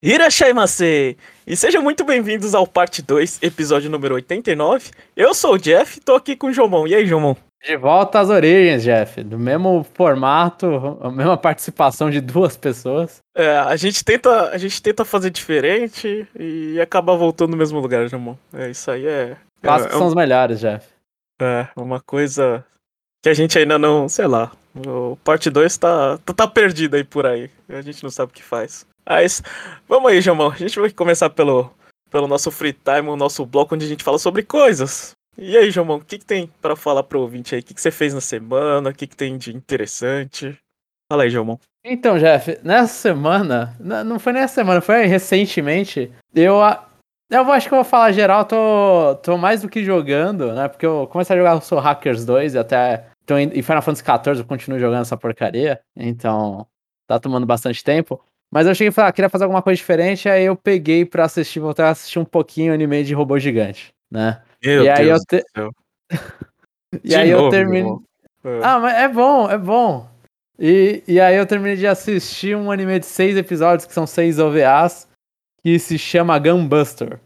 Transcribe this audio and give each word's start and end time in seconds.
Irashaimase! 0.00 1.16
E 1.44 1.56
sejam 1.56 1.82
muito 1.82 2.04
bem-vindos 2.04 2.54
ao 2.54 2.64
parte 2.68 3.02
2, 3.02 3.40
episódio 3.42 3.90
número 3.90 4.14
89. 4.14 4.92
Eu 5.16 5.34
sou 5.34 5.54
o 5.54 5.58
Jeff, 5.58 6.00
tô 6.00 6.14
aqui 6.14 6.36
com 6.36 6.46
o 6.46 6.52
Jomon. 6.52 6.86
E 6.86 6.94
aí, 6.94 7.04
Jomon? 7.04 7.34
De 7.66 7.76
volta 7.76 8.20
às 8.20 8.28
origens, 8.30 8.84
Jeff. 8.84 9.24
Do 9.24 9.36
mesmo 9.36 9.84
formato, 9.94 10.96
a 11.00 11.10
mesma 11.10 11.36
participação 11.36 12.10
de 12.10 12.20
duas 12.20 12.56
pessoas. 12.56 13.18
É, 13.34 13.58
a 13.58 13.74
gente 13.74 14.04
tenta, 14.04 14.50
a 14.50 14.56
gente 14.56 14.80
tenta 14.80 15.04
fazer 15.04 15.30
diferente 15.30 16.28
e 16.38 16.80
acaba 16.80 17.16
voltando 17.16 17.50
no 17.50 17.56
mesmo 17.56 17.80
lugar, 17.80 18.08
Jomon. 18.08 18.36
É, 18.52 18.70
isso 18.70 18.88
aí 18.92 19.04
é. 19.04 19.36
Clássicos 19.60 19.96
é, 19.96 19.98
são 19.98 20.06
os 20.06 20.14
melhores, 20.14 20.60
Jeff. 20.60 20.86
É, 21.42 21.66
uma 21.76 22.00
coisa 22.00 22.64
que 23.20 23.28
a 23.28 23.34
gente 23.34 23.58
ainda 23.58 23.76
não, 23.76 24.08
sei 24.08 24.28
lá. 24.28 24.52
O 24.86 25.16
parte 25.24 25.50
2 25.50 25.76
tá, 25.76 26.18
tá, 26.18 26.32
tá 26.32 26.46
perdido 26.46 26.94
aí 26.94 27.02
por 27.02 27.26
aí. 27.26 27.50
A 27.68 27.80
gente 27.80 28.00
não 28.04 28.10
sabe 28.10 28.30
o 28.30 28.34
que 28.34 28.44
faz. 28.44 28.86
Mas 29.08 29.42
vamos 29.88 30.10
aí, 30.10 30.20
Jamão. 30.20 30.50
A 30.50 30.56
gente 30.56 30.78
vai 30.78 30.90
começar 30.90 31.30
pelo, 31.30 31.72
pelo 32.10 32.28
nosso 32.28 32.50
free 32.50 32.74
time, 32.74 33.08
o 33.08 33.16
nosso 33.16 33.46
bloco 33.46 33.74
onde 33.74 33.86
a 33.86 33.88
gente 33.88 34.04
fala 34.04 34.18
sobre 34.18 34.42
coisas. 34.42 35.12
E 35.36 35.56
aí, 35.56 35.70
Jamão, 35.70 35.96
o 35.96 36.04
que, 36.04 36.18
que 36.18 36.26
tem 36.26 36.48
para 36.60 36.76
falar 36.76 37.04
pro 37.04 37.20
ouvinte 37.20 37.54
aí? 37.54 37.60
O 37.60 37.64
que, 37.64 37.72
que 37.72 37.80
você 37.80 37.90
fez 37.90 38.12
na 38.12 38.20
semana? 38.20 38.90
O 38.90 38.94
que, 38.94 39.06
que 39.06 39.16
tem 39.16 39.38
de 39.38 39.56
interessante? 39.56 40.58
Fala 41.10 41.22
aí, 41.22 41.30
Jamão. 41.30 41.58
Então, 41.84 42.18
Jeff, 42.18 42.58
nessa 42.62 42.92
semana, 42.92 43.74
não 43.80 44.18
foi 44.18 44.32
nessa 44.32 44.56
semana, 44.56 44.80
foi 44.80 45.06
recentemente, 45.06 46.12
eu, 46.34 46.56
eu 47.30 47.52
acho 47.52 47.68
que 47.68 47.74
eu 47.74 47.78
vou 47.78 47.84
falar 47.84 48.12
geral, 48.12 48.44
tô, 48.44 49.14
tô 49.22 49.38
mais 49.38 49.62
do 49.62 49.68
que 49.68 49.84
jogando, 49.84 50.52
né? 50.52 50.68
Porque 50.68 50.84
eu 50.84 51.06
comecei 51.06 51.34
a 51.34 51.38
jogar 51.38 51.54
o 51.54 51.60
Soul 51.62 51.80
Hackers 51.80 52.26
2 52.26 52.54
e 52.54 52.58
até. 52.58 53.06
Tô 53.24 53.38
em, 53.38 53.50
e 53.54 53.62
Final 53.62 53.80
Fantasy 53.80 54.04
XIV 54.04 54.40
eu 54.40 54.44
continuo 54.44 54.78
jogando 54.78 55.02
essa 55.02 55.16
porcaria. 55.16 55.80
Então, 55.96 56.66
tá 57.06 57.18
tomando 57.18 57.46
bastante 57.46 57.82
tempo. 57.82 58.20
Mas 58.50 58.66
eu 58.66 58.74
cheguei 58.74 58.88
e 58.88 58.92
falei, 58.92 59.10
ah, 59.10 59.12
queria 59.12 59.28
fazer 59.28 59.44
alguma 59.44 59.62
coisa 59.62 59.76
diferente, 59.76 60.28
aí 60.28 60.44
eu 60.44 60.56
peguei 60.56 61.04
pra 61.04 61.24
assistir, 61.24 61.60
voltar 61.60 61.88
a 61.88 61.90
assistir 61.90 62.18
um 62.18 62.24
pouquinho 62.24 62.72
anime 62.72 63.04
de 63.04 63.12
robô 63.12 63.38
gigante, 63.38 63.92
né? 64.10 64.40
Meu 64.64 64.84
e 64.84 64.88
aí 64.88 65.04
Deus 65.04 65.22
eu 65.30 65.40
te... 65.40 65.46
e 67.04 67.08
De 67.08 67.14
aí 67.14 67.30
novo, 67.30 67.46
eu 67.46 67.50
terminei. 67.50 67.92
Ah, 68.62 68.78
mas 68.78 68.94
é 68.96 69.08
bom, 69.08 69.50
é 69.50 69.58
bom. 69.58 70.08
E, 70.58 71.02
e 71.06 71.20
aí 71.20 71.36
eu 71.36 71.46
terminei 71.46 71.76
de 71.76 71.86
assistir 71.86 72.56
um 72.56 72.70
anime 72.70 72.98
de 72.98 73.06
seis 73.06 73.36
episódios, 73.36 73.86
que 73.86 73.92
são 73.92 74.06
seis 74.06 74.38
OVAs, 74.38 75.06
que 75.62 75.78
se 75.78 75.98
chama 75.98 76.38
Gunbuster. 76.38 77.20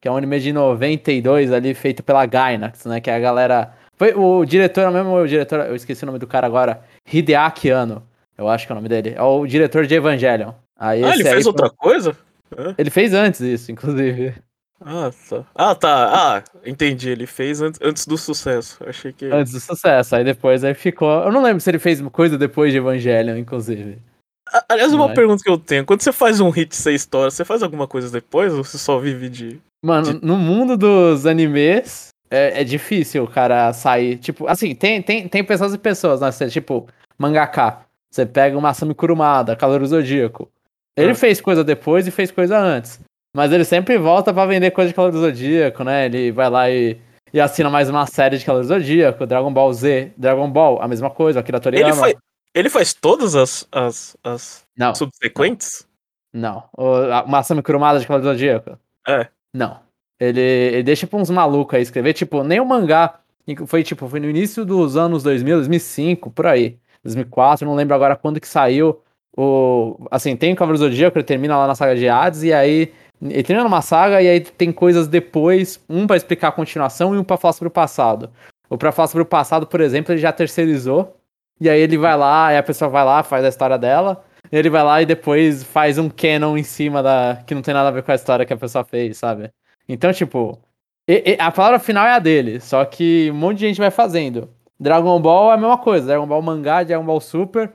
Que 0.00 0.08
é 0.08 0.10
um 0.10 0.16
anime 0.16 0.40
de 0.40 0.52
92 0.52 1.52
ali, 1.52 1.74
feito 1.74 2.02
pela 2.02 2.24
Gainax, 2.24 2.86
né? 2.86 3.00
Que 3.00 3.10
é 3.10 3.14
a 3.14 3.18
galera. 3.18 3.74
Foi 3.96 4.14
o 4.14 4.44
diretor, 4.46 4.82
é 4.82 4.88
o 4.88 4.92
mesmo 4.92 5.14
o 5.14 5.26
diretor, 5.26 5.60
eu 5.66 5.74
esqueci 5.74 6.04
o 6.04 6.06
nome 6.06 6.18
do 6.18 6.26
cara 6.26 6.46
agora, 6.46 6.82
Hideaki 7.12 7.68
Anno. 7.68 8.02
Eu 8.38 8.48
acho 8.48 8.66
que 8.66 8.72
é 8.72 8.74
o 8.74 8.76
nome 8.76 8.88
dele. 8.88 9.12
É 9.14 9.22
o 9.22 9.46
diretor 9.46 9.86
de 9.86 9.94
Evangelion. 9.94 10.52
Aí 10.80 11.04
Ah, 11.04 11.14
ele 11.14 11.22
fez 11.24 11.42
foi- 11.42 11.52
outra 11.52 11.68
coisa? 11.70 12.16
Ele 12.76 12.90
fez 12.90 13.12
antes 13.14 13.40
isso, 13.42 13.70
inclusive. 13.70 14.34
Ah, 14.82 15.10
tá. 15.28 15.44
Ah, 15.54 15.74
tá. 15.74 16.10
Ah, 16.38 16.42
entendi. 16.64 17.10
Ele 17.10 17.26
fez 17.26 17.60
antes, 17.60 17.78
antes 17.82 18.06
do 18.06 18.16
sucesso. 18.16 18.78
Achei 18.86 19.12
que. 19.12 19.26
Antes 19.26 19.52
do 19.52 19.60
sucesso. 19.60 20.16
Aí 20.16 20.24
depois 20.24 20.64
aí 20.64 20.72
ficou. 20.72 21.22
Eu 21.24 21.30
não 21.30 21.42
lembro 21.42 21.60
se 21.60 21.70
ele 21.70 21.78
fez 21.78 22.00
coisa 22.10 22.38
depois 22.38 22.72
de 22.72 22.78
Evangelion, 22.78 23.36
inclusive. 23.36 23.98
Aliás, 24.68 24.92
uma 24.94 25.06
Vai. 25.06 25.14
pergunta 25.14 25.42
que 25.44 25.50
eu 25.50 25.58
tenho. 25.58 25.84
Quando 25.84 26.00
você 26.00 26.10
faz 26.12 26.40
um 26.40 26.48
hit 26.50 26.74
sem 26.74 26.94
história, 26.94 27.30
você 27.30 27.44
faz 27.44 27.62
alguma 27.62 27.86
coisa 27.86 28.10
depois 28.10 28.52
ou 28.54 28.64
você 28.64 28.78
só 28.78 28.98
vive 28.98 29.28
de. 29.28 29.60
Mano, 29.84 30.14
De- 30.18 30.26
no 30.26 30.36
mundo 30.36 30.76
dos 30.76 31.24
animes, 31.26 32.08
é, 32.30 32.62
é 32.62 32.64
difícil 32.64 33.22
o 33.24 33.28
cara 33.28 33.72
sair. 33.74 34.16
Tipo, 34.16 34.48
assim, 34.48 34.74
tem, 34.74 35.00
tem, 35.02 35.28
tem 35.28 35.44
pessoas 35.44 35.72
e 35.74 35.78
pessoas, 35.78 36.20
né? 36.22 36.32
Você, 36.32 36.48
tipo, 36.48 36.88
mangaka. 37.18 37.80
Você 38.10 38.26
pega 38.26 38.58
o 38.58 38.60
Masami 38.62 38.92
Kurumada, 38.94 39.54
Calor 39.54 39.84
Zodíaco. 39.86 40.50
Ele 40.96 41.12
Ah. 41.12 41.14
fez 41.14 41.40
coisa 41.40 41.62
depois 41.64 42.06
e 42.06 42.10
fez 42.10 42.30
coisa 42.30 42.58
antes. 42.58 43.00
Mas 43.34 43.52
ele 43.52 43.64
sempre 43.64 43.96
volta 43.96 44.34
pra 44.34 44.44
vender 44.46 44.70
coisa 44.72 44.88
de 44.88 44.94
Calor 44.94 45.12
Zodíaco, 45.12 45.84
né? 45.84 46.06
Ele 46.06 46.32
vai 46.32 46.50
lá 46.50 46.68
e, 46.70 46.98
e 47.32 47.40
assina 47.40 47.70
mais 47.70 47.88
uma 47.88 48.04
série 48.06 48.38
de 48.38 48.44
Calor 48.44 48.64
Zodíaco, 48.64 49.24
Dragon 49.26 49.52
Ball 49.52 49.72
Z, 49.72 50.12
Dragon 50.16 50.50
Ball, 50.50 50.82
a 50.82 50.88
mesma 50.88 51.08
coisa, 51.10 51.38
Akira 51.40 51.60
Toriyama. 51.60 51.90
Ele, 51.92 52.00
faz, 52.00 52.14
ele 52.54 52.68
faz 52.70 52.92
todas 52.94 53.36
as, 53.36 53.66
as, 53.70 54.16
as 54.24 54.64
Não, 54.76 54.94
subsequentes? 54.94 55.86
não. 56.34 56.64
O, 56.76 56.94
a- 57.12 57.24
Masami 57.26 57.62
Kurumada 57.62 58.00
de 58.00 58.06
Calor 58.06 58.22
Zodíaco. 58.22 58.76
É. 59.06 59.28
Não. 59.54 59.78
Ele, 60.20 60.40
ele 60.40 60.82
deixa 60.82 61.06
pra 61.06 61.18
uns 61.18 61.30
malucos 61.30 61.74
aí 61.76 61.82
escrever, 61.82 62.12
tipo, 62.12 62.42
nem 62.42 62.60
o 62.60 62.66
mangá. 62.66 63.20
Foi 63.66 63.82
tipo, 63.82 64.06
foi 64.08 64.20
no 64.20 64.28
início 64.28 64.64
dos 64.64 64.96
anos 64.96 65.22
2000, 65.22 65.56
2005, 65.56 66.30
por 66.30 66.46
aí. 66.46 66.78
2004, 67.02 67.66
não 67.66 67.74
lembro 67.74 67.94
agora 67.94 68.14
quando 68.16 68.38
que 68.40 68.46
saiu. 68.46 69.00
O, 69.36 69.96
assim, 70.10 70.36
tem 70.36 70.52
o 70.52 70.56
Cavaleiro 70.56 70.84
do 70.84 70.90
Zodíaco, 70.90 71.16
ele 71.18 71.24
termina 71.24 71.56
lá 71.56 71.66
na 71.66 71.74
saga 71.74 71.94
de 71.94 72.08
Hades, 72.08 72.42
e 72.42 72.52
aí. 72.52 72.92
Ele 73.22 73.42
termina 73.42 73.64
numa 73.68 73.82
saga, 73.82 74.22
e 74.22 74.28
aí 74.28 74.40
tem 74.40 74.72
coisas 74.72 75.06
depois, 75.06 75.78
um 75.90 76.06
pra 76.06 76.16
explicar 76.16 76.48
a 76.48 76.52
continuação 76.52 77.14
e 77.14 77.18
um 77.18 77.24
pra 77.24 77.36
falar 77.36 77.52
sobre 77.52 77.68
o 77.68 77.70
passado. 77.70 78.30
O 78.68 78.78
pra 78.78 78.92
falar 78.92 79.08
sobre 79.08 79.22
o 79.22 79.26
passado, 79.26 79.66
por 79.66 79.80
exemplo, 79.82 80.12
ele 80.14 80.20
já 80.22 80.32
terceirizou. 80.32 81.16
E 81.60 81.68
aí 81.68 81.78
ele 81.80 81.98
vai 81.98 82.16
lá, 82.16 82.46
aí 82.46 82.56
a 82.56 82.62
pessoa 82.62 82.88
vai 82.88 83.04
lá, 83.04 83.22
faz 83.22 83.44
a 83.44 83.48
história 83.48 83.76
dela. 83.76 84.24
E 84.50 84.56
ele 84.56 84.70
vai 84.70 84.82
lá 84.82 85.02
e 85.02 85.06
depois 85.06 85.62
faz 85.62 85.98
um 85.98 86.08
canon 86.08 86.56
em 86.56 86.62
cima 86.62 87.02
da. 87.02 87.42
que 87.46 87.54
não 87.54 87.60
tem 87.60 87.74
nada 87.74 87.88
a 87.90 87.92
ver 87.92 88.02
com 88.02 88.10
a 88.10 88.14
história 88.14 88.46
que 88.46 88.54
a 88.54 88.56
pessoa 88.56 88.84
fez, 88.84 89.18
sabe? 89.18 89.50
Então, 89.86 90.10
tipo, 90.14 90.58
e- 91.06 91.32
e- 91.32 91.36
a 91.38 91.50
palavra 91.52 91.78
final 91.78 92.06
é 92.06 92.12
a 92.12 92.18
dele, 92.18 92.58
só 92.58 92.82
que 92.86 93.30
um 93.30 93.34
monte 93.36 93.58
de 93.58 93.66
gente 93.68 93.78
vai 93.80 93.90
fazendo. 93.90 94.48
Dragon 94.78 95.20
Ball 95.20 95.50
é 95.50 95.54
a 95.54 95.58
mesma 95.58 95.76
coisa, 95.76 96.06
Dragon 96.06 96.26
Ball 96.26 96.40
mangá, 96.40 96.82
Dragon 96.82 97.04
Ball 97.04 97.20
Super. 97.20 97.70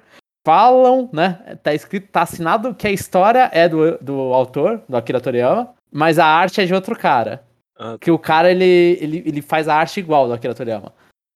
Falam, 0.46 1.10
né? 1.12 1.58
Tá 1.64 1.74
escrito, 1.74 2.08
tá 2.12 2.22
assinado 2.22 2.74
que 2.76 2.88
a 2.88 2.92
história 2.92 3.50
é 3.52 3.68
do, 3.68 3.98
do 4.00 4.14
autor, 4.32 4.80
do 4.88 4.96
Akira 4.96 5.20
Toriyama, 5.20 5.74
mas 5.92 6.20
a 6.20 6.26
arte 6.26 6.62
é 6.62 6.66
de 6.66 6.74
outro 6.74 6.96
cara. 6.96 7.44
Ah, 7.78 7.98
Que 8.00 8.12
o 8.12 8.20
cara, 8.20 8.52
ele, 8.52 8.64
ele, 9.02 9.24
ele 9.26 9.42
faz 9.42 9.68
a 9.68 9.76
arte 9.76 10.00
igual 10.00 10.28
do 10.28 10.34
Akira 10.34 10.54
Toriyama. 10.54 10.94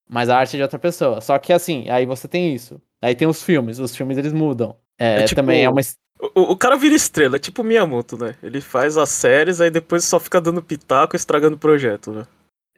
Mas 0.08 0.30
a 0.30 0.38
arte 0.38 0.56
é 0.56 0.58
de 0.58 0.64
outra 0.64 0.78
pessoa. 0.78 1.22
Só 1.22 1.38
que 1.40 1.52
assim, 1.52 1.90
aí 1.90 2.06
você 2.06 2.28
tem 2.28 2.54
isso. 2.54 2.80
Aí 3.02 3.16
tem 3.16 3.28
os 3.28 3.42
filmes, 3.42 3.80
os 3.80 3.96
filmes 3.96 4.16
eles 4.18 4.32
mudam. 4.32 4.76
É, 4.98 5.22
É 5.22 5.24
tipo- 5.24 5.42
também 5.42 5.64
é 5.64 5.70
uma. 5.70 5.82
O, 6.36 6.52
o 6.52 6.58
cara 6.58 6.76
vira 6.76 6.94
estrela, 6.96 7.38
é 7.38 7.40
tipo 7.40 7.64
Miyamoto, 7.64 8.18
né? 8.18 8.36
Ele 8.44 8.60
faz 8.62 8.96
as 8.98 9.10
séries, 9.10 9.60
aí 9.62 9.72
depois 9.72 10.04
só 10.04 10.20
fica 10.20 10.40
dando 10.42 10.62
pitaco 10.62 11.16
estragando 11.16 11.56
o 11.56 11.60
projeto, 11.60 12.12
né? 12.12 12.28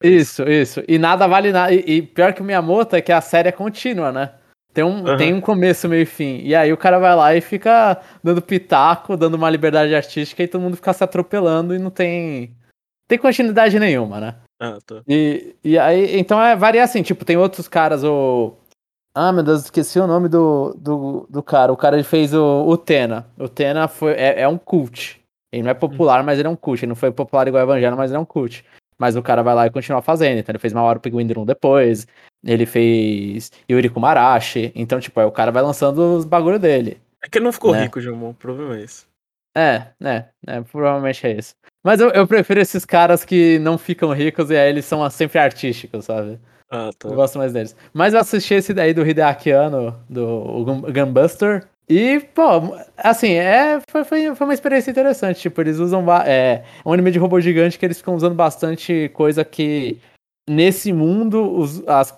Isso, 0.04 0.44
isso. 0.44 0.84
E 0.88 0.98
nada 0.98 1.28
vale 1.28 1.52
nada. 1.52 1.74
E, 1.74 1.80
e 1.98 2.02
pior 2.02 2.34
que 2.34 2.42
o 2.42 2.46
Miyamoto 2.46 2.96
é 2.96 3.02
que 3.02 3.12
a 3.12 3.20
série 3.20 3.50
é 3.50 3.52
contínua, 3.52 4.12
né? 4.12 4.32
Tem 4.74 4.84
um, 4.84 5.06
Aham. 5.06 5.18
tem 5.18 5.34
um 5.34 5.42
começo, 5.42 5.90
meio 5.90 6.04
e 6.04 6.06
fim. 6.06 6.40
E 6.44 6.56
aí 6.56 6.72
o 6.72 6.78
cara 6.78 6.98
vai 6.98 7.16
lá 7.16 7.36
e 7.36 7.42
fica 7.42 8.02
dando 8.24 8.42
pitaco, 8.42 9.18
dando 9.18 9.36
uma 9.36 9.50
liberdade 9.50 9.94
artística 9.94 10.42
e 10.42 10.48
todo 10.48 10.62
mundo 10.62 10.78
fica 10.78 10.94
se 10.94 11.04
atropelando 11.04 11.76
e 11.76 11.80
não 11.80 11.90
tem. 11.90 12.56
Tem 13.08 13.18
continuidade 13.20 13.78
nenhuma, 13.78 14.20
né? 14.22 14.36
Ah, 14.60 14.78
tá. 14.86 15.02
E, 15.08 15.56
e 15.64 15.78
aí, 15.78 16.18
então 16.18 16.42
é 16.42 16.56
varia 16.56 16.84
assim, 16.84 17.04
tipo, 17.04 17.26
tem 17.26 17.36
outros 17.36 17.68
caras, 17.68 18.04
o. 18.04 18.56
Ah, 19.14 19.34
meu 19.34 19.44
Deus, 19.44 19.66
esqueci 19.66 20.00
o 20.00 20.08
nome 20.08 20.30
do, 20.30 20.74
do, 20.80 21.28
do 21.30 21.44
cara. 21.44 21.74
O 21.74 21.78
cara 21.78 21.98
ele 21.98 22.04
fez 22.04 22.34
o, 22.34 22.66
o 22.66 22.78
Tena. 22.78 23.28
O 23.38 23.50
Tena 23.50 23.90
foi, 23.90 24.14
é, 24.14 24.42
é 24.42 24.48
um 24.48 24.58
cult. 24.58 25.20
Ele 25.52 25.64
não 25.64 25.72
é 25.72 25.74
popular, 25.74 26.24
mas 26.24 26.40
ele 26.40 26.48
é 26.48 26.52
um 26.52 26.56
cult. 26.56 26.82
Ele 26.82 26.90
não 26.90 26.96
foi 26.96 27.12
popular 27.12 27.46
igual 27.46 27.62
o 27.62 27.66
Evangelho, 27.66 27.98
mas 27.98 28.10
ele 28.10 28.18
é 28.18 28.22
um 28.22 28.26
cult. 28.26 28.64
Mas 29.02 29.16
o 29.16 29.24
cara 29.24 29.42
vai 29.42 29.56
lá 29.56 29.66
e 29.66 29.72
continua 29.72 30.00
fazendo. 30.00 30.38
Então 30.38 30.54
ele 30.54 30.60
fez 30.60 30.72
Mawaru 30.74 31.00
Pinguim 31.00 31.26
Drum 31.26 31.44
depois. 31.44 32.06
Ele 32.46 32.68
fez 32.68 33.52
Yuri 33.68 33.90
Kumarashi. 33.90 34.72
Então, 34.76 35.00
tipo, 35.00 35.20
aí 35.20 35.26
o 35.26 35.32
cara 35.32 35.52
vai 35.52 35.64
lançando 35.64 36.18
os 36.18 36.24
bagulho 36.24 36.60
dele. 36.60 37.02
É 37.20 37.28
que 37.28 37.40
ele 37.40 37.46
não 37.46 37.52
ficou 37.52 37.72
Né? 37.72 37.82
rico, 37.82 38.00
Jamon, 38.00 38.30
o 38.30 38.34
problema 38.36 38.78
é 38.78 38.84
esse. 38.84 39.06
É, 39.58 39.88
é, 40.04 40.26
é, 40.46 40.62
provavelmente 40.62 41.26
é 41.26 41.32
isso. 41.32 41.56
Mas 41.84 42.00
eu, 42.00 42.12
eu 42.12 42.28
prefiro 42.28 42.60
esses 42.60 42.86
caras 42.86 43.26
que 43.26 43.58
não 43.58 43.76
ficam 43.76 44.14
ricos 44.14 44.52
e 44.52 44.56
aí 44.56 44.70
eles 44.70 44.86
são 44.86 45.10
sempre 45.10 45.40
artísticos, 45.40 46.06
sabe? 46.06 46.40
Ah, 46.70 46.92
tá. 46.96 47.10
Eu 47.10 47.16
gosto 47.16 47.40
mais 47.40 47.52
deles. 47.52 47.76
Mas 47.92 48.14
eu 48.14 48.20
assisti 48.20 48.54
esse 48.54 48.72
daí 48.72 48.94
do 48.94 49.06
Hideaki 49.06 49.50
Anno, 49.50 50.00
do 50.08 50.64
Gunbuster. 50.94 51.68
E, 51.92 52.22
pô, 52.34 52.44
assim, 52.96 53.34
é, 53.34 53.82
foi, 53.90 54.06
foi, 54.06 54.30
uma 54.30 54.54
experiência 54.54 54.90
interessante. 54.90 55.42
Tipo, 55.42 55.60
eles 55.60 55.78
usam. 55.78 56.06
É, 56.26 56.64
um 56.86 56.94
anime 56.94 57.12
de 57.12 57.20
robô 57.20 57.42
gigante 57.42 57.78
que 57.78 57.86
eles 57.86 57.98
ficam 57.98 58.16
usando 58.16 58.34
bastante 58.34 59.10
coisa 59.14 59.44
que. 59.44 60.00
Nesse 60.50 60.94
mundo, 60.94 61.54
os- 61.58 61.86
as, 61.88 62.14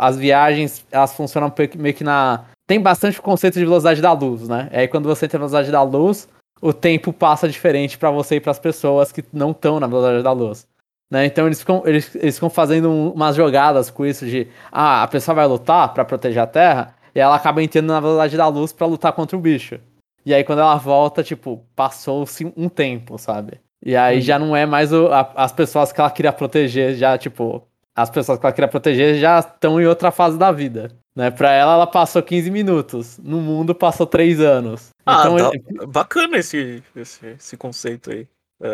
as 0.00 0.16
viagens 0.16 0.84
elas 0.90 1.14
funcionam 1.14 1.52
meio 1.78 1.94
que 1.94 2.02
na. 2.02 2.44
Tem 2.66 2.80
bastante 2.80 3.20
o 3.20 3.22
conceito 3.22 3.60
de 3.60 3.64
velocidade 3.64 4.02
da 4.02 4.12
luz, 4.12 4.48
né? 4.48 4.68
Aí 4.72 4.88
quando 4.88 5.08
você 5.08 5.28
tem 5.28 5.38
a 5.38 5.40
velocidade 5.40 5.70
da 5.70 5.82
luz, 5.82 6.28
o 6.60 6.72
tempo 6.72 7.12
passa 7.12 7.48
diferente 7.48 7.96
pra 7.96 8.10
você 8.10 8.36
e 8.36 8.40
pras 8.40 8.58
pessoas 8.58 9.12
que 9.12 9.24
não 9.32 9.52
estão 9.52 9.78
na 9.78 9.86
velocidade 9.86 10.22
da 10.22 10.32
luz. 10.32 10.66
Né? 11.10 11.26
Então 11.26 11.46
eles 11.46 11.60
ficam, 11.60 11.82
eles, 11.84 12.14
eles 12.16 12.34
ficam 12.34 12.50
fazendo 12.50 12.90
um- 12.90 13.10
umas 13.10 13.36
jogadas 13.36 13.90
com 13.90 14.04
isso 14.04 14.26
de 14.26 14.48
ah, 14.70 15.02
a 15.02 15.08
pessoa 15.08 15.34
vai 15.34 15.46
lutar 15.46 15.92
pra 15.94 16.04
proteger 16.04 16.42
a 16.42 16.46
Terra 16.46 16.94
e 17.14 17.20
ela 17.20 17.36
acaba 17.36 17.62
entrando 17.62 17.86
na 17.88 18.00
velocidade 18.00 18.36
da 18.36 18.48
luz 18.48 18.72
pra 18.72 18.86
lutar 18.86 19.12
contra 19.12 19.36
o 19.36 19.40
bicho. 19.40 19.78
E 20.24 20.32
aí 20.32 20.44
quando 20.44 20.60
ela 20.60 20.76
volta, 20.76 21.22
tipo, 21.22 21.64
passou-se 21.74 22.52
um 22.56 22.68
tempo, 22.68 23.18
sabe? 23.18 23.60
E 23.84 23.96
aí 23.96 24.16
Uhum. 24.16 24.22
já 24.22 24.38
não 24.38 24.54
é 24.56 24.64
mais 24.64 24.92
o- 24.92 25.08
a- 25.08 25.32
as 25.34 25.52
pessoas 25.52 25.90
que 25.92 26.00
ela 26.00 26.10
queria 26.10 26.32
proteger, 26.32 26.94
já, 26.94 27.18
tipo, 27.18 27.62
as 27.96 28.08
pessoas 28.08 28.38
que 28.38 28.46
ela 28.46 28.52
queria 28.52 28.68
proteger 28.68 29.16
já 29.16 29.40
estão 29.40 29.80
em 29.80 29.86
outra 29.86 30.10
fase 30.12 30.38
da 30.38 30.52
vida. 30.52 30.90
Né? 31.14 31.30
Pra 31.30 31.50
ela, 31.52 31.74
ela 31.74 31.86
passou 31.86 32.22
15 32.22 32.50
minutos. 32.50 33.18
No 33.18 33.38
mundo, 33.40 33.74
passou 33.74 34.06
3 34.06 34.40
anos. 34.40 34.88
Ah, 35.04 35.20
então, 35.20 35.36
dá- 35.36 35.50
ele- 35.52 35.86
bacana 35.86 36.38
esse, 36.38 36.82
esse, 36.96 37.26
esse 37.26 37.56
conceito 37.56 38.10
aí. 38.10 38.26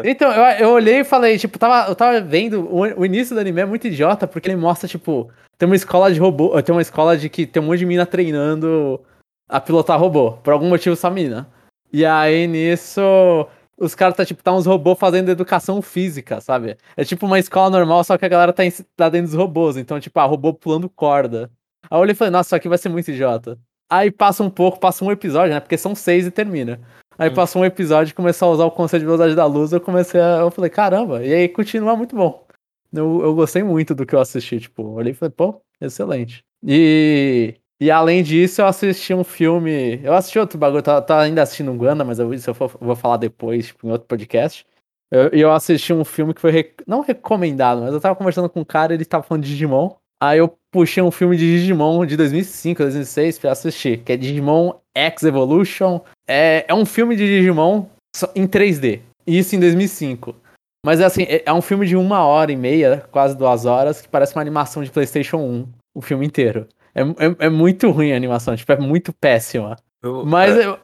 Então 0.05 0.31
eu, 0.31 0.43
eu 0.59 0.71
olhei 0.71 1.01
e 1.01 1.05
falei, 1.05 1.39
tipo, 1.39 1.59
tava, 1.59 1.89
eu 1.91 1.95
tava 1.95 2.21
vendo. 2.21 2.63
O, 2.73 3.01
o 3.01 3.07
início 3.07 3.35
do 3.35 3.41
anime 3.41 3.61
é 3.61 3.65
muito 3.65 3.87
idiota, 3.87 4.27
porque 4.27 4.49
ele 4.49 4.57
mostra, 4.57 4.89
tipo, 4.89 5.31
tem 5.57 5.67
uma 5.69 5.77
escola 5.77 6.13
de 6.13 6.21
robô. 6.21 6.61
Tem 6.63 6.75
uma 6.75 6.83
escola 6.83 7.17
de 7.17 7.29
que 7.29 7.47
tem 7.47 7.63
um 7.63 7.67
monte 7.67 7.79
de 7.81 7.87
mina 7.87 8.05
treinando 8.07 9.01
a 9.49 9.61
pilotar 9.61 9.99
robô. 9.99 10.33
Por 10.33 10.53
algum 10.53 10.69
motivo, 10.69 10.93
essa 10.93 11.11
mina. 11.11 11.49
E 11.93 12.05
aí, 12.05 12.47
nisso, 12.47 13.01
os 13.79 13.95
caras 13.95 14.17
tá, 14.17 14.25
tipo, 14.25 14.43
tá 14.43 14.53
uns 14.53 14.67
robôs 14.67 14.99
fazendo 14.99 15.31
educação 15.31 15.81
física, 15.81 16.41
sabe? 16.41 16.77
É 16.97 17.05
tipo 17.05 17.25
uma 17.25 17.39
escola 17.39 17.71
normal, 17.71 18.05
só 18.05 18.19
que 18.19 18.25
a 18.27 18.29
galera 18.29 18.53
tá, 18.53 18.65
em- 18.65 18.73
tá 18.97 19.09
dentro 19.09 19.29
dos 19.29 19.37
robôs. 19.39 19.77
Então, 19.77 19.99
tipo, 19.99 20.19
a 20.21 20.25
robô 20.25 20.53
pulando 20.53 20.89
corda. 20.91 21.51
Aí 21.91 21.97
eu 21.97 22.03
olhei 22.03 22.13
e 22.13 22.17
falei, 22.17 22.31
nossa, 22.33 22.49
isso 22.49 22.57
aqui 22.57 22.69
vai 22.69 22.77
ser 22.77 22.89
muito 22.91 23.11
idiota. 23.11 23.59
Aí 23.91 24.11
passa 24.11 24.43
um 24.43 24.51
pouco, 24.51 24.79
passa 24.79 25.03
um 25.05 25.11
episódio, 25.11 25.55
né? 25.55 25.61
Porque 25.61 25.79
são 25.79 25.95
seis 25.95 26.27
e 26.27 26.31
termina. 26.31 26.79
Aí 27.19 27.31
passou 27.31 27.63
um 27.63 27.65
episódio 27.65 28.13
e 28.13 28.15
começou 28.15 28.49
a 28.49 28.53
usar 28.53 28.65
o 28.65 28.71
conceito 28.71 29.01
de 29.03 29.07
velocidade 29.07 29.35
da 29.35 29.45
luz, 29.47 29.73
eu 29.73 29.81
comecei 29.81 30.21
a. 30.21 30.39
Eu 30.39 30.51
falei, 30.51 30.71
caramba, 30.71 31.25
e 31.25 31.33
aí 31.35 31.49
continua 31.49 31.97
muito 31.97 32.15
bom. 32.17 32.47
Eu, 32.93 33.21
eu 33.23 33.35
gostei 33.35 33.63
muito 33.63 33.95
do 33.95 34.07
que 34.07 34.15
eu 34.15 34.21
assisti, 34.21 34.61
tipo, 34.61 34.83
eu 34.83 34.93
olhei 34.93 35.13
e 35.13 35.15
falei, 35.15 35.33
pô, 35.37 35.61
excelente. 35.81 36.45
E. 36.65 37.55
E 37.81 37.93
além 37.93 38.25
disso, 38.25 38.61
eu 38.61 38.67
assisti 38.67 39.15
um 39.15 39.23
filme. 39.23 40.01
Eu 40.03 40.13
assisti 40.15 40.37
outro 40.39 40.59
bagulho, 40.59 40.83
tá, 40.83 41.01
tá 41.01 41.21
ainda 41.21 41.43
assistindo 41.43 41.71
um 41.71 41.79
Ganda, 41.79 42.05
mas 42.05 42.19
eu, 42.19 42.35
isso 42.35 42.51
eu 42.51 42.55
vou, 42.55 42.69
vou 42.81 42.97
falar 42.97 43.19
depois, 43.19 43.69
tipo, 43.69 43.87
em 43.87 43.93
outro 43.93 44.09
podcast. 44.09 44.67
Eu- 45.13 45.31
E 45.33 45.41
eu, 45.41 45.53
assisti 45.53 45.93
um 45.93 46.05
filme 46.05 46.35
que 46.35 46.41
foi 46.41 46.51
rec- 46.51 46.83
não 46.89 47.03
recomendado, 47.03 47.83
mas 47.83 47.95
eu 47.95 48.01
tava 48.01 48.17
conversando 48.17 48.49
com 48.51 48.61
um 48.61 48.65
cara 48.65 48.93
ele 48.95 49.05
tava 49.05 49.23
falando 49.23 49.45
de 49.45 49.51
Digimon. 49.51 49.93
Aí 50.21 50.39
eu 50.41 50.58
puxei 50.71 51.03
um 51.03 51.11
filme 51.11 51.37
de 51.37 51.45
Digimon 51.59 52.05
de 52.07 52.17
2005, 52.17 52.83
2006 52.83 53.39
pra 53.39 53.53
assistir, 53.53 53.99
que 53.99 54.13
é 54.13 54.17
Digimon 54.17 54.73
X 54.95 55.23
Evolution. 55.25 56.01
É, 56.27 56.65
é 56.69 56.75
um 56.75 56.85
filme 56.85 57.17
de 57.17 57.27
Digimon 57.27 57.87
em 58.35 58.47
3D. 58.47 59.01
Isso 59.27 59.55
em 59.57 59.61
2005. 59.61 60.35
Mas 60.85 61.01
é 61.01 61.05
assim, 61.05 61.23
é, 61.25 61.43
é 61.45 61.53
um 61.53 61.61
filme 61.63 61.87
de 61.87 61.97
uma 61.97 62.25
hora 62.25 62.53
e 62.53 62.57
meia, 62.57 63.05
quase 63.11 63.37
duas 63.37 63.67
horas, 63.67 64.01
que 64.01 64.09
parece 64.09 64.35
uma 64.35 64.43
animação 64.43 64.83
de 64.83 64.91
PlayStation 64.91 65.39
1, 65.39 65.69
o 65.95 66.01
filme 66.01 66.25
inteiro. 66.27 66.67
É, 66.95 67.03
é, 67.03 67.47
é 67.47 67.49
muito 67.49 67.91
ruim 67.91 68.13
a 68.13 68.17
animação, 68.17 68.57
tipo, 68.57 68.71
é 68.73 68.79
muito 68.79 69.13
péssima. 69.13 69.77
Eu- 70.03 70.25
Mas 70.25 70.57
é, 70.57 70.67
eu. 70.67 70.79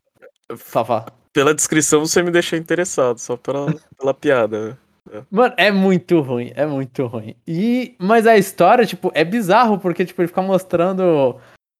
Fala, 0.56 0.84
fala. 0.86 1.06
pela 1.32 1.54
descrição 1.54 2.00
você 2.00 2.22
me 2.22 2.30
deixou 2.30 2.58
interessado, 2.58 3.18
só 3.18 3.36
pela, 3.36 3.74
pela 3.98 4.12
piada. 4.12 4.78
Mano, 5.30 5.54
é 5.56 5.70
muito 5.70 6.20
ruim, 6.20 6.52
é 6.54 6.64
muito 6.66 7.06
ruim. 7.06 7.36
E, 7.46 7.94
mas 7.98 8.26
a 8.26 8.36
história, 8.36 8.86
tipo, 8.86 9.10
é 9.14 9.24
bizarro, 9.24 9.78
porque, 9.78 10.04
tipo, 10.04 10.20
ele 10.22 10.28
fica 10.28 10.42
mostrando 10.42 11.36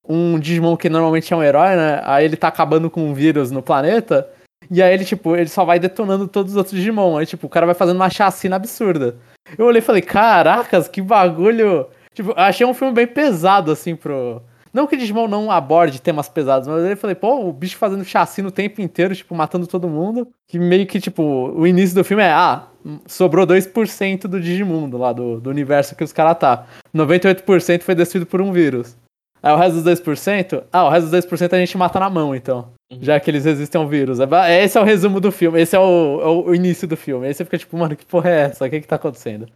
um 0.07 0.39
Digimon 0.39 0.77
que 0.77 0.91
normalmente 0.91 1.33
é 1.33 1.37
um 1.37 1.43
herói, 1.43 1.77
né? 1.77 2.01
Aí 2.05 2.25
ele 2.25 2.37
tá 2.37 2.49
acabando 2.49 2.91
com 2.91 3.09
um 3.09 3.15
vírus 3.15 3.51
no 3.51 3.63
planeta. 3.63 4.29
E 4.71 4.83
aí 4.83 4.93
ele, 4.93 5.05
tipo, 5.05 5.37
ele 5.37 5.49
só 5.49 5.65
vai 5.65 5.79
detonando 5.79 6.29
todos 6.29 6.53
os 6.53 6.57
outros 6.57 6.77
Digimon. 6.77 7.17
Aí, 7.17 7.27
tipo, 7.27 7.47
o 7.47 7.51
cara 7.51 7.67
vai 7.67 7.75
fazendo 7.75 7.97
uma 7.97 8.11
chacina 8.11 8.57
absurda. 8.57 9.17
Eu 9.59 9.67
olhei 9.67 9.81
e 9.81 9.85
falei, 9.85 10.03
caracas, 10.03 10.89
que 10.89 11.01
bagulho. 11.01 11.87
Tipo, 12.13 12.33
achei 12.37 12.67
um 12.67 12.75
filme 12.75 12.95
bem 12.95 13.07
pesado, 13.07 13.73
assim, 13.73 13.97
pro. 13.97 14.43
Não 14.73 14.87
que 14.89 14.97
Digimon 14.97 15.29
não 15.29 15.53
aborde 15.53 16.03
temas 16.03 16.29
pesados, 16.29 16.67
mas 16.67 16.83
eu 16.85 16.97
falei, 16.97 17.15
pô, 17.15 17.49
o 17.49 17.53
bicho 17.53 17.77
fazendo 17.77 18.05
chacina 18.05 18.49
o 18.49 18.53
tempo 18.53 18.81
inteiro, 18.81 19.15
tipo, 19.15 19.35
matando 19.35 19.69
todo 19.69 19.89
mundo. 19.89 20.29
Que 20.49 20.59
meio 20.59 20.87
que, 20.87 21.01
tipo, 21.01 21.23
o 21.23 21.67
início 21.67 21.95
do 21.95 22.03
filme 22.03 22.25
é, 22.25 22.31
ah, 22.33 22.67
sobrou 23.07 23.47
2% 23.47 24.23
do 24.29 24.41
Digimundo 24.41 24.97
lá, 24.99 25.13
do, 25.13 25.41
do 25.41 25.51
universo 25.51 25.95
que 25.97 26.05
os 26.05 26.13
caras 26.13 26.39
tá. 26.39 26.67
98% 26.95 27.83
foi 27.83 27.95
destruído 27.95 28.27
por 28.27 28.41
um 28.41 28.53
vírus. 28.53 28.97
Aí 29.43 29.53
o 29.53 29.57
resto 29.57 29.75
dos 29.83 30.01
2%, 30.01 30.65
ah, 30.73 30.85
o 30.85 30.89
resto 30.89 31.11
dos 31.11 31.25
2% 31.27 31.53
a 31.53 31.59
gente 31.59 31.77
mata 31.77 32.01
na 32.01 32.09
mão, 32.09 32.35
então. 32.35 32.69
Uhum. 32.91 32.99
Já 33.03 33.21
que 33.21 33.31
eles 33.31 33.45
resistem 33.45 33.81
ao 33.81 33.87
vírus. 33.87 34.19
É 34.21 34.27
ba- 34.27 34.51
Esse 34.51 34.79
é 34.79 34.81
o 34.81 34.85
resumo 34.85 35.21
do 35.21 35.31
filme, 35.31 35.61
esse 35.61 35.77
é 35.77 35.79
o, 35.79 36.21
é 36.23 36.27
o 36.51 36.55
início 36.55 36.89
do 36.89 36.97
filme. 36.97 37.27
Aí 37.27 37.35
você 37.35 37.45
fica 37.45 37.59
tipo, 37.59 37.77
mano, 37.77 37.95
que 37.95 38.07
porra 38.07 38.31
é 38.31 38.41
essa? 38.43 38.65
O 38.67 38.71
que 38.71 38.81
que 38.81 38.87
tá 38.89 38.97
acontecendo? 38.97 39.47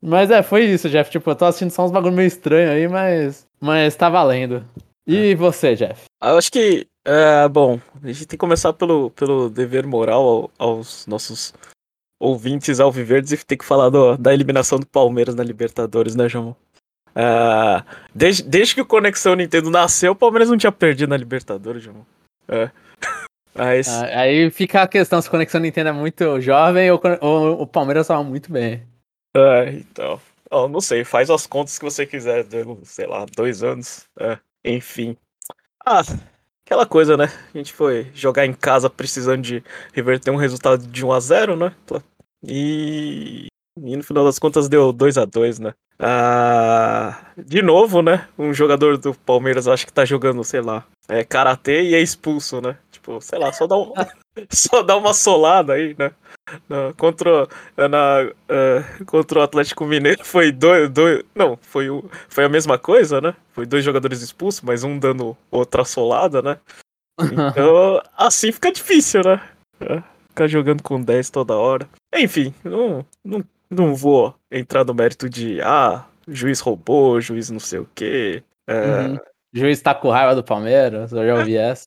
Mas 0.00 0.30
é, 0.30 0.42
foi 0.42 0.64
isso, 0.66 0.88
Jeff. 0.88 1.10
Tipo, 1.10 1.30
eu 1.30 1.34
tô 1.34 1.46
assistindo 1.46 1.70
só 1.70 1.84
uns 1.84 1.90
bagulho 1.90 2.14
meio 2.14 2.26
estranho 2.28 2.70
aí, 2.70 2.86
mas. 2.86 3.46
Mas 3.60 3.96
tá 3.96 4.08
valendo. 4.08 4.62
E 5.06 5.34
você, 5.34 5.74
Jeff? 5.74 6.04
Ah, 6.22 6.30
Eu 6.30 6.38
acho 6.38 6.52
que, 6.52 6.86
é, 7.04 7.48
bom, 7.48 7.80
a 8.02 8.06
gente 8.06 8.20
tem 8.26 8.36
que 8.36 8.36
começar 8.38 8.72
pelo, 8.72 9.10
pelo 9.10 9.48
dever 9.50 9.86
moral 9.86 10.22
ao- 10.22 10.50
aos 10.76 11.06
nossos 11.06 11.52
ouvintes 12.24 12.80
alviverdes 12.80 13.32
e 13.32 13.44
tem 13.44 13.58
que 13.58 13.64
falar 13.64 13.90
do- 13.90 14.16
da 14.16 14.32
eliminação 14.32 14.78
do 14.78 14.86
Palmeiras 14.86 15.34
na 15.34 15.42
Libertadores, 15.44 16.14
né, 16.14 16.28
João? 16.28 16.56
Ah, 17.14 17.84
desde, 18.14 18.42
desde 18.42 18.74
que 18.74 18.80
o 18.80 18.86
Conexão 18.86 19.34
Nintendo 19.36 19.70
nasceu, 19.70 20.12
o 20.12 20.16
Palmeiras 20.16 20.48
não 20.50 20.56
tinha 20.58 20.72
perdido 20.72 21.10
na 21.10 21.16
Libertadores, 21.16 21.82
João. 21.82 22.04
É. 22.48 22.70
Mas, 23.54 23.86
Ah, 23.88 24.20
Aí 24.22 24.50
fica 24.50 24.82
a 24.82 24.88
questão 24.88 25.22
se 25.22 25.28
a 25.28 25.30
Conexão 25.30 25.60
Nintendo 25.60 25.90
é 25.90 25.92
muito 25.92 26.40
jovem 26.40 26.90
ou, 26.90 27.00
ou 27.20 27.62
o 27.62 27.66
Palmeiras 27.66 28.08
tava 28.08 28.24
muito 28.24 28.50
bem. 28.50 28.82
é, 29.36 29.70
então, 29.74 30.20
ó, 30.50 30.66
não 30.68 30.80
sei, 30.80 31.04
faz 31.04 31.30
as 31.30 31.46
contas 31.46 31.78
que 31.78 31.84
você 31.84 32.04
quiser, 32.04 32.44
sei 32.82 33.06
lá, 33.06 33.24
dois 33.36 33.62
anos, 33.62 34.06
é, 34.18 34.38
enfim. 34.64 35.16
Ah, 35.86 36.02
aquela 36.66 36.84
coisa, 36.86 37.16
né? 37.16 37.26
A 37.54 37.58
gente 37.58 37.72
foi 37.72 38.10
jogar 38.14 38.44
em 38.44 38.52
casa 38.52 38.90
precisando 38.90 39.42
de 39.42 39.62
reverter 39.92 40.30
um 40.32 40.36
resultado 40.36 40.84
de 40.86 41.04
1 41.06 41.12
a 41.12 41.20
0 41.20 41.56
né? 41.56 41.72
E, 42.46 43.46
e 43.80 43.96
no 43.96 44.02
final 44.02 44.24
das 44.24 44.38
contas 44.38 44.68
deu 44.68 44.92
2 44.92 45.16
a 45.18 45.24
2 45.24 45.58
né? 45.58 45.72
Ah, 45.98 47.32
de 47.36 47.62
novo, 47.62 48.02
né? 48.02 48.28
Um 48.38 48.52
jogador 48.52 48.98
do 48.98 49.14
Palmeiras 49.14 49.68
acho 49.68 49.86
que 49.86 49.92
tá 49.92 50.04
jogando, 50.04 50.42
sei 50.42 50.60
lá, 50.60 50.84
é, 51.08 51.22
karatê 51.24 51.82
e 51.82 51.94
é 51.94 52.00
expulso, 52.00 52.60
né? 52.60 52.76
Tipo, 52.90 53.20
sei 53.20 53.38
lá, 53.38 53.52
só 53.52 53.66
dá, 53.66 53.76
um, 53.76 53.92
só 54.50 54.82
dá 54.82 54.96
uma 54.96 55.14
solada 55.14 55.74
aí, 55.74 55.94
né? 55.98 56.10
Na- 56.68 56.92
contra, 56.98 57.48
na, 57.76 58.30
eh, 58.48 58.84
contra 59.06 59.38
o 59.38 59.42
Atlético 59.42 59.86
Mineiro 59.86 60.22
foi 60.26 60.52
dois, 60.52 60.90
dois 60.90 61.22
não, 61.34 61.56
foi, 61.62 61.88
o, 61.88 62.04
foi 62.28 62.44
a 62.44 62.48
mesma 62.48 62.78
coisa, 62.78 63.20
né? 63.20 63.34
Foi 63.52 63.64
dois 63.64 63.84
jogadores 63.84 64.20
expulsos, 64.20 64.60
mas 64.60 64.84
um 64.84 64.98
dando 64.98 65.36
outra 65.50 65.84
solada, 65.84 66.42
né? 66.42 66.58
Então, 67.32 68.02
assim 68.18 68.50
fica 68.50 68.72
difícil, 68.72 69.22
né? 69.22 69.40
É, 69.80 70.02
Ficar 70.34 70.48
jogando 70.48 70.82
com 70.82 71.00
10 71.00 71.30
toda 71.30 71.54
hora. 71.54 71.88
Enfim, 72.12 72.52
não, 72.64 73.06
não, 73.24 73.44
não 73.70 73.94
vou 73.94 74.34
entrar 74.50 74.84
no 74.84 74.92
mérito 74.92 75.30
de, 75.30 75.60
ah, 75.62 76.04
juiz 76.26 76.58
roubou, 76.58 77.20
juiz 77.20 77.50
não 77.50 77.60
sei 77.60 77.78
o 77.78 77.88
quê. 77.94 78.42
É, 78.66 78.80
Uhum. 79.06 79.18
Juiz 79.52 79.80
tá 79.80 79.94
com 79.94 80.10
raiva 80.10 80.34
do 80.34 80.42
Palmeiras, 80.42 81.12
eu 81.12 81.24
já 81.24 81.34
ouvi 81.36 81.56
essa. 81.56 81.86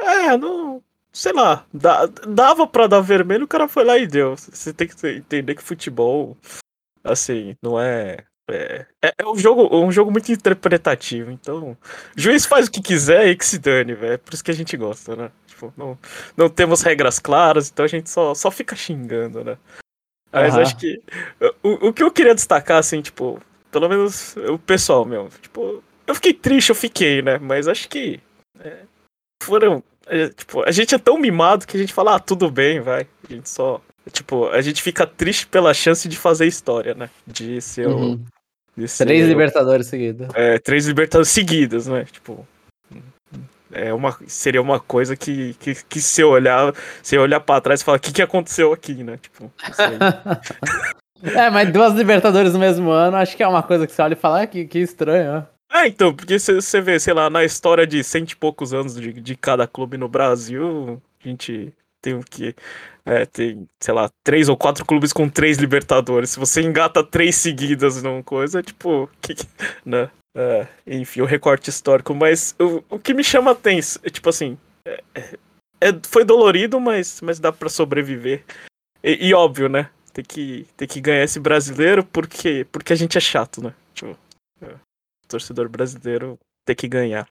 é 0.00 0.36
não. 0.36 0.80
Sei 1.12 1.32
lá, 1.32 1.64
dá- 1.74 2.06
dava 2.28 2.64
pra 2.68 2.86
dar 2.86 3.00
vermelho, 3.00 3.44
o 3.46 3.48
cara 3.48 3.66
foi 3.66 3.82
lá 3.82 3.98
e 3.98 4.06
deu. 4.06 4.36
Você 4.36 4.72
tem 4.72 4.86
que 4.86 4.94
entender 5.08 5.56
que 5.56 5.62
futebol, 5.64 6.36
assim, 7.02 7.56
não 7.60 7.80
é. 7.80 8.18
É, 8.50 8.86
é, 9.04 9.12
é 9.18 9.26
um, 9.26 9.36
jogo, 9.36 9.68
um 9.76 9.90
jogo 9.90 10.12
muito 10.12 10.30
interpretativo, 10.30 11.32
então. 11.32 11.76
Juiz 12.16 12.46
faz 12.46 12.68
o 12.68 12.70
que 12.70 12.80
quiser 12.80 13.26
e 13.26 13.36
que 13.36 13.44
se 13.44 13.58
dane, 13.58 13.94
velho. 13.94 14.12
É 14.12 14.16
por 14.16 14.32
isso 14.32 14.44
que 14.44 14.52
a 14.52 14.54
gente 14.54 14.76
gosta, 14.76 15.16
né? 15.16 15.30
Tipo, 15.58 15.74
não, 15.76 15.98
não 16.36 16.48
temos 16.48 16.82
regras 16.82 17.18
claras, 17.18 17.68
então 17.68 17.84
a 17.84 17.88
gente 17.88 18.08
só, 18.08 18.32
só 18.32 18.48
fica 18.48 18.76
xingando, 18.76 19.42
né? 19.42 19.58
Mas 20.30 20.54
Aham. 20.54 20.62
acho 20.62 20.76
que. 20.76 21.02
O, 21.62 21.88
o 21.88 21.92
que 21.92 22.02
eu 22.02 22.12
queria 22.12 22.34
destacar, 22.34 22.78
assim, 22.78 23.02
tipo, 23.02 23.40
pelo 23.72 23.88
menos 23.88 24.36
o 24.36 24.56
pessoal, 24.58 25.04
meu, 25.04 25.28
tipo, 25.42 25.82
eu 26.06 26.14
fiquei 26.14 26.32
triste, 26.32 26.68
eu 26.68 26.76
fiquei, 26.76 27.22
né? 27.22 27.38
Mas 27.38 27.66
acho 27.66 27.88
que. 27.88 28.20
é, 28.60 28.82
foram. 29.42 29.82
é, 30.06 30.28
tipo, 30.28 30.62
a 30.62 30.70
gente 30.70 30.94
é 30.94 30.98
tão 30.98 31.18
mimado 31.18 31.66
que 31.66 31.76
a 31.76 31.80
gente 31.80 31.92
fala, 31.92 32.14
ah, 32.14 32.20
tudo 32.20 32.48
bem, 32.50 32.80
vai. 32.80 33.04
A 33.28 33.32
gente 33.34 33.48
só. 33.48 33.80
Tipo, 34.12 34.48
a 34.50 34.60
gente 34.62 34.80
fica 34.80 35.06
triste 35.06 35.46
pela 35.48 35.74
chance 35.74 36.08
de 36.08 36.16
fazer 36.16 36.46
história, 36.46 36.94
né? 36.94 37.10
De 37.26 37.60
ser 37.60 37.88
o. 37.88 37.96
Uhum. 37.96 38.24
ser 38.86 39.06
Três 39.06 39.24
o- 39.26 39.28
Libertadores 39.28 39.86
seguidos. 39.88 40.28
é, 40.34 40.58
três 40.60 40.86
Libertadores 40.86 41.30
seguidas, 41.30 41.86
né? 41.88 42.04
Tipo. 42.04 42.46
É 43.72 43.92
uma, 43.92 44.16
seria 44.26 44.62
uma 44.62 44.80
coisa 44.80 45.16
que, 45.16 45.54
que, 45.54 45.74
que 45.84 46.00
se 46.00 46.24
olhar, 46.24 46.74
se 47.02 47.18
olhar 47.18 47.40
pra 47.40 47.60
trás 47.60 47.80
e 47.80 47.84
falar, 47.84 47.98
o 47.98 48.00
que, 48.00 48.12
que 48.12 48.22
aconteceu 48.22 48.72
aqui, 48.72 49.02
né? 49.04 49.18
Tipo. 49.18 49.52
É, 51.20 51.50
mas 51.50 51.72
duas 51.72 51.94
Libertadores 51.94 52.52
no 52.52 52.60
mesmo 52.60 52.90
ano, 52.90 53.16
acho 53.16 53.36
que 53.36 53.42
é 53.42 53.48
uma 53.48 53.60
coisa 53.60 53.88
que 53.88 53.92
você 53.92 54.00
olha 54.00 54.12
e 54.12 54.16
fala, 54.16 54.42
ah, 54.42 54.46
que, 54.46 54.64
que 54.66 54.78
estranho, 54.78 55.32
né? 55.32 55.46
Ah, 55.70 55.86
então, 55.86 56.14
porque 56.14 56.38
você 56.38 56.80
vê, 56.80 56.98
sei 56.98 57.12
lá, 57.12 57.28
na 57.28 57.44
história 57.44 57.86
de 57.86 58.02
cento 58.02 58.30
e 58.30 58.36
poucos 58.36 58.72
anos 58.72 58.94
de, 58.94 59.12
de 59.12 59.36
cada 59.36 59.66
clube 59.66 59.98
no 59.98 60.08
Brasil, 60.08 61.02
a 61.22 61.28
gente 61.28 61.74
tem 62.08 62.14
o 62.14 62.22
que? 62.22 62.54
É, 63.04 63.26
tem, 63.26 63.68
sei 63.80 63.94
lá, 63.94 64.10
três 64.24 64.48
ou 64.48 64.56
quatro 64.56 64.84
clubes 64.84 65.12
com 65.12 65.28
três 65.28 65.58
Libertadores. 65.58 66.30
Se 66.30 66.38
você 66.38 66.62
engata 66.62 67.04
três 67.04 67.36
seguidas 67.36 68.02
numa 68.02 68.22
coisa, 68.22 68.62
tipo, 68.62 69.08
que, 69.20 69.34
né? 69.84 70.10
É, 70.36 70.66
enfim, 70.86 71.20
o 71.20 71.26
recorte 71.26 71.70
histórico. 71.70 72.14
Mas 72.14 72.54
o, 72.58 72.82
o 72.90 72.98
que 72.98 73.14
me 73.14 73.24
chama 73.24 73.52
atenção, 73.52 74.00
é, 74.04 74.10
tipo 74.10 74.28
assim, 74.28 74.58
é- 74.86 75.02
é- 75.80 76.00
foi 76.06 76.24
dolorido, 76.24 76.80
mas, 76.80 77.20
mas 77.20 77.38
dá 77.38 77.52
pra 77.52 77.68
sobreviver. 77.68 78.44
E, 79.02 79.28
e 79.28 79.34
óbvio, 79.34 79.68
né? 79.68 79.90
Tem 80.12 80.24
que, 80.24 80.66
tem 80.76 80.88
que 80.88 81.00
ganhar 81.00 81.24
esse 81.24 81.38
brasileiro 81.40 82.04
porque, 82.04 82.66
porque 82.72 82.92
a 82.92 82.96
gente 82.96 83.16
é 83.16 83.20
chato, 83.20 83.62
né? 83.62 83.72
Tipo, 83.94 84.16
é, 84.60 84.74
torcedor 85.28 85.68
brasileiro 85.68 86.38
ter 86.68 86.74
que 86.74 86.88
ganhar. 86.88 87.26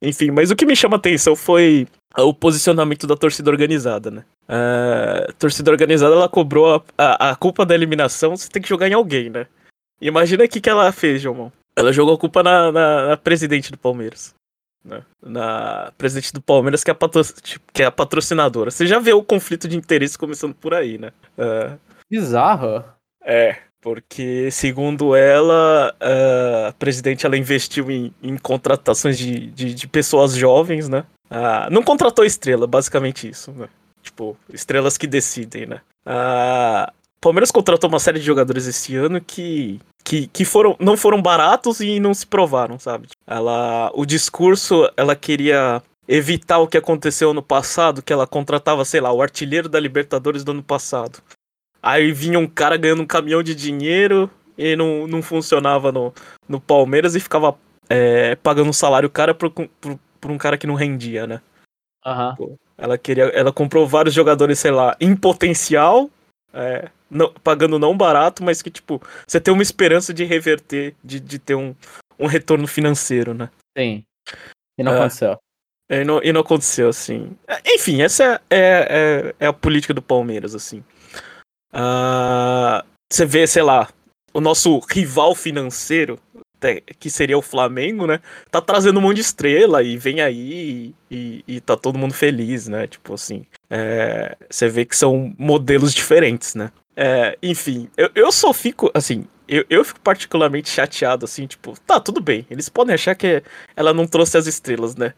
Enfim, 0.00 0.30
mas 0.30 0.50
o 0.50 0.56
que 0.56 0.66
me 0.66 0.76
chama 0.76 0.96
atenção 0.96 1.36
foi 1.36 1.86
o 2.16 2.32
posicionamento 2.32 3.06
da 3.06 3.16
torcida 3.16 3.50
organizada, 3.50 4.10
né? 4.10 4.24
A 4.48 5.32
torcida 5.38 5.70
organizada 5.70 6.14
ela 6.14 6.28
cobrou 6.28 6.76
a, 6.76 6.82
a, 6.96 7.30
a 7.30 7.36
culpa 7.36 7.66
da 7.66 7.74
eliminação, 7.74 8.36
você 8.36 8.48
tem 8.48 8.62
que 8.62 8.68
jogar 8.68 8.88
em 8.88 8.94
alguém, 8.94 9.30
né? 9.30 9.46
Imagina 10.00 10.44
o 10.44 10.48
que, 10.48 10.60
que 10.60 10.70
ela 10.70 10.90
fez, 10.92 11.20
João. 11.20 11.52
Ela 11.76 11.92
jogou 11.92 12.14
a 12.14 12.18
culpa 12.18 12.42
na, 12.42 12.72
na, 12.72 13.06
na 13.08 13.16
presidente 13.16 13.70
do 13.70 13.78
Palmeiras. 13.78 14.34
Né? 14.84 15.02
Na 15.22 15.92
presidente 15.98 16.32
do 16.32 16.40
Palmeiras, 16.40 16.82
que 16.82 16.90
é, 16.90 16.92
a 16.92 16.94
patro, 16.94 17.22
que 17.72 17.82
é 17.82 17.86
a 17.86 17.90
patrocinadora. 17.90 18.70
Você 18.70 18.86
já 18.86 18.98
vê 18.98 19.12
o 19.12 19.22
conflito 19.22 19.68
de 19.68 19.76
interesse 19.76 20.16
começando 20.16 20.54
por 20.54 20.72
aí, 20.72 20.98
né? 20.98 21.12
Uh, 21.36 21.78
Bizarro. 22.10 22.84
É, 23.22 23.56
porque 23.88 24.50
segundo 24.50 25.16
ela, 25.16 25.94
a 26.68 26.72
presidente 26.74 27.24
ela 27.24 27.38
investiu 27.38 27.90
em, 27.90 28.12
em 28.22 28.36
contratações 28.36 29.16
de, 29.16 29.46
de, 29.46 29.72
de, 29.72 29.88
pessoas 29.88 30.34
jovens, 30.34 30.90
né? 30.90 31.06
Uh, 31.30 31.70
não 31.70 31.82
contratou 31.82 32.22
estrela, 32.22 32.66
basicamente 32.66 33.26
isso, 33.26 33.50
né? 33.52 33.66
Tipo, 34.02 34.36
estrelas 34.52 34.98
que 34.98 35.06
decidem, 35.06 35.64
né? 35.64 35.80
Uh, 36.06 36.92
Palmeiras 37.18 37.50
contratou 37.50 37.88
uma 37.88 37.98
série 37.98 38.18
de 38.18 38.26
jogadores 38.26 38.66
esse 38.66 38.94
ano 38.94 39.22
que, 39.22 39.80
que, 40.04 40.26
que 40.26 40.44
foram, 40.44 40.76
não 40.78 40.94
foram 40.94 41.22
baratos 41.22 41.80
e 41.80 41.98
não 41.98 42.12
se 42.12 42.26
provaram, 42.26 42.78
sabe? 42.78 43.08
Ela, 43.26 43.90
o 43.94 44.04
discurso, 44.04 44.86
ela 44.98 45.16
queria 45.16 45.82
evitar 46.06 46.58
o 46.58 46.68
que 46.68 46.76
aconteceu 46.76 47.32
no 47.32 47.42
passado, 47.42 48.02
que 48.02 48.12
ela 48.12 48.26
contratava, 48.26 48.84
sei 48.84 49.00
lá, 49.00 49.10
o 49.10 49.22
artilheiro 49.22 49.68
da 49.68 49.80
Libertadores 49.80 50.44
do 50.44 50.52
ano 50.52 50.62
passado. 50.62 51.22
Aí 51.88 52.12
vinha 52.12 52.38
um 52.38 52.46
cara 52.46 52.76
ganhando 52.76 53.00
um 53.00 53.06
caminhão 53.06 53.42
de 53.42 53.54
dinheiro 53.54 54.30
e 54.58 54.76
não, 54.76 55.06
não 55.06 55.22
funcionava 55.22 55.90
no, 55.90 56.12
no 56.46 56.60
Palmeiras 56.60 57.14
e 57.14 57.20
ficava 57.20 57.56
é, 57.88 58.36
pagando 58.36 58.68
um 58.68 58.74
salário 58.74 59.08
cara 59.08 59.32
por, 59.32 59.50
por, 59.50 59.98
por, 60.20 60.30
um 60.30 60.36
cara 60.36 60.58
que 60.58 60.66
não 60.66 60.74
rendia, 60.74 61.26
né? 61.26 61.40
Uhum. 62.04 62.58
Ela 62.76 62.98
queria, 62.98 63.24
ela 63.28 63.50
comprou 63.50 63.88
vários 63.88 64.14
jogadores, 64.14 64.58
sei 64.58 64.70
lá, 64.70 64.94
em 65.00 65.16
potencial, 65.16 66.10
é, 66.52 66.90
não, 67.10 67.32
pagando 67.42 67.78
não 67.78 67.96
barato, 67.96 68.44
mas 68.44 68.60
que, 68.60 68.70
tipo, 68.70 69.00
você 69.26 69.40
tem 69.40 69.54
uma 69.54 69.62
esperança 69.62 70.12
de 70.12 70.24
reverter, 70.24 70.94
de, 71.02 71.18
de 71.18 71.38
ter 71.38 71.54
um, 71.54 71.74
um 72.18 72.26
retorno 72.26 72.66
financeiro, 72.66 73.32
né? 73.32 73.48
Sim. 73.74 74.04
E 74.76 74.82
não 74.82 74.92
é, 74.92 74.96
aconteceu. 74.96 75.38
É, 75.88 76.02
e, 76.02 76.04
não, 76.04 76.22
e 76.22 76.34
não 76.34 76.42
aconteceu, 76.42 76.90
assim. 76.90 77.34
É, 77.46 77.62
enfim, 77.74 78.02
essa 78.02 78.42
é, 78.50 79.30
é, 79.30 79.34
é, 79.40 79.46
a 79.46 79.54
política 79.54 79.94
do 79.94 80.02
Palmeiras, 80.02 80.54
assim. 80.54 80.84
Uh, 81.72 82.84
você 83.10 83.24
vê, 83.24 83.46
sei 83.46 83.62
lá, 83.62 83.88
o 84.32 84.40
nosso 84.40 84.78
rival 84.90 85.34
financeiro, 85.34 86.18
que 86.98 87.08
seria 87.08 87.38
o 87.38 87.42
Flamengo, 87.42 88.06
né? 88.06 88.20
Tá 88.50 88.60
trazendo 88.60 88.98
um 88.98 89.02
monte 89.02 89.16
de 89.16 89.22
estrela 89.22 89.82
e 89.82 89.96
vem 89.96 90.20
aí 90.20 90.94
e, 91.10 91.44
e 91.46 91.60
tá 91.60 91.76
todo 91.76 91.98
mundo 91.98 92.14
feliz, 92.14 92.66
né? 92.68 92.86
Tipo 92.86 93.14
assim. 93.14 93.46
É, 93.70 94.36
você 94.50 94.68
vê 94.68 94.84
que 94.84 94.96
são 94.96 95.34
modelos 95.38 95.94
diferentes, 95.94 96.54
né? 96.54 96.72
É, 96.96 97.38
enfim, 97.42 97.88
eu, 97.96 98.10
eu 98.12 98.32
só 98.32 98.52
fico, 98.52 98.90
assim, 98.92 99.24
eu, 99.46 99.64
eu 99.70 99.84
fico 99.84 100.00
particularmente 100.00 100.68
chateado, 100.68 101.24
assim, 101.24 101.46
tipo, 101.46 101.78
tá, 101.86 102.00
tudo 102.00 102.20
bem. 102.20 102.44
Eles 102.50 102.68
podem 102.68 102.94
achar 102.94 103.14
que 103.14 103.42
ela 103.76 103.94
não 103.94 104.06
trouxe 104.06 104.36
as 104.36 104.48
estrelas, 104.48 104.96
né? 104.96 105.14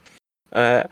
É, 0.53 0.87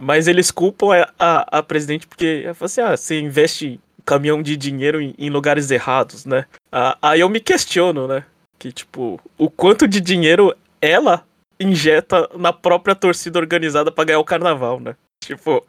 mas 0.00 0.28
eles 0.28 0.50
culpam 0.52 0.92
a, 0.92 1.12
a, 1.18 1.58
a 1.58 1.62
presidente 1.62 2.06
porque 2.06 2.44
assim, 2.60 2.80
ah, 2.80 2.96
você 2.96 3.18
investe 3.18 3.80
caminhão 4.08 4.42
de 4.42 4.56
dinheiro 4.56 5.02
em, 5.02 5.14
em 5.18 5.28
lugares 5.28 5.70
errados, 5.70 6.24
né? 6.24 6.46
Ah, 6.72 6.96
aí 7.02 7.20
eu 7.20 7.28
me 7.28 7.40
questiono, 7.40 8.08
né? 8.08 8.24
Que, 8.58 8.72
tipo, 8.72 9.20
o 9.36 9.50
quanto 9.50 9.86
de 9.86 10.00
dinheiro 10.00 10.56
ela 10.80 11.26
injeta 11.60 12.26
na 12.34 12.50
própria 12.50 12.94
torcida 12.94 13.38
organizada 13.38 13.92
para 13.92 14.04
ganhar 14.04 14.18
o 14.18 14.24
carnaval, 14.24 14.80
né? 14.80 14.96
Tipo, 15.22 15.62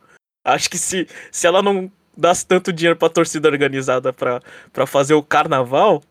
acho 0.46 0.70
que 0.70 0.78
se, 0.78 1.06
se 1.30 1.48
ela 1.48 1.62
não 1.62 1.92
dasse 2.16 2.46
tanto 2.46 2.72
dinheiro 2.72 2.98
pra 2.98 3.10
torcida 3.10 3.50
organizada 3.50 4.14
pra, 4.14 4.42
pra 4.72 4.86
fazer 4.88 5.16
o 5.16 5.24
carnaval, 5.24 6.02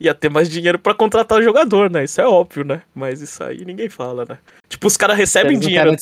ia 0.00 0.14
ter 0.14 0.30
mais 0.30 0.48
dinheiro 0.48 0.78
para 0.78 0.94
contratar 0.94 1.38
o 1.38 1.42
jogador, 1.42 1.90
né? 1.90 2.04
Isso 2.04 2.18
é 2.18 2.26
óbvio, 2.26 2.64
né? 2.64 2.80
Mas 2.94 3.20
isso 3.20 3.44
aí 3.44 3.62
ninguém 3.62 3.90
fala, 3.90 4.24
né? 4.26 4.38
Tipo, 4.70 4.86
os 4.86 4.96
caras 4.96 5.18
recebem 5.18 5.58
dinheiro. 5.58 5.94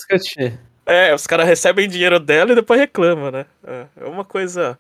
É, 0.87 1.13
os 1.13 1.27
caras 1.27 1.47
recebem 1.47 1.89
dinheiro 1.89 2.21
dela 2.21 2.53
e 2.53 2.55
depois 2.55 2.79
reclamam, 2.79 3.33
né? 3.33 3.47
É, 3.65 3.87
é 4.01 4.05
uma 4.05 4.25
coisa. 4.25 4.79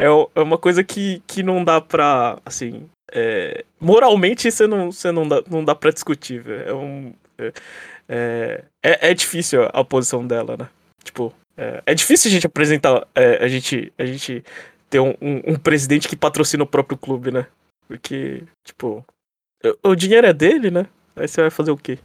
É, 0.00 0.06
é 0.06 0.42
uma 0.42 0.56
coisa 0.56 0.82
que, 0.82 1.22
que 1.26 1.42
não 1.42 1.62
dá 1.62 1.80
pra. 1.80 2.40
Assim. 2.44 2.88
É, 3.12 3.64
moralmente 3.78 4.50
você 4.50 4.66
não, 4.66 4.90
você 4.90 5.12
não, 5.12 5.28
dá, 5.28 5.42
não 5.50 5.62
dá 5.62 5.74
pra 5.74 5.90
discutir, 5.90 6.40
velho. 6.40 6.68
É 6.68 6.74
um. 6.74 7.14
É, 7.38 7.52
é, 8.08 8.64
é, 8.82 9.10
é 9.10 9.14
difícil 9.14 9.68
a 9.72 9.84
posição 9.84 10.26
dela, 10.26 10.56
né? 10.56 10.68
Tipo, 11.04 11.34
é, 11.56 11.82
é 11.84 11.94
difícil 11.94 12.30
a 12.30 12.32
gente 12.32 12.46
apresentar. 12.46 13.06
É, 13.14 13.44
a, 13.44 13.48
gente, 13.48 13.92
a 13.98 14.06
gente 14.06 14.42
ter 14.88 15.00
um, 15.00 15.14
um, 15.20 15.52
um, 15.52 15.56
presidente 15.56 16.08
que 16.08 16.16
patrocina 16.16 16.64
o 16.64 16.66
próprio 16.66 16.96
clube, 16.96 17.30
né? 17.30 17.46
Porque, 17.86 18.42
tipo, 18.64 19.04
o, 19.84 19.90
o 19.90 19.94
dinheiro 19.94 20.26
é 20.26 20.32
dele, 20.32 20.70
né? 20.70 20.86
Aí 21.14 21.28
você 21.28 21.42
vai 21.42 21.50
fazer 21.50 21.72
o 21.72 21.76
quê? 21.76 21.98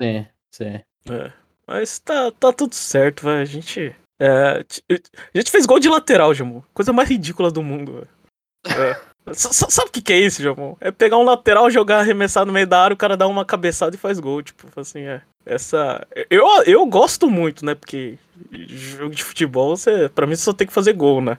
Sim, 0.00 0.26
sim. 0.50 0.80
É. 1.10 1.32
Mas 1.66 1.98
tá, 1.98 2.32
tá 2.32 2.50
tudo 2.50 2.74
certo, 2.74 3.24
vai. 3.24 3.42
A 3.42 3.44
gente. 3.44 3.94
É, 4.20 4.64
a 5.34 5.38
gente 5.38 5.50
fez 5.50 5.64
gol 5.64 5.78
de 5.78 5.88
lateral, 5.88 6.34
Jamon. 6.34 6.62
Coisa 6.74 6.92
mais 6.92 7.08
ridícula 7.08 7.50
do 7.50 7.62
mundo, 7.62 8.06
é. 8.66 9.00
Sabe 9.34 9.88
o 9.88 9.92
que, 9.92 10.00
que 10.00 10.12
é 10.12 10.18
isso, 10.18 10.42
Jamon? 10.42 10.74
É 10.80 10.90
pegar 10.90 11.18
um 11.18 11.24
lateral, 11.24 11.70
jogar, 11.70 12.00
arremessar 12.00 12.46
no 12.46 12.52
meio 12.52 12.66
da 12.66 12.82
área, 12.82 12.94
o 12.94 12.98
cara 12.98 13.16
dá 13.16 13.26
uma 13.26 13.44
cabeçada 13.44 13.94
e 13.94 13.98
faz 13.98 14.18
gol. 14.18 14.42
Tipo, 14.42 14.68
assim, 14.80 15.02
é. 15.02 15.22
Essa. 15.44 16.06
Eu, 16.30 16.46
eu 16.64 16.84
gosto 16.86 17.28
muito, 17.30 17.64
né? 17.64 17.74
Porque 17.74 18.18
jogo 18.50 19.14
de 19.14 19.22
futebol, 19.22 19.76
você, 19.76 20.08
pra 20.08 20.26
mim, 20.26 20.34
você 20.34 20.42
só 20.42 20.52
tem 20.52 20.66
que 20.66 20.72
fazer 20.72 20.92
gol, 20.94 21.20
né? 21.20 21.38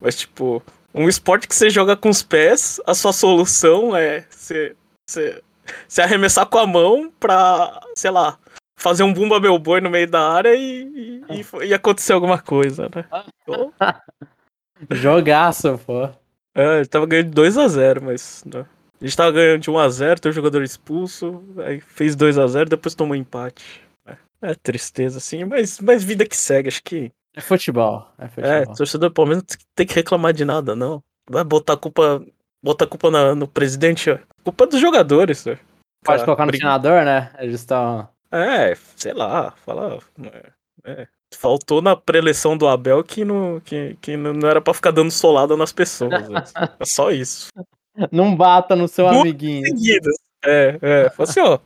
Mas, 0.00 0.16
tipo, 0.16 0.62
um 0.94 1.08
esporte 1.08 1.48
que 1.48 1.54
você 1.54 1.70
joga 1.70 1.96
com 1.96 2.08
os 2.08 2.22
pés, 2.22 2.80
a 2.86 2.94
sua 2.94 3.12
solução 3.12 3.96
é 3.96 4.24
você, 4.30 4.76
você, 5.08 5.42
você 5.86 6.02
arremessar 6.02 6.46
com 6.46 6.58
a 6.58 6.66
mão 6.66 7.12
pra, 7.18 7.80
sei 7.94 8.10
lá, 8.10 8.38
fazer 8.78 9.02
um 9.02 9.12
bumba 9.12 9.40
meu 9.40 9.58
boi 9.58 9.80
no 9.80 9.90
meio 9.90 10.08
da 10.08 10.30
área 10.30 10.54
e, 10.54 11.22
e, 11.28 11.66
e 11.66 11.74
acontecer 11.74 12.12
alguma 12.12 12.38
coisa, 12.38 12.88
né? 12.94 13.04
Então... 13.42 13.72
Jogaço, 14.90 15.78
pô. 15.84 16.08
É, 16.54 16.78
ele 16.78 16.86
tava 16.86 17.06
ganhando 17.06 17.30
de 17.30 17.40
2x0, 17.40 18.00
mas. 18.00 18.44
Né? 18.44 18.64
A 19.00 19.04
gente 19.04 19.16
tava 19.16 19.32
ganhando 19.32 19.60
de 19.60 19.70
1x0, 19.70 20.18
tem 20.18 20.30
um 20.30 20.34
jogador 20.34 20.62
expulso, 20.62 21.42
aí 21.64 21.80
fez 21.80 22.16
2x0, 22.16 22.68
depois 22.68 22.94
tomou 22.94 23.16
empate. 23.16 23.82
É, 24.06 24.16
é, 24.42 24.54
tristeza, 24.54 25.18
assim, 25.18 25.44
mas, 25.44 25.80
mas 25.80 26.04
vida 26.04 26.24
que 26.24 26.36
segue, 26.36 26.68
acho 26.68 26.82
que. 26.82 27.10
É 27.34 27.40
futebol. 27.40 28.08
É, 28.18 28.28
futebol. 28.28 28.50
é 28.50 28.66
torcedor 28.66 29.10
do 29.10 29.14
Palmeiras 29.14 29.44
não 29.48 29.58
tem 29.74 29.86
que 29.86 29.94
reclamar 29.94 30.32
de 30.32 30.44
nada, 30.44 30.74
não. 30.74 31.02
Vai 31.28 31.44
botar 31.44 31.74
a 31.74 31.76
culpa. 31.76 32.24
Botar 32.62 32.86
a 32.86 32.88
culpa 32.88 33.10
na, 33.10 33.34
no 33.34 33.46
presidente, 33.46 34.10
ó. 34.10 34.18
Culpa 34.42 34.66
dos 34.66 34.80
jogadores, 34.80 35.46
ó. 35.46 35.56
Pode 36.04 36.24
colocar 36.24 36.46
no 36.46 36.52
treinador, 36.52 37.04
né? 37.04 37.32
Eles 37.38 37.60
estão. 37.60 38.08
É, 38.30 38.76
sei 38.96 39.12
lá, 39.12 39.52
fala. 39.64 39.98
É, 40.22 40.52
é. 40.84 41.08
Faltou 41.34 41.82
na 41.82 41.94
preleção 41.94 42.56
do 42.56 42.66
Abel 42.66 43.04
que 43.04 43.24
não, 43.24 43.60
que, 43.60 43.96
que 44.00 44.16
não 44.16 44.48
era 44.48 44.60
pra 44.60 44.72
ficar 44.74 44.90
dando 44.90 45.10
solada 45.10 45.56
nas 45.56 45.72
pessoas. 45.72 46.28
Né? 46.28 46.42
é 46.80 46.84
só 46.84 47.10
isso. 47.10 47.48
Não 48.12 48.36
bata 48.36 48.76
no 48.76 48.86
seu 48.86 49.06
Muito 49.06 49.22
amiguinho. 49.22 49.66
Seguidas. 49.66 50.14
É, 50.44 50.78
é. 50.80 51.10
Fala 51.10 51.28
assim, 51.28 51.40
ó. 51.40 51.58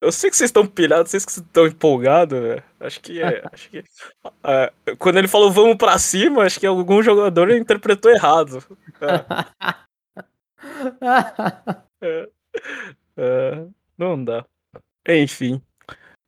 Eu 0.00 0.12
sei 0.12 0.30
que 0.30 0.36
vocês 0.36 0.48
estão 0.48 0.66
pilhados, 0.66 1.10
sei 1.10 1.18
que 1.18 1.32
vocês 1.32 1.44
estão 1.44 1.66
empolgados, 1.66 2.38
velho. 2.38 2.62
Acho 2.78 3.00
que 3.00 3.20
é. 3.20 3.42
acho 3.50 3.68
que, 3.68 3.82
é, 4.44 4.72
quando 4.96 5.18
ele 5.18 5.26
falou 5.26 5.50
vamos 5.50 5.76
pra 5.76 5.98
cima, 5.98 6.44
acho 6.44 6.60
que 6.60 6.66
algum 6.66 7.02
jogador 7.02 7.50
interpretou 7.50 8.12
errado. 8.12 8.62
É. 9.00 9.24
é, 12.00 12.28
é 13.16 13.66
não 13.96 14.22
dá. 14.22 14.44
Enfim. 15.08 15.60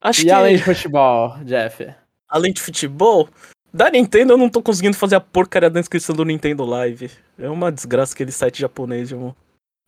Acho 0.00 0.22
e 0.22 0.24
que... 0.24 0.30
além 0.30 0.56
de 0.56 0.62
futebol, 0.62 1.36
Jeff? 1.44 1.94
Além 2.28 2.52
de 2.52 2.60
futebol, 2.60 3.28
da 3.72 3.90
Nintendo 3.90 4.32
eu 4.32 4.36
não 4.36 4.48
tô 4.48 4.62
conseguindo 4.62 4.96
fazer 4.96 5.16
a 5.16 5.20
porcaria 5.20 5.68
da 5.68 5.80
inscrição 5.80 6.14
do 6.14 6.24
Nintendo 6.24 6.64
Live. 6.64 7.10
É 7.38 7.48
uma 7.48 7.70
desgraça 7.70 8.14
aquele 8.14 8.32
site 8.32 8.60
japonês, 8.60 9.10
irmão. 9.10 9.34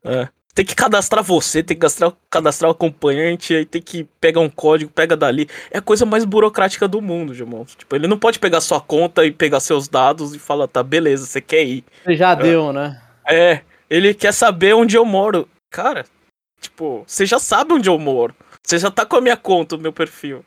É. 0.04 0.28
Tem 0.54 0.66
que 0.66 0.74
cadastrar 0.74 1.24
você, 1.24 1.62
tem 1.62 1.74
que 1.74 1.80
cadastrar, 1.80 2.12
cadastrar 2.30 2.70
o 2.70 2.72
acompanhante, 2.72 3.54
aí 3.54 3.64
tem 3.64 3.80
que 3.80 4.04
pegar 4.20 4.40
um 4.40 4.50
código, 4.50 4.92
pega 4.92 5.16
dali. 5.16 5.48
É 5.70 5.78
a 5.78 5.82
coisa 5.82 6.04
mais 6.04 6.26
burocrática 6.26 6.86
do 6.86 7.00
mundo, 7.00 7.32
irmão. 7.32 7.64
Tipo, 7.64 7.96
ele 7.96 8.06
não 8.06 8.18
pode 8.18 8.38
pegar 8.38 8.60
sua 8.60 8.78
conta 8.78 9.24
e 9.24 9.32
pegar 9.32 9.60
seus 9.60 9.88
dados 9.88 10.34
e 10.34 10.38
falar, 10.38 10.68
tá, 10.68 10.82
beleza, 10.82 11.24
você 11.24 11.40
quer 11.40 11.64
ir. 11.64 11.84
Já 12.06 12.32
é. 12.32 12.36
deu, 12.36 12.70
né? 12.70 13.00
É, 13.26 13.62
ele 13.88 14.12
quer 14.12 14.32
saber 14.32 14.74
onde 14.74 14.94
eu 14.94 15.06
moro. 15.06 15.48
Cara, 15.70 16.04
tipo, 16.60 17.02
você 17.06 17.24
já 17.24 17.38
sabe 17.38 17.72
onde 17.72 17.88
eu 17.88 17.98
moro. 17.98 18.34
Você 18.64 18.78
já 18.78 18.90
tá 18.90 19.04
com 19.04 19.16
a 19.16 19.20
minha 19.20 19.36
conta, 19.36 19.76
o 19.76 19.78
meu 19.78 19.92
perfil. 19.92 20.44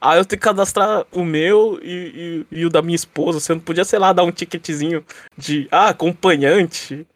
Aí 0.00 0.18
eu 0.18 0.24
tenho 0.24 0.40
que 0.40 0.44
cadastrar 0.44 1.06
o 1.12 1.24
meu 1.24 1.78
e, 1.82 2.44
e, 2.50 2.58
e, 2.58 2.66
o 2.66 2.70
da 2.70 2.82
minha 2.82 2.96
esposa. 2.96 3.38
Você 3.38 3.54
não 3.54 3.60
podia, 3.60 3.84
sei 3.84 3.98
lá, 3.98 4.12
dar 4.12 4.24
um 4.24 4.32
ticketzinho 4.32 5.04
de 5.38 5.68
ah, 5.70 5.90
acompanhante. 5.90 7.06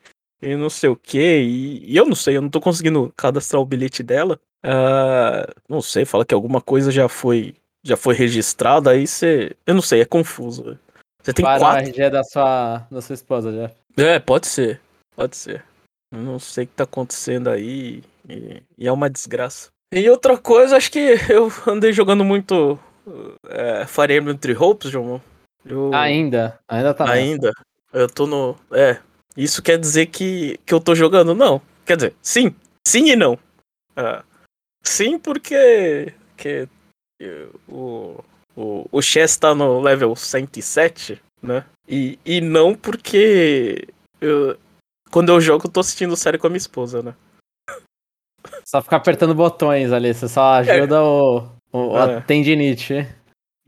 e 0.40 0.54
não 0.54 0.70
sei 0.70 0.88
o 0.88 0.96
que, 0.96 1.18
e, 1.18 1.92
e, 1.92 1.96
eu 1.96 2.06
não 2.06 2.14
sei, 2.14 2.36
eu 2.36 2.42
não 2.42 2.48
tô 2.48 2.60
conseguindo 2.60 3.12
cadastrar 3.16 3.60
o 3.60 3.66
bilhete 3.66 4.02
dela. 4.02 4.38
Uh, 4.64 5.52
não 5.68 5.82
sei, 5.82 6.04
fala 6.04 6.24
que 6.24 6.34
alguma 6.34 6.60
coisa 6.60 6.90
já 6.90 7.08
foi 7.08 7.54
já 7.86 7.96
foi 7.96 8.14
registrada, 8.14 8.90
aí 8.90 9.06
você. 9.06 9.56
Eu 9.64 9.74
não 9.74 9.82
sei, 9.82 10.00
é 10.00 10.04
confuso. 10.04 10.76
Você 11.22 11.32
tem 11.32 11.44
Para 11.44 11.58
quatro. 11.58 11.88
RG 11.88 12.10
da 12.10 12.24
sua, 12.24 12.86
da 12.90 13.00
sua 13.00 13.14
esposa 13.14 13.52
já. 13.52 13.70
É, 14.02 14.18
pode 14.18 14.48
ser. 14.48 14.80
Pode 15.14 15.36
ser. 15.36 15.64
Eu 16.12 16.20
não 16.20 16.38
sei 16.38 16.64
o 16.64 16.66
que 16.66 16.74
tá 16.74 16.84
acontecendo 16.84 17.48
aí. 17.48 18.02
E, 18.28 18.62
e, 18.76 18.86
é 18.86 18.92
uma 18.92 19.08
desgraça. 19.08 19.68
E 19.93 20.11
outra 20.11 20.37
coisa, 20.37 20.76
acho 20.76 20.90
que 20.90 21.16
eu 21.31 21.50
andei 21.66 21.93
jogando 21.93 22.25
muito 22.25 22.78
é, 23.49 23.87
Fire 23.87 24.16
Emblem 24.16 24.37
Three 24.37 24.57
Hopes, 24.57 24.90
João. 24.90 25.23
Eu... 25.64 25.95
Ainda? 25.95 26.59
Ainda 26.69 26.95
tá 26.95 27.11
Ainda. 27.11 27.52
Eu 27.93 28.09
tô 28.09 28.26
no. 28.26 28.57
É. 28.71 28.99
Isso 29.37 29.62
quer 29.62 29.78
dizer 29.78 30.07
que, 30.07 30.59
que 30.64 30.73
eu 30.73 30.81
tô 30.81 30.95
jogando? 30.95 31.35
Não. 31.35 31.61
Quer 31.85 31.97
dizer, 31.97 32.14
sim. 32.23 32.55
Sim 32.87 33.11
e 33.11 33.16
não. 33.16 33.38
É. 33.97 34.23
Sim, 34.83 35.19
porque. 35.19 36.12
Que, 36.37 36.69
o, 37.69 38.23
o, 38.55 38.87
o 38.90 39.02
Chess 39.02 39.37
tá 39.37 39.55
no 39.55 39.81
level 39.81 40.14
107, 40.14 41.21
né? 41.43 41.64
E, 41.88 42.19
e 42.25 42.40
não 42.40 42.75
porque. 42.75 43.88
Eu, 44.21 44.57
quando 45.11 45.31
eu 45.31 45.40
jogo, 45.40 45.66
eu 45.66 45.71
tô 45.71 45.81
assistindo 45.81 46.16
série 46.16 46.38
com 46.38 46.47
a 46.47 46.50
minha 46.50 46.59
esposa, 46.59 47.02
né? 47.02 47.14
Só 48.66 48.82
ficar 48.82 48.96
apertando 48.96 49.35
botões 49.35 49.92
ali, 49.92 50.12
você 50.12 50.28
só 50.28 50.54
ajuda 50.54 50.96
é. 50.96 51.00
o, 51.00 51.49
o 51.73 51.96
é. 51.96 52.16
a 52.16 52.20
tendinite. 52.20 53.06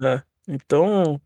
É. 0.03 0.23
Então, 0.49 1.21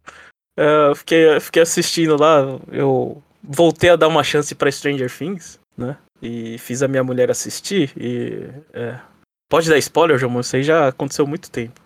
é, 0.56 0.88
eu 0.90 0.94
fiquei, 0.94 1.40
fiquei 1.40 1.62
assistindo 1.62 2.20
lá, 2.20 2.42
eu 2.70 3.22
voltei 3.42 3.88
a 3.88 3.96
dar 3.96 4.08
uma 4.08 4.22
chance 4.22 4.54
para 4.54 4.70
Stranger 4.70 5.10
Things, 5.10 5.58
né? 5.76 5.96
E 6.20 6.58
fiz 6.58 6.82
a 6.82 6.88
minha 6.88 7.02
mulher 7.02 7.30
assistir 7.30 7.92
e. 7.96 8.46
É, 8.74 9.00
pode 9.48 9.70
dar 9.70 9.78
spoiler, 9.78 10.18
João? 10.18 10.40
Isso 10.40 10.54
aí 10.54 10.62
já 10.62 10.88
aconteceu 10.88 11.24
há 11.24 11.28
muito 11.28 11.50
tempo. 11.50 11.80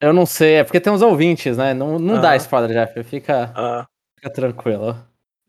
Eu 0.00 0.12
não 0.12 0.26
sei, 0.26 0.54
é 0.54 0.64
porque 0.64 0.80
tem 0.80 0.92
uns 0.92 1.02
ouvintes, 1.02 1.56
né? 1.56 1.72
Não, 1.72 1.98
não 1.98 2.16
ah. 2.16 2.20
dá 2.20 2.36
spoiler, 2.36 2.70
Jeff. 2.70 3.02
Fica, 3.04 3.52
ah. 3.54 3.86
fica 4.18 4.32
tranquilo. 4.32 4.96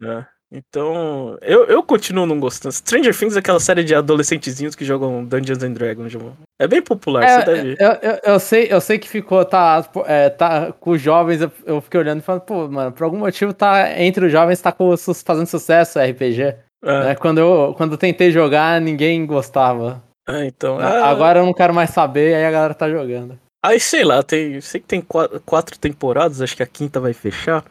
É. 0.02 0.26
Então, 0.52 1.38
eu, 1.42 1.66
eu 1.66 1.84
continuo 1.84 2.26
não 2.26 2.40
gostando. 2.40 2.74
Stranger 2.74 3.16
Things 3.16 3.36
é 3.36 3.40
aquela 3.40 3.60
série 3.60 3.84
de 3.84 3.94
adolescentezinhos 3.94 4.76
que 4.76 4.84
jogam 4.84 5.24
Dungeons 5.24 5.62
and 5.62 5.74
Dragons, 5.74 6.12
É 6.58 6.68
bem 6.68 6.82
popular, 6.82 7.24
é, 7.24 7.40
você 7.40 7.46
deve 7.46 7.76
eu, 7.80 7.92
eu, 8.02 8.20
eu, 8.24 8.40
sei, 8.40 8.68
eu 8.72 8.82
sei 8.82 8.98
que 8.98 9.08
ficou, 9.08 9.46
tá, 9.46 9.88
é, 10.08 10.30
tá 10.30 10.72
com 10.72 10.92
os 10.92 11.02
jovens, 11.02 11.42
eu, 11.42 11.52
eu 11.66 11.80
fiquei 11.82 12.00
olhando 12.00 12.20
e 12.20 12.24
falando, 12.24 12.42
pô, 12.42 12.68
mano, 12.68 12.92
por 12.92 13.04
algum 13.04 13.20
motivo 13.20 13.54
tá 13.54 14.02
entre 14.02 14.26
os 14.26 14.32
jovens 14.32 14.60
tá 14.60 14.72
com, 14.72 14.96
fazendo 14.98 15.46
sucesso 15.46 16.00
RPG. 16.00 16.42
É. 16.42 17.04
Né? 17.04 17.16
Quando, 17.16 17.38
eu, 17.38 17.76
quando 17.78 17.92
eu 17.92 17.98
tentei 17.98 18.32
jogar, 18.32 18.82
ninguém 18.82 19.26
gostava. 19.28 20.02
É, 20.28 20.46
então. 20.46 20.80
Agora 20.80 21.40
eu 21.40 21.46
não 21.46 21.54
quero 21.54 21.74
mais 21.74 21.92
saber, 21.92 22.34
aí 22.34 22.46
a 22.46 22.52
galera 22.52 22.74
tá 22.74 22.90
jogando. 22.90 23.38
Aí 23.64 23.80
sei 23.80 24.04
lá, 24.04 24.24
tem, 24.24 24.60
sei 24.62 24.80
que 24.80 24.88
tem 24.88 25.02
quatro, 25.02 25.40
quatro 25.42 25.78
temporadas, 25.78 26.42
acho 26.42 26.56
que 26.56 26.64
a 26.64 26.68
quinta 26.68 27.00
vai 27.00 27.14
fechar. 27.14 27.64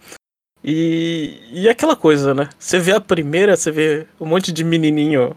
E, 0.63 1.41
e 1.51 1.69
aquela 1.69 1.97
coisa, 1.97 2.35
né? 2.35 2.49
Você 2.59 2.79
vê 2.79 2.93
a 2.93 3.01
primeira, 3.01 3.57
você 3.57 3.71
vê 3.71 4.07
um 4.21 4.27
monte 4.27 4.53
de 4.53 4.65
menininho 4.65 5.37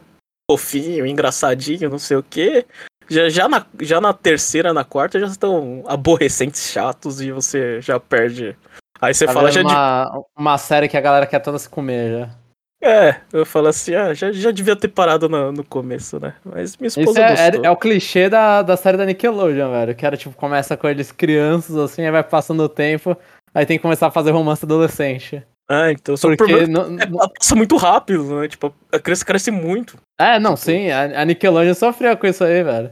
fofinho, 0.49 1.05
engraçadinho, 1.05 1.89
não 1.89 1.99
sei 1.99 2.17
o 2.17 2.23
quê. 2.23 2.65
Já, 3.09 3.29
já, 3.29 3.47
na, 3.47 3.65
já 3.81 4.01
na 4.01 4.13
terceira, 4.13 4.73
na 4.73 4.83
quarta, 4.83 5.19
já 5.19 5.27
estão 5.27 5.83
aborrecentes, 5.85 6.71
chatos, 6.71 7.21
e 7.21 7.31
você 7.31 7.81
já 7.81 7.99
perde. 7.99 8.55
Aí 9.01 9.13
você 9.13 9.25
tá 9.25 9.33
fala 9.33 9.51
já 9.51 9.61
uma, 9.61 10.05
de... 10.05 10.23
uma 10.37 10.57
série 10.57 10.87
que 10.87 10.97
a 10.97 11.01
galera 11.01 11.25
quer 11.25 11.39
toda 11.39 11.59
se 11.59 11.69
comer 11.69 12.19
já. 12.19 12.41
É, 12.83 13.21
eu 13.31 13.45
falo 13.45 13.67
assim, 13.67 13.93
ah, 13.93 14.11
já, 14.11 14.31
já 14.31 14.49
devia 14.49 14.75
ter 14.75 14.87
parado 14.87 15.29
no, 15.29 15.51
no 15.51 15.63
começo, 15.63 16.19
né? 16.19 16.33
Mas 16.43 16.75
minha 16.77 16.87
esposa 16.87 17.11
Isso 17.11 17.19
é, 17.19 17.49
é, 17.49 17.65
é, 17.65 17.69
o 17.69 17.77
clichê 17.77 18.27
da, 18.27 18.63
da 18.63 18.75
série 18.75 18.97
da 18.97 19.05
Nickelodeon, 19.05 19.71
velho. 19.71 19.95
Que 19.95 20.05
era, 20.05 20.17
tipo, 20.17 20.35
começa 20.35 20.75
com 20.75 20.87
eles 20.87 21.11
crianças, 21.11 21.77
assim, 21.77 22.03
aí 22.03 22.11
vai 22.11 22.23
passando 22.23 22.63
o 22.63 22.69
tempo, 22.69 23.15
aí 23.53 23.65
tem 23.65 23.77
que 23.77 23.81
começar 23.81 24.07
a 24.07 24.11
fazer 24.11 24.31
romance 24.31 24.63
adolescente. 24.65 25.43
Ah, 25.69 25.91
então 25.91 26.17
só 26.17 26.27
Porque 26.35 26.67
não, 26.67 26.99
é, 26.99 27.03
ela 27.03 27.29
passa 27.29 27.55
muito 27.55 27.77
rápido, 27.77 28.41
né? 28.41 28.47
Tipo, 28.47 28.73
a 28.91 28.99
criança 28.99 29.23
cresce 29.23 29.51
muito. 29.51 29.97
É, 30.19 30.37
não, 30.37 30.55
tipo... 30.55 30.65
sim, 30.65 30.89
a, 30.89 31.21
a 31.21 31.25
Nickelodeon 31.25 31.73
sofreu 31.73 32.17
com 32.17 32.27
isso 32.27 32.43
aí, 32.43 32.61
velho. 32.61 32.91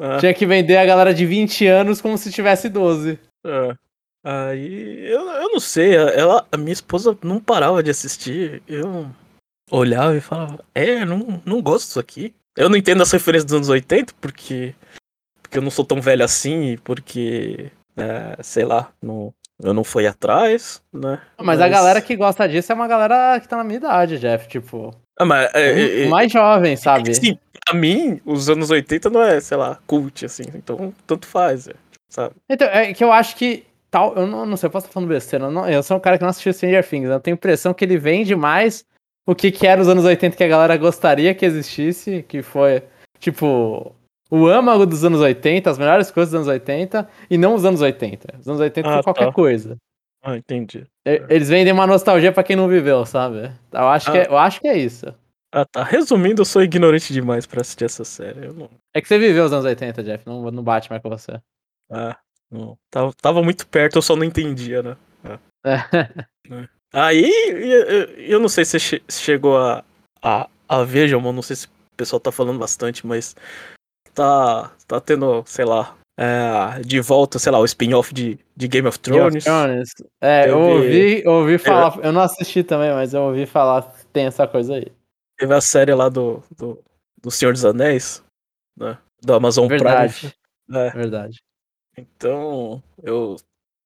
Ah. 0.00 0.18
Tinha 0.18 0.34
que 0.34 0.46
vender 0.46 0.76
a 0.76 0.84
galera 0.84 1.14
de 1.14 1.24
20 1.24 1.66
anos 1.66 2.00
como 2.00 2.18
se 2.18 2.32
tivesse 2.32 2.68
12. 2.68 3.18
É. 3.46 3.74
Aí, 4.24 5.06
eu, 5.06 5.20
eu 5.20 5.48
não 5.50 5.60
sei, 5.60 5.94
ela, 5.94 6.46
a 6.50 6.56
minha 6.56 6.72
esposa 6.72 7.16
não 7.22 7.40
parava 7.40 7.82
de 7.82 7.90
assistir, 7.90 8.62
eu 8.66 9.08
olhava 9.70 10.16
e 10.16 10.20
falava, 10.20 10.62
é, 10.74 11.04
não, 11.04 11.40
não 11.44 11.62
gosto 11.62 11.86
disso 11.86 12.00
aqui. 12.00 12.34
Eu 12.56 12.68
não 12.68 12.76
entendo 12.76 13.02
as 13.02 13.12
referências 13.12 13.44
dos 13.44 13.54
anos 13.54 13.68
80, 13.68 14.14
porque, 14.20 14.74
porque 15.40 15.58
eu 15.58 15.62
não 15.62 15.70
sou 15.70 15.84
tão 15.84 16.00
velho 16.00 16.24
assim, 16.24 16.76
porque, 16.82 17.70
é, 17.96 18.42
sei 18.42 18.64
lá, 18.64 18.92
não, 19.00 19.32
eu 19.62 19.74
não 19.74 19.84
fui 19.84 20.06
atrás, 20.06 20.82
né? 20.92 21.20
Mas, 21.36 21.46
mas, 21.46 21.60
a 21.60 21.68
galera 21.68 22.00
que 22.00 22.16
gosta 22.16 22.48
disso 22.48 22.70
é 22.70 22.74
uma 22.74 22.86
galera 22.86 23.40
que 23.40 23.48
tá 23.48 23.56
na 23.56 23.64
minha 23.64 23.78
idade, 23.78 24.18
Jeff, 24.18 24.48
tipo. 24.48 24.94
Ah, 25.18 25.24
mas, 25.24 25.50
é, 25.54 26.04
é, 26.04 26.08
mais 26.08 26.30
jovem, 26.30 26.76
sabe? 26.76 27.14
Sim, 27.14 27.38
pra 27.64 27.74
mim, 27.74 28.20
os 28.24 28.48
anos 28.48 28.70
80 28.70 29.10
não 29.10 29.22
é, 29.22 29.40
sei 29.40 29.56
lá, 29.56 29.78
cult, 29.86 30.24
assim, 30.24 30.44
então 30.54 30.94
tanto 31.06 31.26
faz, 31.26 31.68
é, 31.68 31.74
sabe? 32.08 32.34
Então, 32.48 32.68
é 32.68 32.92
que 32.94 33.02
eu 33.02 33.12
acho 33.12 33.36
que 33.36 33.64
tal. 33.90 34.14
Eu 34.16 34.26
não, 34.26 34.46
não 34.46 34.56
sei, 34.56 34.68
eu 34.68 34.70
posso 34.70 34.86
estar 34.86 34.94
falando 34.94 35.08
besteira. 35.08 35.46
Eu, 35.46 35.50
não, 35.50 35.68
eu 35.68 35.82
sou 35.82 35.96
um 35.96 36.00
cara 36.00 36.16
que 36.16 36.22
não 36.22 36.30
assistiu 36.30 36.52
Stranger 36.52 36.86
Things. 36.86 37.10
Eu 37.10 37.20
tenho 37.20 37.34
a 37.34 37.38
impressão 37.38 37.74
que 37.74 37.84
ele 37.84 37.98
vende 37.98 38.34
mais 38.36 38.84
o 39.26 39.34
que, 39.34 39.50
que 39.50 39.66
era 39.66 39.80
os 39.80 39.88
anos 39.88 40.04
80 40.04 40.36
que 40.36 40.44
a 40.44 40.48
galera 40.48 40.76
gostaria 40.76 41.34
que 41.34 41.44
existisse, 41.44 42.24
que 42.26 42.42
foi, 42.42 42.82
tipo, 43.18 43.94
o 44.30 44.46
âmago 44.46 44.84
dos 44.86 45.04
anos 45.04 45.20
80, 45.20 45.70
as 45.70 45.78
melhores 45.78 46.10
coisas 46.10 46.32
dos 46.32 46.40
anos 46.40 46.48
80, 46.48 47.08
e 47.30 47.38
não 47.38 47.54
os 47.54 47.64
anos 47.64 47.80
80. 47.80 48.38
Os 48.40 48.48
anos 48.48 48.60
80 48.60 48.88
ah, 48.88 48.92
foi 48.94 49.02
qualquer 49.02 49.26
tá. 49.26 49.32
coisa. 49.32 49.76
Ah, 50.22 50.36
entendi. 50.36 50.84
Eles 51.04 51.48
vendem 51.48 51.72
uma 51.72 51.86
nostalgia 51.86 52.32
para 52.32 52.42
quem 52.42 52.56
não 52.56 52.68
viveu, 52.68 53.06
sabe? 53.06 53.50
Eu 53.72 53.88
acho, 53.88 54.10
ah. 54.10 54.12
que 54.12 54.18
é, 54.18 54.26
eu 54.28 54.36
acho 54.36 54.60
que 54.60 54.68
é 54.68 54.76
isso. 54.76 55.06
Ah, 55.52 55.64
tá. 55.64 55.82
Resumindo, 55.82 56.42
eu 56.42 56.44
sou 56.44 56.62
ignorante 56.62 57.12
demais 57.12 57.46
para 57.46 57.62
assistir 57.62 57.84
essa 57.84 58.04
série. 58.04 58.52
Não... 58.52 58.68
É 58.94 59.00
que 59.00 59.08
você 59.08 59.18
viveu 59.18 59.44
os 59.44 59.52
anos 59.52 59.64
80, 59.64 60.02
Jeff. 60.02 60.26
Não, 60.26 60.50
não 60.50 60.62
bate 60.62 60.90
mais 60.90 61.00
com 61.02 61.08
você. 61.08 61.40
Ah, 61.90 62.16
não. 62.50 62.76
Tava, 62.90 63.12
tava 63.14 63.42
muito 63.42 63.66
perto, 63.66 63.96
eu 63.96 64.02
só 64.02 64.14
não 64.14 64.24
entendia, 64.24 64.82
né? 64.82 64.96
É. 65.24 65.38
é. 66.52 66.68
Aí, 66.92 67.30
eu 68.16 68.40
não 68.40 68.48
sei 68.48 68.64
se 68.64 68.78
você 68.78 69.02
chegou 69.10 69.58
a, 69.58 69.84
a, 70.22 70.48
a 70.68 70.82
ver, 70.84 71.08
João, 71.08 71.32
não 71.32 71.42
sei 71.42 71.56
se 71.56 71.66
o 71.66 71.70
pessoal 71.96 72.20
tá 72.20 72.32
falando 72.32 72.58
bastante, 72.58 73.06
mas 73.06 73.36
tá, 74.18 74.72
tá 74.86 75.00
tendo, 75.00 75.44
sei 75.46 75.64
lá, 75.64 75.96
é, 76.18 76.80
de 76.80 77.00
volta, 77.00 77.38
sei 77.38 77.52
lá, 77.52 77.60
o 77.60 77.64
spin-off 77.64 78.12
de, 78.12 78.36
de 78.56 78.66
Game 78.66 78.88
of 78.88 78.98
Thrones. 78.98 79.22
Game 79.22 79.38
of 79.38 79.44
Thrones. 79.44 79.90
É, 80.20 80.50
eu 80.50 80.58
ouvi, 80.58 81.22
ouvi 81.24 81.58
falar, 81.58 82.04
eu 82.04 82.12
não 82.12 82.22
assisti 82.22 82.64
também, 82.64 82.92
mas 82.92 83.14
eu 83.14 83.22
ouvi 83.22 83.46
falar 83.46 83.82
que 83.82 84.06
tem 84.06 84.26
essa 84.26 84.46
coisa 84.48 84.74
aí. 84.74 84.86
Teve 85.38 85.54
a 85.54 85.60
série 85.60 85.94
lá 85.94 86.08
do, 86.08 86.42
do, 86.56 86.82
do 87.22 87.30
Senhor 87.30 87.52
dos 87.52 87.64
Anéis, 87.64 88.24
né? 88.76 88.98
Do 89.22 89.34
Amazon 89.34 89.68
Verdade. 89.68 90.18
Prime. 90.18 90.34
É. 90.86 90.90
Verdade. 90.90 91.38
Então, 91.96 92.82
eu 93.02 93.36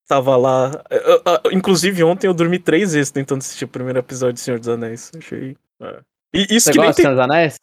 tava 0.09 0.37
lá. 0.37 0.83
Eu, 0.90 1.23
eu, 1.45 1.53
inclusive, 1.53 2.03
ontem 2.03 2.27
eu 2.27 2.35
dormi 2.35 2.59
três 2.59 2.95
vezes 2.95 3.11
tentando 3.11 3.40
assistir 3.40 3.66
o 3.66 3.68
primeiro 3.68 3.99
episódio 3.99 4.35
de 4.35 4.40
Senhor 4.40 4.59
dos 4.59 4.68
Anéis. 4.68 5.12
Achei. 5.16 5.57
É. 5.83 6.01
E 6.35 6.57
isso 6.57 6.66
Você 6.66 6.73
que 6.73 6.79
nem 6.79 6.87
tem... 6.92 7.03
Senhor 7.05 7.14
dos 7.14 7.25
Anéis? 7.25 7.59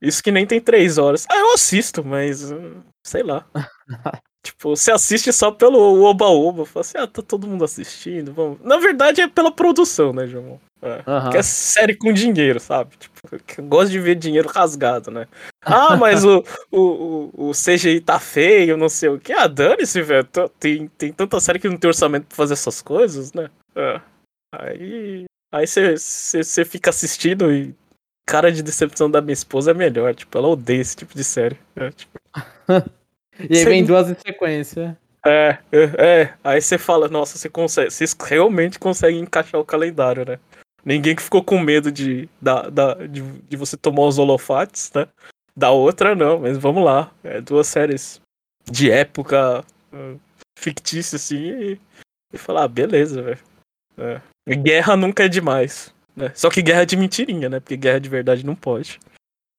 Isso 0.00 0.22
que 0.22 0.30
nem 0.30 0.46
tem 0.46 0.60
três 0.60 0.98
horas. 0.98 1.26
Ah, 1.30 1.38
eu 1.38 1.54
assisto, 1.54 2.04
mas. 2.04 2.50
Uh, 2.50 2.82
sei 3.04 3.22
lá. 3.22 3.46
tipo, 4.42 4.76
você 4.76 4.92
assiste 4.92 5.32
só 5.32 5.50
pelo 5.50 6.02
oba-oba. 6.02 6.66
Fala 6.66 6.82
assim, 6.82 6.98
ah, 6.98 7.06
tá 7.06 7.22
todo 7.22 7.46
mundo 7.46 7.64
assistindo. 7.64 8.32
Vamos. 8.32 8.58
Na 8.62 8.78
verdade, 8.78 9.20
é 9.20 9.28
pela 9.28 9.50
produção, 9.50 10.12
né, 10.12 10.26
João? 10.26 10.60
É. 10.82 11.02
Uhum. 11.06 11.30
Que 11.30 11.38
é 11.38 11.42
série 11.42 11.96
com 11.96 12.12
dinheiro, 12.12 12.60
sabe? 12.60 12.96
Tipo, 12.98 13.62
gosto 13.62 13.90
de 13.90 13.98
ver 13.98 14.14
dinheiro 14.14 14.48
rasgado, 14.48 15.10
né? 15.10 15.26
Ah, 15.64 15.96
mas 15.96 16.24
o, 16.24 16.44
o, 16.70 17.30
o, 17.34 17.48
o 17.48 17.52
CGI 17.52 18.00
tá 18.00 18.20
feio, 18.20 18.76
não 18.76 18.88
sei 18.88 19.08
o 19.08 19.18
que. 19.18 19.32
Ah, 19.32 19.46
dane-se, 19.46 20.02
velho. 20.02 20.28
Tem, 20.60 20.86
tem 20.88 21.12
tanta 21.12 21.40
série 21.40 21.58
que 21.58 21.68
não 21.68 21.76
tem 21.78 21.88
orçamento 21.88 22.26
pra 22.26 22.36
fazer 22.36 22.52
essas 22.52 22.82
coisas, 22.82 23.32
né? 23.32 23.50
É. 23.74 24.00
Aí. 24.52 25.24
Aí 25.52 25.66
você 25.66 26.64
fica 26.64 26.90
assistindo 26.90 27.50
e. 27.52 27.74
Cara 28.26 28.50
de 28.50 28.62
decepção 28.62 29.10
da 29.10 29.20
minha 29.20 29.32
esposa 29.32 29.70
é 29.70 29.74
melhor. 29.74 30.14
Tipo, 30.14 30.36
ela 30.38 30.48
odeia 30.48 30.80
esse 30.80 30.96
tipo 30.96 31.14
de 31.14 31.22
série. 31.22 31.56
É, 31.76 31.90
tipo... 31.90 32.18
e 33.48 33.58
aí 33.58 33.64
vem 33.64 33.84
duas 33.84 34.10
em 34.10 34.16
sequência. 34.16 34.98
É, 35.24 35.58
é, 35.72 35.82
é. 35.98 36.34
Aí 36.44 36.60
você 36.60 36.78
fala, 36.78 37.08
nossa, 37.08 37.36
você 37.36 37.48
consegue. 37.48 37.90
Vocês 37.90 38.16
realmente 38.18 38.78
conseguem 38.78 39.20
encaixar 39.20 39.60
o 39.60 39.64
calendário, 39.64 40.24
né? 40.24 40.38
Ninguém 40.84 41.16
que 41.16 41.22
ficou 41.22 41.42
com 41.42 41.58
medo 41.58 41.90
de, 41.90 42.28
da, 42.40 42.70
da, 42.70 42.94
de, 42.94 43.20
de 43.20 43.56
você 43.56 43.76
tomar 43.76 44.02
os 44.02 44.18
holofotes, 44.18 44.92
né? 44.94 45.08
Da 45.56 45.70
outra, 45.70 46.14
não, 46.14 46.38
mas 46.38 46.56
vamos 46.56 46.84
lá. 46.84 47.10
É 47.24 47.40
duas 47.40 47.66
séries 47.66 48.20
de 48.70 48.90
época 48.90 49.64
uh, 49.92 50.20
fictícia, 50.56 51.16
assim, 51.16 51.36
e, 51.36 51.80
e 52.32 52.38
falar, 52.38 52.64
ah, 52.64 52.68
beleza, 52.68 53.20
velho. 53.20 53.38
É. 53.98 54.20
Guerra 54.54 54.96
nunca 54.96 55.24
é 55.24 55.28
demais. 55.28 55.92
Né? 56.16 56.32
Só 56.34 56.48
que 56.48 56.62
guerra 56.62 56.84
de 56.84 56.96
mentirinha, 56.96 57.48
né? 57.48 57.60
Porque 57.60 57.76
guerra 57.76 58.00
de 58.00 58.08
verdade 58.08 58.44
não 58.44 58.56
pode. 58.56 58.98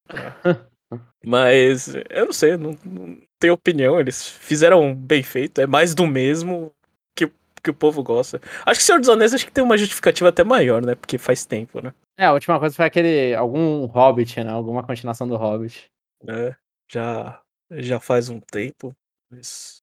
É. 0.10 0.67
Mas 1.24 1.93
eu 2.10 2.26
não 2.26 2.34
sei, 2.34 2.56
não, 2.56 2.78
não 2.84 3.17
tenho 3.39 3.54
opinião. 3.54 4.00
Eles 4.00 4.28
fizeram 4.28 4.96
bem 4.96 5.22
feito, 5.22 5.62
é 5.62 5.67
mais 5.67 5.93
do 5.93 6.08
mesmo 6.08 6.74
que, 7.15 7.30
que 7.62 7.70
o 7.70 7.74
povo 7.74 8.02
gosta. 8.02 8.41
Acho 8.65 8.80
que 8.80 8.86
Senhor 8.86 9.00
dos 9.00 9.10
Anéis 9.10 9.34
acho 9.34 9.46
que 9.46 9.52
tem 9.52 9.63
uma 9.63 9.78
justificativa 9.78 10.30
até 10.30 10.43
maior, 10.43 10.82
né? 10.82 10.96
Porque 10.96 11.17
faz 11.17 11.46
tempo, 11.46 11.82
né? 11.82 11.93
É, 12.17 12.26
a 12.26 12.34
última 12.34 12.60
coisa 12.60 12.76
foi 12.76 12.86
aquele. 12.86 13.36
algum 13.36 13.86
Hobbit, 13.86 14.43
né? 14.43 14.50
Alguma 14.50 14.84
continuação 14.84 15.28
do 15.28 15.36
Hobbit. 15.36 15.91
É, 16.28 16.56
já, 16.89 17.41
já 17.72 18.00
faz 18.00 18.30
um 18.30 18.39
tempo. 18.39 18.96
Mas. 19.30 19.82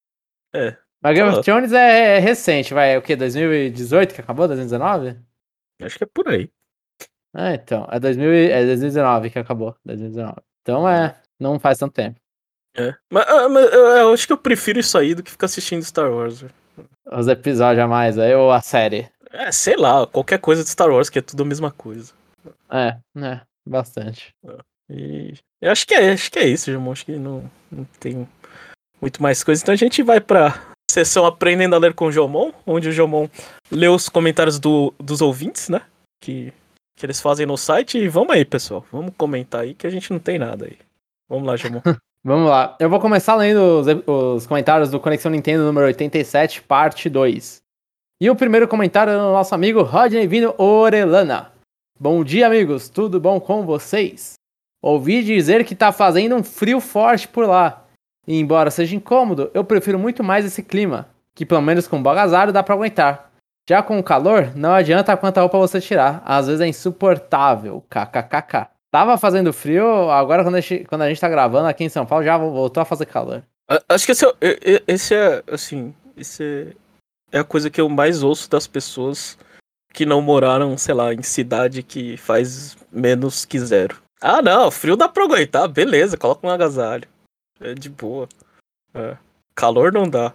É. 0.54 0.76
Mas 1.02 1.14
Game 1.14 1.28
of 1.28 1.42
Thrones 1.42 1.72
é, 1.72 2.16
é 2.16 2.18
recente, 2.18 2.72
vai. 2.72 2.94
É 2.94 2.98
o 2.98 3.02
quê? 3.02 3.14
2018 3.14 4.14
que 4.14 4.20
acabou? 4.22 4.48
2019? 4.48 5.18
Acho 5.82 5.98
que 5.98 6.04
é 6.04 6.06
por 6.06 6.28
aí. 6.28 6.50
Ah, 7.34 7.52
então. 7.52 7.86
É, 7.90 7.98
2000, 7.98 8.32
é 8.32 8.64
2019 8.64 9.30
que 9.30 9.38
acabou. 9.38 9.74
2019. 9.84 10.36
Então 10.62 10.88
é. 10.88 11.20
Não 11.38 11.58
faz 11.58 11.78
tanto 11.78 11.92
tempo. 11.92 12.18
É. 12.76 12.94
Mas, 13.10 13.24
ah, 13.28 13.48
mas 13.48 13.72
eu 13.72 14.12
acho 14.12 14.26
que 14.26 14.32
eu 14.32 14.38
prefiro 14.38 14.78
isso 14.78 14.96
aí 14.96 15.14
do 15.14 15.22
que 15.22 15.30
ficar 15.30 15.46
assistindo 15.46 15.82
Star 15.82 16.10
Wars. 16.10 16.44
Os 17.06 17.28
episódios 17.28 17.84
a 17.84 17.88
mais 17.88 18.18
aí, 18.18 18.34
ou 18.34 18.50
a 18.50 18.60
série? 18.60 19.08
É, 19.30 19.50
sei 19.52 19.76
lá, 19.76 20.06
qualquer 20.06 20.38
coisa 20.38 20.62
de 20.62 20.70
Star 20.70 20.90
Wars, 20.90 21.10
que 21.10 21.18
é 21.18 21.22
tudo 21.22 21.42
a 21.42 21.46
mesma 21.46 21.70
coisa. 21.70 22.12
É, 22.70 22.96
né, 23.14 23.42
bastante. 23.66 24.32
É. 24.46 24.56
E 24.90 25.34
eu 25.60 25.70
acho 25.70 25.86
que 25.86 25.94
é, 25.94 26.12
acho 26.12 26.30
que 26.30 26.38
é 26.38 26.46
isso, 26.46 26.70
Jamon. 26.70 26.92
Acho 26.92 27.04
que 27.04 27.16
não, 27.16 27.50
não 27.70 27.84
tem 27.98 28.28
muito 29.00 29.22
mais 29.22 29.42
coisa. 29.42 29.62
Então 29.62 29.72
a 29.72 29.76
gente 29.76 30.02
vai 30.02 30.20
pra 30.20 30.62
sessão 30.90 31.26
Aprendendo 31.26 31.74
a 31.74 31.78
Ler 31.78 31.94
com 31.94 32.06
o 32.06 32.12
Jomon, 32.12 32.52
onde 32.66 32.88
o 32.88 32.92
Jomon 32.92 33.28
lê 33.70 33.88
os 33.88 34.08
comentários 34.08 34.58
do, 34.58 34.94
dos 34.98 35.20
ouvintes, 35.20 35.68
né? 35.68 35.82
Que, 36.22 36.52
que 36.96 37.04
eles 37.04 37.20
fazem 37.20 37.46
no 37.46 37.56
site. 37.56 37.98
E 37.98 38.08
vamos 38.08 38.34
aí, 38.34 38.44
pessoal. 38.44 38.84
Vamos 38.92 39.12
comentar 39.16 39.62
aí 39.62 39.74
que 39.74 39.86
a 39.86 39.90
gente 39.90 40.10
não 40.12 40.18
tem 40.18 40.38
nada 40.38 40.66
aí. 40.66 40.78
Vamos 41.28 41.46
lá, 41.46 41.56
Jomon. 41.56 41.80
vamos 42.24 42.48
lá. 42.48 42.76
Eu 42.78 42.88
vou 42.88 43.00
começar 43.00 43.34
lendo 43.34 43.58
os, 43.58 43.86
os 44.06 44.46
comentários 44.46 44.90
do 44.90 45.00
Conexão 45.00 45.30
Nintendo 45.30 45.64
número 45.64 45.86
87, 45.86 46.62
parte 46.62 47.08
2. 47.08 47.62
E 48.20 48.30
o 48.30 48.36
primeiro 48.36 48.68
comentário 48.68 49.12
é 49.12 49.16
do 49.16 49.22
nosso 49.22 49.54
amigo 49.54 49.82
Rodney 49.82 50.26
Vino 50.26 50.54
Orelana. 50.56 51.52
Bom 51.98 52.22
dia, 52.24 52.46
amigos. 52.46 52.88
Tudo 52.88 53.20
bom 53.20 53.40
com 53.40 53.64
vocês? 53.64 54.34
Ouvi 54.80 55.22
dizer 55.22 55.64
que 55.64 55.74
tá 55.74 55.90
fazendo 55.92 56.36
um 56.36 56.42
frio 56.42 56.80
forte 56.80 57.26
por 57.26 57.46
lá. 57.46 57.84
E 58.26 58.38
embora 58.38 58.70
seja 58.70 58.96
incômodo, 58.96 59.50
eu 59.52 59.64
prefiro 59.64 59.98
muito 59.98 60.22
mais 60.22 60.44
esse 60.44 60.62
clima, 60.62 61.08
que 61.34 61.44
pelo 61.44 61.62
menos 61.62 61.86
com 61.86 62.02
bagasário 62.02 62.52
dá 62.52 62.62
para 62.62 62.74
aguentar. 62.74 63.30
Já 63.68 63.82
com 63.82 63.98
o 63.98 64.02
calor, 64.02 64.52
não 64.54 64.72
adianta 64.72 65.16
quanta 65.16 65.40
roupa 65.40 65.58
você 65.58 65.80
tirar, 65.80 66.22
às 66.24 66.46
vezes 66.46 66.60
é 66.60 66.66
insuportável. 66.66 67.82
KKKK. 67.88 68.68
Tava 68.90 69.16
fazendo 69.16 69.52
frio, 69.52 70.10
agora 70.10 70.44
quando 70.44 70.56
a, 70.56 70.60
gente, 70.60 70.84
quando 70.84 71.02
a 71.02 71.08
gente 71.08 71.20
tá 71.20 71.28
gravando 71.28 71.66
aqui 71.66 71.82
em 71.82 71.88
São 71.88 72.06
Paulo 72.06 72.24
já 72.24 72.36
voltou 72.36 72.80
a 72.80 72.84
fazer 72.84 73.06
calor. 73.06 73.42
Acho 73.88 74.06
que 74.06 74.12
esse 74.12 74.26
é, 74.26 74.34
esse 74.86 75.14
é 75.14 75.42
assim, 75.50 75.94
esse 76.16 76.76
é, 77.32 77.38
a 77.38 77.44
coisa 77.44 77.70
que 77.70 77.80
eu 77.80 77.88
mais 77.88 78.22
ouço 78.22 78.48
das 78.48 78.66
pessoas 78.66 79.38
que 79.92 80.04
não 80.04 80.20
moraram, 80.20 80.76
sei 80.76 80.94
lá, 80.94 81.14
em 81.14 81.22
cidade 81.22 81.82
que 81.82 82.16
faz 82.16 82.76
menos 82.92 83.44
que 83.44 83.58
zero. 83.58 84.02
Ah, 84.20 84.42
não, 84.42 84.70
frio 84.70 84.96
dá 84.96 85.08
pra 85.08 85.24
aguentar, 85.24 85.66
beleza, 85.66 86.16
coloca 86.16 86.46
um 86.46 86.50
agasalho. 86.50 87.08
É 87.60 87.74
de 87.74 87.88
boa. 87.88 88.28
É. 88.92 89.16
Calor 89.54 89.92
não 89.92 90.08
dá. 90.08 90.32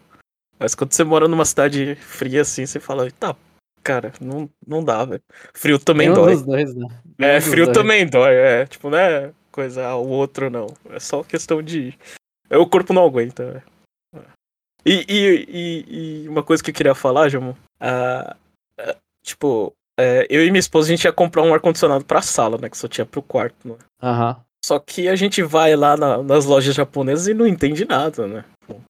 Mas 0.60 0.76
quando 0.76 0.92
você 0.92 1.04
mora 1.04 1.28
numa 1.28 1.46
cidade 1.46 1.96
fria 1.96 2.42
assim, 2.42 2.66
você 2.66 2.80
fala, 2.80 3.10
tá, 3.12 3.36
cara, 3.82 4.12
não, 4.20 4.50
não 4.68 4.84
dá, 4.84 5.06
velho. 5.06 5.24
Frio 5.54 5.80
também 5.80 6.14
dói. 6.14 6.36
Dois, 6.44 6.76
né? 6.76 6.88
É, 7.18 7.40
frio 7.40 7.72
também 7.72 8.06
dói, 8.06 8.36
é. 8.36 8.66
Tipo, 8.66 8.90
não 8.90 8.98
é 8.98 9.32
coisa, 9.52 9.88
ah, 9.88 9.96
o 9.96 10.08
outro 10.08 10.50
não. 10.50 10.68
É 10.90 11.00
só 11.00 11.24
questão 11.24 11.64
de. 11.64 11.98
É, 12.50 12.58
o 12.58 12.68
corpo 12.68 12.94
não 12.94 13.06
aguenta, 13.06 13.64
é. 13.64 13.80
E, 14.86 15.06
e, 15.10 15.46
e, 15.50 16.24
e, 16.24 16.30
uma 16.30 16.42
coisa 16.42 16.64
que 16.64 16.72
eu 16.72 16.74
queria 16.74 16.96
falar, 16.96 17.30
Jamo, 17.30 17.56
ah, 17.80 18.36
é, 18.78 18.96
tipo, 19.24 19.74
é, 20.00 20.26
eu 20.30 20.46
e 20.46 20.50
minha 20.50 20.60
esposa 20.60 20.88
a 20.88 20.96
gente 20.96 21.04
ia 21.04 21.12
comprar 21.12 21.44
um 21.44 21.54
ar-condicionado 21.54 22.06
pra 22.06 22.22
sala, 22.22 22.58
né? 22.58 22.70
Que 22.70 22.78
só 22.78 22.88
tinha 22.88 23.06
pro 23.06 23.22
quarto, 23.22 23.68
né? 23.68 23.76
Aham. 24.02 24.30
Uhum. 24.30 24.50
Só 24.66 24.78
que 24.78 25.08
a 25.08 25.16
gente 25.16 25.42
vai 25.42 25.76
lá 25.76 25.96
na, 25.96 26.22
nas 26.22 26.46
lojas 26.46 26.76
japonesas 26.76 27.28
e 27.28 27.34
não 27.34 27.48
entende 27.48 27.86
nada, 27.86 28.28
né? 28.28 28.46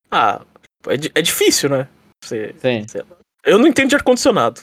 Ah, 0.09 0.41
é, 0.87 1.19
é 1.19 1.21
difícil, 1.21 1.69
né? 1.69 1.87
Você, 2.23 2.55
Sim. 2.59 2.85
eu 3.45 3.57
não 3.57 3.67
entendo 3.67 3.89
de 3.89 3.95
ar-condicionado. 3.95 4.61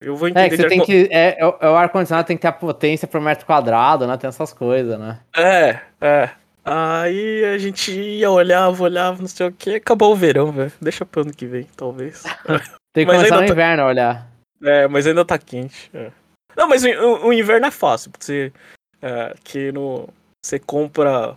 Eu 0.00 0.16
vou 0.16 0.28
entender. 0.28 0.46
É, 0.46 0.50
que 0.50 0.56
você 0.56 0.68
tem 0.68 0.84
que. 0.84 1.08
É, 1.10 1.38
é, 1.38 1.46
o 1.46 1.74
ar-condicionado 1.74 2.26
tem 2.26 2.36
que 2.36 2.42
ter 2.42 2.48
a 2.48 2.52
potência 2.52 3.08
por 3.08 3.20
metro 3.20 3.46
quadrado, 3.46 4.06
né? 4.06 4.16
Tem 4.16 4.28
essas 4.28 4.52
coisas, 4.52 4.98
né? 4.98 5.20
É, 5.34 5.80
é. 6.00 6.30
Aí 6.64 7.44
a 7.44 7.58
gente 7.58 7.92
ia, 7.92 8.30
olhava, 8.30 8.82
olhava, 8.82 9.20
não 9.20 9.28
sei 9.28 9.46
o 9.46 9.52
que, 9.52 9.76
acabou 9.76 10.12
o 10.12 10.16
verão, 10.16 10.50
velho. 10.50 10.72
Deixa 10.80 11.06
pro 11.06 11.22
ano 11.22 11.32
que 11.32 11.46
vem, 11.46 11.64
talvez. 11.76 12.22
tem 12.92 13.06
que 13.06 13.12
mas 13.12 13.18
começar 13.18 13.40
no 13.40 13.46
tá... 13.46 13.52
inverno 13.52 13.82
a 13.84 13.86
olhar. 13.86 14.26
É, 14.62 14.88
mas 14.88 15.06
ainda 15.06 15.24
tá 15.24 15.38
quente. 15.38 15.90
É. 15.94 16.10
Não, 16.56 16.68
mas 16.68 16.82
o, 16.84 17.28
o, 17.28 17.32
inverno 17.32 17.66
é 17.66 17.70
fácil, 17.70 18.10
porque 18.10 18.24
você. 18.24 18.52
É, 19.00 19.34
que 19.44 19.70
no, 19.70 20.08
você 20.44 20.58
compra. 20.58 21.36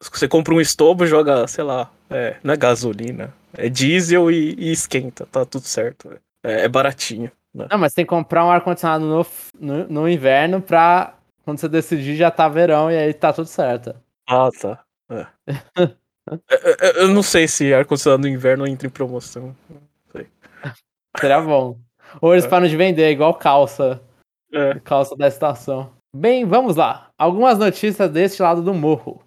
Você 0.00 0.28
compra 0.28 0.54
um 0.54 0.60
estobo 0.60 1.04
joga, 1.06 1.48
sei 1.48 1.64
lá, 1.64 1.90
é, 2.08 2.36
não 2.44 2.54
é 2.54 2.56
gasolina, 2.56 3.34
é 3.54 3.68
diesel 3.68 4.30
e, 4.30 4.54
e 4.58 4.72
esquenta, 4.72 5.26
tá 5.26 5.44
tudo 5.44 5.64
certo. 5.64 6.18
É, 6.42 6.64
é 6.64 6.68
baratinho. 6.68 7.30
Né? 7.54 7.66
Não, 7.70 7.78
mas 7.78 7.94
tem 7.94 8.04
que 8.04 8.10
comprar 8.10 8.44
um 8.44 8.50
ar-condicionado 8.50 9.04
no, 9.04 9.26
no, 9.58 9.88
no, 9.88 10.08
inverno 10.08 10.60
pra 10.60 11.14
quando 11.44 11.58
você 11.58 11.68
decidir 11.68 12.16
já 12.16 12.30
tá 12.30 12.48
verão 12.48 12.90
e 12.90 12.96
aí 12.96 13.14
tá 13.14 13.32
tudo 13.32 13.46
certo. 13.46 13.94
Ah, 14.28 14.50
tá. 14.60 14.80
É. 15.10 15.26
É, 16.50 17.00
é, 17.00 17.02
eu 17.04 17.08
não 17.08 17.22
sei 17.22 17.48
se 17.48 17.72
ar-condicionado 17.72 18.20
no 18.20 18.28
inverno 18.28 18.66
entra 18.66 18.86
em 18.86 18.90
promoção. 18.90 19.56
Não 19.66 19.80
sei. 20.12 20.26
Seria 21.18 21.40
bom. 21.40 21.78
Ou 22.20 22.34
eles 22.34 22.46
param 22.46 22.66
de 22.66 22.76
vender, 22.76 23.10
igual 23.10 23.32
calça. 23.32 23.98
Calça 24.84 25.16
da 25.16 25.26
estação. 25.26 25.90
Bem, 26.14 26.44
vamos 26.44 26.76
lá. 26.76 27.08
Algumas 27.18 27.58
notícias 27.58 28.10
deste 28.10 28.42
lado 28.42 28.62
do 28.62 28.74
morro. 28.74 29.22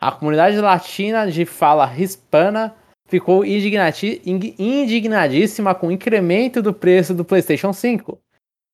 A 0.00 0.12
comunidade 0.12 0.58
latina 0.58 1.30
de 1.30 1.44
fala 1.44 1.94
hispana 1.96 2.74
ficou 3.08 3.44
indignadíssima 3.44 5.74
com 5.74 5.88
o 5.88 5.92
incremento 5.92 6.62
do 6.62 6.72
preço 6.72 7.12
do 7.14 7.24
PlayStation 7.24 7.72
5. 7.72 8.16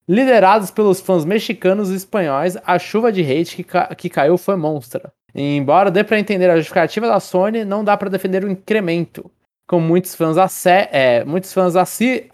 Liderados 0.06 0.70
pelos 0.70 1.00
fãs 1.00 1.24
mexicanos 1.24 1.90
e 1.90 1.94
espanhóis, 1.94 2.58
a 2.66 2.78
chuva 2.78 3.10
de 3.10 3.22
hate 3.22 3.56
que, 3.56 3.64
ca 3.64 3.94
que 3.94 4.10
caiu 4.10 4.36
foi 4.36 4.56
monstra. 4.56 5.10
E, 5.34 5.56
embora 5.56 5.90
dê 5.90 6.04
para 6.04 6.18
entender 6.18 6.50
a 6.50 6.56
justificativa 6.56 7.08
da 7.08 7.18
Sony, 7.18 7.64
não 7.64 7.82
dá 7.82 7.96
para 7.96 8.10
defender 8.10 8.44
o 8.44 8.50
incremento, 8.50 9.30
como 9.66 9.86
muitos 9.86 10.14
fãs, 10.14 10.36
é, 10.66 11.24
muitos 11.24 11.50
fãs 11.52 11.74
aci 11.74 12.28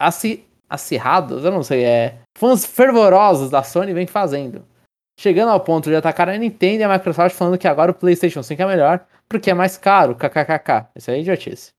acirrados, 0.69 1.45
eu 1.45 1.51
não 1.51 1.63
sei, 1.63 1.83
é, 1.83 2.19
fãs 2.37 2.65
fervorosos 2.65 3.49
da 3.49 3.63
Sony 3.63 3.93
vem 3.93 4.07
fazendo 4.07 4.63
chegando 5.21 5.49
ao 5.49 5.59
ponto 5.59 5.87
de 5.87 5.95
atacar 5.95 6.27
a 6.29 6.37
Nintendo 6.37 6.81
e 6.81 6.83
a 6.83 6.91
Microsoft 6.91 7.35
falando 7.35 7.57
que 7.57 7.67
agora 7.67 7.91
o 7.91 7.93
PlayStation 7.93 8.41
5 8.41 8.59
é 8.59 8.65
melhor 8.65 9.05
porque 9.29 9.51
é 9.51 9.53
mais 9.53 9.77
caro, 9.77 10.15
kkkk. 10.15 10.87
Isso 10.95 11.11
aí 11.11 11.17
é 11.17 11.21
idiotice. 11.21 11.71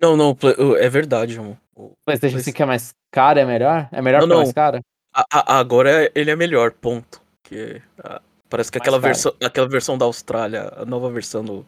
Não, 0.00 0.16
não, 0.16 0.36
é 0.78 0.88
verdade, 0.88 1.34
irmão. 1.34 1.56
O 1.76 1.92
PlayStation 2.04 2.38
5 2.38 2.62
é 2.62 2.66
mais 2.66 2.94
caro, 3.10 3.38
é 3.38 3.44
melhor? 3.44 3.88
É 3.92 4.00
melhor 4.00 4.26
não, 4.26 4.36
é 4.36 4.38
mais 4.38 4.52
caro? 4.52 4.80
A, 5.14 5.24
a, 5.32 5.58
agora 5.58 6.10
ele 6.14 6.30
é 6.30 6.36
melhor, 6.36 6.72
ponto. 6.72 7.20
Que, 7.42 7.82
a, 8.02 8.20
parece 8.48 8.72
que 8.72 8.78
aquela 8.78 8.98
versão, 8.98 9.34
aquela 9.42 9.68
versão 9.68 9.98
da 9.98 10.06
Austrália, 10.06 10.72
a 10.76 10.84
nova 10.86 11.10
versão 11.10 11.44
do, 11.44 11.66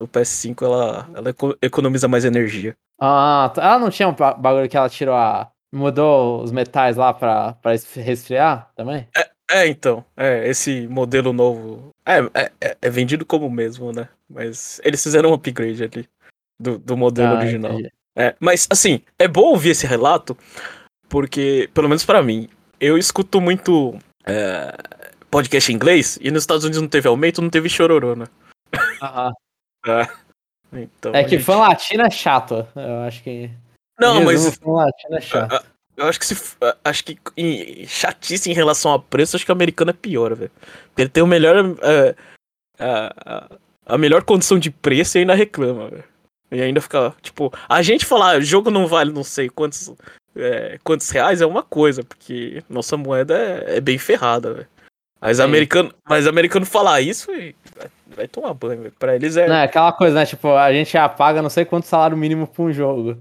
do 0.00 0.06
PS5, 0.06 0.62
ela, 0.64 1.08
ela 1.14 1.34
economiza 1.60 2.06
mais 2.06 2.24
energia. 2.24 2.74
Ah, 3.00 3.50
tá. 3.52 3.64
ela 3.64 3.78
não 3.80 3.90
tinha 3.90 4.08
um 4.08 4.14
bagulho 4.14 4.68
que 4.68 4.76
ela 4.76 4.88
tirou 4.88 5.14
a. 5.14 5.50
Mudou 5.74 6.42
os 6.42 6.52
metais 6.52 6.96
lá 6.96 7.14
pra, 7.14 7.54
pra 7.54 7.72
resfriar 7.72 8.70
também? 8.76 9.08
É, 9.16 9.30
é, 9.50 9.66
então. 9.66 10.04
É, 10.14 10.46
esse 10.46 10.86
modelo 10.86 11.32
novo. 11.32 11.88
É, 12.04 12.18
é, 12.34 12.52
é, 12.60 12.76
é 12.82 12.90
vendido 12.90 13.24
como 13.24 13.48
mesmo, 13.50 13.90
né? 13.90 14.06
Mas 14.28 14.82
eles 14.84 15.02
fizeram 15.02 15.30
um 15.30 15.34
upgrade 15.34 15.82
ali 15.82 16.06
do, 16.62 16.78
do 16.78 16.96
modelo 16.96 17.34
ah, 17.34 17.38
original. 17.38 17.78
É, 18.16 18.34
mas, 18.38 18.66
assim, 18.70 19.00
é 19.18 19.26
bom 19.26 19.42
ouvir 19.42 19.70
esse 19.70 19.86
relato, 19.86 20.36
porque, 21.08 21.68
pelo 21.74 21.88
menos 21.88 22.04
para 22.04 22.22
mim, 22.22 22.48
eu 22.80 22.96
escuto 22.96 23.40
muito 23.40 23.98
é, 24.24 24.74
podcast 25.30 25.72
em 25.72 25.74
inglês 25.74 26.18
e 26.20 26.30
nos 26.30 26.42
Estados 26.42 26.64
Unidos 26.64 26.80
não 26.80 26.88
teve 26.88 27.08
aumento, 27.08 27.42
não 27.42 27.50
teve 27.50 27.68
chororô, 27.68 28.14
né? 28.14 28.26
Aham. 29.02 29.32
é. 29.86 30.08
Então, 30.74 31.14
é 31.14 31.22
que 31.24 31.30
gente... 31.30 31.44
fã 31.44 31.56
latino 31.56 32.02
é 32.02 32.10
chato, 32.10 32.66
eu 32.74 33.00
acho 33.02 33.22
que. 33.22 33.50
Não, 34.00 34.24
mas. 34.24 34.56
Fã 34.56 34.72
latino 34.72 35.16
é 35.16 35.20
chato. 35.20 35.66
Eu 35.94 36.06
acho 36.06 36.18
que 36.18 36.26
se. 36.26 36.56
Acho 36.82 37.04
que 37.04 37.18
em, 37.36 37.86
chatice 37.86 38.50
em 38.50 38.54
relação 38.54 38.94
a 38.94 38.98
preço, 38.98 39.36
acho 39.36 39.44
que 39.44 39.52
o 39.52 39.54
americano 39.54 39.90
é 39.90 39.94
pior, 39.94 40.34
velho. 40.34 40.50
Ele 40.96 41.10
tem 41.10 41.22
o 41.22 41.26
melhor. 41.26 41.62
Uh, 41.62 42.16
a, 42.78 43.50
a 43.84 43.98
melhor 43.98 44.24
condição 44.24 44.58
de 44.58 44.70
preço 44.70 45.18
e 45.18 45.20
ainda 45.20 45.34
reclama, 45.34 45.88
velho. 45.88 46.04
E 46.52 46.60
ainda 46.60 46.82
fica, 46.82 47.14
tipo, 47.22 47.50
a 47.66 47.80
gente 47.80 48.04
falar, 48.04 48.40
jogo 48.42 48.70
não 48.70 48.86
vale 48.86 49.10
não 49.10 49.24
sei 49.24 49.48
quantos, 49.48 49.90
é, 50.36 50.78
quantos 50.84 51.08
reais 51.08 51.40
é 51.40 51.46
uma 51.46 51.62
coisa, 51.62 52.04
porque 52.04 52.62
nossa 52.68 52.94
moeda 52.94 53.34
é, 53.34 53.78
é 53.78 53.80
bem 53.80 53.96
ferrada, 53.96 54.52
velho. 54.52 54.68
Mas 55.18 55.38
Sim. 55.38 55.44
americano, 55.44 55.94
mas 56.06 56.26
americano 56.26 56.66
falar 56.66 57.00
isso 57.00 57.32
e 57.32 57.54
vai, 57.74 57.90
vai 58.16 58.28
tomar 58.28 58.52
banho, 58.52 58.82
velho. 58.82 58.94
Pra 58.98 59.16
eles 59.16 59.36
é. 59.36 59.48
Não, 59.48 59.56
é 59.56 59.62
aquela 59.64 59.92
coisa, 59.92 60.14
né? 60.14 60.26
Tipo, 60.26 60.48
a 60.48 60.70
gente 60.72 60.92
já 60.92 61.08
paga 61.08 61.40
não 61.40 61.48
sei 61.48 61.64
quanto 61.64 61.86
salário 61.86 62.16
mínimo 62.16 62.46
pra 62.46 62.64
um 62.64 62.72
jogo. 62.72 63.12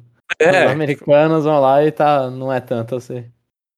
Os 0.41 0.47
é. 0.47 0.67
americanos 0.67 1.45
vão 1.45 1.61
lá 1.61 1.85
e 1.85 1.91
tá, 1.91 2.29
não 2.29 2.51
é 2.51 2.59
tanto 2.59 2.95
assim. 2.95 3.23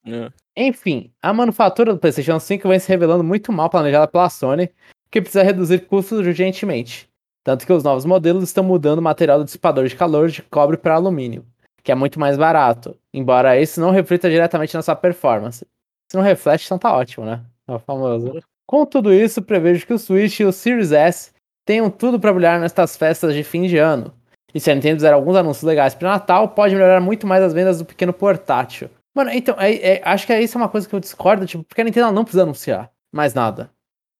É. 0.08 0.32
Enfim, 0.56 1.12
a 1.22 1.32
manufatura 1.32 1.94
do 1.94 2.00
PlayStation 2.00 2.40
5 2.40 2.68
vem 2.68 2.80
se 2.80 2.90
revelando 2.90 3.24
muito 3.24 3.52
mal 3.52 3.70
planejada 3.70 4.08
pela 4.08 4.30
Sony, 4.30 4.70
que 5.12 5.22
precisa 5.22 5.44
reduzir 5.44 5.86
custos 5.86 6.20
urgentemente. 6.20 7.10
Tanto 7.44 7.66
que 7.66 7.74
os 7.74 7.84
novos 7.84 8.06
modelos 8.06 8.44
estão 8.44 8.64
mudando 8.64 9.00
o 9.00 9.02
material 9.02 9.40
do 9.40 9.46
dissipador 9.46 9.88
de 9.88 9.96
calor 9.96 10.30
de 10.30 10.42
cobre 10.44 10.78
para 10.78 10.96
alumínio, 10.96 11.46
que 11.84 11.92
é 11.92 11.96
muito 11.96 12.20
mais 12.20 12.38
barato, 12.38 12.96
embora 13.14 13.60
isso 13.60 13.82
não 13.82 13.92
reflita 13.92 14.30
diretamente 14.30 14.74
na 14.74 14.82
sua 14.82 14.96
performance. 14.96 15.66
Se 16.10 16.18
não 16.18 16.24
reflete, 16.24 16.66
então 16.66 16.78
tá 16.78 16.96
ótimo, 16.96 17.26
né? 17.26 17.42
É 17.68 17.74
o 17.74 17.80
famoso. 17.80 18.40
Com 18.66 18.86
tudo 18.86 19.14
isso, 19.14 19.42
prevejo 19.42 19.86
que 19.86 19.94
o 19.94 20.00
Switch 20.00 20.40
e 20.40 20.46
o 20.46 20.54
Series 20.54 20.92
S 20.92 21.32
tenham 21.66 21.90
tudo 21.90 22.20
para 22.20 22.32
brilhar 22.32 22.60
nestas 22.60 22.96
festas 22.96 23.34
de 23.34 23.44
fim 23.44 23.64
de 23.64 23.78
ano. 23.78 24.14
E 24.54 24.60
se 24.60 24.70
a 24.72 24.76
Nintendo 24.76 24.98
fizer 24.98 25.14
alguns 25.14 25.36
anúncios 25.36 25.64
legais 25.64 25.96
para 25.96 26.12
Natal, 26.12 26.50
pode 26.50 26.76
melhorar 26.76 27.02
muito 27.02 27.26
mais 27.26 27.44
as 27.44 27.54
vendas 27.54 27.80
do 27.80 27.86
pequeno 27.86 28.14
portátil. 28.14 28.90
Mano, 29.16 29.32
então, 29.32 29.56
é- 29.60 29.96
é- 29.96 30.02
acho 30.06 30.26
que 30.26 30.40
isso 30.40 30.58
é 30.58 30.62
uma 30.62 30.70
coisa 30.70 30.88
que 30.88 30.96
eu 30.96 31.00
discordo, 31.00 31.46
tipo, 31.46 31.64
porque 31.64 31.82
a 31.82 31.84
Nintendo 31.84 32.12
não 32.12 32.24
precisa 32.24 32.44
anunciar 32.44 32.90
mais 33.12 33.34
nada. 33.34 33.70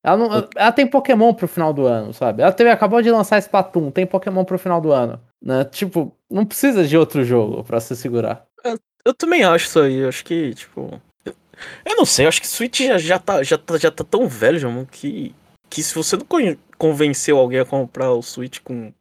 Ela, 0.04 0.16
não, 0.18 0.48
ela 0.54 0.70
tem 0.72 0.86
Pokémon 0.86 1.32
pro 1.32 1.48
final 1.48 1.72
do 1.72 1.86
ano, 1.86 2.12
sabe? 2.12 2.42
Ela 2.42 2.52
teve, 2.52 2.68
acabou 2.70 3.00
de 3.00 3.10
lançar 3.10 3.38
Splatoon, 3.38 3.90
tem 3.90 4.06
Pokémon 4.06 4.44
pro 4.44 4.58
final 4.58 4.78
do 4.80 4.92
ano. 4.92 5.18
Né? 5.42 5.64
Tipo, 5.64 6.14
não 6.30 6.44
precisa 6.44 6.86
de 6.86 6.96
outro 6.96 7.24
jogo 7.24 7.64
pra 7.64 7.80
se 7.80 7.96
segurar. 7.96 8.44
Eu 9.04 9.14
também 9.14 9.44
acho 9.44 9.66
isso 9.66 9.80
aí. 9.80 9.96
Eu 9.96 10.08
acho 10.08 10.24
que, 10.24 10.54
tipo. 10.54 11.00
eu- 11.24 11.34
Eu 11.86 11.96
não 11.96 12.04
sei, 12.04 12.24
eu 12.26 12.28
acho 12.28 12.40
que 12.40 12.46
Switch 12.48 12.80
já, 12.80 12.98
já, 12.98 13.18
tá, 13.18 13.42
já, 13.42 13.56
tá, 13.56 13.78
já 13.78 13.90
tá 13.90 14.04
tão 14.04 14.28
velho, 14.28 14.58
Jamon, 14.58 14.84
que, 14.84 15.34
que 15.70 15.82
se 15.82 15.94
você 15.94 16.16
não 16.16 16.24
con- 16.26 16.56
convenceu 16.76 17.38
alguém 17.38 17.60
a 17.60 17.64
comprar 17.64 18.10
o 18.12 18.22
Switch 18.22 18.60
com 18.60 18.92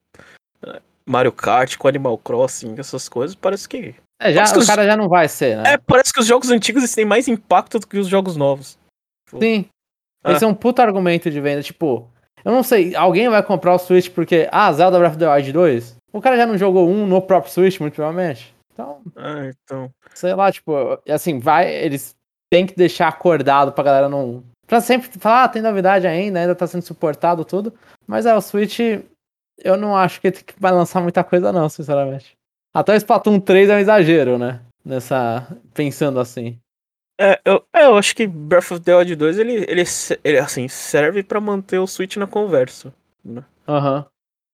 eh, 0.65 0.81
Mario 1.05 1.31
Kart, 1.31 1.75
com 1.77 1.87
Animal 1.87 2.17
Crossing, 2.17 2.75
essas 2.77 3.09
coisas, 3.09 3.35
parece 3.35 3.67
que. 3.67 3.95
É, 4.21 4.31
já, 4.31 4.43
Acho 4.43 4.53
que 4.53 4.59
o 4.59 4.61
os- 4.61 4.67
cara 4.67 4.85
já 4.85 4.95
não 4.95 5.09
vai 5.09 5.27
ser, 5.27 5.57
né? 5.57 5.73
É, 5.73 5.77
parece 5.77 6.13
que 6.13 6.19
os 6.19 6.25
jogos 6.27 6.49
antigos 6.51 6.89
têm 6.93 7.03
mais 7.05 7.27
impacto 7.27 7.79
do 7.79 7.87
que 7.87 7.97
os 7.97 8.07
jogos 8.07 8.35
novos. 8.37 8.77
Sim. 9.41 9.65
Ah. 10.23 10.31
Esse 10.31 10.43
é 10.43 10.47
um 10.47 10.53
puta 10.53 10.81
argumento 10.81 11.29
de 11.29 11.39
venda. 11.41 11.61
Tipo, 11.61 12.09
eu 12.43 12.51
não 12.51 12.63
sei, 12.63 12.95
alguém 12.95 13.29
vai 13.29 13.43
comprar 13.43 13.73
o 13.73 13.79
Switch 13.79 14.09
porque, 14.09 14.47
ah, 14.51 14.71
Zelda 14.71 14.97
Breath 14.97 15.11
of 15.13 15.19
the 15.19 15.33
Wild 15.33 15.51
2? 15.51 15.95
O 16.13 16.21
cara 16.21 16.37
já 16.37 16.45
não 16.45 16.57
jogou 16.57 16.87
um 16.89 17.05
no 17.07 17.21
próprio 17.21 17.51
Switch, 17.51 17.79
muito 17.79 17.95
provavelmente. 17.95 18.53
Então, 18.73 19.01
Ah, 19.15 19.49
então. 19.65 19.89
sei 20.13 20.33
lá, 20.33 20.51
tipo, 20.51 20.73
assim, 21.09 21.39
vai, 21.39 21.71
eles 21.73 22.15
têm 22.51 22.65
que 22.65 22.75
deixar 22.75 23.07
acordado 23.07 23.71
pra 23.71 23.83
galera 23.83 24.09
não. 24.09 24.43
Pra 24.67 24.79
sempre 24.81 25.09
falar, 25.19 25.43
ah, 25.43 25.49
tem 25.49 25.61
novidade 25.61 26.07
ainda, 26.07 26.39
ainda 26.39 26.55
tá 26.55 26.65
sendo 26.65 26.81
suportado 26.83 27.43
tudo. 27.43 27.73
Mas 28.07 28.25
é, 28.25 28.33
o 28.33 28.41
Switch, 28.41 28.79
eu 29.59 29.77
não 29.77 29.95
acho 29.95 30.21
que 30.21 30.27
ele 30.27 30.37
vai 30.59 30.71
lançar 30.71 31.01
muita 31.01 31.23
coisa, 31.23 31.51
não, 31.51 31.67
sinceramente. 31.69 32.35
Até 32.73 32.93
o 32.93 32.95
Splatoon 32.95 33.39
3 33.39 33.69
é 33.69 33.75
um 33.75 33.79
exagero, 33.79 34.37
né? 34.37 34.61
Nessa. 34.83 35.47
Pensando 35.73 36.19
assim. 36.19 36.57
É, 37.19 37.39
eu, 37.45 37.63
é, 37.73 37.85
eu 37.85 37.95
acho 37.95 38.15
que 38.15 38.25
Breath 38.25 38.71
of 38.71 38.79
the 38.81 38.95
Wild 38.95 39.15
2 39.15 39.37
ele, 39.37 39.65
ele, 39.67 39.83
ele 40.23 40.37
assim, 40.39 40.67
serve 40.67 41.23
pra 41.23 41.39
manter 41.39 41.79
o 41.79 41.87
Switch 41.87 42.17
na 42.17 42.27
conversa. 42.27 42.93
Aham. 43.67 44.05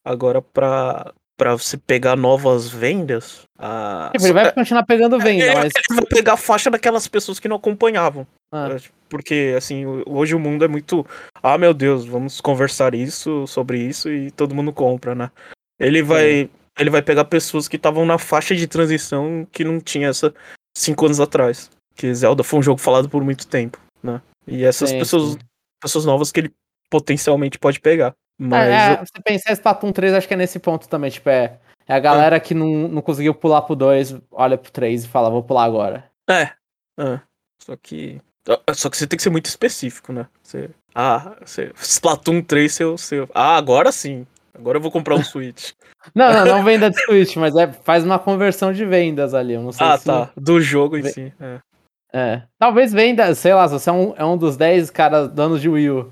Agora, 0.06 0.42
pra, 0.42 1.14
pra 1.38 1.56
você 1.56 1.78
pegar 1.78 2.18
novas 2.18 2.70
vendas. 2.70 3.44
A... 3.58 4.10
Tipo, 4.12 4.26
ele 4.26 4.34
vai 4.34 4.52
continuar 4.52 4.84
pegando 4.86 5.18
venda, 5.20 5.46
ele, 5.46 5.56
mas. 5.56 5.74
ele 5.76 6.02
vai 6.02 6.06
pegar 6.06 6.34
a 6.34 6.38
faixa 6.38 6.70
daquelas 6.70 7.08
pessoas 7.08 7.40
que 7.40 7.48
não 7.48 7.56
acompanhavam. 7.56 8.28
Ah. 8.52 8.70
É, 8.72 8.78
Porque, 9.08 9.54
assim, 9.58 9.86
hoje 10.06 10.36
o 10.36 10.40
mundo 10.40 10.66
é 10.66 10.68
muito. 10.68 11.06
Ah, 11.42 11.58
meu 11.58 11.74
Deus, 11.74 12.06
vamos 12.06 12.42
conversar 12.42 12.94
isso, 12.94 13.48
sobre 13.48 13.80
isso 13.80 14.10
e 14.10 14.32
todo 14.32 14.56
mundo 14.56 14.74
compra, 14.74 15.16
né? 15.16 15.32
Ele 15.80 16.04
vai. 16.04 16.50
Ele 16.78 16.90
vai 16.90 17.02
pegar 17.02 17.26
pessoas 17.26 17.68
que 17.68 17.76
estavam 17.76 18.06
na 18.06 18.18
faixa 18.18 18.56
de 18.56 18.66
transição 18.66 19.46
que 19.52 19.66
não 19.66 19.82
tinha 19.82 20.08
essa 20.08 20.34
cinco 20.78 21.06
anos 21.06 21.20
atrás. 21.20 21.70
Que 22.00 22.16
Zelda 22.16 22.46
foi 22.46 22.60
um 22.60 22.64
jogo 22.64 22.80
falado 22.80 23.10
por 23.10 23.22
muito 23.22 23.46
tempo, 23.46 23.78
né? 24.02 24.22
E 24.48 24.64
essas 24.64 24.90
Sim, 24.90 25.00
pessoas, 25.00 25.34
sim. 25.34 25.40
pessoas 25.82 26.06
novas 26.06 26.32
que 26.32 26.40
ele 26.40 26.54
potencialmente 26.90 27.60
pode 27.60 27.82
pegar. 27.82 28.16
Mas. 28.40 28.70
É, 28.70 28.94
é, 28.94 28.96
você 29.00 29.22
pensar 29.22 29.52
Splatoon 29.52 29.92
3, 29.92 30.14
acho 30.14 30.26
que 30.26 30.34
é 30.34 30.38
nesse 30.38 30.60
ponto 30.60 30.88
também, 30.88 31.12
tipo, 31.12 31.30
é, 31.30 31.60
é 31.86 31.94
a 31.94 32.00
galera 32.00 32.40
que 32.40 32.54
não, 32.54 32.88
não 32.88 33.02
conseguiu 33.02 33.36
pular 33.36 33.64
pro 33.64 33.76
2, 33.76 34.16
olha 34.32 34.58
pro 34.58 34.72
3 34.72 35.04
e 35.04 35.08
fala, 35.10 35.30
vou 35.30 35.44
pular 35.44 35.66
agora. 35.66 36.06
É. 36.30 36.52
é. 36.98 37.20
Só 37.62 37.76
que. 37.76 38.22
Só 38.74 38.90
que 38.90 38.96
você 38.96 39.06
tem 39.06 39.18
que 39.18 39.24
ser 39.24 39.30
muito 39.30 39.48
específico, 39.48 40.14
né? 40.14 40.26
Você, 40.42 40.70
ah, 40.96 41.36
você, 41.46 41.74
Splatoon 41.82 42.42
3, 42.42 42.74
seu, 42.74 42.98
seu. 42.98 43.30
Ah, 43.36 43.58
agora 43.58 43.92
sim. 43.92 44.26
Agora 44.56 44.78
eu 44.78 44.82
vou 44.82 44.90
comprar 44.90 45.16
um 45.16 45.24
Switch. 45.26 45.74
Não, 46.16 46.32
não, 46.32 46.46
não 46.46 46.64
venda 46.64 46.90
de 46.90 46.98
Switch, 47.04 47.36
mas 47.36 47.54
é, 47.58 47.68
faz 47.68 48.06
uma 48.06 48.18
conversão 48.18 48.72
de 48.72 48.86
vendas 48.86 49.34
ali, 49.34 49.56
eu 49.56 49.62
não 49.62 49.74
sei 49.74 49.86
ah, 49.86 49.98
se... 49.98 50.06
tá. 50.06 50.32
Do 50.38 50.62
jogo 50.62 50.98
em 50.98 51.02
Ve- 51.02 51.12
si. 51.12 51.34
É. 51.42 51.60
É. 52.14 52.42
Talvez 52.58 52.92
venda, 52.92 53.34
sei 53.36 53.54
lá, 53.54 53.68
você 53.68 53.90
é 53.90 53.94
um, 53.94 54.14
é 54.18 54.26
um 54.26 54.38
dos 54.38 54.58
10 54.58 54.90
caras 54.90 55.30
donos 55.30 55.62
de 55.62 55.70
Wii 55.70 55.90
U 55.92 56.12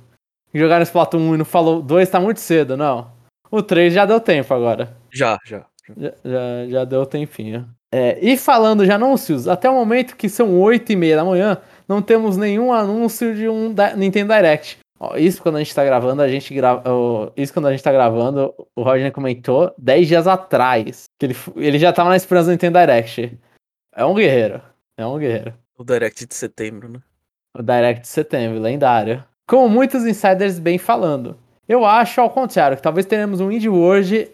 que 0.52 0.60
jogaram 0.60 0.84
Splatoon 0.84 1.20
1 1.32 1.36
e 1.36 1.38
não 1.40 1.46
falou 1.46 1.82
2 1.82 2.10
tá 2.10 2.20
muito 2.20 2.40
cedo, 2.40 2.78
não. 2.78 3.12
O 3.52 3.62
3 3.64 3.94
já 3.94 4.06
deu 4.06 4.20
tempo 4.20 4.54
agora. 4.54 4.96
Já, 5.12 5.38
já. 5.46 5.66
Já, 5.98 6.12
já, 6.24 6.68
já 6.70 6.86
deu 6.86 7.06
tempinho. 7.06 7.68
É, 7.94 8.20
e 8.22 8.36
falando 8.38 8.84
de 8.86 8.92
anúncios, 8.92 9.48
até 9.48 9.70
o 9.70 9.74
momento 9.74 10.16
que 10.18 10.28
são 10.28 10.60
8 10.60 10.92
e 10.92 10.96
meia 10.96 11.16
da 11.16 11.24
manhã, 11.26 11.58
não 11.88 12.02
temos 12.02 12.36
nenhum 12.38 12.74
anúncio 12.74 13.34
de 13.34 13.48
um 13.48 13.74
da- 13.74 13.96
Nintendo 13.96 14.34
Direct. 14.34 14.78
Ó, 15.00 15.16
isso 15.16 15.42
quando 15.42 15.56
a 15.56 15.60
gente 15.60 15.74
tá 15.74 15.86
gravando, 15.86 16.22
a 16.22 16.28
gente 16.28 16.54
grava. 16.54 16.84
ó, 16.92 17.30
Isso 17.38 17.54
quando 17.54 17.68
a 17.68 17.72
gente 17.72 17.84
tá 17.84 17.92
gravando, 17.92 18.54
o 18.76 18.82
Roger 18.84 19.12
comentou 19.12 19.74
10 19.78 20.08
dias 20.08 20.28
atrás. 20.28 21.06
Que 21.20 21.28
ele, 21.28 21.36
ele 21.56 21.80
já 21.80 21.94
tava 21.94 22.10
na 22.10 22.16
esperança 22.18 22.48
do 22.48 22.52
Nintendo 22.52 22.80
Direct. 22.80 23.38
É 23.96 24.04
um 24.06 24.14
guerreiro. 24.16 24.62
É 24.98 25.06
um 25.06 25.18
guerreiro. 25.18 25.54
O 25.78 25.84
Direct 25.84 26.26
de 26.26 26.34
setembro, 26.36 26.90
né? 26.90 27.00
O 27.56 27.62
Direct 27.62 28.02
de 28.02 28.08
setembro, 28.08 28.60
lendário. 28.60 29.24
Como 29.48 29.70
muitos 29.70 30.06
insiders 30.06 30.60
bem 30.60 30.78
falando. 30.78 31.38
Eu 31.68 31.86
acho 31.86 32.20
ao 32.22 32.30
contrário, 32.30 32.78
que 32.78 32.84
talvez 32.84 33.06
teremos 33.06 33.40
um 33.40 33.52
Indie 33.52 33.70
World 33.70 34.32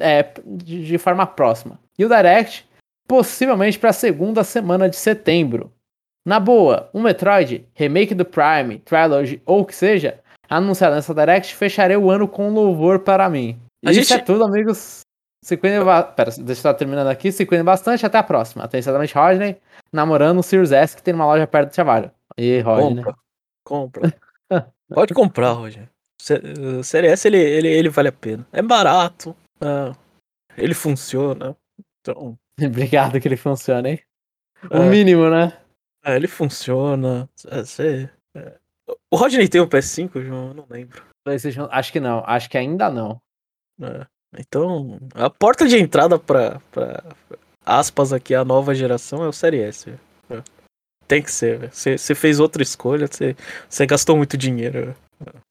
é, 0.00 0.22
de, 0.44 0.84
de 0.86 0.98
forma 0.98 1.26
próxima. 1.26 1.78
E 1.98 2.04
o 2.04 2.08
Direct, 2.08 2.68
possivelmente 3.08 3.78
para 3.78 3.90
a 3.90 3.94
segunda 3.94 4.44
semana 4.44 4.88
de 4.88 4.96
setembro. 4.96 5.72
Na 6.26 6.40
boa, 6.40 6.88
um 6.92 7.02
Metroid, 7.02 7.66
remake 7.74 8.14
do 8.14 8.24
Prime, 8.24 8.78
Trilogy 8.78 9.42
ou 9.44 9.60
o 9.60 9.64
que 9.64 9.74
seja, 9.74 10.20
anunciado 10.48 10.94
nessa 10.94 11.14
Direct, 11.14 11.54
fecharia 11.54 11.98
o 11.98 12.10
ano 12.10 12.26
com 12.26 12.50
louvor 12.50 13.00
para 13.00 13.28
mim. 13.28 13.58
A 13.84 13.90
Isso 13.90 14.00
gente- 14.00 14.14
é 14.14 14.18
tudo, 14.18 14.44
amigos. 14.44 15.00
Se 15.44 15.56
cuidem 15.58 15.84
ba- 15.84 16.02
Pera, 16.02 16.30
deixa 16.30 16.40
eu 16.50 16.52
estar 16.52 16.72
terminando 16.74 17.08
aqui. 17.08 17.30
Se 17.30 17.44
cuidem 17.44 17.64
bastante, 17.64 18.06
até 18.06 18.16
a 18.16 18.22
próxima. 18.22 18.64
Atenciosamente, 18.64 19.14
Rodney, 19.14 19.60
namorando 19.92 20.38
o 20.38 20.42
Sirius 20.42 20.72
S, 20.72 20.96
que 20.96 21.02
tem 21.02 21.12
uma 21.12 21.26
loja 21.26 21.46
perto 21.46 21.68
do 21.70 21.74
trabalho. 21.74 22.10
E 22.38 22.60
Rodney. 22.60 23.04
Compra. 23.04 23.16
Compra. 23.64 24.72
Pode 24.88 25.12
comprar, 25.14 25.52
Roger. 25.52 25.88
Sé- 26.20 26.40
uh, 26.40 26.82
Série 26.82 27.08
S, 27.08 27.28
ele, 27.28 27.36
ele, 27.38 27.68
ele 27.68 27.88
vale 27.90 28.08
a 28.08 28.12
pena. 28.12 28.46
É 28.52 28.62
barato. 28.62 29.36
ah, 29.60 29.92
ele 30.56 30.72
funciona. 30.74 31.54
Então. 32.00 32.38
Obrigado 32.60 33.20
que 33.20 33.28
ele 33.28 33.36
funciona, 33.36 33.90
hein? 33.90 34.00
O 34.70 34.76
É. 34.78 34.88
mínimo, 34.88 35.28
né? 35.28 35.58
É, 36.04 36.16
ele 36.16 36.26
funciona. 36.28 37.28
é, 37.46 38.38
é. 38.38 38.58
O 39.10 39.16
Rodney 39.16 39.48
tem 39.48 39.60
um 39.60 39.68
PS5, 39.68 40.22
João? 40.22 40.48
Eu 40.48 40.54
não 40.54 40.66
lembro. 40.70 41.02
PlayStation, 41.24 41.68
acho 41.70 41.92
que 41.92 42.00
não. 42.00 42.22
Acho 42.26 42.48
que 42.48 42.56
ainda 42.58 42.88
não. 42.90 43.20
É, 43.82 44.06
Então, 44.38 44.98
a 45.14 45.30
porta 45.30 45.66
de 45.66 45.78
entrada 45.78 46.18
pra, 46.18 46.60
pra 46.70 47.02
aspas 47.64 48.12
aqui, 48.12 48.34
a 48.34 48.44
nova 48.44 48.74
geração 48.74 49.24
é 49.24 49.28
o 49.28 49.32
Série 49.32 49.62
S. 49.62 49.90
é. 50.30 50.42
Tem 51.06 51.22
que 51.22 51.30
ser. 51.30 51.70
Você 51.70 52.14
fez 52.14 52.40
outra 52.40 52.62
escolha, 52.62 53.06
você 53.06 53.86
gastou 53.86 54.16
muito 54.16 54.36
dinheiro. 54.36 54.94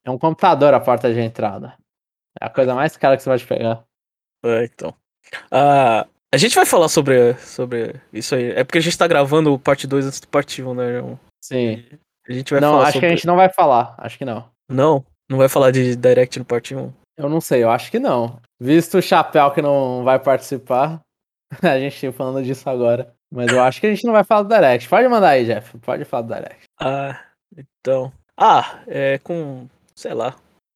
É 0.05 0.09
um 0.09 0.17
computador 0.17 0.73
a 0.73 0.79
porta 0.79 1.13
de 1.13 1.19
entrada. 1.19 1.75
É 2.41 2.45
a 2.45 2.49
coisa 2.49 2.73
mais 2.73 2.97
cara 2.97 3.15
que 3.15 3.23
você 3.23 3.29
pode 3.29 3.45
pegar. 3.45 3.83
É, 4.43 4.65
então. 4.65 4.93
Ah, 5.51 6.07
a 6.33 6.37
gente 6.37 6.55
vai 6.55 6.65
falar 6.65 6.89
sobre, 6.89 7.35
sobre 7.35 7.95
isso 8.11 8.33
aí. 8.33 8.51
É 8.51 8.63
porque 8.63 8.79
a 8.79 8.81
gente 8.81 8.97
tá 8.97 9.07
gravando 9.07 9.53
o 9.53 9.59
parte 9.59 9.85
2 9.85 10.07
antes 10.07 10.19
do 10.19 10.27
parte 10.27 10.63
1, 10.63 10.73
né, 10.73 10.99
João? 10.99 11.19
Sim. 11.43 11.85
A 12.27 12.33
gente 12.33 12.51
vai 12.51 12.59
não, 12.59 12.71
falar 12.71 12.83
acho 12.83 12.93
sobre... 12.93 12.99
que 13.07 13.13
a 13.13 13.15
gente 13.15 13.27
não 13.27 13.35
vai 13.35 13.49
falar. 13.49 13.95
Acho 13.99 14.17
que 14.17 14.25
não. 14.25 14.49
Não, 14.67 15.05
não 15.29 15.37
vai 15.37 15.47
falar 15.47 15.71
de 15.71 15.95
Direct 15.95 16.39
no 16.39 16.45
parte 16.45 16.73
1. 16.73 16.91
Eu 17.17 17.29
não 17.29 17.39
sei, 17.41 17.63
eu 17.63 17.69
acho 17.69 17.91
que 17.91 17.99
não. 17.99 18.39
Visto 18.59 18.97
o 18.97 19.01
Chapéu 19.01 19.51
que 19.51 19.61
não 19.61 20.03
vai 20.03 20.19
participar, 20.19 20.99
a 21.61 21.79
gente 21.79 22.11
falando 22.11 22.43
disso 22.43 22.69
agora. 22.69 23.13
Mas 23.31 23.51
eu 23.51 23.61
acho 23.61 23.81
que 23.81 23.87
a 23.87 23.89
gente 23.89 24.05
não 24.05 24.13
vai 24.13 24.23
falar 24.23 24.43
do 24.43 24.53
Direct. 24.53 24.87
Pode 24.87 25.07
mandar 25.07 25.29
aí, 25.29 25.45
Jeff. 25.45 25.75
Pode 25.79 26.05
falar 26.05 26.21
do 26.23 26.33
Direct. 26.35 26.63
Ah, 26.79 27.19
então. 27.57 28.11
Ah, 28.37 28.79
é 28.87 29.17
com. 29.19 29.67
Sei 29.95 30.13
lá. 30.13 30.35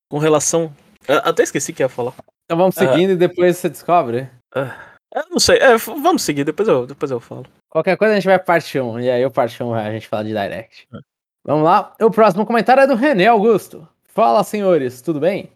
Com 0.10 0.18
relação. 0.18 0.74
Eu 1.08 1.18
até 1.20 1.44
esqueci 1.44 1.72
que 1.72 1.84
ia 1.84 1.90
falar. 1.90 2.14
Então 2.46 2.58
vamos 2.58 2.76
Ah. 2.78 2.82
seguindo 2.82 3.12
e 3.12 3.16
depois 3.16 3.58
você 3.58 3.70
descobre. 3.70 4.28
Eu 4.56 5.24
não 5.30 5.40
sei. 5.40 5.58
É, 5.60 5.78
vamos 5.78 6.24
seguir, 6.24 6.44
depois 6.44 6.68
eu, 6.68 6.88
depois 6.88 7.12
eu 7.12 7.20
falo. 7.20 7.46
Qualquer 7.70 7.96
coisa 7.96 8.14
a 8.14 8.16
gente 8.16 8.26
vai 8.26 8.40
parte 8.40 8.80
1. 8.80 9.02
E 9.02 9.10
aí 9.12 9.26
o 9.26 9.30
parte 9.32 9.62
1 9.62 9.74
a 9.76 9.92
gente 9.92 10.08
fala 10.08 10.24
de 10.24 10.30
Direct. 10.30 10.88
Vamos 11.46 11.64
lá. 11.64 11.94
O 12.02 12.10
próximo 12.10 12.46
comentário 12.46 12.82
é 12.82 12.88
do 12.88 12.96
René 12.96 13.28
Augusto. 13.28 13.88
Fala, 14.08 14.44
senhores, 14.44 15.00
tudo 15.02 15.20
bem? 15.20 15.52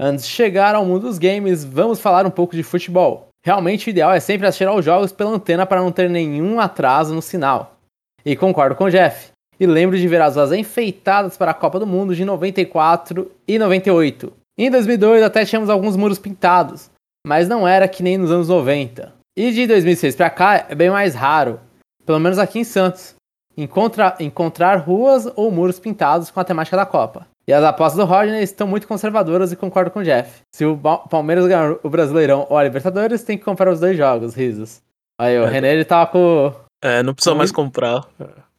Antes 0.00 0.26
de 0.26 0.30
chegar 0.30 0.76
ao 0.76 0.84
mundo 0.84 1.08
dos 1.08 1.18
games, 1.18 1.64
vamos 1.64 1.98
falar 1.98 2.24
um 2.24 2.30
pouco 2.30 2.54
de 2.54 2.62
futebol. 2.62 3.28
Realmente 3.44 3.88
o 3.88 3.90
ideal 3.90 4.12
é 4.12 4.20
sempre 4.20 4.46
assistir 4.46 4.68
aos 4.68 4.84
jogos 4.84 5.10
pela 5.10 5.30
antena 5.30 5.66
para 5.66 5.80
não 5.80 5.90
ter 5.90 6.08
nenhum 6.08 6.60
atraso 6.60 7.12
no 7.12 7.20
sinal. 7.20 7.76
E 8.24 8.36
concordo 8.36 8.76
com 8.76 8.84
o 8.84 8.90
Jeff. 8.90 9.32
E 9.58 9.66
lembro 9.66 9.98
de 9.98 10.06
ver 10.06 10.20
as 10.20 10.36
ruas 10.36 10.52
enfeitadas 10.52 11.36
para 11.36 11.50
a 11.50 11.54
Copa 11.54 11.80
do 11.80 11.86
Mundo 11.86 12.14
de 12.14 12.24
94 12.24 13.28
e 13.46 13.58
98. 13.58 14.32
Em 14.56 14.70
2002 14.70 15.22
até 15.22 15.44
tínhamos 15.44 15.68
alguns 15.68 15.96
muros 15.96 16.18
pintados, 16.18 16.90
mas 17.26 17.48
não 17.48 17.66
era 17.66 17.88
que 17.88 18.02
nem 18.02 18.16
nos 18.16 18.30
anos 18.30 18.48
90. 18.48 19.12
E 19.36 19.50
de 19.50 19.66
2006 19.66 20.14
para 20.14 20.30
cá 20.30 20.66
é 20.68 20.74
bem 20.76 20.90
mais 20.90 21.14
raro, 21.14 21.58
pelo 22.06 22.20
menos 22.20 22.38
aqui 22.38 22.60
em 22.60 22.64
Santos, 22.64 23.14
encontra, 23.56 24.16
encontrar 24.20 24.76
ruas 24.76 25.28
ou 25.34 25.50
muros 25.50 25.80
pintados 25.80 26.30
com 26.30 26.38
a 26.38 26.44
temática 26.44 26.76
da 26.76 26.86
Copa. 26.86 27.26
E 27.48 27.52
as 27.52 27.64
apostas 27.64 27.96
do 27.96 28.04
Rodney 28.04 28.42
estão 28.42 28.68
muito 28.68 28.86
conservadoras 28.86 29.50
e 29.50 29.56
concordo 29.56 29.90
com 29.90 30.00
o 30.00 30.04
Jeff. 30.04 30.42
Se 30.54 30.66
o 30.66 30.78
Palmeiras 31.08 31.46
ganhar 31.46 31.78
o 31.82 31.88
Brasileirão 31.88 32.46
ou 32.50 32.58
a 32.58 32.62
Libertadores, 32.62 33.24
tem 33.24 33.38
que 33.38 33.44
comprar 33.44 33.72
os 33.72 33.80
dois 33.80 33.96
jogos, 33.96 34.34
risos. 34.34 34.82
Aí 35.18 35.38
o 35.38 35.44
é, 35.44 35.48
René 35.48 35.72
ele 35.72 35.84
tava 35.86 36.10
com. 36.10 36.54
É, 36.82 37.02
não 37.02 37.14
precisa 37.14 37.34
mais 37.34 37.50
comprar. 37.50 38.06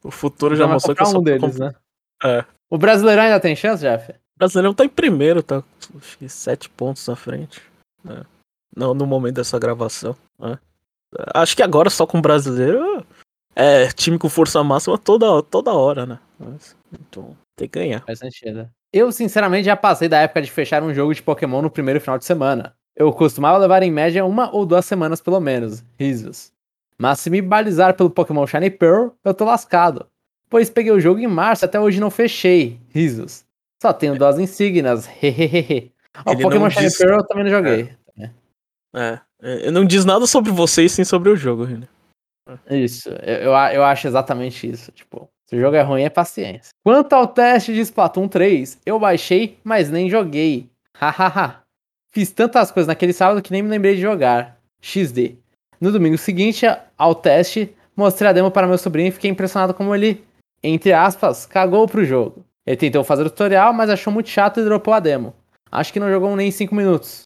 O 0.02 0.10
futuro 0.10 0.56
já 0.56 0.66
mostrou 0.66 0.96
que 0.96 1.02
eu 1.02 1.06
só 1.06 1.20
um 1.20 1.22
deles, 1.22 1.56
comp... 1.56 1.60
né? 1.60 1.74
É. 2.24 2.44
O 2.68 2.76
Brasileirão 2.76 3.22
ainda 3.22 3.38
tem 3.38 3.54
chance, 3.54 3.80
Jeff? 3.80 4.10
O 4.10 4.38
Brasileirão 4.38 4.74
tá 4.74 4.84
em 4.84 4.88
primeiro, 4.88 5.40
tá 5.40 5.62
sete 6.26 6.68
pontos 6.68 7.06
na 7.06 7.14
frente. 7.14 7.62
É. 8.08 8.24
Não, 8.76 8.92
no 8.92 9.06
momento 9.06 9.36
dessa 9.36 9.56
gravação. 9.56 10.16
É. 10.42 10.58
Acho 11.32 11.54
que 11.54 11.62
agora 11.62 11.90
só 11.90 12.04
com 12.08 12.18
o 12.18 12.22
brasileiro 12.22 13.06
é 13.54 13.86
time 13.92 14.18
com 14.18 14.28
força 14.28 14.64
máxima 14.64 14.98
toda, 14.98 15.40
toda 15.44 15.72
hora, 15.72 16.06
né? 16.06 16.18
Mas, 16.36 16.76
então 16.92 17.36
tem 17.56 17.68
que 17.68 17.78
ganhar. 17.78 18.04
Faz 18.04 18.18
sentido. 18.18 18.68
Eu, 18.92 19.12
sinceramente, 19.12 19.66
já 19.66 19.76
passei 19.76 20.08
da 20.08 20.18
época 20.18 20.42
de 20.42 20.50
fechar 20.50 20.82
um 20.82 20.92
jogo 20.92 21.14
de 21.14 21.22
Pokémon 21.22 21.62
no 21.62 21.70
primeiro 21.70 22.00
final 22.00 22.18
de 22.18 22.24
semana. 22.24 22.74
Eu 22.96 23.12
costumava 23.12 23.56
levar 23.56 23.82
em 23.82 23.90
média 23.90 24.24
uma 24.24 24.54
ou 24.54 24.66
duas 24.66 24.84
semanas 24.84 25.20
pelo 25.20 25.40
menos. 25.40 25.84
Risos. 25.98 26.52
Mas 26.98 27.20
se 27.20 27.30
me 27.30 27.40
balizar 27.40 27.94
pelo 27.94 28.10
Pokémon 28.10 28.46
Shiny 28.46 28.70
Pearl, 28.70 29.10
eu 29.24 29.32
tô 29.32 29.44
lascado. 29.44 30.06
Pois 30.50 30.68
peguei 30.68 30.92
o 30.92 31.00
jogo 31.00 31.20
em 31.20 31.26
março 31.26 31.64
e 31.64 31.66
até 31.66 31.78
hoje 31.78 32.00
não 32.00 32.10
fechei. 32.10 32.78
Risos. 32.90 33.44
Só 33.80 33.92
tenho 33.92 34.18
duas 34.18 34.38
insígnias. 34.38 35.08
Hehehehe. 35.22 35.92
O 36.26 36.36
Pokémon 36.36 36.68
Shiny 36.68 36.86
diz... 36.86 36.98
Pearl 36.98 37.18
eu 37.18 37.26
também 37.26 37.44
não 37.44 37.50
joguei. 37.50 37.96
É. 38.18 38.30
é. 38.96 39.20
é. 39.40 39.70
Não 39.70 39.84
diz 39.84 40.04
nada 40.04 40.26
sobre 40.26 40.50
você 40.50 40.84
e 40.84 40.88
sim 40.88 41.04
sobre 41.04 41.30
o 41.30 41.36
jogo, 41.36 41.64
René. 41.64 41.88
Isso. 42.68 43.08
Eu, 43.22 43.52
eu 43.52 43.84
acho 43.84 44.08
exatamente 44.08 44.68
isso. 44.68 44.90
Tipo, 44.90 45.30
se 45.50 45.56
o 45.56 45.60
jogo 45.60 45.74
é 45.74 45.82
ruim, 45.82 46.04
é 46.04 46.08
paciência. 46.08 46.70
Quanto 46.84 47.12
ao 47.12 47.26
teste 47.26 47.74
de 47.74 47.80
Splatoon 47.80 48.28
3, 48.28 48.78
eu 48.86 49.00
baixei, 49.00 49.58
mas 49.64 49.90
nem 49.90 50.08
joguei. 50.08 50.70
Hahaha. 50.96 51.62
Fiz 52.12 52.30
tantas 52.30 52.70
coisas 52.70 52.86
naquele 52.86 53.12
sábado 53.12 53.42
que 53.42 53.50
nem 53.50 53.60
me 53.60 53.68
lembrei 53.68 53.96
de 53.96 54.00
jogar. 54.00 54.56
XD. 54.80 55.34
No 55.80 55.90
domingo 55.90 56.16
seguinte 56.16 56.66
ao 56.96 57.16
teste, 57.16 57.74
mostrei 57.96 58.30
a 58.30 58.32
demo 58.32 58.52
para 58.52 58.68
meu 58.68 58.78
sobrinho 58.78 59.08
e 59.08 59.10
fiquei 59.10 59.28
impressionado 59.28 59.74
como 59.74 59.92
ele, 59.92 60.24
entre 60.62 60.92
aspas, 60.92 61.46
cagou 61.46 61.88
pro 61.88 62.04
jogo. 62.04 62.44
Ele 62.64 62.76
tentou 62.76 63.02
fazer 63.02 63.26
o 63.26 63.30
tutorial, 63.30 63.72
mas 63.72 63.90
achou 63.90 64.12
muito 64.12 64.28
chato 64.28 64.60
e 64.60 64.64
dropou 64.64 64.94
a 64.94 65.00
demo. 65.00 65.34
Acho 65.68 65.92
que 65.92 65.98
não 65.98 66.12
jogou 66.12 66.36
nem 66.36 66.52
5 66.52 66.72
minutos. 66.72 67.22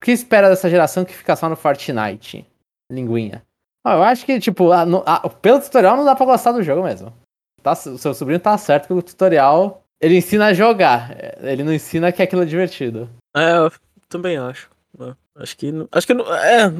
O 0.00 0.06
que 0.06 0.12
espera 0.12 0.48
dessa 0.48 0.70
geração 0.70 1.04
que 1.04 1.14
fica 1.14 1.36
só 1.36 1.46
no 1.46 1.56
Fortnite? 1.56 2.46
Linguinha. 2.90 3.42
Eu 3.84 4.02
acho 4.02 4.24
que, 4.24 4.40
tipo, 4.40 4.72
a, 4.72 4.84
a, 5.04 5.28
pelo 5.28 5.60
tutorial 5.60 5.94
não 5.94 6.06
dá 6.06 6.16
pra 6.16 6.24
gostar 6.24 6.52
do 6.52 6.62
jogo 6.62 6.82
mesmo 6.82 7.12
tá, 7.74 7.90
o 7.90 7.98
seu 7.98 8.14
sobrinho 8.14 8.38
tá 8.38 8.56
certo 8.56 8.86
que 8.86 8.92
o 8.92 9.02
tutorial 9.02 9.82
ele 10.00 10.16
ensina 10.16 10.46
a 10.46 10.54
jogar. 10.54 11.16
Ele 11.40 11.64
não 11.64 11.72
ensina 11.72 12.12
que 12.12 12.22
aquilo 12.22 12.42
é 12.42 12.46
divertido. 12.46 13.08
É, 13.34 13.56
eu 13.56 13.72
também 14.08 14.36
acho. 14.36 14.70
Né? 14.96 15.16
Acho 15.36 15.56
que. 15.56 15.72
Acho 15.90 16.06
que 16.06 16.14
não. 16.14 16.34
É, 16.34 16.70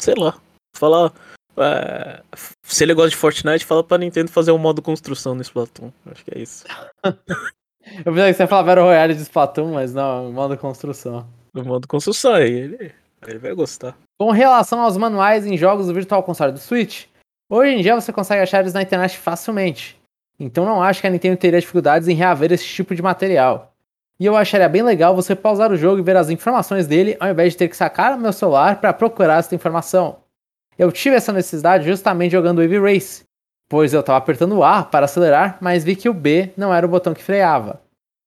sei 0.00 0.14
lá. 0.16 0.38
Falar. 0.74 1.12
É, 1.56 2.22
se 2.64 2.82
ele 2.82 2.94
gosta 2.94 3.10
de 3.10 3.16
Fortnite, 3.16 3.66
fala 3.66 3.84
pra 3.84 3.98
Nintendo 3.98 4.30
fazer 4.30 4.52
um 4.52 4.58
modo 4.58 4.80
construção 4.80 5.34
no 5.34 5.42
Splatoon. 5.42 5.92
Acho 6.06 6.24
que 6.24 6.36
é 6.36 6.40
isso. 6.40 6.64
eu 7.04 8.12
pensei 8.12 8.28
que 8.28 8.34
você 8.34 8.42
ia 8.42 8.48
falar 8.48 8.62
Battle 8.62 8.86
Royale 8.86 9.14
de 9.14 9.22
Splatoon, 9.22 9.74
mas 9.74 9.92
não, 9.92 10.32
modo 10.32 10.56
construção. 10.56 11.26
No 11.52 11.62
modo 11.62 11.86
construção, 11.86 12.34
aí 12.34 12.50
ele, 12.50 12.94
ele 13.26 13.38
vai 13.38 13.52
gostar. 13.52 13.94
Com 14.18 14.30
relação 14.30 14.80
aos 14.80 14.96
manuais 14.96 15.44
em 15.44 15.58
jogos 15.58 15.86
do 15.86 15.94
Virtual 15.94 16.22
Console 16.22 16.52
do 16.52 16.58
Switch, 16.58 17.04
hoje 17.50 17.74
em 17.74 17.82
dia 17.82 17.94
você 17.94 18.10
consegue 18.10 18.40
achar 18.40 18.60
eles 18.60 18.72
na 18.72 18.80
internet 18.80 19.18
facilmente. 19.18 20.00
Então 20.42 20.64
não 20.64 20.82
acho 20.82 21.00
que 21.00 21.06
a 21.06 21.10
Nintendo 21.10 21.36
teria 21.36 21.60
dificuldades 21.60 22.08
em 22.08 22.14
reaver 22.14 22.50
esse 22.50 22.64
tipo 22.64 22.96
de 22.96 23.00
material. 23.00 23.72
E 24.18 24.26
eu 24.26 24.36
acharia 24.36 24.68
bem 24.68 24.82
legal 24.82 25.14
você 25.14 25.36
pausar 25.36 25.70
o 25.70 25.76
jogo 25.76 26.00
e 26.00 26.02
ver 26.02 26.16
as 26.16 26.30
informações 26.30 26.86
dele 26.86 27.16
ao 27.20 27.30
invés 27.30 27.52
de 27.52 27.58
ter 27.58 27.68
que 27.68 27.76
sacar 27.76 28.16
o 28.16 28.20
meu 28.20 28.32
celular 28.32 28.80
para 28.80 28.92
procurar 28.92 29.38
essa 29.38 29.54
informação. 29.54 30.16
Eu 30.76 30.90
tive 30.90 31.14
essa 31.14 31.32
necessidade 31.32 31.84
justamente 31.86 32.32
jogando 32.32 32.60
Wave 32.60 32.80
Race, 32.80 33.22
pois 33.68 33.94
eu 33.94 34.00
estava 34.00 34.18
apertando 34.18 34.56
o 34.56 34.64
A 34.64 34.82
para 34.82 35.04
acelerar, 35.04 35.58
mas 35.60 35.84
vi 35.84 35.94
que 35.94 36.08
o 36.08 36.14
B 36.14 36.50
não 36.56 36.74
era 36.74 36.84
o 36.84 36.88
botão 36.88 37.14
que 37.14 37.22
freava. 37.22 37.80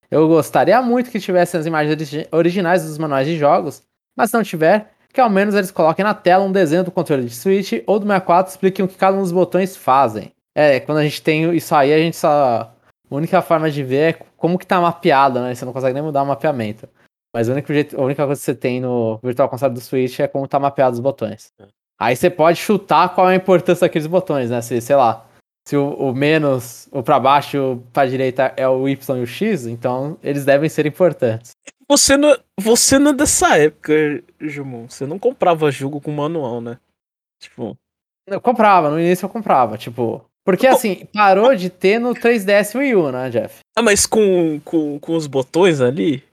Eu 0.10 0.26
gostaria 0.30 0.82
muito 0.82 1.12
que 1.12 1.20
tivesse 1.20 1.58
as 1.58 1.66
imagens 1.66 1.98
originais 2.32 2.84
dos 2.86 2.98
manuais 2.98 3.28
de 3.28 3.38
jogos, 3.38 3.84
mas 4.16 4.30
se 4.30 4.38
não 4.38 4.44
tiver, 4.44 4.92
que 5.12 5.20
ao 5.20 5.30
menos 5.30 5.54
eles 5.54 5.72
coloquem 5.72 6.06
na 6.06 6.14
tela 6.14 6.46
um 6.46 6.52
desenho 6.52 6.86
do 6.86 6.92
controle 6.92 7.26
de 7.26 7.36
Switch 7.36 7.74
ou 7.86 8.00
do 8.00 8.06
64 8.06 8.50
e 8.50 8.54
expliquem 8.54 8.86
o 8.86 8.88
que 8.88 8.96
cada 8.96 9.18
um 9.18 9.22
dos 9.22 9.34
botões 9.34 9.76
fazem. 9.76 10.32
É, 10.56 10.80
quando 10.80 11.00
a 11.00 11.04
gente 11.04 11.22
tem 11.22 11.54
isso 11.56 11.76
aí, 11.76 11.94
a 11.94 11.98
gente 11.98 12.16
só. 12.16 12.72
A 13.12 13.16
única 13.16 13.42
forma 13.42 13.70
de 13.70 13.84
ver 13.84 13.98
é 13.98 14.14
como 14.36 14.58
que 14.58 14.66
tá 14.66 14.82
mapeado, 14.82 15.40
né? 15.40 15.54
Você 15.54 15.64
não 15.64 15.74
consegue 15.74 15.94
nem 15.94 16.02
mudar 16.02 16.24
o 16.24 16.26
mapeamento. 16.26 16.90
Mas 17.36 17.50
o 17.50 17.52
único 17.52 17.72
jeito, 17.72 18.00
a 18.00 18.04
única 18.04 18.26
coisa 18.26 18.40
que 18.40 18.46
você 18.46 18.56
tem 18.56 18.80
no 18.80 19.20
Virtual 19.22 19.50
Console 19.50 19.74
do 19.74 19.82
Switch 19.82 20.20
é 20.20 20.28
como 20.28 20.48
tá 20.48 20.58
mapeado 20.58 20.94
os 20.94 21.00
botões. 21.00 21.52
É. 21.60 21.68
Aí 22.00 22.16
você 22.16 22.30
pode 22.30 22.58
chutar 22.58 23.14
qual 23.14 23.30
é 23.30 23.34
a 23.34 23.36
importância 23.36 23.86
daqueles 23.86 24.08
botões, 24.08 24.50
né? 24.50 24.62
Se, 24.62 24.82
sei 24.82 24.96
lá, 24.96 25.26
se 25.68 25.76
o, 25.76 25.90
o 25.94 26.14
menos, 26.14 26.88
o 26.92 27.04
para 27.04 27.20
baixo, 27.20 27.84
para 27.92 28.10
direita 28.10 28.54
é 28.56 28.68
o 28.68 28.88
Y 28.88 29.18
e 29.18 29.22
o 29.22 29.28
X, 29.28 29.66
então 29.66 30.18
eles 30.24 30.46
devem 30.46 30.70
ser 30.70 30.86
importantes. 30.86 31.52
Você 31.88 32.18
não, 32.18 32.38
você 32.60 32.98
não 32.98 33.12
é 33.12 33.14
dessa 33.14 33.58
época, 33.58 33.94
Jumon. 34.40 34.90
Você 34.90 35.06
não 35.06 35.20
comprava 35.20 35.72
jogo 35.72 36.02
com 36.02 36.12
manual, 36.12 36.62
né? 36.62 36.80
Tipo. 37.40 37.78
Eu 38.28 38.42
comprava, 38.42 38.90
no 38.90 39.00
início 39.00 39.26
eu 39.26 39.30
comprava, 39.30 39.78
tipo. 39.78 40.24
Porque 40.46 40.68
assim, 40.68 41.08
parou 41.12 41.56
de 41.56 41.72
ter 41.72 42.00
no 42.00 42.14
3DS 42.14 42.78
Wii 42.78 42.96
U, 42.96 43.12
né, 43.12 43.32
Jeff? 43.32 43.60
Ah, 43.76 43.82
mas 43.82 44.06
com, 44.06 44.62
com, 44.64 45.00
com 45.00 45.16
os 45.16 45.26
botões 45.26 45.82
ali? 45.82 46.24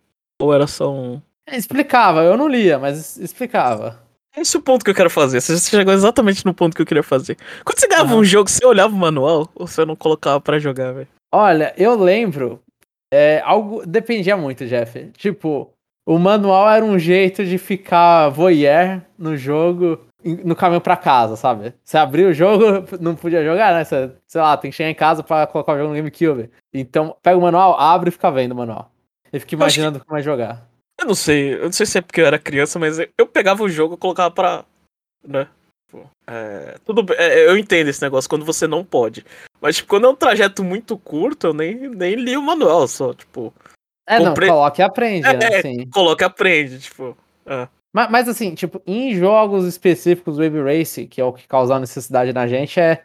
Ou 0.40 0.53
era 0.53 0.66
só 0.66 0.92
um. 0.92 1.20
É, 1.48 1.57
explicava, 1.57 2.22
eu 2.22 2.37
não 2.37 2.46
lia, 2.46 2.79
mas 2.79 3.16
explicava. 3.16 3.98
Esse 4.37 4.57
é 4.57 4.61
o 4.61 4.62
ponto 4.62 4.85
que 4.85 4.90
eu 4.90 4.94
quero 4.94 5.11
fazer. 5.11 5.40
Você 5.40 5.59
chegou 5.59 5.92
exatamente 5.92 6.44
no 6.44 6.55
ponto 6.55 6.77
que 6.77 6.83
eu 6.83 6.87
queria 6.87 7.03
fazer. 7.03 7.37
Quando 7.64 7.79
você 7.79 7.88
ganhava 7.88 8.14
uhum. 8.14 8.20
um 8.20 8.25
jogo, 8.25 8.51
você 8.51 8.64
olhava 8.64 8.94
o 8.94 8.98
manual 8.98 9.48
ou 9.55 9.66
você 9.66 9.85
não 9.85 9.96
colocava 9.96 10.40
para 10.40 10.59
jogar, 10.59 10.92
velho? 10.92 11.09
Olha, 11.33 11.75
eu 11.77 11.94
lembro. 11.94 12.61
É, 13.12 13.42
algo 13.44 13.85
dependia 13.87 14.37
muito, 14.37 14.66
Jeff. 14.66 15.11
Tipo, 15.16 15.70
o 16.07 16.18
manual 16.18 16.70
era 16.70 16.85
um 16.85 16.98
jeito 16.98 17.44
de 17.44 17.59
ficar 17.59 18.31
voyeur 18.31 19.03
no 19.18 19.37
jogo 19.37 20.01
no 20.25 20.57
caminho 20.57 20.81
para 20.81 20.97
casa, 20.97 21.37
sabe? 21.37 21.75
Você 21.85 21.99
abriu 21.99 22.29
o 22.29 22.33
jogo, 22.33 22.65
não 23.01 23.15
podia 23.15 23.45
jogar, 23.45 23.75
né? 23.75 23.85
Você, 23.85 24.11
sei 24.27 24.41
lá, 24.41 24.57
tem 24.57 24.71
que 24.71 24.77
chegar 24.77 24.91
em 24.91 24.95
casa 24.95 25.23
para 25.23 25.47
colocar 25.47 25.75
o 25.75 25.79
jogo 25.79 25.91
no 25.91 25.97
GameCube. 25.97 26.51
Então, 26.73 27.17
pega 27.23 27.37
o 27.37 27.43
manual, 27.43 27.79
abre 27.79 28.09
e 28.09 28.13
fica 28.13 28.31
vendo 28.31 28.53
o 28.53 28.57
manual. 28.57 28.91
E 29.33 29.41
fica 29.41 29.55
imaginando 29.55 29.99
que... 29.99 30.05
como 30.05 30.17
vai 30.17 30.23
jogar. 30.23 30.67
Eu 31.01 31.07
não 31.07 31.15
sei, 31.15 31.55
eu 31.55 31.65
não 31.65 31.73
sei 31.73 31.87
se 31.87 31.99
é 31.99 32.01
porque 32.01 32.21
eu 32.21 32.27
era 32.27 32.39
criança, 32.39 32.79
mas 32.79 32.99
eu 33.19 33.27
pegava 33.27 33.63
o 33.63 33.69
jogo 33.69 33.95
e 33.95 33.99
colocava 33.99 34.31
pra. 34.31 34.65
né? 35.27 35.49
É, 36.27 36.79
tudo 36.85 37.03
bem, 37.03 37.17
é, 37.19 37.47
eu 37.47 37.59
entendo 37.59 37.89
esse 37.89 38.01
negócio 38.01 38.29
quando 38.29 38.45
você 38.45 38.67
não 38.67 38.85
pode. 38.85 39.25
Mas, 39.61 39.77
tipo, 39.77 39.89
quando 39.89 40.07
é 40.07 40.09
um 40.09 40.17
trajeto 40.17 40.65
muito 40.65 40.97
curto, 40.97 41.49
eu 41.49 41.55
nem, 41.55 41.75
nem 41.89 42.15
li 42.15 42.37
o 42.37 42.43
manual, 42.43 42.87
só, 42.89 43.13
tipo. 43.13 43.53
É, 44.07 44.19
comprei... 44.19 44.49
não, 44.49 44.57
coloca 44.57 44.81
e 44.81 44.85
aprende, 44.85 45.27
é, 45.27 45.37
né? 45.37 45.63
Sim. 45.63 45.91
Coloca 45.91 46.25
e 46.25 46.27
aprende, 46.27 46.79
tipo. 46.81 47.17
É. 47.47 47.69
Mas, 47.92 48.11
mas, 48.11 48.28
assim, 48.28 48.55
tipo, 48.55 48.81
em 48.87 49.14
jogos 49.14 49.66
específicos 49.66 50.37
do 50.37 50.42
Wave 50.42 50.62
Race, 50.62 51.07
que 51.07 51.20
é 51.20 51.24
o 51.24 51.33
que 51.33 51.46
causa 51.46 51.78
necessidade 51.78 52.33
na 52.33 52.46
gente, 52.46 52.81
é, 52.81 53.02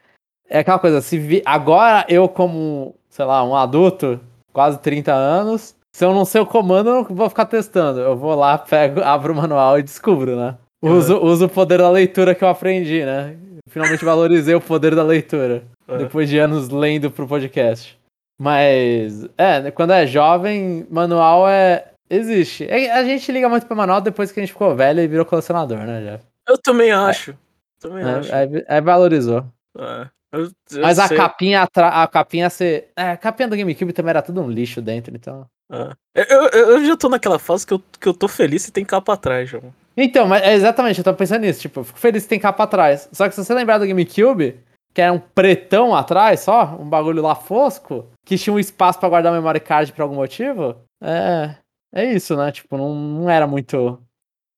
é 0.50 0.60
aquela 0.60 0.79
coisa, 0.79 1.02
se 1.02 1.17
vi, 1.17 1.42
agora 1.46 2.06
eu 2.08 2.29
como, 2.29 2.96
sei 3.10 3.25
lá, 3.25 3.44
um 3.44 3.56
adulto, 3.56 4.19
quase 4.54 4.79
30 4.79 5.13
anos, 5.13 5.75
se 5.98 6.06
eu 6.06 6.13
não 6.13 6.25
sei 6.25 6.40
o 6.40 6.46
comando, 6.46 6.90
eu 6.90 6.94
não 6.96 7.04
vou 7.04 7.27
ficar 7.27 7.46
testando. 7.46 8.00
Eu 8.00 8.15
vou 8.15 8.35
lá, 8.35 8.58
pego, 8.58 9.02
abro 9.06 9.33
o 9.33 9.35
manual 9.35 9.79
e 9.79 9.83
descubro, 9.83 10.35
né? 10.35 10.56
Uso, 10.79 11.17
uhum. 11.17 11.25
uso 11.25 11.46
o 11.48 11.50
poder 11.50 11.79
da 11.79 11.90
leitura 11.90 12.35
que 12.35 12.44
eu 12.44 12.48
aprendi, 12.48 13.04
né? 13.04 13.35
Finalmente 13.67 14.06
valorizei 14.06 14.54
o 14.54 14.62
poder 14.62 14.96
da 14.96 15.04
leitura. 15.04 15.63
Uhum. 15.88 15.98
Depois 15.98 16.29
de 16.29 16.38
anos 16.38 16.69
lendo 16.69 17.10
pro 17.10 17.27
podcast. 17.27 17.98
Mas, 18.40 19.27
é, 19.38 19.71
quando 19.71 19.92
é 19.92 20.06
jovem, 20.06 20.85
manual 20.90 21.50
é, 21.50 21.88
Existe. 22.10 22.66
É, 22.70 22.92
a 22.92 23.04
gente 23.04 23.32
liga 23.32 23.50
muito 23.50 23.66
pro 23.66 23.76
manual 23.76 24.00
depois 24.02 24.32
que 24.32 24.40
a 24.40 24.44
gente 24.44 24.54
ficou 24.54 24.76
velho 24.76 25.02
e 25.02 25.08
virou 25.08 25.26
colecionador, 25.26 25.78
né, 25.80 26.02
Jeff? 26.02 26.24
Eu 26.48 26.58
também 26.58 26.92
acho. 26.92 27.36
Também 27.80 28.04
é, 28.04 28.10
acho. 28.12 28.34
Aí, 28.36 28.66
aí 28.68 28.82
valorizou. 28.82 29.46
É. 29.78 30.08
Eu- 30.32 30.44
eu 30.72 30.82
Mas 30.82 31.00
a 31.00 31.08
sei. 31.08 31.18
capinha, 31.18 31.68
a 31.76 32.08
capinha 32.08 32.50
ser. 32.50 32.90
É, 32.96 33.12
a 33.12 33.18
capinha 33.18 33.48
do 33.48 33.56
GameCube 33.56 33.94
também 33.94 34.10
era 34.10 34.22
tudo 34.22 34.42
um 34.42 34.50
lixo 34.50 34.82
dentro, 34.82 35.16
então. 35.16 35.46
Ah. 35.72 35.96
Eu, 36.16 36.26
eu- 36.26 36.70
eu 36.72 36.86
já 36.86 36.98
tô 36.98 37.10
naquela 37.10 37.40
fase 37.40 37.66
que 37.68 37.74
eu, 37.74 37.82
que 38.00 38.08
eu 38.08 38.14
tô 38.14 38.28
feliz 38.28 38.68
e 38.68 38.72
tem 38.72 38.84
capa 38.86 39.14
atrás, 39.14 39.50
João. 39.50 39.74
Então, 39.96 40.28
mas 40.28 40.44
é 40.44 40.54
exatamente, 40.54 40.98
eu 41.00 41.04
tô 41.04 41.14
pensando 41.14 41.42
nisso. 41.42 41.62
Tipo, 41.62 41.80
eu 41.82 41.84
fico 41.84 42.00
feliz 42.00 42.24
que 42.24 42.30
tem 42.30 42.40
capa 42.40 42.64
atrás. 42.64 43.10
Só 43.12 43.28
que 43.28 43.36
se 43.36 43.44
você 43.44 43.54
lembrar 43.54 43.78
do 43.78 43.88
GameCube, 43.88 44.60
que 44.94 45.02
era 45.02 45.12
um 45.14 45.20
pretão 45.20 45.96
atrás 45.96 46.42
só, 46.42 46.78
um 46.80 46.88
bagulho 46.88 47.22
lá 47.22 47.34
fosco, 47.36 48.06
que 48.26 48.38
tinha 48.38 48.54
um 48.54 48.60
espaço 48.60 49.00
pra 49.00 49.10
guardar 49.10 49.34
memory 49.34 49.60
card 49.60 49.92
por 49.94 50.02
algum 50.04 50.16
motivo, 50.16 50.76
é. 51.04 51.56
É 51.98 52.06
isso, 52.13 52.37
né? 52.37 52.52
Tipo, 52.52 52.77
não, 52.77 52.93
não 52.93 53.29
era 53.29 53.48
muito, 53.48 54.00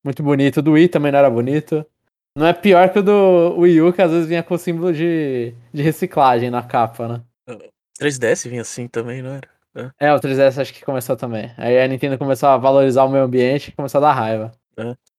muito 0.03 0.21
bonito. 0.21 0.57
O 0.57 0.61
do 0.61 0.73
Wii 0.73 0.89
também 0.89 1.09
não 1.09 1.19
era 1.19 1.29
bonito. 1.29 1.85
Não 2.37 2.45
é 2.45 2.51
pior 2.51 2.89
que 2.89 2.99
o 2.99 3.01
do 3.03 3.55
Wii 3.57 3.81
U, 3.81 3.93
que 3.93 4.01
às 4.01 4.11
vezes 4.11 4.27
vinha 4.27 4.43
com 4.43 4.55
o 4.55 4.57
símbolo 4.57 4.91
de, 4.91 5.53
de 5.73 5.81
reciclagem 5.81 6.49
na 6.49 6.61
capa, 6.61 7.07
né? 7.07 7.21
3DS 7.97 8.49
vinha 8.49 8.61
assim 8.61 8.89
também, 8.89 9.21
não 9.21 9.31
era? 9.31 9.93
É, 9.97 10.13
o 10.13 10.19
3DS 10.19 10.59
acho 10.59 10.73
que 10.73 10.83
começou 10.83 11.15
também. 11.15 11.49
Aí 11.57 11.79
a 11.79 11.87
Nintendo 11.87 12.17
começou 12.17 12.49
a 12.49 12.57
valorizar 12.57 13.05
o 13.05 13.09
meio 13.09 13.23
ambiente 13.23 13.69
e 13.69 13.71
começou 13.71 13.99
a 13.99 14.01
dar 14.01 14.13
raiva. 14.13 14.51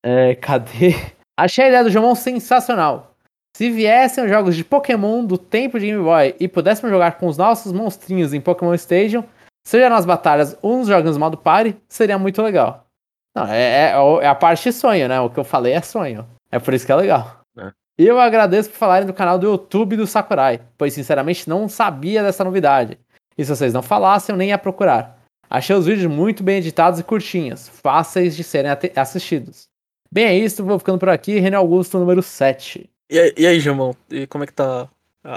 É, 0.03 0.35
cadê? 0.35 0.95
Achei 1.39 1.65
a 1.65 1.69
ideia 1.69 1.85
do 1.85 1.91
Jomon 1.91 2.15
sensacional. 2.15 3.15
Se 3.57 3.71
viessem 3.71 4.25
os 4.25 4.31
jogos 4.31 4.55
de 4.55 4.63
Pokémon 4.63 5.25
do 5.25 5.39
tempo 5.39 5.81
de 5.81 5.87
Game 5.87 6.03
Boy 6.03 6.35
e 6.39 6.47
pudéssemos 6.47 6.91
jogar 6.91 7.13
com 7.13 7.27
os 7.27 7.39
nossos 7.39 7.73
monstrinhos 7.73 8.35
em 8.35 8.43
Pokémon 8.43 8.75
Stadium, 8.75 9.25
seja 9.67 9.89
nas 9.89 10.05
batalhas 10.05 10.57
nos 10.63 10.89
jogos 10.89 11.17
modo 11.17 11.37
party, 11.37 11.77
seria 11.89 12.19
muito 12.19 12.41
legal. 12.43 12.87
Não, 13.35 13.47
é, 13.47 13.91
é- 13.93 13.95
é 14.23 14.27
a 14.27 14.35
parte 14.35 14.73
sonho, 14.73 15.09
né? 15.09 15.21
O 15.21 15.31
que 15.31 15.39
eu 15.39 15.45
falei 15.45 15.73
é 15.73 15.81
sonho. 15.83 16.27
É 16.51 16.59
por 16.59 16.75
isso 16.75 16.85
que 16.85 16.93
é 16.93 16.97
legal. 16.97 17.41
É. 17.59 17.71
E 17.99 18.07
eu 18.07 18.19
agradeço 18.21 18.71
por 18.71 18.77
falarem 18.77 19.07
do 19.07 19.13
canal 19.15 19.39
do 19.39 19.47
YouTube 19.47 19.97
do 19.97 20.07
Sakurai, 20.07 20.61
pois 20.77 20.93
sinceramente 20.95 21.49
não 21.49 21.69
sabia 21.69 22.23
dessa 22.23 22.43
novidade. 22.43 22.99
E 23.39 23.45
se 23.45 23.55
vocês 23.55 23.73
não 23.73 23.83
falassem, 23.83 24.33
eu 24.33 24.37
nem 24.37 24.49
ia 24.49 24.59
procurar. 24.59 25.19
Achei 25.49 25.75
os 25.77 25.87
vídeos 25.87 26.11
muito 26.13 26.43
bem 26.43 26.59
editados 26.59 26.99
e 27.01 27.05
curtinhos, 27.05 27.69
fáceis 27.69 28.37
de 28.37 28.43
serem 28.45 28.71
assistidos. 28.97 29.69
Bem, 30.13 30.25
é 30.27 30.35
isso, 30.35 30.65
vou 30.65 30.79
ficando 30.79 30.99
por 30.99 31.09
aqui. 31.09 31.39
René 31.39 31.57
Augusto, 31.57 31.99
número 31.99 32.23
7. 32.23 32.89
E, 33.11 33.19
aí- 33.47 33.61
João? 33.61 33.95
E 34.11 34.27
como 34.27 34.45
é 34.45 34.47
que 34.47 34.53
tá 34.53 34.89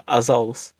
as 0.08 0.30
aulas? 0.30 0.74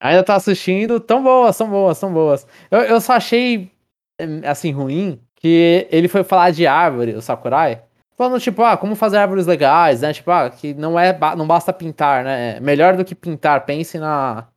Ainda 0.00 0.22
tô 0.22 0.32
assistindo, 0.32 1.00
tão 1.00 1.22
boas, 1.22 1.56
tão 1.56 1.68
boas, 1.68 1.98
tão 1.98 2.12
boas. 2.12 2.46
Eu, 2.70 2.80
eu 2.80 3.00
só 3.00 3.14
achei, 3.14 3.70
eh, 4.18 4.48
assim, 4.48 4.72
ruim 4.72 5.20
que 5.36 5.86
ele 5.90 6.08
foi 6.08 6.24
falar 6.24 6.50
de 6.50 6.66
árvore, 6.66 7.14
o 7.14 7.22
Sakurai, 7.22 7.82
falando, 8.16 8.40
tipo, 8.40 8.62
ah, 8.62 8.76
como 8.76 8.96
fazer 8.96 9.18
árvores 9.18 9.46
legais, 9.46 10.00
né? 10.02 10.12
Tipo, 10.12 10.30
ah, 10.30 10.50
que 10.50 10.74
não, 10.74 10.98
é, 10.98 11.16
não 11.36 11.46
basta 11.46 11.72
pintar, 11.72 12.24
né? 12.24 12.60
Melhor 12.60 12.96
do 12.96 13.04
que 13.04 13.14
pintar, 13.14 13.64
pense 13.66 13.98
na, 13.98 14.48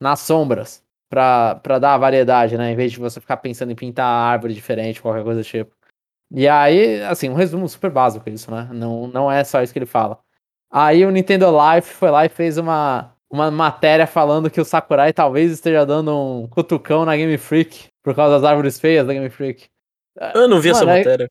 nas 0.00 0.20
sombras, 0.20 0.82
pra, 1.10 1.56
pra 1.56 1.78
dar 1.78 1.98
variedade, 1.98 2.56
né? 2.58 2.72
Em 2.72 2.76
vez 2.76 2.92
de 2.92 2.98
você 2.98 3.20
ficar 3.20 3.36
pensando 3.38 3.72
em 3.72 3.76
pintar 3.76 4.06
árvore 4.06 4.54
diferente, 4.54 5.02
qualquer 5.02 5.24
coisa 5.24 5.40
do 5.42 5.44
tipo. 5.44 5.74
E 6.34 6.48
aí, 6.48 7.02
assim, 7.04 7.28
um 7.28 7.34
resumo 7.34 7.68
super 7.68 7.90
básico 7.90 8.28
isso, 8.30 8.50
né? 8.50 8.68
Não, 8.72 9.06
não 9.08 9.30
é 9.30 9.44
só 9.44 9.62
isso 9.62 9.72
que 9.72 9.78
ele 9.78 9.86
fala. 9.86 10.18
Aí 10.70 11.04
o 11.04 11.10
Nintendo 11.10 11.46
Life 11.50 11.92
foi 11.94 12.10
lá 12.10 12.24
e 12.24 12.30
fez 12.30 12.56
uma, 12.58 13.11
uma 13.32 13.50
matéria 13.50 14.06
falando 14.06 14.50
que 14.50 14.60
o 14.60 14.64
Sakurai 14.64 15.12
talvez 15.12 15.50
esteja 15.50 15.86
dando 15.86 16.14
um 16.14 16.46
cutucão 16.48 17.04
na 17.06 17.16
Game 17.16 17.38
Freak 17.38 17.86
por 18.04 18.14
causa 18.14 18.38
das 18.38 18.44
árvores 18.48 18.78
feias 18.78 19.06
da 19.06 19.14
Game 19.14 19.30
Freak. 19.30 19.64
Eu 20.34 20.46
não 20.46 20.60
vi 20.60 20.70
essa 20.70 20.84
Mano, 20.84 20.92
é- 20.92 20.98
matéria. 20.98 21.28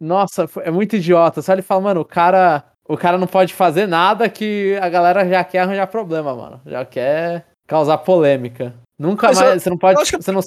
Nossa, 0.00 0.48
foi- 0.48 0.64
é 0.64 0.70
muito 0.70 0.96
idiota. 0.96 1.40
Só 1.40 1.52
ele 1.52 1.62
fala, 1.62 1.80
mano, 1.80 2.00
o 2.00 2.04
cara, 2.04 2.64
o 2.88 2.96
cara 2.96 3.16
não 3.16 3.26
pode 3.28 3.54
fazer 3.54 3.86
nada 3.86 4.28
que 4.28 4.76
a 4.82 4.88
galera 4.88 5.28
já 5.28 5.44
quer 5.44 5.60
arranjar 5.60 5.86
problema, 5.86 6.34
mano. 6.34 6.60
Já 6.66 6.84
quer 6.84 7.46
causar 7.68 7.98
polêmica. 7.98 8.74
Nunca 8.98 9.28
Mas 9.28 9.38
mais, 9.38 9.52
eu- 9.52 9.60
você 9.60 9.70
não 9.70 9.78
pode, 9.78 10.10
que- 10.10 10.16
você 10.16 10.32
não 10.32 10.42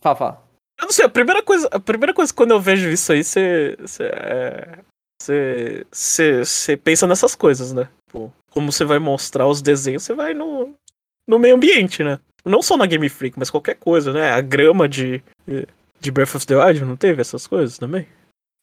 Fala, 0.00 0.14
fala. 0.16 0.42
Eu 0.80 0.84
não 0.84 0.92
sei, 0.92 1.04
a 1.06 1.08
primeira 1.08 1.42
coisa, 1.42 1.68
a 1.72 1.80
primeira 1.80 2.14
coisa 2.14 2.32
quando 2.32 2.52
eu 2.52 2.60
vejo 2.60 2.88
isso 2.88 3.10
aí, 3.10 3.24
você. 3.24 3.76
Você. 3.80 4.04
é, 4.04 4.78
Você, 5.20 6.76
pensa 6.76 7.04
nessas 7.06 7.34
coisas, 7.34 7.72
né? 7.72 7.88
Tipo, 8.06 8.32
como 8.58 8.72
você 8.72 8.84
vai 8.84 8.98
mostrar 8.98 9.46
os 9.46 9.62
desenhos, 9.62 10.02
você 10.02 10.14
vai 10.14 10.34
no, 10.34 10.74
no 11.28 11.38
meio 11.38 11.54
ambiente, 11.54 12.02
né? 12.02 12.18
Não 12.44 12.60
só 12.60 12.76
na 12.76 12.86
Game 12.86 13.08
Freak, 13.08 13.38
mas 13.38 13.50
qualquer 13.50 13.76
coisa, 13.76 14.12
né? 14.12 14.32
A 14.32 14.40
grama 14.40 14.88
de, 14.88 15.22
de 16.00 16.10
Breath 16.10 16.34
of 16.34 16.44
the 16.46 16.56
Wild 16.56 16.84
não 16.84 16.96
teve 16.96 17.20
essas 17.20 17.46
coisas 17.46 17.78
também? 17.78 18.06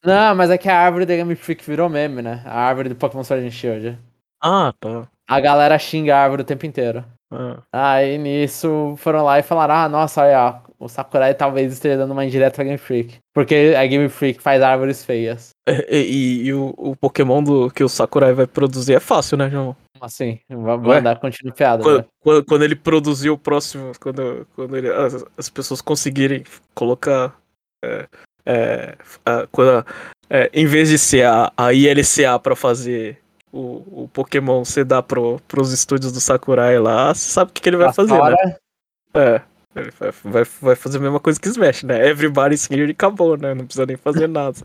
Não, 0.04 0.34
mas 0.34 0.50
é 0.50 0.58
que 0.58 0.68
a 0.68 0.78
árvore 0.78 1.06
da 1.06 1.16
Game 1.16 1.34
Freak 1.34 1.64
virou 1.64 1.88
meme, 1.88 2.20
né? 2.20 2.42
A 2.44 2.60
árvore 2.60 2.90
do 2.90 2.94
Pokémon 2.94 3.24
Sword 3.24 3.46
and 3.46 3.50
Shield. 3.50 3.98
Ah, 4.42 4.72
tá. 4.78 5.08
A 5.28 5.40
galera 5.40 5.78
xinga 5.78 6.14
a 6.14 6.20
árvore 6.22 6.42
o 6.42 6.44
tempo 6.44 6.66
inteiro. 6.66 7.02
Ah. 7.32 7.56
Aí 7.72 8.18
nisso 8.18 8.94
foram 8.98 9.24
lá 9.24 9.38
e 9.38 9.42
falaram: 9.42 9.74
Ah, 9.74 9.88
nossa, 9.88 10.22
olha, 10.22 10.60
o 10.78 10.88
Sakurai 10.88 11.34
talvez 11.34 11.72
esteja 11.72 11.96
dando 11.96 12.12
uma 12.12 12.24
indireta 12.24 12.54
pra 12.56 12.64
Game 12.64 12.78
Freak. 12.78 13.16
Porque 13.34 13.74
a 13.76 13.84
Game 13.86 14.08
Freak 14.08 14.40
faz 14.40 14.62
árvores 14.62 15.04
feias. 15.04 15.50
E, 15.68 15.96
e- 15.98 16.42
e 16.46 16.54
o, 16.54 16.72
o 16.76 16.94
Pokémon 16.96 17.42
do, 17.42 17.70
que 17.70 17.82
o 17.82 17.88
Sakurai 17.88 18.32
vai 18.32 18.46
produzir 18.46 18.94
é 18.94 19.00
fácil, 19.00 19.36
né, 19.36 19.50
João? 19.50 19.74
Assim, 20.00 20.40
vamos 20.48 20.86
Ué? 20.88 20.96
mandar 20.96 21.18
continuar 21.18 21.54
piada. 21.54 21.82
Quando, 21.82 21.98
né? 21.98 22.04
quando, 22.20 22.44
quando 22.44 22.62
ele 22.62 22.76
produzir 22.76 23.30
o 23.30 23.38
próximo, 23.38 23.92
quando, 24.00 24.46
quando 24.54 24.76
ele- 24.76 24.92
as, 24.92 25.24
as 25.36 25.48
pessoas 25.50 25.80
conseguirem 25.80 26.44
colocar. 26.74 27.36
é, 27.84 28.08
é, 28.44 28.96
a- 29.24 29.46
quando 29.50 29.84
é, 30.30 30.50
em 30.52 30.66
vez 30.66 30.88
de 30.88 30.98
ser 30.98 31.24
a, 31.26 31.52
a 31.56 31.72
ILCA 31.72 32.38
pra 32.38 32.56
fazer 32.56 33.18
o, 33.52 34.04
o 34.04 34.10
Pokémon 34.12 34.64
você 34.64 34.84
dá 34.84 35.02
pro, 35.02 35.40
pros 35.46 35.72
estúdios 35.72 36.12
do 36.12 36.20
Sakurai 36.20 36.78
lá, 36.78 37.14
você 37.14 37.28
sabe 37.30 37.50
o 37.50 37.54
que, 37.54 37.60
que 37.62 37.68
ele 37.68 37.76
vai 37.76 37.92
fazer, 37.92 38.20
né? 38.20 38.56
É. 39.14 39.40
Ele 39.74 39.90
vai, 39.90 40.10
vai, 40.24 40.44
vai 40.44 40.74
fazer 40.74 40.98
a 40.98 41.00
mesma 41.00 41.20
coisa 41.20 41.38
que 41.38 41.48
Smash, 41.48 41.82
né? 41.82 42.08
Everybody's 42.08 42.68
here 42.70 42.86
e 42.88 42.92
acabou, 42.92 43.36
né? 43.36 43.52
Não 43.54 43.66
precisa 43.66 43.84
nem 43.86 43.96
fazer 43.96 44.26
nada. 44.26 44.56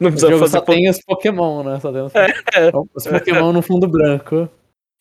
Não 0.00 0.08
O 0.08 0.12
precisa 0.12 0.30
jogo 0.30 0.40
fazer. 0.44 0.58
só 0.58 0.60
tem 0.64 0.88
os 0.90 1.00
Pokémon, 1.02 1.62
né? 1.62 1.80
Só 1.80 1.92
tem 1.92 2.02
os, 2.02 2.14
É, 2.14 2.26
os 2.94 3.06
Pokémon 3.06 3.52
no 3.52 3.62
fundo 3.62 3.88
branco. 3.88 4.48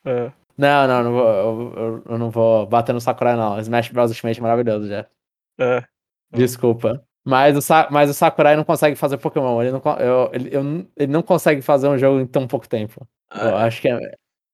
É. 0.05 0.31
Não, 0.57 0.87
não, 0.87 1.03
não 1.03 1.11
vou, 1.11 1.27
eu, 1.27 1.73
eu- 1.75 2.03
eu 2.11 2.17
não 2.17 2.29
vou 2.29 2.65
bater 2.65 2.93
no 2.93 3.01
Sakurai, 3.01 3.35
não. 3.35 3.59
Smash 3.59 3.89
Bros. 3.89 4.09
Ultimate 4.11 4.39
é 4.39 4.41
maravilhoso 4.43 4.87
já. 4.87 5.05
É. 5.59 5.83
Desculpa. 6.33 7.03
Mas 7.27 7.57
o, 7.57 7.61
Sa- 7.61 7.87
mas 7.91 8.09
o 8.09 8.13
Sakurai 8.13 8.55
não 8.55 8.63
consegue 8.63 8.95
fazer 8.95 9.17
Pokémon. 9.17 9.61
Ele 9.61 9.71
não, 9.71 9.81
eu- 9.99 10.29
ele, 10.31 10.49
ele 10.95 11.11
não 11.11 11.21
consegue 11.23 11.61
fazer 11.61 11.87
um 11.87 11.97
jogo 11.97 12.19
em 12.19 12.27
tão 12.27 12.47
pouco 12.47 12.67
tempo. 12.69 13.05
Eu 13.33 13.57
acho 13.57 13.81
que 13.81 13.89
é, 13.89 13.95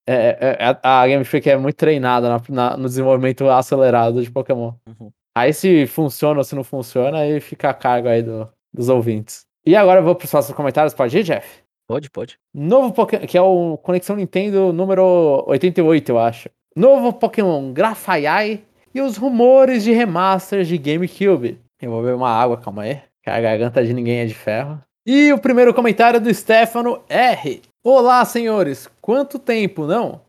é- 0.08 0.38
é- 0.40 0.58
é- 0.70 0.78
a 0.82 1.06
Game 1.06 1.24
Freak 1.26 1.50
é 1.50 1.58
muito 1.58 1.76
treinada 1.76 2.30
na- 2.30 2.42
na- 2.50 2.78
no 2.78 2.86
desenvolvimento 2.88 3.48
acelerado 3.50 4.24
de 4.24 4.32
Pokémon. 4.32 4.74
Uhum. 4.88 5.12
Aí 5.38 5.54
se 5.54 5.86
funciona 5.86 6.40
ou 6.40 6.44
se 6.44 6.56
não 6.56 6.64
funciona, 6.64 7.20
aí 7.20 7.40
fica 7.40 7.70
a 7.70 7.74
cargo 7.74 8.08
aí 8.08 8.24
do- 8.24 8.50
dos 8.74 8.90
ouvintes. 8.90 9.46
E 9.66 9.76
agora 9.76 10.00
eu 10.00 10.04
vou 10.04 10.16
para 10.16 10.26
os 10.26 10.32
próximos 10.32 10.56
comentários. 10.56 10.94
Pode 10.94 11.18
ir, 11.18 11.24
Jeff? 11.24 11.62
Pode, 11.88 12.10
pode. 12.10 12.40
Novo 12.54 12.94
Pokémon, 12.94 13.26
que 13.26 13.38
é 13.38 13.42
o 13.42 13.78
Conexão 13.78 14.16
Nintendo 14.16 14.72
número 14.72 15.44
88, 15.48 16.10
eu 16.10 16.20
acho. 16.20 16.50
Novo 16.76 17.12
Pokémon 17.14 17.74
Grafaiai 17.74 18.64
e 18.94 19.02
os 19.02 19.18
rumores 19.18 19.84
de 19.84 19.92
remasters 19.92 20.68
de 20.68 20.78
GameCube. 20.78 21.60
Eu 21.82 21.92
vou 21.92 22.02
beber 22.02 22.16
uma 22.16 22.30
água, 22.30 22.58
calma 22.58 22.84
aí. 22.84 23.02
Que 23.24 23.30
a 23.30 23.40
garganta 23.40 23.84
de 23.84 23.94
ninguém 23.94 24.20
é 24.20 24.26
de 24.26 24.34
ferro. 24.34 24.82
E 25.06 25.34
o 25.34 25.40
primeiro 25.40 25.74
comentário 25.74 26.22
do 26.22 26.34
Stefano 26.34 27.02
R. 27.10 27.62
Olá, 27.84 28.24
senhores. 28.24 28.90
Quanto 29.02 29.38
tempo, 29.38 29.86
não? 29.86 30.22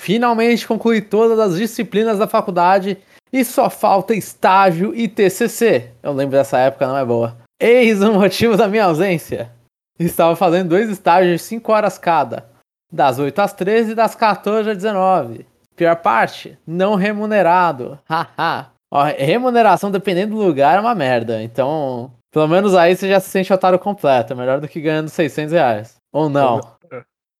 Finalmente 0.00 0.66
concluí 0.66 1.02
todas 1.02 1.38
as 1.38 1.56
disciplinas 1.56 2.18
da 2.18 2.26
faculdade 2.26 2.98
e 3.32 3.44
só 3.44 3.68
falta 3.68 4.14
estágio 4.14 4.94
e 4.94 5.08
TCC. 5.08 5.90
Eu 6.02 6.12
lembro 6.12 6.36
dessa 6.36 6.58
época, 6.58 6.86
não 6.86 6.96
é 6.96 7.04
boa. 7.04 7.36
Eis 7.60 8.02
o 8.02 8.14
motivo 8.14 8.56
da 8.56 8.66
minha 8.66 8.86
ausência. 8.86 9.52
Estava 9.98 10.34
fazendo 10.34 10.70
dois 10.70 10.88
estágios 10.88 11.42
de 11.42 11.46
5 11.46 11.70
horas 11.70 11.98
cada, 11.98 12.48
das 12.90 13.18
8 13.18 13.38
às 13.38 13.52
13 13.52 13.92
e 13.92 13.94
das 13.94 14.14
14 14.14 14.70
às 14.70 14.76
19. 14.78 15.46
Pior 15.76 15.94
parte, 15.96 16.58
não 16.66 16.94
remunerado. 16.94 17.98
Haha. 18.08 18.70
Remuneração 19.18 19.90
dependendo 19.90 20.34
do 20.34 20.42
lugar 20.42 20.78
é 20.78 20.80
uma 20.80 20.94
merda. 20.94 21.42
Então, 21.42 22.10
pelo 22.32 22.48
menos 22.48 22.74
aí 22.74 22.96
você 22.96 23.08
já 23.08 23.20
se 23.20 23.28
sente 23.28 23.52
otário 23.52 23.78
completo. 23.78 24.32
É 24.32 24.36
melhor 24.36 24.58
do 24.58 24.66
que 24.66 24.80
ganhando 24.80 25.10
600 25.10 25.52
reais. 25.52 25.96
Ou 26.10 26.30
não. 26.30 26.60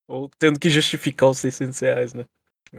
Ou 0.07 0.29
tendo 0.39 0.61
que 0.61 0.69
justificar 0.69 1.31
os 1.31 1.39
600 1.39 1.81
reais, 1.81 2.13
né? 2.13 2.27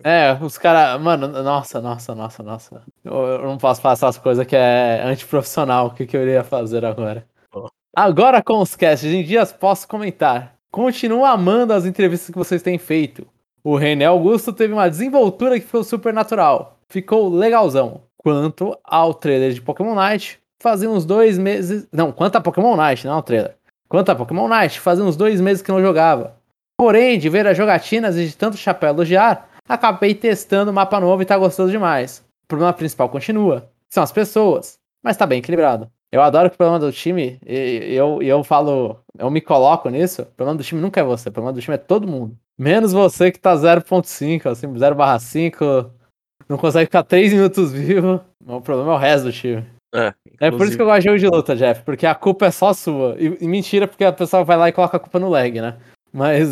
É, 0.03 0.37
os 0.41 0.57
caras. 0.57 1.01
Mano, 1.01 1.27
nossa, 1.27 1.81
nossa, 1.81 2.13
nossa, 2.13 2.43
nossa. 2.43 2.81
Eu, 3.03 3.13
eu 3.13 3.43
não 3.47 3.57
posso 3.57 3.81
falar 3.81 3.93
essas 3.93 4.17
coisas 4.17 4.45
que 4.45 4.55
é 4.55 5.01
antiprofissional. 5.03 5.87
O 5.87 5.91
que, 5.91 6.05
que 6.05 6.15
eu 6.15 6.21
iria 6.21 6.43
fazer 6.43 6.85
agora? 6.85 7.25
Agora 7.93 8.41
com 8.41 8.59
os 8.59 8.73
casts 8.73 9.11
em 9.11 9.21
dias 9.21 9.51
posso 9.51 9.85
comentar. 9.85 10.55
Continuo 10.71 11.25
amando 11.25 11.73
as 11.73 11.85
entrevistas 11.85 12.29
que 12.29 12.37
vocês 12.37 12.61
têm 12.61 12.77
feito. 12.77 13.27
O 13.61 13.75
René 13.75 14.05
Augusto 14.05 14.53
teve 14.53 14.71
uma 14.71 14.89
desenvoltura 14.89 15.59
que 15.59 15.65
ficou 15.65 15.83
super 15.83 16.13
natural. 16.13 16.79
Ficou 16.87 17.27
legalzão. 17.27 18.03
Quanto 18.17 18.77
ao 18.81 19.13
trailer 19.13 19.51
de 19.51 19.61
Pokémon 19.61 19.93
Night, 19.93 20.39
fazia 20.63 20.89
uns 20.89 21.03
dois 21.03 21.37
meses. 21.37 21.85
Não, 21.91 22.13
quanto 22.13 22.37
a 22.37 22.41
Pokémon 22.41 22.77
Night, 22.77 23.05
não 23.05 23.15
ao 23.15 23.23
trailer. 23.23 23.57
Quanto 23.89 24.09
a 24.09 24.15
Pokémon 24.15 24.47
Night, 24.47 24.79
fazia 24.79 25.03
uns 25.03 25.17
dois 25.17 25.41
meses 25.41 25.61
que 25.61 25.71
não 25.71 25.81
jogava. 25.81 26.37
Porém, 26.77 27.19
de 27.19 27.27
ver 27.27 27.45
as 27.45 27.57
jogatinas 27.57 28.15
e 28.15 28.25
de 28.25 28.37
tanto 28.37 28.55
chapéu 28.55 28.91
elogiar, 28.91 29.49
acabei 29.67 30.15
testando 30.15 30.71
o 30.71 30.73
mapa 30.73 30.97
novo 30.97 31.21
e 31.23 31.25
tá 31.25 31.37
gostoso 31.37 31.69
demais. 31.69 32.23
O 32.45 32.47
problema 32.47 32.71
principal 32.71 33.09
continua, 33.09 33.69
são 33.89 34.01
as 34.01 34.13
pessoas, 34.13 34.79
mas 35.03 35.17
tá 35.17 35.25
bem 35.25 35.39
equilibrado. 35.39 35.91
Eu 36.11 36.21
adoro 36.21 36.49
que 36.49 36.55
o 36.55 36.57
problema 36.57 36.79
do 36.79 36.91
time, 36.91 37.39
e 37.45 37.93
eu, 37.93 38.21
eu 38.21 38.43
falo, 38.43 38.99
eu 39.17 39.31
me 39.31 39.39
coloco 39.39 39.89
nisso, 39.89 40.23
o 40.23 40.25
problema 40.25 40.57
do 40.57 40.63
time 40.63 40.81
nunca 40.81 40.99
é 40.99 41.03
você, 41.03 41.29
o 41.29 41.31
problema 41.31 41.53
do 41.53 41.61
time 41.61 41.75
é 41.75 41.77
todo 41.77 42.07
mundo. 42.07 42.37
Menos 42.59 42.91
você 42.91 43.31
que 43.31 43.39
tá 43.39 43.55
0.5, 43.55 44.45
assim, 44.47 44.67
0/5, 44.67 45.89
não 46.49 46.57
consegue 46.57 46.87
ficar 46.87 47.03
3 47.03 47.31
minutos 47.31 47.71
vivo, 47.71 48.19
o 48.45 48.59
problema 48.59 48.91
é 48.91 48.95
o 48.95 48.97
resto 48.97 49.25
do 49.25 49.31
time. 49.31 49.65
É, 49.93 50.13
É 50.39 50.51
por 50.51 50.65
isso 50.65 50.75
que 50.75 50.81
eu 50.81 50.85
gosto 50.85 51.01
de 51.01 51.05
jogo 51.05 51.19
de 51.19 51.27
luta, 51.27 51.55
Jeff, 51.55 51.81
porque 51.83 52.05
a 52.05 52.15
culpa 52.15 52.45
é 52.45 52.51
só 52.51 52.73
sua. 52.73 53.15
E, 53.17 53.37
e 53.41 53.47
mentira, 53.47 53.87
porque 53.87 54.03
a 54.03 54.13
pessoa 54.13 54.43
vai 54.43 54.57
lá 54.57 54.69
e 54.69 54.71
coloca 54.73 54.97
a 54.97 54.99
culpa 54.99 55.19
no 55.19 55.29
lag, 55.29 55.59
né? 55.59 55.77
Mas, 56.13 56.47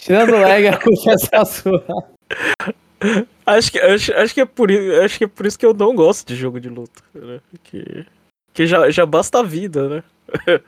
tirando 0.00 0.34
o 0.34 0.40
lag, 0.40 0.66
a 0.68 0.76
culpa 0.76 1.10
é 1.10 1.18
só 1.18 1.44
sua. 1.44 1.84
Acho 3.44 3.70
que, 3.70 3.78
acho, 3.78 4.14
acho, 4.14 4.32
que 4.32 4.40
é 4.40 4.46
por, 4.46 4.70
acho 5.04 5.18
que 5.18 5.24
é 5.24 5.26
por 5.28 5.44
isso 5.44 5.58
que 5.58 5.66
eu 5.66 5.74
não 5.74 5.94
gosto 5.94 6.26
de 6.26 6.34
jogo 6.34 6.58
de 6.58 6.70
luta. 6.70 7.02
Né? 7.14 7.38
Que, 7.62 8.06
que 8.54 8.66
já, 8.66 8.88
já 8.90 9.04
basta 9.04 9.40
a 9.40 9.42
vida, 9.42 9.88
né? 9.88 10.04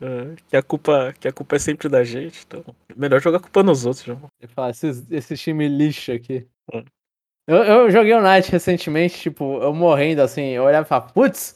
É, 0.00 0.34
que, 0.48 0.56
a 0.56 0.62
culpa, 0.62 1.14
que 1.20 1.28
a 1.28 1.32
culpa 1.32 1.56
é 1.56 1.58
sempre 1.58 1.90
da 1.90 2.02
gente. 2.02 2.42
Então, 2.46 2.64
melhor 2.96 3.20
jogar 3.20 3.36
a 3.36 3.40
culpa 3.40 3.62
nos 3.62 3.84
outros, 3.84 4.02
João. 4.06 4.30
Ele 4.40 4.50
fala, 4.50 4.70
esses, 4.70 5.04
esse 5.10 5.36
time 5.36 5.68
lixo 5.68 6.10
aqui. 6.10 6.46
Hum. 6.72 6.82
Eu, 7.46 7.56
eu 7.58 7.90
joguei 7.90 8.14
o 8.14 8.22
Night 8.22 8.50
recentemente, 8.50 9.20
tipo, 9.20 9.58
eu 9.62 9.74
morrendo 9.74 10.22
assim, 10.22 10.40
eu 10.52 10.64
olhava 10.64 10.86
e 10.86 10.88
falava, 10.88 11.12
putz, 11.12 11.52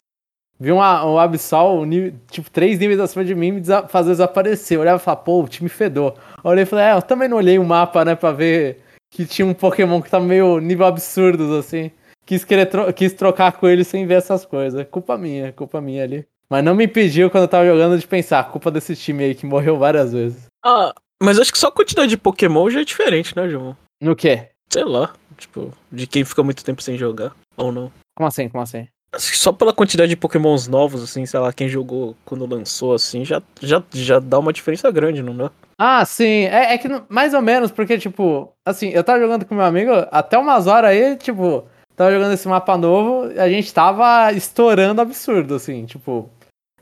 vi 0.59 0.71
uma, 0.73 1.07
um 1.07 1.19
Absol, 1.19 1.87
nível- 1.87 2.13
tipo, 2.31 2.51
três 2.51 2.79
níveis 2.79 3.01
acima 3.01 3.25
de 3.25 3.35
mim 3.35 3.53
me 3.53 3.61
desa- 3.61 3.89
fazer 3.89 4.11
desaparecer. 4.11 4.77
Eu 4.77 4.83
olhava 4.83 5.01
e 5.01 5.05
falava, 5.05 5.23
pô, 5.23 5.43
o 5.43 5.49
time 5.49 5.71
fedor. 5.71 6.15
Eu 6.45 6.51
olhei 6.51 6.65
e 6.65 6.67
falei, 6.67 6.85
é, 6.85 6.93
eu 6.93 7.01
também 7.03 7.29
não 7.31 7.39
olhei 7.39 7.59
o 7.59 7.65
mapa, 7.65 8.05
né, 8.05 8.15
pra 8.15 8.31
ver 8.31 8.83
que 9.11 9.25
tinha 9.25 9.47
um 9.47 9.55
Pokémon 9.55 10.03
que 10.03 10.11
tá 10.11 10.21
meio 10.21 10.59
nível 10.61 10.85
absurdos, 10.85 11.51
assim. 11.53 11.91
Quis, 12.31 12.45
querer 12.45 12.67
tro- 12.67 12.93
quis 12.93 13.13
trocar 13.13 13.51
com 13.51 13.67
ele 13.67 13.83
sem 13.83 14.07
ver 14.07 14.15
essas 14.15 14.45
coisas. 14.47 14.87
Culpa 14.89 15.19
minha, 15.19 15.53
culpa 15.53 15.81
minha 15.81 16.05
ali. 16.05 16.25
Mas 16.49 16.63
não 16.63 16.77
me 16.77 16.85
impediu 16.85 17.29
quando 17.29 17.43
eu 17.43 17.49
tava 17.49 17.67
jogando 17.67 17.99
de 17.99 18.07
pensar, 18.07 18.49
culpa 18.53 18.71
desse 18.71 18.95
time 18.95 19.25
aí 19.25 19.35
que 19.35 19.45
morreu 19.45 19.77
várias 19.77 20.13
vezes. 20.13 20.45
Ah, 20.65 20.95
mas 21.21 21.41
acho 21.41 21.51
que 21.51 21.59
só 21.59 21.67
a 21.67 21.73
quantidade 21.73 22.09
de 22.11 22.17
Pokémon 22.17 22.71
já 22.71 22.83
é 22.83 22.85
diferente, 22.85 23.35
né, 23.35 23.49
João? 23.49 23.77
No 24.01 24.15
quê? 24.15 24.47
Sei 24.73 24.85
lá. 24.85 25.13
Tipo, 25.37 25.73
de 25.91 26.07
quem 26.07 26.25
fica 26.25 26.41
muito 26.45 26.65
tempo 26.65 26.81
sem 26.81 26.97
jogar. 26.97 27.33
Ou 27.57 27.73
não. 27.73 27.91
Como 28.17 28.29
assim, 28.29 28.49
como 28.49 28.63
assim? 28.63 28.87
Acho 29.13 29.33
que 29.33 29.37
só 29.37 29.51
pela 29.51 29.73
quantidade 29.73 30.11
de 30.11 30.17
pokémons 30.17 30.69
novos, 30.69 31.03
assim, 31.03 31.27
sei 31.27 31.41
lá, 31.41 31.53
quem 31.53 31.69
jogou 31.69 32.15
quando 32.25 32.47
lançou, 32.47 32.95
assim, 32.95 33.25
já, 33.25 33.43
já, 33.61 33.83
já 33.93 34.21
dá 34.21 34.39
uma 34.39 34.53
diferença 34.53 34.89
grande, 34.93 35.21
não 35.21 35.37
dá? 35.37 35.51
Ah, 35.77 36.05
sim. 36.05 36.45
É, 36.45 36.75
é 36.75 36.79
que 36.79 36.87
mais 37.09 37.35
ou 37.35 37.43
menos, 37.43 37.73
porque, 37.73 37.99
tipo, 37.99 38.53
assim, 38.65 38.91
eu 38.91 39.03
tava 39.03 39.19
jogando 39.19 39.45
com 39.45 39.57
meu 39.57 39.65
amigo 39.65 39.91
até 40.13 40.39
umas 40.39 40.69
horas 40.69 40.91
aí, 40.91 41.17
tipo, 41.17 41.65
tava 41.97 42.13
jogando 42.13 42.33
esse 42.33 42.49
mapa 42.49 42.77
novo, 42.77 43.31
a 43.41 43.49
gente 43.49 43.73
tava 43.73 44.33
estourando 44.33 45.01
absurdo, 45.01 45.55
assim, 45.55 45.85
tipo. 45.87 46.29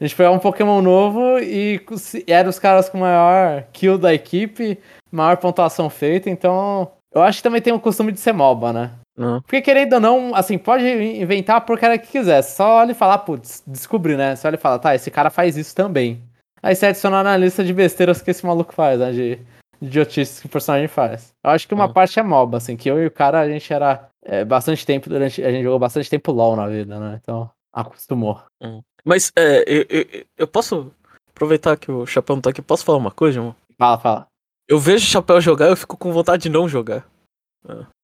A 0.01 0.05
gente 0.05 0.15
pegava 0.15 0.37
um 0.37 0.39
Pokémon 0.39 0.81
novo 0.81 1.41
e 1.41 1.81
e 2.27 2.33
eram 2.33 2.51
os 2.51 2.59
caras 2.59 2.89
com 2.89 2.99
maior 2.99 3.65
kill 3.73 3.99
da 3.99 4.15
equipe, 4.15 4.79
maior 5.11 5.37
pontuação 5.37 5.91
feita, 5.91 6.31
então. 6.31 6.91
Eu 7.13 7.23
acho 7.23 7.39
que 7.39 7.43
também 7.43 7.61
tem 7.61 7.73
o 7.73 7.81
costume 7.81 8.13
de 8.13 8.21
ser 8.21 8.33
MOBA, 8.33 8.73
né? 8.73 8.91
Não. 9.17 9.41
Porque 9.43 9.61
querendo 9.61 9.95
ou 9.95 10.01
não, 10.01 10.35
assim, 10.35 10.57
pode 10.57 10.85
inventar 10.87 11.57
a 11.57 11.61
porcaria 11.61 11.99
que 11.99 12.07
quiser. 12.07 12.43
Só 12.43 12.77
olha 12.77 12.93
e 12.93 12.95
falar, 12.95 13.19
putz, 13.19 13.63
descobri, 13.67 14.17
né? 14.17 14.37
Só 14.37 14.47
olha 14.47 14.55
e 14.55 14.59
fala, 14.59 14.79
tá, 14.79 14.95
esse 14.95 15.11
cara 15.11 15.31
faz 15.31 15.57
isso 15.57 15.75
também. 15.75 16.23
Aí 16.63 16.77
você 16.77 16.87
adiciona 16.87 17.23
na 17.25 17.37
lista 17.37 17.65
de 17.65 17.73
besteiras 17.73 18.23
que 18.23 18.31
esse 18.31 18.47
maluco 18.47 18.73
faz, 18.73 19.01
né? 19.01 19.11
De, 19.11 19.37
de 19.81 19.89
idiotices 19.89 20.39
que 20.39 20.47
o 20.47 20.51
personagem 20.51 20.87
faz. 20.87 21.33
Eu 21.45 21.51
acho 21.51 21.67
que 21.67 21.75
uma 21.75 21.87
Uhum. 21.87 21.93
parte 21.93 22.21
é 22.21 22.23
MOBA, 22.23 22.59
assim, 22.59 22.77
que 22.77 22.89
eu 22.89 23.03
e 23.03 23.07
o 23.07 23.11
cara, 23.11 23.41
a 23.41 23.49
gente 23.49 23.73
era 23.73 24.07
é, 24.29 24.45
bastante 24.45 24.85
tempo 24.85 25.09
durante. 25.09 25.43
A 25.43 25.51
gente 25.51 25.65
jogou 25.65 25.79
bastante 25.79 26.11
tempo 26.11 26.31
LOL 26.31 26.55
na 26.55 26.69
vida, 26.69 27.01
né? 27.01 27.19
Então, 27.21 27.51
acostumou. 27.73 28.43
Mas, 29.03 29.33
é, 29.35 29.65
eu, 29.67 29.87
eu, 29.89 30.27
eu 30.37 30.47
posso 30.47 30.93
aproveitar 31.31 31.79
que 31.79 31.91
o 31.91 32.05
Chapéu 32.05 32.37
não 32.37 32.43
tá 32.43 32.51
aqui, 32.51 32.61
posso 32.61 32.85
falar 32.85 32.99
uma 32.99 33.11
coisa, 33.11 33.39
irmão? 33.39 33.57
Fala, 33.79 33.99
fala. 33.99 34.27
Eu 34.69 34.79
vejo 34.79 35.07
o 35.07 35.09
Chapéu 35.09 35.41
jogar 35.41 35.69
eu 35.69 35.77
fico 35.77 35.97
com 35.97 36.13
vontade 36.13 36.43
de 36.43 36.49
não 36.51 36.69
jogar. 36.69 37.09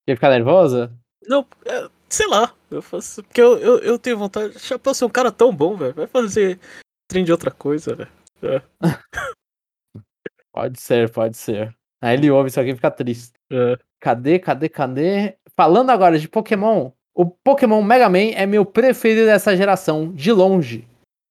Quer 0.07 0.15
ficar 0.15 0.31
nervoso? 0.31 0.91
Não, 1.29 1.47
é, 1.67 1.89
sei 2.09 2.27
lá, 2.27 2.55
eu 2.71 2.81
faço, 2.81 3.23
porque 3.23 3.41
eu, 3.41 3.59
eu, 3.59 3.79
eu 3.81 3.99
tenho 3.99 4.17
vontade. 4.17 4.59
Chapéu 4.59 4.95
ser 4.95 5.05
um 5.05 5.11
cara 5.11 5.31
tão 5.31 5.55
bom, 5.55 5.77
velho, 5.77 5.95
vai 5.95 6.07
fazer 6.07 6.59
trem 7.07 7.23
de 7.23 7.33
outra 7.33 7.51
coisa, 7.51 7.95
velho. 7.95 8.63
Pode 10.53 10.81
ser, 10.81 11.11
pode 11.11 11.37
ser. 11.37 11.75
Aí 12.01 12.15
ele 12.15 12.31
ouve 12.31 12.49
isso 12.49 12.61
aqui 12.61 12.71
e 12.71 12.75
fica 12.77 12.89
triste. 12.89 13.33
É. 13.51 13.77
Cadê, 13.99 14.39
cadê, 14.39 14.69
cadê? 14.69 15.37
Falando 15.57 15.91
agora 15.91 16.19
de 16.19 16.29
Pokémon, 16.29 16.91
o 17.15 17.27
Pokémon 17.27 17.83
Mega 17.83 18.09
Man 18.09 18.33
é 18.35 18.45
meu 18.45 18.65
preferido 18.65 19.27
dessa 19.27 19.57
geração, 19.57 20.13
de 20.13 20.33
longe. 20.33 20.87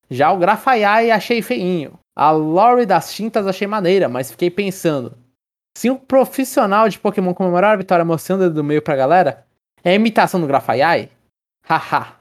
Já 0.09 0.31
o 0.31 0.37
Grafaiai 0.37 1.11
achei 1.11 1.41
feinho. 1.41 1.99
A 2.15 2.31
Lore 2.31 2.85
das 2.85 3.13
tintas 3.13 3.47
achei 3.47 3.67
maneira, 3.67 4.07
mas 4.07 4.31
fiquei 4.31 4.49
pensando. 4.49 5.17
Se 5.75 5.89
um 5.89 5.97
profissional 5.97 6.87
de 6.87 6.99
Pokémon 6.99 7.33
comemorar 7.33 7.73
a 7.73 7.77
vitória 7.77 8.05
mostrando 8.05 8.49
do 8.49 8.63
meio 8.63 8.81
pra 8.81 8.95
galera, 8.95 9.45
é 9.83 9.95
imitação 9.95 10.39
do 10.39 10.47
Grafaiai? 10.47 11.09
Haha. 11.67 12.15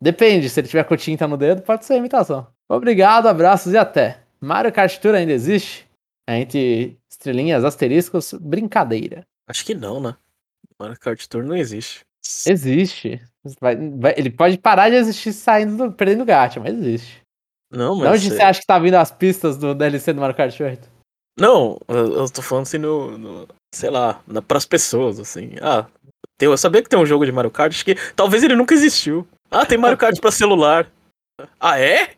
Depende, 0.00 0.48
se 0.48 0.60
ele 0.60 0.68
tiver 0.68 0.84
com 0.84 0.96
tinta 0.96 1.28
no 1.28 1.36
dedo, 1.36 1.62
pode 1.62 1.84
ser 1.84 1.96
imitação. 1.96 2.46
Obrigado, 2.68 3.26
abraços 3.26 3.72
e 3.72 3.76
até. 3.76 4.20
Mario 4.40 4.72
Kart 4.72 4.98
Tour 4.98 5.14
ainda 5.14 5.32
existe? 5.32 5.88
É 6.28 6.38
entre 6.38 6.96
estrelinhas, 7.10 7.64
asteriscos, 7.64 8.32
brincadeira. 8.32 9.24
Acho 9.48 9.64
que 9.64 9.74
não, 9.74 10.00
né? 10.00 10.16
Mario 10.78 10.98
Kart 10.98 11.24
Tour 11.26 11.42
não 11.44 11.56
existe. 11.56 12.00
Existe. 12.46 13.20
Vai- 13.60 13.76
vai- 13.76 14.14
ele 14.16 14.30
pode 14.30 14.56
parar 14.58 14.88
de 14.88 14.96
existir 14.96 15.32
saindo, 15.32 15.76
do, 15.76 15.92
perdendo 15.92 16.24
gacha, 16.24 16.60
mas 16.60 16.74
existe. 16.74 17.20
Não, 17.70 17.96
De 17.96 18.02
mas. 18.02 18.12
onde 18.24 18.32
é- 18.32 18.36
você 18.36 18.42
acha 18.42 18.60
que 18.60 18.66
tá 18.66 18.78
vindo 18.78 18.94
as 18.94 19.10
pistas 19.10 19.56
do 19.56 19.74
DLC 19.74 20.12
do 20.12 20.20
Mario 20.20 20.36
Kart 20.36 20.58
8? 20.60 20.88
Não, 21.38 21.78
eu, 21.88 22.14
eu 22.14 22.30
tô 22.30 22.42
falando 22.42 22.64
assim 22.64 22.78
no. 22.78 23.16
no- 23.18 23.48
sei 23.74 23.88
lá, 23.90 24.20
na, 24.26 24.42
pras 24.42 24.66
pessoas, 24.66 25.18
assim. 25.18 25.52
Ah, 25.62 25.86
tem, 26.38 26.46
eu 26.48 26.56
sabia 26.58 26.82
que 26.82 26.88
tem 26.90 26.98
um 26.98 27.06
jogo 27.06 27.24
de 27.24 27.32
Mario 27.32 27.50
Kart, 27.50 27.72
acho 27.72 27.84
que 27.84 27.94
talvez 28.14 28.42
ele 28.42 28.54
nunca 28.54 28.74
existiu. 28.74 29.26
Ah, 29.50 29.64
tem 29.64 29.78
Mario 29.78 29.96
Kart 29.98 30.18
pra 30.20 30.30
celular. 30.32 30.90
Ah, 31.58 31.80
é? 31.80 32.14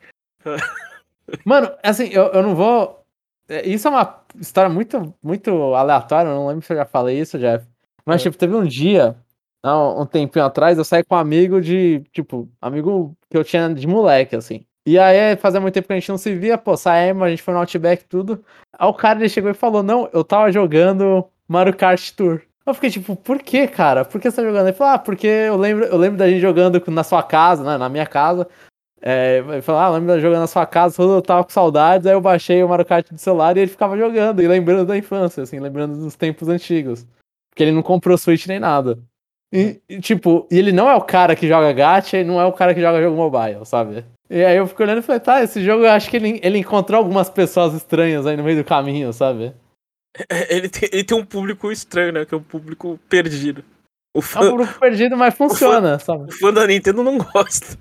Mano, 1.44 1.72
assim, 1.82 2.08
eu, 2.08 2.24
eu 2.26 2.42
não 2.42 2.54
vou. 2.54 3.00
é, 3.48 3.66
Isso 3.68 3.86
é 3.88 3.90
uma 3.90 4.22
história 4.40 4.68
muito, 4.68 5.14
muito 5.22 5.50
aleatória, 5.74 6.28
eu 6.28 6.34
não 6.34 6.48
lembro 6.48 6.64
se 6.66 6.72
eu 6.72 6.76
já 6.76 6.84
falei 6.84 7.18
isso, 7.18 7.38
Jeff. 7.38 7.64
Mas, 8.06 8.20
É. 8.20 8.24
tipo, 8.24 8.36
teve 8.36 8.54
um 8.54 8.64
dia, 8.64 9.16
um 9.64 10.04
tempinho 10.06 10.44
atrás, 10.44 10.76
eu 10.76 10.84
saí 10.84 11.02
com 11.02 11.14
um 11.14 11.18
amigo 11.18 11.60
de, 11.60 12.02
tipo, 12.12 12.48
amigo 12.60 13.16
que 13.30 13.36
eu 13.36 13.44
tinha 13.44 13.72
de 13.72 13.86
moleque, 13.86 14.36
assim. 14.36 14.64
E 14.86 14.98
aí, 14.98 15.34
fazia 15.36 15.60
muito 15.60 15.72
tempo 15.72 15.86
que 15.86 15.94
a 15.94 15.96
gente 15.96 16.10
não 16.10 16.18
se 16.18 16.34
via, 16.34 16.58
pô, 16.58 16.76
saímos, 16.76 17.22
a 17.22 17.30
gente 17.30 17.42
foi 17.42 17.54
no 17.54 17.60
Outback 17.60 18.02
e 18.04 18.06
tudo. 18.06 18.44
Aí 18.78 18.86
o 18.86 18.92
cara, 18.92 19.18
ele 19.18 19.28
chegou 19.30 19.50
e 19.50 19.54
falou, 19.54 19.82
não, 19.82 20.08
eu 20.12 20.22
tava 20.22 20.52
jogando 20.52 21.24
Mario 21.48 21.74
Kart 21.74 22.10
Tour. 22.12 22.42
Eu 22.66 22.74
fiquei 22.74 22.90
tipo, 22.90 23.16
por 23.16 23.38
que, 23.40 23.66
cara? 23.66 24.04
Por 24.04 24.20
que 24.20 24.30
você 24.30 24.36
tá 24.36 24.42
jogando? 24.46 24.66
Ele 24.66 24.76
falou, 24.76 24.94
ah, 24.94 24.98
porque 24.98 25.26
eu 25.26 25.56
lembro, 25.56 25.84
eu 25.84 25.96
lembro 25.96 26.18
da 26.18 26.28
gente 26.28 26.40
jogando 26.40 26.82
na 26.88 27.02
sua 27.02 27.22
casa, 27.22 27.62
né, 27.64 27.78
na 27.78 27.88
minha 27.88 28.06
casa. 28.06 28.46
É, 29.00 29.44
ele 29.46 29.62
falou, 29.62 29.80
ah, 29.80 29.90
lembro 29.90 30.14
de 30.14 30.20
jogando 30.20 30.40
na 30.40 30.46
sua 30.46 30.64
casa, 30.66 31.02
eu 31.02 31.20
tava 31.20 31.44
com 31.44 31.50
saudades, 31.50 32.06
aí 32.06 32.14
eu 32.14 32.20
baixei 32.22 32.62
o 32.62 32.68
Mario 32.68 32.86
Kart 32.86 33.10
do 33.10 33.18
celular 33.18 33.54
e 33.56 33.60
ele 33.60 33.70
ficava 33.70 33.98
jogando, 33.98 34.42
e 34.42 34.48
lembrando 34.48 34.86
da 34.86 34.96
infância, 34.96 35.42
assim, 35.42 35.60
lembrando 35.60 35.96
dos 35.96 36.14
tempos 36.16 36.48
antigos. 36.48 37.06
Porque 37.54 37.62
ele 37.62 37.72
não 37.72 37.82
comprou 37.82 38.18
Switch 38.18 38.46
nem 38.48 38.58
nada. 38.58 38.98
E, 39.52 39.80
e, 39.88 40.00
tipo, 40.00 40.48
e 40.50 40.58
ele 40.58 40.72
não 40.72 40.90
é 40.90 40.96
o 40.96 41.00
cara 41.00 41.36
que 41.36 41.46
joga 41.46 41.72
gacha 41.72 42.18
e 42.18 42.24
não 42.24 42.40
é 42.40 42.44
o 42.44 42.52
cara 42.52 42.74
que 42.74 42.80
joga 42.80 43.00
jogo 43.00 43.16
mobile, 43.16 43.64
sabe? 43.64 44.04
E 44.28 44.44
aí 44.44 44.56
eu 44.56 44.66
fico 44.66 44.82
olhando 44.82 44.98
e 44.98 45.02
falei, 45.02 45.20
tá, 45.20 45.40
esse 45.42 45.62
jogo 45.62 45.84
eu 45.84 45.90
acho 45.90 46.10
que 46.10 46.16
ele, 46.16 46.40
ele 46.42 46.58
encontrou 46.58 46.98
algumas 46.98 47.30
pessoas 47.30 47.72
estranhas 47.72 48.26
aí 48.26 48.36
no 48.36 48.42
meio 48.42 48.56
do 48.58 48.64
caminho, 48.64 49.12
sabe? 49.12 49.54
É, 50.28 50.56
Ele 50.56 50.68
tem, 50.68 50.88
ele 50.92 51.04
tem 51.04 51.16
um 51.16 51.24
público 51.24 51.70
estranho, 51.70 52.12
né? 52.12 52.24
Que 52.24 52.34
é 52.34 52.38
um 52.38 52.42
público 52.42 52.98
perdido. 53.08 53.64
O 54.14 54.18
É 54.18 54.20
um 54.20 54.22
fã, 54.22 54.52
grupo 54.52 54.78
perdido, 54.78 55.16
mas 55.16 55.34
funciona, 55.34 55.98
sabe? 55.98 56.24
o 56.24 56.32
fã 56.32 56.52
da 56.52 56.66
Nintendo 56.66 57.02
não 57.02 57.18
gosta. 57.18 57.76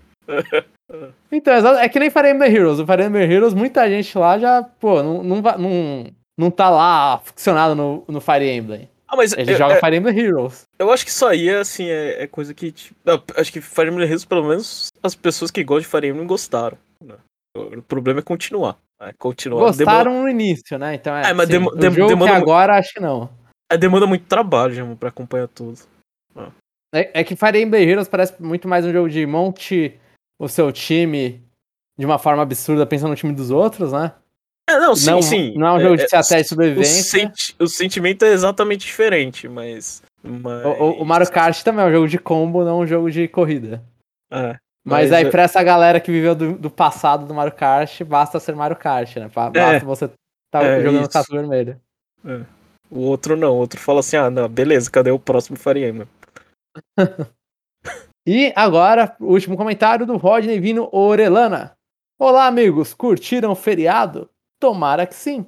Então, 1.32 1.54
é 1.80 1.90
que 1.90 2.00
nem 2.00 2.10
Fire 2.10 2.30
Emblem 2.30 2.54
Heroes. 2.54 2.80
O 2.80 2.86
Fire 2.86 3.04
Emblem 3.04 3.32
Heroes, 3.32 3.54
muita 3.54 3.90
gente 3.90 4.16
lá 4.18 4.38
já, 4.38 4.64
pô, 4.64 5.02
não, 5.02 5.24
não, 5.24 5.42
não, 5.42 6.06
não 6.38 6.52
tá 6.52 6.70
lá 6.70 7.20
ficcionado 7.20 7.76
no, 7.76 8.04
no 8.08 8.22
Fire 8.22 8.50
Emblem. 8.50 8.90
Ah, 9.14 9.16
mas 9.16 9.32
Ele 9.34 9.54
eu, 9.54 9.58
joga 9.58 9.76
é- 9.76 9.80
Fire 9.80 9.96
Emblem 9.96 10.18
Heroes. 10.20 10.64
eu 10.80 10.92
acho 10.92 11.06
que 11.06 11.12
isso 11.12 11.24
aí 11.26 11.48
é, 11.48 11.58
assim, 11.60 11.86
é, 11.88 12.24
é 12.24 12.28
coisa 12.28 12.52
que. 12.54 12.72
Tipo, 12.72 12.96
não, 13.06 13.22
acho 13.38 13.54
que 13.54 13.62
Fire 13.62 13.90
Emblem 13.90 14.08
Heroes, 14.08 14.26
pelo 14.26 14.44
menos, 14.48 14.88
as 15.04 15.14
pessoas 15.14 15.52
que 15.52 15.64
gostam 15.64 15.82
de 15.82 15.88
Fire 15.88 16.08
Emblem 16.08 16.26
gostaram. 16.26 16.78
né? 17.04 17.16
O, 17.56 17.80
problema 17.84 18.20
é 18.22 18.24
continuar. 18.24 18.76
É, 19.00 19.14
continuar. 19.14 19.68
Gostaram 19.68 20.24
no 20.24 20.28
início, 20.30 20.80
né? 20.80 20.96
Então 20.96 21.16
é. 21.16 21.30
É, 21.30 21.34
mas 21.34 21.46
sim. 21.46 21.54
demo- 21.54 21.70
o 21.70 21.76
dem- 21.76 21.92
jogo 21.92 22.08
demanda 22.08 22.36
agora, 22.36 22.78
acho 22.80 22.92
que 22.94 23.00
não. 23.00 23.30
É, 23.72 23.78
demanda 23.78 24.08
muito 24.08 24.26
trabalho, 24.26 24.74
já, 24.74 24.84
pra 24.96 25.10
acompanhar 25.10 25.48
tudo. 25.48 25.78
É, 26.96 27.22
é 27.22 27.24
que 27.24 27.36
Fire 27.36 27.60
Emblem 27.62 27.88
Heroes 27.88 28.08
parece 28.08 28.42
muito 28.42 28.68
mais 28.68 28.86
um 28.86 28.92
jogo 28.92 29.10
de 29.10 29.26
monte 29.26 30.00
o 30.40 30.48
seu 30.48 30.72
time 30.72 31.42
de 31.98 32.06
uma 32.06 32.18
forma 32.20 32.42
absurda 32.44 32.86
pensando 32.86 33.10
no 33.12 33.16
time 33.16 33.34
dos 33.34 33.52
outros, 33.52 33.92
né? 33.94 34.12
É, 34.70 34.80
não, 34.80 34.96
sim, 34.96 35.06
não, 35.12 35.22
sim. 35.22 35.54
não 35.58 35.68
é 35.68 35.74
um 35.74 35.80
jogo 35.82 35.96
de 35.98 36.02
é, 36.04 36.06
estratégia 36.06 36.38
e 36.38 36.46
o, 36.46 36.48
sobrevivência. 36.50 37.04
senti- 37.04 37.56
o 37.60 37.68
sentimento 37.68 38.24
é 38.24 38.30
exatamente 38.30 38.86
diferente, 38.86 39.48
mas. 39.48 40.02
Mas... 40.24 40.66
O, 40.66 40.70
o- 40.70 41.02
o 41.02 41.06
Mario 41.06 41.30
Kart 41.30 41.62
também 41.64 41.84
é 41.86 41.88
um 41.90 41.92
jogo 41.92 42.08
de 42.08 42.18
combo, 42.18 42.64
não 42.64 42.80
um 42.80 42.88
jogo 42.88 43.12
de 43.12 43.28
corrida. 43.28 43.84
É, 44.32 44.52
Mas, 44.86 45.10
Mas 45.10 45.12
aí, 45.14 45.26
eu- 45.26 45.32
pra 45.32 45.44
essa 45.44 45.62
galera 45.62 46.00
que 46.00 46.12
viveu 46.12 46.34
do, 46.34 46.54
do 46.58 46.70
passado 46.70 47.26
do 47.26 47.34
Mario 47.34 47.54
Kart, 47.54 48.02
basta 48.04 48.40
ser 48.40 48.56
Mario 48.56 48.78
Kart, 48.78 49.16
né? 49.18 49.30
Ba- 49.34 49.50
Basta 49.50 49.86
você 49.86 50.10
tá 50.50 50.64
É, 50.64 50.82
jogando 50.82 51.02
isso. 51.02 51.10
caça 51.10 51.28
vermelho. 51.32 51.80
o 52.90 53.00
outro 53.02 53.36
não. 53.36 53.52
O 53.54 53.58
outro 53.58 53.80
fala 53.82 54.00
assim: 54.00 54.16
ah, 54.16 54.30
não, 54.30 54.48
beleza, 54.48 54.90
cadê 54.90 55.12
o 55.12 55.20
próximo 55.20 55.58
Emblem? 55.76 56.08
E 58.26 58.54
agora, 58.56 59.14
o 59.20 59.26
último 59.34 59.58
comentário 59.58 60.06
do 60.06 60.16
Rodney 60.16 60.58
Vino 60.58 60.88
Orelana. 60.94 61.74
Olá, 62.18 62.48
amigos, 62.48 62.94
curtiram 62.94 63.52
o 63.52 63.56
feriado? 63.56 64.30
Tomara 64.64 65.06
que 65.06 65.14
sim. 65.14 65.46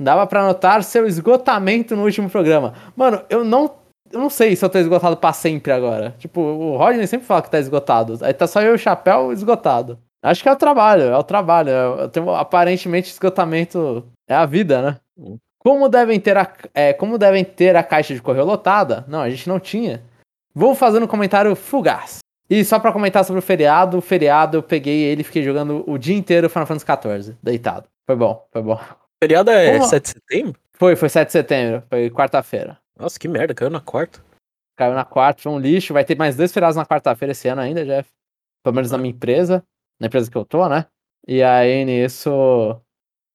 Dava 0.00 0.26
pra 0.26 0.42
notar 0.42 0.82
seu 0.82 1.06
esgotamento 1.06 1.94
no 1.94 2.02
último 2.02 2.30
programa. 2.30 2.72
Mano, 2.96 3.22
eu 3.28 3.44
não, 3.44 3.74
eu 4.10 4.18
não 4.18 4.30
sei 4.30 4.56
se 4.56 4.64
eu 4.64 4.70
tô 4.70 4.78
esgotado 4.78 5.18
pra 5.18 5.34
sempre 5.34 5.70
agora. 5.70 6.14
Tipo, 6.18 6.40
o 6.40 6.74
Rodney 6.78 7.06
sempre 7.06 7.26
fala 7.26 7.42
que 7.42 7.50
tá 7.50 7.58
esgotado. 7.58 8.18
Aí 8.22 8.32
tá 8.32 8.46
só 8.46 8.62
eu 8.62 8.72
e 8.72 8.74
o 8.76 8.78
Chapéu 8.78 9.30
esgotado. 9.34 9.98
Acho 10.22 10.42
que 10.42 10.48
é 10.48 10.52
o 10.52 10.56
trabalho, 10.56 11.02
é 11.02 11.18
o 11.18 11.22
trabalho. 11.22 11.68
Eu 11.68 12.08
tenho, 12.08 12.30
aparentemente, 12.30 13.12
esgotamento 13.12 14.02
é 14.26 14.34
a 14.34 14.46
vida, 14.46 14.80
né? 14.80 14.96
Hum. 15.18 15.36
Como 15.58 15.86
devem, 15.86 16.18
ter 16.18 16.38
a, 16.38 16.50
é, 16.72 16.94
como 16.94 17.18
devem 17.18 17.44
ter 17.44 17.76
a 17.76 17.82
caixa 17.82 18.14
de 18.14 18.22
correio 18.22 18.46
lotada? 18.46 19.04
Não, 19.06 19.20
a 19.20 19.28
gente 19.28 19.46
não 19.46 19.60
tinha. 19.60 20.02
Vou 20.54 20.74
fazer 20.74 21.02
um 21.02 21.06
comentário 21.06 21.54
fugaz. 21.54 22.20
E 22.48 22.64
só 22.64 22.78
pra 22.78 22.92
comentar 22.92 23.26
sobre 23.26 23.40
o 23.40 23.42
feriado, 23.42 23.98
o 23.98 24.00
feriado 24.00 24.56
eu 24.56 24.62
peguei 24.62 25.02
ele 25.02 25.20
e 25.20 25.24
fiquei 25.24 25.42
jogando 25.42 25.84
o 25.86 25.98
dia 25.98 26.16
inteiro 26.16 26.48
Final 26.48 26.66
Fantasy 26.66 26.86
XIV, 26.86 27.36
deitado. 27.42 27.92
Foi 28.06 28.16
bom, 28.16 28.46
foi 28.52 28.62
bom. 28.62 28.78
Feriado 29.22 29.50
é 29.50 29.78
Como- 29.78 29.88
7 29.88 30.02
de 30.04 30.08
setembro? 30.10 30.60
Foi, 30.74 30.96
foi 30.96 31.08
7 31.08 31.26
de 31.28 31.32
setembro, 31.32 31.82
foi 31.88 32.10
quarta-feira. 32.10 32.78
Nossa, 32.98 33.18
que 33.18 33.28
merda, 33.28 33.54
caiu 33.54 33.70
na 33.70 33.80
quarta. 33.80 34.20
Caiu 34.76 34.94
na 34.94 35.04
quarta, 35.04 35.42
foi 35.42 35.52
um 35.52 35.58
lixo. 35.58 35.94
Vai 35.94 36.04
ter 36.04 36.16
mais 36.16 36.36
dois 36.36 36.52
feriados 36.52 36.76
na 36.76 36.84
quarta-feira 36.84 37.32
esse 37.32 37.48
ano 37.48 37.60
ainda, 37.60 37.84
Jeff. 37.84 38.10
Pelo 38.62 38.74
menos 38.74 38.90
na 38.90 38.98
minha 38.98 39.14
empresa, 39.14 39.64
na 40.00 40.06
empresa 40.08 40.30
que 40.30 40.36
eu 40.36 40.44
tô, 40.44 40.68
né? 40.68 40.86
E 41.26 41.42
aí 41.42 41.84
nisso. 41.84 42.30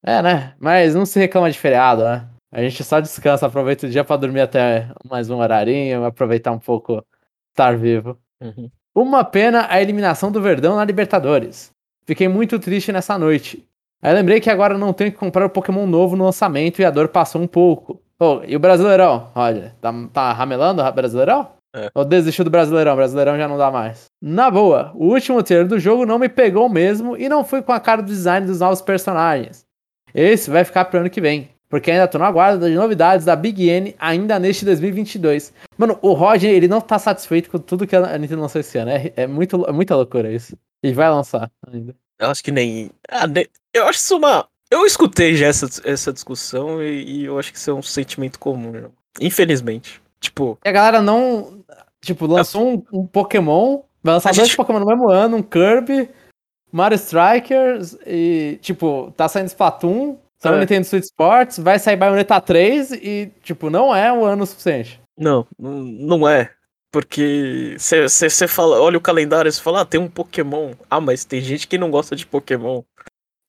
É, 0.06 0.22
né? 0.22 0.56
Mas 0.60 0.96
não 0.96 1.06
se 1.06 1.20
reclama 1.20 1.50
de 1.52 1.58
feriado, 1.58 2.04
né? 2.04 2.28
A 2.52 2.62
gente 2.62 2.84
só 2.84 3.00
descansa, 3.00 3.46
aproveita 3.46 3.86
o 3.86 3.90
dia 3.90 4.04
pra 4.04 4.18
dormir 4.18 4.42
até 4.42 4.90
mais 5.08 5.30
um 5.30 5.38
horarinho, 5.38 6.04
aproveitar 6.04 6.52
um 6.52 6.60
pouco 6.60 7.06
estar 7.52 7.78
vivo. 7.78 8.18
Uhum. 8.42 8.70
Uma 8.96 9.24
pena 9.24 9.68
a 9.70 9.82
eliminação 9.82 10.32
do 10.32 10.42
Verdão 10.42 10.76
na 10.76 10.84
Libertadores. 10.84 11.72
Fiquei 12.06 12.28
muito 12.28 12.58
triste 12.60 12.92
nessa 12.92 13.18
noite. 13.18 13.69
Aí 14.02 14.14
lembrei 14.14 14.40
que 14.40 14.50
agora 14.50 14.78
não 14.78 14.94
tenho 14.94 15.12
que 15.12 15.18
comprar 15.18 15.46
o 15.46 15.50
Pokémon 15.50 15.86
novo 15.86 16.16
no 16.16 16.26
lançamento 16.26 16.80
e 16.82 16.86
a 16.86 16.90
dor 16.92 17.10
passou 17.10 17.42
um 17.42 17.48
pouco. 17.48 18.02
Ô, 18.20 18.42
e 18.46 18.56
o 18.56 18.60
Brasileirão? 18.60 19.30
Olha, 19.36 19.76
tá, 19.82 19.94
tá 20.14 20.34
ramelando 20.34 20.82
o 20.82 20.92
Brasileirão? 20.92 21.48
É. 21.76 21.90
Ou 21.94 22.04
desistiu 22.04 22.44
do 22.44 22.50
Brasileirão? 22.50 22.96
Brasileirão 22.96 23.38
já 23.38 23.48
não 23.48 23.58
dá 23.58 23.70
mais. 23.70 24.06
Na 24.22 24.50
boa, 24.50 24.92
o 24.96 25.08
último 25.14 25.44
trailer 25.44 25.68
do 25.68 25.80
jogo 25.80 26.06
não 26.06 26.18
me 26.18 26.28
pegou 26.30 26.68
mesmo 26.68 27.16
e 27.18 27.30
não 27.30 27.44
fui 27.44 27.62
com 27.62 27.72
a 27.72 27.80
cara 27.80 28.02
do 28.02 28.08
design 28.08 28.48
dos 28.48 28.60
novos 28.60 28.82
personagens. 28.82 29.66
Esse 30.14 30.50
vai 30.50 30.64
ficar 30.64 30.86
pro 30.86 31.00
ano 31.00 31.10
que 31.10 31.22
vem. 31.22 31.50
Porque 31.70 31.92
ainda 31.92 32.08
tô 32.08 32.18
na 32.18 32.32
guarda 32.32 32.68
de 32.68 32.76
novidades 32.76 33.26
da 33.28 33.36
Big 33.36 33.70
N 33.70 33.96
ainda 34.00 34.40
neste 34.40 34.66
2022. 34.66 35.54
Mano, 35.78 36.00
o 36.02 36.14
Roger, 36.14 36.50
ele 36.50 36.68
não 36.68 36.82
tá 36.82 36.98
satisfeito 36.98 37.48
com 37.52 37.60
tudo 37.60 37.86
que 37.86 37.96
a 37.96 38.18
Nintendo 38.18 38.42
lançou 38.42 38.60
esse 38.60 38.76
ano. 38.80 38.90
É, 38.90 39.14
é, 39.16 39.28
muito, 39.28 39.64
é 39.68 39.72
muita 39.72 39.96
loucura 39.96 40.32
isso. 40.32 40.58
E 40.84 40.92
vai 40.92 41.08
lançar 41.12 41.52
ainda. 41.72 41.96
Eu 42.20 42.30
acho 42.32 42.44
que 42.44 42.52
nem. 42.52 42.90
Ah, 43.08 43.28
ne- 43.28 43.48
Eu 43.74 43.86
acho 43.88 44.00
isso 44.00 44.18
uma. 44.18 44.48
Eu 44.72 44.86
escutei 44.86 45.36
já 45.36 45.48
essa, 45.48 45.68
essa 45.84 46.14
discussão 46.14 46.82
e, 46.82 47.04
e 47.04 47.26
eu 47.26 47.40
acho 47.40 47.52
que 47.52 47.58
isso 47.58 47.72
é 47.72 47.74
um 47.74 47.82
sentimento 47.82 48.38
comum, 48.40 48.72
né? 48.72 48.84
Infelizmente. 49.20 50.02
Tipo, 50.20 50.58
E 50.66 50.70
a 50.70 50.72
galera 50.72 51.02
não. 51.02 51.64
Tipo, 52.02 52.26
lançou 52.28 52.68
um, 52.76 52.84
um 53.02 53.08
Pokémon. 53.08 53.82
Vai 54.04 54.14
lançar 54.16 54.30
A 54.30 54.34
dois 54.34 54.48
gente- 54.48 54.58
Pokémon 54.58 54.80
no 54.80 54.86
mesmo 54.86 55.10
ano, 55.10 55.38
um 55.38 55.44
Kirby, 55.44 56.10
Mario 56.72 56.96
Strikers 56.96 57.98
e, 58.06 58.58
tipo, 58.62 59.12
tá 59.18 59.28
saindo 59.28 59.48
Splatoon, 59.48 60.18
saiu 60.42 60.56
É. 60.56 60.60
Nintendo 60.62 60.86
Switch 60.86 61.04
Sports, 61.04 61.58
vai 61.60 61.78
sair 61.80 61.98
Bayonetta 61.98 62.40
3 62.40 62.92
e, 62.94 63.30
tipo, 63.44 63.70
não 63.70 63.94
é 63.94 64.12
um 64.14 64.24
ano 64.24 64.46
suficiente. 64.46 65.02
não, 65.18 65.46
não- 65.58 65.72
não 65.84 66.30
é. 66.30 66.52
Porque 66.92 67.76
você 67.78 68.48
fala, 68.48 68.80
olha 68.82 68.98
o 68.98 69.02
calendário 69.02 69.48
e 69.50 69.52
você 69.52 69.62
fala, 69.62 69.82
ah, 69.82 69.86
tem 69.86 70.00
um 70.00 70.08
Pokémon. 70.10 70.72
Ah, 70.90 71.00
mas 71.02 71.24
tem 71.26 71.40
gente 71.42 71.68
que 71.68 71.78
não 71.78 71.92
gosta 71.92 72.16
de 72.16 72.26
Pokémon. 72.26 72.82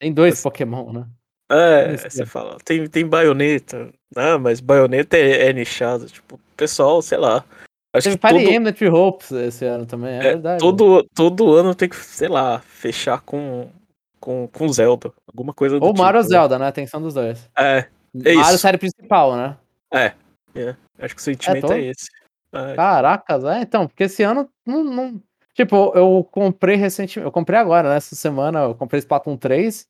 Tem 0.01 0.13
dois 0.13 0.35
Mas- 0.35 0.43
Pokémon, 0.43 0.93
né? 0.93 1.07
É, 1.53 1.97
você 1.97 2.23
é. 2.23 2.27
fala, 2.27 2.57
tem, 2.65 2.87
tem 2.89 3.05
baioneta. 3.07 3.93
Ah, 4.17 4.39
mas 4.39 4.61
baioneta 4.61 5.17
é, 5.17 5.49
é 5.49 5.53
nichado. 5.53 6.07
Tipo, 6.07 6.41
pessoal, 6.57 7.03
sei 7.03 7.19
lá. 7.19 7.45
Acho 7.93 8.05
Teve 8.05 8.19
que 8.19 8.29
todo, 8.29 8.39
Emblem 8.39 8.73
Tree 8.73 8.89
Hopes 8.89 9.33
esse 9.33 9.65
ano 9.65 9.85
também, 9.85 10.13
é, 10.15 10.19
é, 10.19 10.23
verdade. 10.23 10.61
todo, 10.61 11.05
todo 11.13 11.55
ano 11.57 11.75
tem 11.75 11.89
que, 11.89 11.97
sei 11.97 12.29
lá, 12.29 12.61
fechar 12.61 13.21
com, 13.23 13.69
com, 14.21 14.47
com 14.47 14.69
Zelda. 14.69 15.13
Alguma 15.27 15.53
coisa 15.53 15.79
do 15.81 15.85
Ou 15.85 15.93
Mario 15.93 16.19
ou 16.21 16.23
tipo, 16.23 16.33
né? 16.33 16.39
Zelda, 16.41 16.59
né? 16.59 16.69
Atenção 16.69 17.03
dos 17.03 17.15
dois. 17.15 17.51
É, 17.59 17.79
É 18.25 18.35
Mario 18.35 18.41
isso. 18.55 18.59
série 18.59 18.79
principal, 18.79 19.37
né? 19.37 19.57
acho 21.01 21.15
que 21.17 21.21
o 21.21 21.25
sentimento 21.25 21.67
tô- 21.67 21.73
é, 21.73 21.81
esse. 21.87 22.07
É, 22.53 22.75
Caracas, 22.75 23.45
é, 23.45 23.61
então, 23.63 23.89
porque 23.89 24.05
esse 24.05 24.23
ano 24.23 24.49
não, 24.65 24.85
não- 24.85 25.23
Tipo, 25.55 25.93
eu 25.95 26.27
comprei 26.31 26.77
recentemente. 26.77 27.27
Eu 27.27 27.33
comprei 27.33 27.59
agora, 27.59 27.89
né? 27.91 27.97
Essa 27.97 28.15
semana 28.15 28.61
eu 28.61 28.75
comprei 28.75 28.99
Splatoon 28.99 29.37
3. 29.37 29.87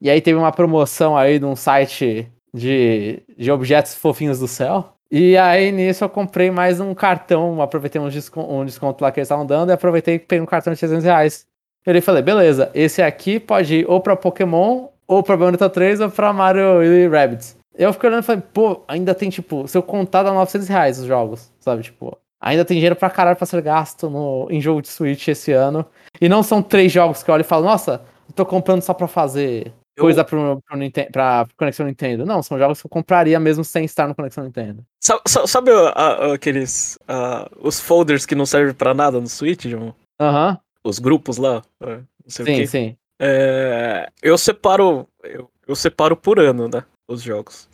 E 0.00 0.10
aí 0.10 0.20
teve 0.20 0.38
uma 0.38 0.52
promoção 0.52 1.16
aí 1.16 1.38
de 1.38 1.44
um 1.44 1.56
site 1.56 2.30
de, 2.52 3.22
de 3.36 3.50
objetos 3.50 3.94
fofinhos 3.94 4.38
do 4.38 4.48
céu. 4.48 4.92
E 5.10 5.36
aí 5.36 5.70
nisso 5.70 6.04
eu 6.04 6.08
comprei 6.08 6.50
mais 6.50 6.80
um 6.80 6.94
cartão. 6.94 7.62
Aproveitei 7.62 8.00
um 8.00 8.08
desconto, 8.08 8.52
um 8.52 8.64
desconto 8.64 9.02
lá 9.02 9.12
que 9.12 9.20
eles 9.20 9.26
estavam 9.26 9.46
dando 9.46 9.70
e 9.70 9.72
aproveitei 9.72 10.16
e 10.16 10.18
peguei 10.18 10.42
um 10.42 10.46
cartão 10.46 10.72
de 10.72 10.78
300 10.78 11.04
reais. 11.04 11.46
Eu 11.86 12.02
falei, 12.02 12.22
beleza, 12.22 12.70
esse 12.74 13.02
aqui 13.02 13.38
pode 13.38 13.76
ir 13.76 13.90
ou 13.90 14.00
pra 14.00 14.16
Pokémon, 14.16 14.88
ou 15.06 15.22
pra 15.22 15.36
Bayonetta 15.36 15.68
3, 15.68 16.00
ou 16.00 16.10
pra 16.10 16.32
Mario 16.32 16.82
e 16.82 17.06
Rabbids. 17.06 17.58
Eu 17.74 17.92
fiquei 17.92 18.08
olhando 18.08 18.22
e 18.22 18.26
falei, 18.26 18.42
pô, 18.52 18.82
ainda 18.88 19.14
tem, 19.14 19.28
tipo, 19.28 19.66
se 19.68 19.76
eu 19.76 19.82
contar, 19.82 20.22
dá 20.22 20.32
900 20.32 20.68
reais 20.68 20.98
os 20.98 21.06
jogos, 21.06 21.52
sabe? 21.60 21.82
Tipo, 21.82 22.16
ainda 22.44 22.64
tem 22.64 22.76
dinheiro 22.76 22.94
pra 22.96 23.10
caralho 23.10 23.36
pra 23.36 23.46
ser 23.46 23.60
gasto 23.62 24.08
no, 24.10 24.46
em 24.50 24.60
jogo 24.60 24.82
de 24.82 24.88
Switch 24.88 25.28
esse 25.28 25.52
ano. 25.52 25.84
E 26.20 26.28
não 26.28 26.42
são 26.42 26.62
três 26.62 26.92
jogos 26.92 27.22
que 27.22 27.30
eu 27.30 27.34
olho 27.34 27.40
e 27.40 27.44
falo, 27.44 27.64
nossa, 27.64 28.02
eu 28.28 28.34
tô 28.34 28.44
comprando 28.46 28.82
só 28.82 28.92
pra 28.94 29.08
fazer 29.08 29.72
Eu- 29.96 30.02
coisa 30.04 30.22
pro, 30.24 30.60
pro 30.66 30.76
Ninten- 30.76 31.10
pra 31.10 31.46
Conexão 31.56 31.86
Nintendo. 31.86 32.24
Não, 32.26 32.42
são 32.42 32.58
jogos 32.58 32.80
que 32.80 32.86
eu 32.86 32.90
compraria 32.90 33.40
mesmo 33.40 33.64
sem 33.64 33.84
estar 33.84 34.06
no 34.06 34.14
Conexão 34.14 34.44
Nintendo. 34.44 34.84
Sabe, 35.00 35.22
sa- 35.26 35.46
sabe 35.46 35.70
a- 35.70 35.88
a- 35.90 36.34
aqueles. 36.34 36.98
a- 37.08 37.48
os 37.60 37.80
folders 37.80 38.26
que 38.26 38.34
não 38.34 38.46
servem 38.46 38.74
pra 38.74 38.92
nada 38.94 39.20
no 39.20 39.26
Switch, 39.28 39.64
João? 39.66 39.94
Aham, 40.20 40.58
Os 40.84 40.98
grupos 40.98 41.38
lá? 41.38 41.62
é, 41.82 41.96
não 41.96 42.04
sei 42.28 42.42
o 42.44 42.46
sim, 42.48 42.54
quê. 42.56 42.66
sim. 42.66 42.96
É, 43.20 44.08
eu 44.22 44.36
separo. 44.36 45.06
Eu, 45.22 45.50
eu 45.66 45.74
separo 45.74 46.14
por 46.16 46.38
ano, 46.38 46.68
né? 46.68 46.84
Os 47.08 47.22
jogos. 47.22 47.68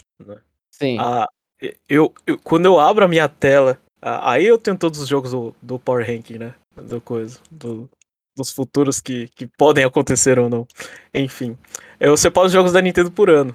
Sim. 0.71 0.97
Ah, 1.01 1.27
eu, 1.89 2.13
eu- 2.27 2.39
quando 2.43 2.67
eu 2.67 2.79
abro 2.79 3.05
a 3.05 3.09
minha 3.09 3.29
tela, 3.29 3.77
ah, 3.77 3.90
aí 4.03 4.47
eu 4.47 4.59
tenho 4.59 4.77
todos 4.77 5.01
os 5.01 5.09
jogos 5.09 5.33
do, 5.33 5.55
do 5.61 5.79
Power 5.79 6.07
Ranking, 6.07 6.39
né? 6.39 6.55
Do 6.77 7.01
coisa. 7.01 7.39
Do, 7.51 7.89
dos 8.37 8.51
futuros 8.51 9.01
que, 9.01 9.29
que 9.29 9.47
podem 9.47 9.85
acontecer 9.85 10.39
ou 10.39 10.49
não. 10.49 10.67
Enfim. 11.13 11.57
Eu 11.99 12.17
separo 12.17 12.47
os 12.47 12.53
jogos 12.53 12.73
da 12.73 12.81
Nintendo 12.81 13.11
por 13.11 13.29
ano. 13.29 13.55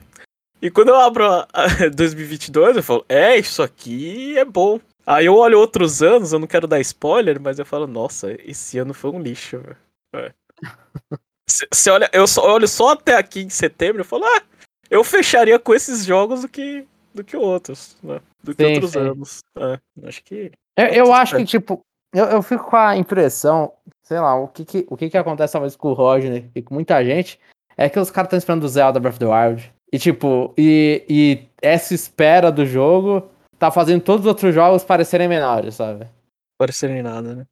E 0.62 0.70
quando 0.72 0.90
eu 0.90 0.96
abro 0.96 1.26
a, 1.26 1.48
a 1.54 1.68
2022, 1.94 2.78
eu 2.78 2.84
falo, 2.84 3.06
é, 3.10 3.38
isso 3.38 3.62
aqui 3.62 4.38
é 4.38 4.46
bom. 4.46 4.80
Aí 5.06 5.26
eu 5.26 5.36
olho 5.36 5.60
outros 5.60 6.02
anos, 6.02 6.34
eu 6.34 6.40
não 6.40 6.48
quero 6.48 6.68
dar 6.68 6.80
spoiler, 6.80 7.40
mas 7.40 7.60
eu 7.60 7.66
falo, 7.66 7.86
nossa, 7.86 8.36
esse 8.44 8.78
ano 8.80 8.94
foi 8.94 9.12
um 9.12 9.22
lixo, 9.22 9.60
velho. 9.60 9.78
É. 10.16 10.34
Olha, 11.92 12.10
eu 12.12 12.26
só 12.26 12.44
olho 12.52 12.68
só 12.68 12.94
até 12.94 13.16
aqui 13.16 13.42
em 13.42 13.50
setembro, 13.50 14.02
eu 14.02 14.06
falo, 14.06 14.26
ah, 14.26 14.42
eu 14.90 15.04
fecharia 15.04 15.60
com 15.60 15.76
esses 15.76 16.04
jogos 16.04 16.42
do 16.42 16.50
que, 16.50 16.88
do 17.16 17.24
que 17.24 17.38
outros, 17.38 17.98
né? 18.04 18.20
Do 18.44 18.54
que 18.54 18.64
Sim, 18.64 18.74
outros 18.74 18.92
sim. 18.92 19.00
anos. 19.00 19.40
É, 19.58 19.80
acho 20.08 20.24
que. 20.24 20.52
Eu, 20.78 20.86
eu 20.88 21.14
acho 21.14 21.32
que, 21.36 21.48
certo. 21.48 21.50
tipo, 21.50 21.82
eu, 22.14 22.26
eu 22.26 22.42
fico 22.42 22.66
com 22.66 22.76
a 22.76 22.98
impressão, 22.98 23.72
sei 24.04 24.20
lá, 24.20 24.36
o 24.36 24.48
que 24.48 24.66
que, 24.66 24.86
o 24.90 24.98
que, 24.98 25.10
que 25.10 25.18
acontece 25.18 25.54
talvez 25.54 25.76
com 25.76 25.90
o 25.90 25.94
Roger 25.94 26.50
e 26.54 26.62
com 26.62 26.74
muita 26.74 27.04
gente, 27.04 27.40
é 27.78 27.90
que 27.90 28.00
os 28.00 28.12
caras 28.12 28.28
estão 28.28 28.38
esperando 28.38 28.64
o 28.64 28.70
Zelda 28.70 29.00
Breath 29.00 29.16
of 29.16 29.20
the 29.20 29.26
Wild. 29.26 29.74
E, 29.92 29.98
tipo, 29.98 30.54
e, 30.58 31.04
e 31.10 31.48
essa 31.62 31.94
espera 31.94 32.52
do 32.52 32.66
jogo 32.66 33.30
tá 33.58 33.72
fazendo 33.72 34.02
todos 34.02 34.26
os 34.26 34.28
outros 34.28 34.54
jogos 34.54 34.84
parecerem 34.84 35.28
menores, 35.28 35.76
sabe? 35.76 36.08
parecerem 36.58 37.02
nada, 37.02 37.36
né? 37.36 37.46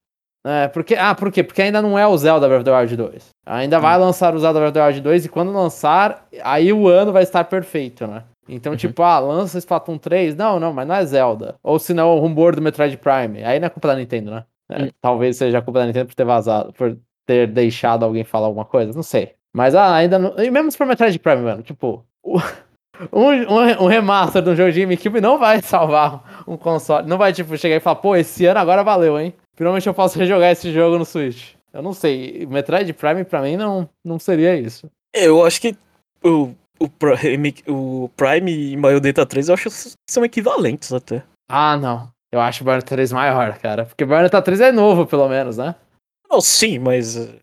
É, 0.46 0.68
porque, 0.68 0.96
ah, 0.96 1.16
por 1.16 1.32
quê? 1.32 1.42
Porque 1.42 1.62
ainda 1.62 1.82
não 1.82 1.98
é 1.98 2.06
o 2.06 2.18
Zelda 2.18 2.48
Breath 2.48 2.62
of 2.62 2.66
the 2.66 2.78
Wild 2.78 2.98
2. 2.98 3.30
Ainda 3.46 3.80
vai 3.80 3.98
lançar 3.98 4.36
o 4.36 4.40
Zelda 4.40 4.60
Breath 4.60 4.72
of 4.72 4.80
the 4.80 4.86
Wild 4.86 5.02
2 5.02 5.26
e 5.26 5.30
quando 5.30 5.54
lançar, 5.54 6.28
aí 6.44 6.74
o 6.74 6.88
ano 6.88 7.14
vai 7.14 7.24
estar 7.24 7.46
perfeito, 7.46 8.06
né? 8.06 8.24
Então, 8.48 8.74
Uhum. 8.74 8.78
tipo, 8.78 9.02
ah, 9.04 9.20
lança 9.20 9.58
Splatoon 9.58 9.98
3? 9.98 10.36
Não, 10.36 10.60
não, 10.60 10.74
mas 10.74 10.88
não 10.88 10.96
é 10.96 11.06
Zelda. 11.06 11.56
Ou 11.64 11.80
se 11.80 11.94
não, 11.94 12.16
o 12.16 12.20
rumor 12.20 12.56
do 12.56 12.62
Metroid 12.62 12.98
Prime. 12.98 13.44
Aí 13.44 13.60
não 13.60 13.68
é 13.68 13.70
culpa 13.70 13.88
da 13.88 13.96
Nintendo, 13.96 14.32
né? 14.32 14.46
É, 14.70 14.84
Hum. 14.84 14.90
Talvez 15.02 15.38
seja 15.38 15.62
culpa 15.62 15.80
da 15.80 15.86
Nintendo 15.86 16.08
por 16.08 16.16
ter 16.16 16.26
vazado, 16.26 16.74
por 16.74 16.98
ter 17.26 17.48
deixado 17.48 18.04
alguém 18.04 18.24
falar 18.24 18.48
alguma 18.48 18.66
coisa, 18.66 18.92
não 18.94 19.04
sei. 19.04 19.34
Mas 19.56 19.76
ah, 19.76 19.94
ainda 19.96 20.18
não. 20.20 20.34
E 20.40 20.50
mesmo 20.50 20.72
se 20.72 20.78
for 20.78 20.88
Metroid 20.88 21.18
Prime, 21.20 21.42
mano, 21.42 21.62
tipo, 21.62 22.04
o, 22.24 22.38
um, 23.14 23.30
um, 23.30 23.84
um 23.84 23.88
remaster 23.88 24.42
de 24.42 24.50
um 24.50 24.56
jogo 24.56 24.72
de 24.72 24.82
GameCube 24.82 25.22
não 25.22 25.38
vai 25.38 25.62
salvar 25.62 26.44
um 26.48 26.58
console. 26.58 27.08
Não 27.08 27.18
vai, 27.18 27.32
tipo, 27.32 27.56
chegar 27.58 27.76
e 27.76 27.80
falar, 27.80 27.98
pô, 27.98 28.16
esse 28.16 28.46
ano 28.46 28.60
agora 28.60 28.84
valeu, 28.84 29.20
hein? 29.20 29.34
Finalmente 29.56 29.88
eu 29.88 29.94
posso 29.94 30.18
rejogar 30.20 30.52
esse 30.52 30.72
jogo 30.72 30.98
no 30.98 31.06
Switch. 31.06 31.54
Eu 31.72 31.82
não 31.82 31.94
sei. 31.94 32.46
Metroid 32.50 32.92
Prime 32.94 33.24
pra 33.24 33.42
mim 33.42 33.56
não, 33.58 33.88
não 34.04 34.20
seria 34.20 34.56
isso. 34.56 34.90
Eu 35.14 35.46
acho 35.46 35.62
que 35.62 35.76
o, 36.24 36.52
o, 36.80 36.90
Prime, 36.90 37.56
o 37.68 38.10
Prime 38.16 38.52
e 38.74 38.78
Bayonetta 38.78 39.26
3 39.26 39.48
eu 39.50 39.54
acho 39.54 39.70
que 39.70 39.94
são 40.10 40.26
equivalentes 40.26 40.92
até. 40.92 41.24
Ah, 41.50 41.78
não. 41.78 42.10
Eu 42.32 42.42
acho 42.42 42.64
o 42.64 42.66
Bayonetta 42.66 42.96
3 42.96 43.12
maior, 43.12 43.58
cara. 43.60 43.86
Porque 43.86 44.04
o 44.04 44.08
Bayonetta 44.08 44.42
3 44.42 44.60
é 44.62 44.72
novo, 44.72 45.06
pelo 45.06 45.28
menos, 45.30 45.58
né? 45.58 45.76
Não, 46.30 46.42
sim, 46.42 46.80
mas. 46.80 47.16
eh, 47.18 47.40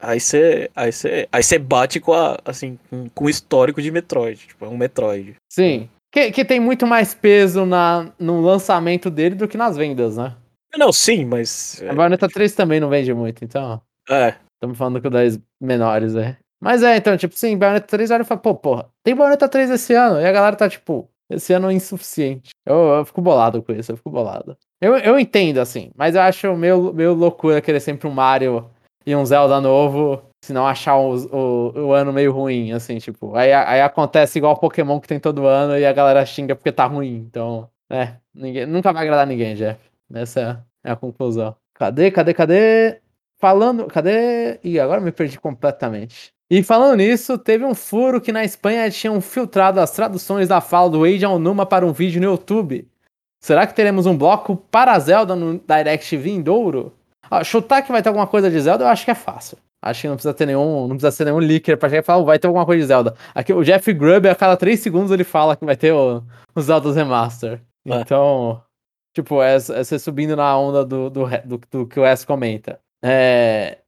Aí 0.00 0.18
você 0.18 0.68
aí 0.74 0.92
você 0.92 1.28
aí 1.30 1.42
você 1.44 1.58
bate 1.60 2.00
com 2.00 2.12
a 2.12 2.36
assim 2.44 2.76
com, 3.14 3.24
o 3.24 3.30
histórico 3.30 3.80
de 3.80 3.88
Metroid, 3.92 4.36
tipo, 4.48 4.64
é 4.64 4.68
um 4.68 4.76
Metroid. 4.76 5.36
Sim. 5.48 5.88
Que, 6.12 6.32
que 6.32 6.44
tem 6.44 6.58
muito 6.58 6.86
mais 6.88 7.14
peso 7.14 7.64
na, 7.64 8.10
no 8.18 8.40
lançamento 8.40 9.08
dele 9.08 9.36
do 9.36 9.46
que 9.46 9.56
nas 9.56 9.76
vendas, 9.76 10.16
né? 10.16 10.34
Não, 10.76 10.92
sim, 10.92 11.24
mas 11.24 11.80
A 11.88 11.94
Bayonetta 11.94 12.28
3 12.28 12.52
também 12.52 12.80
não 12.80 12.88
vende 12.88 13.14
muito, 13.14 13.44
então. 13.44 13.80
é, 14.10 14.34
Estamos 14.56 14.76
falando 14.76 15.00
com 15.00 15.08
das 15.08 15.38
menores, 15.60 16.14
né? 16.14 16.36
Mas 16.62 16.84
é, 16.84 16.96
então, 16.96 17.16
tipo, 17.16 17.36
sim, 17.36 17.58
Bayonetta 17.58 17.88
3 17.88 18.12
olha 18.12 18.22
e 18.22 18.24
fala, 18.24 18.40
pô, 18.40 18.54
porra, 18.54 18.88
tem 19.02 19.16
Bayonetta 19.16 19.48
3 19.48 19.68
esse 19.70 19.94
ano. 19.94 20.20
E 20.20 20.24
a 20.24 20.30
galera 20.30 20.54
tá, 20.54 20.68
tipo, 20.68 21.10
esse 21.28 21.52
ano 21.52 21.68
é 21.68 21.74
insuficiente. 21.74 22.50
Eu, 22.64 22.76
eu 22.76 23.04
fico 23.04 23.20
bolado 23.20 23.60
com 23.60 23.72
isso, 23.72 23.90
eu 23.90 23.96
fico 23.96 24.10
bolado. 24.10 24.56
Eu, 24.80 24.96
eu 24.98 25.18
entendo, 25.18 25.58
assim, 25.58 25.90
mas 25.96 26.14
eu 26.14 26.20
acho 26.20 26.54
meio, 26.54 26.92
meio 26.92 27.14
loucura 27.14 27.60
querer 27.60 27.80
sempre 27.80 28.06
um 28.06 28.12
Mario 28.12 28.70
e 29.04 29.16
um 29.16 29.26
Zelda 29.26 29.60
novo, 29.60 30.22
se 30.44 30.52
não 30.52 30.64
achar 30.64 30.96
o, 30.96 31.16
o, 31.34 31.86
o 31.88 31.92
ano 31.92 32.12
meio 32.12 32.30
ruim, 32.30 32.70
assim, 32.70 32.98
tipo. 32.98 33.34
Aí, 33.34 33.52
aí 33.52 33.80
acontece 33.80 34.38
igual 34.38 34.56
Pokémon 34.56 35.00
que 35.00 35.08
tem 35.08 35.18
todo 35.18 35.46
ano 35.48 35.76
e 35.76 35.84
a 35.84 35.92
galera 35.92 36.24
xinga 36.24 36.54
porque 36.54 36.70
tá 36.70 36.86
ruim. 36.86 37.26
Então, 37.28 37.68
é, 37.90 38.14
ninguém, 38.32 38.66
nunca 38.66 38.92
vai 38.92 39.02
agradar 39.02 39.26
ninguém, 39.26 39.56
Jeff. 39.56 39.80
Essa 40.14 40.64
é 40.84 40.92
a 40.92 40.96
conclusão. 40.96 41.56
Cadê, 41.74 42.12
cadê, 42.12 42.32
cadê? 42.32 43.00
Falando, 43.42 43.86
cadê? 43.86 44.60
Ih, 44.62 44.78
agora 44.78 45.00
me 45.00 45.10
perdi 45.10 45.36
completamente. 45.36 46.32
E 46.48 46.62
falando 46.62 46.98
nisso, 46.98 47.36
teve 47.36 47.64
um 47.64 47.74
furo 47.74 48.20
que 48.20 48.30
na 48.30 48.44
Espanha 48.44 48.88
tinham 48.88 49.20
filtrado 49.20 49.80
as 49.80 49.90
traduções 49.90 50.46
da 50.46 50.60
fala 50.60 50.88
do 50.88 51.04
Eiji 51.04 51.24
Aonuma 51.24 51.66
para 51.66 51.84
um 51.84 51.92
vídeo 51.92 52.20
no 52.20 52.28
YouTube. 52.28 52.86
Será 53.42 53.66
que 53.66 53.74
teremos 53.74 54.06
um 54.06 54.16
bloco 54.16 54.56
para 54.70 54.96
Zelda 55.00 55.34
no 55.34 55.58
Direct 55.58 56.16
vindouro? 56.16 56.92
Ah, 57.28 57.42
chutar 57.42 57.82
que 57.82 57.90
vai 57.90 58.00
ter 58.00 58.10
alguma 58.10 58.28
coisa 58.28 58.48
de 58.48 58.60
Zelda, 58.60 58.84
eu 58.84 58.88
acho 58.88 59.04
que 59.04 59.10
é 59.10 59.14
fácil. 59.16 59.58
Acho 59.82 60.02
que 60.02 60.08
não 60.08 60.14
precisa 60.14 60.34
ter 60.34 60.46
nenhum, 60.46 60.82
não 60.86 60.90
precisa 60.96 61.10
ser 61.10 61.24
nenhum 61.24 61.38
leaker 61.38 61.76
pra 61.76 61.88
chegar 61.88 62.02
e 62.02 62.04
falar, 62.04 62.18
"Oh, 62.20 62.24
vai 62.24 62.38
ter 62.38 62.46
alguma 62.46 62.64
coisa 62.64 62.80
de 62.80 62.86
Zelda. 62.86 63.16
Aqui, 63.34 63.52
o 63.52 63.64
Jeff 63.64 63.92
Grubb, 63.92 64.28
a 64.28 64.36
cada 64.36 64.56
3 64.56 64.78
segundos 64.78 65.10
ele 65.10 65.24
fala 65.24 65.56
que 65.56 65.64
vai 65.64 65.74
ter 65.76 65.90
o, 65.92 66.22
o 66.54 66.60
Zelda 66.60 66.92
Remaster. 66.92 67.60
É. 67.88 68.02
Então, 68.02 68.62
tipo, 69.12 69.42
é, 69.42 69.56
é 69.56 69.58
você 69.58 69.98
subindo 69.98 70.36
na 70.36 70.56
onda 70.56 70.84
do, 70.84 71.10
do, 71.10 71.26
do, 71.44 71.60
do 71.68 71.86
que 71.88 71.98
o 71.98 72.04
S 72.04 72.24
comenta. 72.24 72.78
É, 73.02 73.78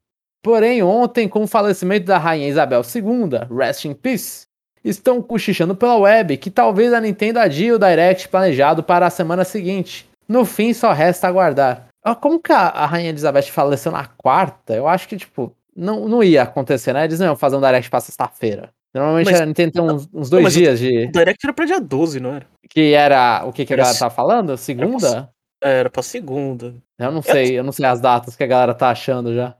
Porém, 0.42 0.82
ontem, 0.82 1.26
com 1.26 1.44
o 1.44 1.46
falecimento 1.46 2.04
da 2.06 2.18
Rainha 2.18 2.46
Isabel 2.48 2.82
II, 2.82 3.56
Rest 3.56 3.86
in 3.86 3.94
Peace, 3.94 4.44
estão 4.84 5.22
cochichando 5.22 5.74
pela 5.74 5.96
web 5.96 6.36
que 6.36 6.50
talvez 6.50 6.92
a 6.92 7.00
Nintendo 7.00 7.38
adie 7.38 7.72
o 7.72 7.78
Direct 7.78 8.28
planejado 8.28 8.82
para 8.82 9.06
a 9.06 9.10
semana 9.10 9.42
seguinte. 9.42 10.06
No 10.28 10.44
fim, 10.44 10.74
só 10.74 10.92
resta 10.92 11.26
aguardar. 11.28 11.86
Ah, 12.04 12.14
Como 12.14 12.38
que 12.38 12.52
a, 12.52 12.58
a 12.68 12.84
Rainha 12.84 13.08
Elizabeth 13.08 13.44
faleceu 13.44 13.90
na 13.90 14.04
quarta? 14.04 14.74
Eu 14.74 14.86
acho 14.86 15.08
que, 15.08 15.16
tipo, 15.16 15.50
não, 15.74 16.06
não 16.06 16.22
ia 16.22 16.42
acontecer, 16.42 16.92
né? 16.92 17.04
Eles 17.04 17.18
não 17.18 17.26
iam 17.28 17.36
fazer 17.36 17.56
um 17.56 17.60
Direct 17.62 17.88
pra 17.88 18.00
sexta-feira. 18.00 18.68
Normalmente 18.94 19.30
Mas- 19.30 19.40
a 19.40 19.46
Nintendo 19.46 19.72
tem 19.72 19.82
uns, 19.82 20.08
uns 20.12 20.28
dois 20.28 20.44
mas 20.44 20.54
o- 20.54 20.58
dias 20.58 20.78
de. 20.78 21.06
o 21.06 21.10
Direct 21.12 21.38
era 21.46 21.52
pra 21.54 21.64
dia 21.64 21.80
12, 21.80 22.20
não 22.20 22.34
era? 22.34 22.46
Que 22.68 22.92
era 22.92 23.42
o 23.46 23.52
que, 23.52 23.64
que 23.64 23.72
a 23.72 23.76
Era 23.76 23.82
galera 23.84 23.94
se- 23.94 24.00
tá 24.00 24.10
falando? 24.10 24.56
Segunda? 24.58 25.30
É, 25.64 25.78
era 25.78 25.88
pra 25.88 26.02
segunda. 26.02 26.74
Eu 26.98 27.10
não 27.10 27.22
sei, 27.22 27.58
eu 27.58 27.64
não 27.64 27.72
sei 27.72 27.86
as 27.86 27.98
datas 27.98 28.36
que 28.36 28.44
a 28.44 28.46
galera 28.46 28.74
tá 28.74 28.90
achando 28.90 29.34
já. 29.34 29.56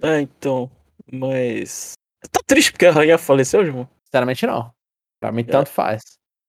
É, 0.00 0.20
então, 0.20 0.70
mas 1.12 1.94
tá 2.30 2.40
triste 2.46 2.70
porque 2.70 2.86
a 2.86 2.92
rainha 2.92 3.18
faleceu, 3.18 3.60
irmão. 3.60 3.88
Sinceramente, 4.04 4.46
não. 4.46 4.72
Pra 5.20 5.32
mim, 5.32 5.42
tanto 5.42 5.68
faz. 5.68 6.02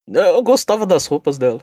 Eu 0.07 0.41
gostava 0.43 0.85
das 0.85 1.07
roupas 1.07 1.39
dela. 1.39 1.61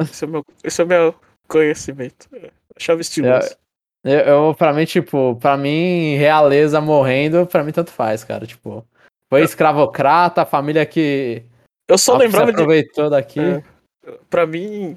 Esse 0.00 0.24
é 0.24 0.26
o 0.26 0.30
meu, 0.30 0.44
esse 0.64 0.80
é 0.80 0.84
o 0.84 0.88
meu 0.88 1.14
conhecimento. 1.46 2.28
Eu 2.32 2.50
Achava 2.76 3.00
estiloso. 3.00 3.56
Eu, 4.04 4.18
eu, 4.20 4.54
pra 4.54 4.72
mim, 4.72 4.84
tipo, 4.84 5.36
pra 5.36 5.56
mim, 5.56 6.16
realeza 6.16 6.80
morrendo, 6.80 7.46
pra 7.46 7.62
mim 7.62 7.72
tanto 7.72 7.92
faz, 7.92 8.24
cara. 8.24 8.44
Tipo, 8.44 8.84
foi 9.30 9.42
escravocrata, 9.42 10.42
a 10.42 10.46
família 10.46 10.84
que 10.84 11.44
Eu 11.88 11.96
só 11.96 12.16
lembrava 12.16 12.46
de. 12.46 12.52
aproveitou 12.52 13.08
daqui. 13.08 13.40
É. 13.40 13.62
Pra 14.28 14.46
mim, 14.46 14.96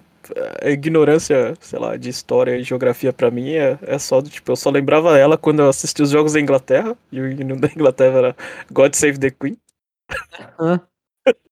a 0.61 0.69
ignorância, 0.69 1.53
sei 1.59 1.79
lá, 1.79 1.95
de 1.97 2.09
história 2.09 2.57
e 2.57 2.63
geografia 2.63 3.11
pra 3.13 3.31
mim 3.31 3.51
é, 3.51 3.77
é 3.81 3.99
só 3.99 4.21
do 4.21 4.29
tipo, 4.29 4.51
eu 4.51 4.55
só 4.55 4.69
lembrava 4.69 5.17
ela 5.17 5.37
quando 5.37 5.61
eu 5.61 5.69
assistia 5.69 6.03
os 6.03 6.11
jogos 6.11 6.33
da 6.33 6.39
Inglaterra, 6.39 6.97
e 7.11 7.19
o 7.21 7.27
hino 7.29 7.59
da 7.59 7.67
Inglaterra 7.67 8.17
era 8.17 8.35
God 8.71 8.93
Save 8.93 9.19
the 9.19 9.29
Queen. 9.31 9.57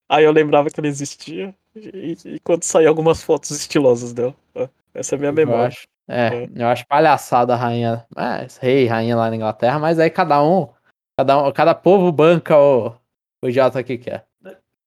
Aí 0.09 0.23
eu 0.23 0.31
lembrava 0.31 0.69
que 0.69 0.79
ela 0.79 0.87
existia, 0.87 1.53
e, 1.75 2.17
e 2.25 2.39
quando 2.39 2.63
saía 2.63 2.89
algumas 2.89 3.21
fotos 3.21 3.51
estilosas 3.51 4.13
dela. 4.13 4.33
É, 4.55 4.69
Essa 4.93 5.15
é 5.15 5.17
a 5.17 5.19
minha 5.19 5.29
Eu 5.31 5.33
memória. 5.33 5.67
acho. 5.67 5.87
É, 6.09 6.47
eu 6.55 6.67
acho 6.67 6.87
palhaçada 6.87 7.53
a 7.53 7.57
rainha. 7.57 8.05
É, 8.15 8.47
rei, 8.61 8.85
rainha 8.87 9.15
lá 9.15 9.29
na 9.29 9.35
Inglaterra, 9.35 9.77
mas 9.77 9.99
aí 9.99 10.09
cada 10.09 10.41
um, 10.41 10.69
cada, 11.17 11.43
um, 11.43 11.51
cada 11.51 11.75
povo 11.75 12.11
banca 12.11 12.57
o, 12.57 12.95
o 13.43 13.49
idiota 13.49 13.83
que 13.83 13.97
quer. 13.97 14.25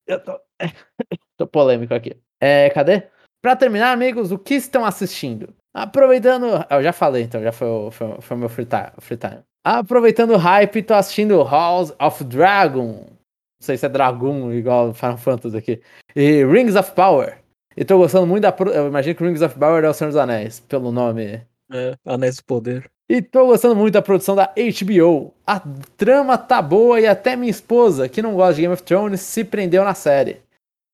Eu 0.06 0.18
tô, 0.24 0.40
tô 1.36 1.46
polêmico 1.46 1.92
aqui. 1.94 2.16
É, 2.40 2.70
cadê? 2.70 3.06
Pra 3.42 3.56
terminar, 3.56 3.92
amigos, 3.92 4.30
o 4.32 4.38
que 4.38 4.54
estão 4.54 4.84
assistindo? 4.84 5.54
Aproveitando. 5.74 6.46
ah, 6.56 6.66
Eu 6.70 6.82
já 6.82 6.92
falei, 6.92 7.22
então, 7.22 7.42
já 7.42 7.52
foi 7.52 7.68
o 7.68 7.90
foi, 7.90 8.16
foi 8.20 8.36
meu 8.36 8.48
free 8.48 8.66
time, 8.66 8.90
free 8.98 9.16
time. 9.16 9.38
Aproveitando 9.64 10.32
o 10.32 10.36
hype, 10.36 10.82
tô 10.82 10.94
assistindo 10.94 11.42
House 11.42 11.92
of 12.00 12.24
Dragon. 12.24 13.06
Não 13.06 13.64
sei 13.66 13.76
se 13.76 13.86
é 13.86 13.88
Dragon, 13.88 14.52
igual 14.52 14.92
Final 14.94 15.18
Fantasy 15.18 15.56
aqui. 15.56 15.80
E 16.16 16.44
Rings 16.44 16.76
of 16.76 16.92
Power. 16.92 17.38
E 17.76 17.84
tô 17.84 17.98
gostando 17.98 18.26
muito 18.26 18.42
da. 18.42 18.54
Eu 18.74 18.88
imagino 18.88 19.14
que 19.14 19.24
Rings 19.24 19.42
of 19.42 19.58
Power 19.58 19.84
é 19.84 19.88
o 19.88 19.94
Senhor 19.94 20.08
dos 20.10 20.16
Anéis, 20.16 20.60
pelo 20.60 20.90
nome. 20.90 21.42
É, 21.72 21.94
Anéis 22.04 22.36
do 22.36 22.44
Poder. 22.44 22.90
E 23.08 23.20
tô 23.22 23.46
gostando 23.46 23.76
muito 23.76 23.94
da 23.94 24.02
produção 24.02 24.34
da 24.34 24.52
HBO. 24.54 25.34
A 25.46 25.60
trama 25.96 26.38
tá 26.38 26.60
boa 26.62 27.00
e 27.00 27.06
até 27.06 27.36
minha 27.36 27.50
esposa, 27.50 28.08
que 28.08 28.22
não 28.22 28.34
gosta 28.34 28.54
de 28.54 28.62
Game 28.62 28.74
of 28.74 28.82
Thrones, 28.82 29.20
se 29.20 29.44
prendeu 29.44 29.84
na 29.84 29.94
série. 29.94 30.40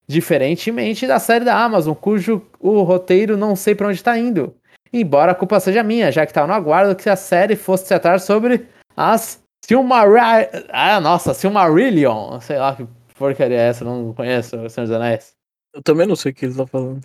Diferentemente 0.09 1.05
da 1.05 1.19
série 1.19 1.43
da 1.45 1.55
Amazon, 1.61 1.93
cujo 1.93 2.41
o 2.59 2.81
roteiro 2.83 3.35
não 3.35 3.55
sei 3.55 3.75
pra 3.75 3.87
onde 3.87 4.01
tá 4.03 4.17
indo. 4.17 4.55
Embora 4.91 5.33
a 5.33 5.35
culpa 5.35 5.59
seja 5.59 5.83
minha, 5.83 6.11
já 6.11 6.25
que 6.25 6.33
tava 6.33 6.47
no 6.47 6.53
aguardo 6.53 6.95
que 6.95 7.09
a 7.09 7.15
série 7.15 7.55
fosse 7.57 7.87
tratar 7.87 8.19
sobre 8.19 8.65
as 8.95 9.41
Silmar... 9.65 10.07
Ah, 10.69 11.01
nossa, 11.01 11.33
Silmarillion. 11.33 12.39
Sei 12.39 12.57
lá 12.57 12.73
que 12.73 12.87
porcaria 13.15 13.57
é 13.57 13.67
essa, 13.67 13.83
não 13.83 14.13
conheço 14.13 14.55
o 14.57 14.69
Senhor 14.69 14.87
dos 14.87 14.95
Anéis. 14.95 15.33
Eu 15.75 15.81
também 15.83 16.07
não 16.07 16.15
sei 16.15 16.31
o 16.31 16.35
que 16.35 16.45
ele 16.45 16.55
tá 16.55 16.65
falando. 16.65 17.01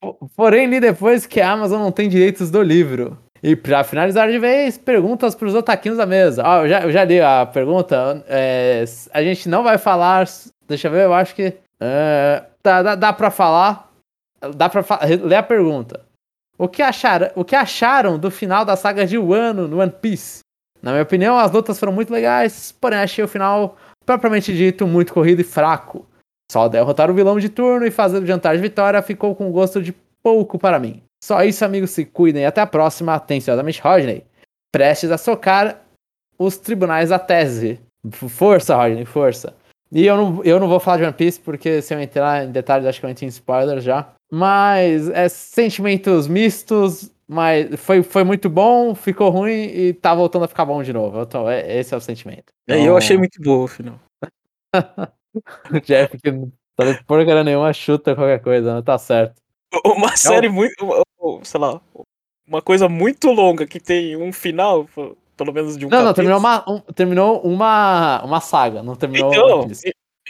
Po- 0.00 0.30
Porém, 0.36 0.68
li 0.68 0.78
depois 0.78 1.26
que 1.26 1.40
a 1.40 1.50
Amazon 1.50 1.80
não 1.80 1.90
tem 1.90 2.08
direitos 2.08 2.50
do 2.52 2.62
livro. 2.62 3.18
E 3.42 3.56
pra 3.56 3.82
finalizar 3.82 4.30
de 4.30 4.38
vez, 4.38 4.78
perguntas 4.78 5.34
pros 5.34 5.54
otaquinos 5.56 5.98
da 5.98 6.06
mesa. 6.06 6.44
Ó, 6.46 6.62
eu, 6.62 6.68
já, 6.68 6.80
eu 6.82 6.92
já 6.92 7.02
li 7.02 7.20
a 7.20 7.44
pergunta. 7.44 8.24
é, 8.28 8.84
a 9.12 9.20
gente 9.22 9.48
não 9.48 9.64
vai 9.64 9.76
falar. 9.76 10.28
Deixa 10.68 10.86
eu 10.86 10.92
ver, 10.92 11.04
eu 11.06 11.12
acho 11.12 11.34
que. 11.34 11.54
É, 11.82 12.44
dá, 12.62 12.82
dá, 12.82 12.94
dá 12.94 13.12
pra 13.12 13.30
falar. 13.30 13.90
Dá 14.54 14.68
pra 14.68 14.84
ler 15.22 15.36
a 15.36 15.42
pergunta. 15.42 16.04
O 16.58 16.68
que, 16.68 16.82
acharam, 16.82 17.30
o 17.34 17.44
que 17.44 17.56
acharam 17.56 18.18
do 18.18 18.30
final 18.30 18.64
da 18.64 18.76
saga 18.76 19.04
de 19.06 19.18
Wano 19.18 19.66
no 19.66 19.80
One 19.80 19.90
Piece? 19.90 20.40
Na 20.80 20.92
minha 20.92 21.02
opinião, 21.02 21.36
as 21.38 21.50
lutas 21.50 21.78
foram 21.78 21.92
muito 21.92 22.12
legais, 22.12 22.72
porém 22.72 22.98
achei 22.98 23.24
o 23.24 23.28
final, 23.28 23.76
propriamente 24.04 24.54
dito, 24.54 24.86
muito 24.86 25.12
corrido 25.12 25.40
e 25.40 25.44
fraco. 25.44 26.06
Só 26.50 26.68
derrotar 26.68 27.10
o 27.10 27.14
vilão 27.14 27.38
de 27.38 27.48
turno 27.48 27.86
e 27.86 27.90
fazer 27.90 28.22
o 28.22 28.26
jantar 28.26 28.54
de 28.54 28.62
vitória 28.62 29.00
ficou 29.00 29.34
com 29.34 29.50
gosto 29.50 29.82
de 29.82 29.92
pouco 30.22 30.58
para 30.58 30.78
mim. 30.78 31.02
Só 31.24 31.42
isso, 31.42 31.64
amigos, 31.64 31.90
se 31.90 32.04
cuidem. 32.04 32.44
Até 32.44 32.60
a 32.60 32.66
próxima. 32.66 33.14
Atenciosamente, 33.14 33.80
Rodney. 33.80 34.24
Prestes 34.72 35.10
a 35.10 35.18
socar 35.18 35.80
os 36.38 36.56
tribunais 36.58 37.10
da 37.10 37.18
tese. 37.18 37.80
Força, 38.10 38.74
Rodney, 38.76 39.04
força. 39.04 39.54
E 39.94 40.06
eu 40.06 40.16
não, 40.16 40.42
eu 40.42 40.58
não 40.58 40.68
vou 40.68 40.80
falar 40.80 40.96
de 40.96 41.02
One 41.04 41.12
Piece, 41.12 41.38
porque 41.38 41.82
se 41.82 41.94
eu 41.94 42.00
entrar 42.00 42.44
em 42.46 42.50
detalhes, 42.50 42.86
acho 42.86 42.98
que 42.98 43.04
eu 43.04 43.10
entro 43.10 43.24
em 43.26 43.28
spoilers 43.28 43.84
já. 43.84 44.08
Mas 44.32 45.10
é 45.10 45.28
sentimentos 45.28 46.26
mistos, 46.26 47.10
mas 47.28 47.78
foi, 47.78 48.02
foi 48.02 48.24
muito 48.24 48.48
bom, 48.48 48.94
ficou 48.94 49.28
ruim 49.28 49.52
e 49.52 49.92
tá 49.92 50.14
voltando 50.14 50.46
a 50.46 50.48
ficar 50.48 50.64
bom 50.64 50.82
de 50.82 50.92
novo. 50.94 51.20
Então, 51.20 51.48
é, 51.48 51.78
esse 51.78 51.92
é 51.92 51.96
o 51.96 52.00
sentimento. 52.00 52.44
É, 52.66 52.74
e 52.74 52.76
eu 52.78 52.82
Então, 52.84 52.96
achei 52.96 53.18
muito 53.18 53.38
boa 53.42 53.64
o 53.64 53.68
final. 53.68 54.00
Jeff, 55.84 56.16
que 56.18 56.30
não 56.30 56.50
sabe 56.80 57.02
porcaria 57.04 57.44
nenhuma, 57.44 57.72
chuta 57.72 58.14
qualquer 58.14 58.40
coisa, 58.40 58.76
né? 58.76 58.82
Tá 58.82 58.96
certo. 58.98 59.34
Uma 59.84 60.16
série 60.16 60.48
muito. 60.48 60.72
uma- 60.84 61.02
uma- 61.20 61.44
Sei 61.44 61.60
lá. 61.60 61.80
Uma 62.46 62.60
coisa 62.62 62.88
muito 62.88 63.30
longa 63.30 63.66
que 63.66 63.78
tem 63.78 64.16
um 64.16 64.32
final, 64.32 64.86
pelo 65.44 65.54
menos 65.54 65.76
de 65.76 65.86
um 65.86 65.88
Não, 65.88 65.98
não, 66.04 66.04
capítulo. 66.12 66.14
terminou 66.14 66.38
uma, 66.38 66.70
um- 66.70 66.92
terminou 66.92 67.40
uma, 67.42 68.22
uma 68.24 68.40
saga, 68.40 68.82
não 68.82 68.94
terminou 68.96 69.32
Então, 69.32 69.68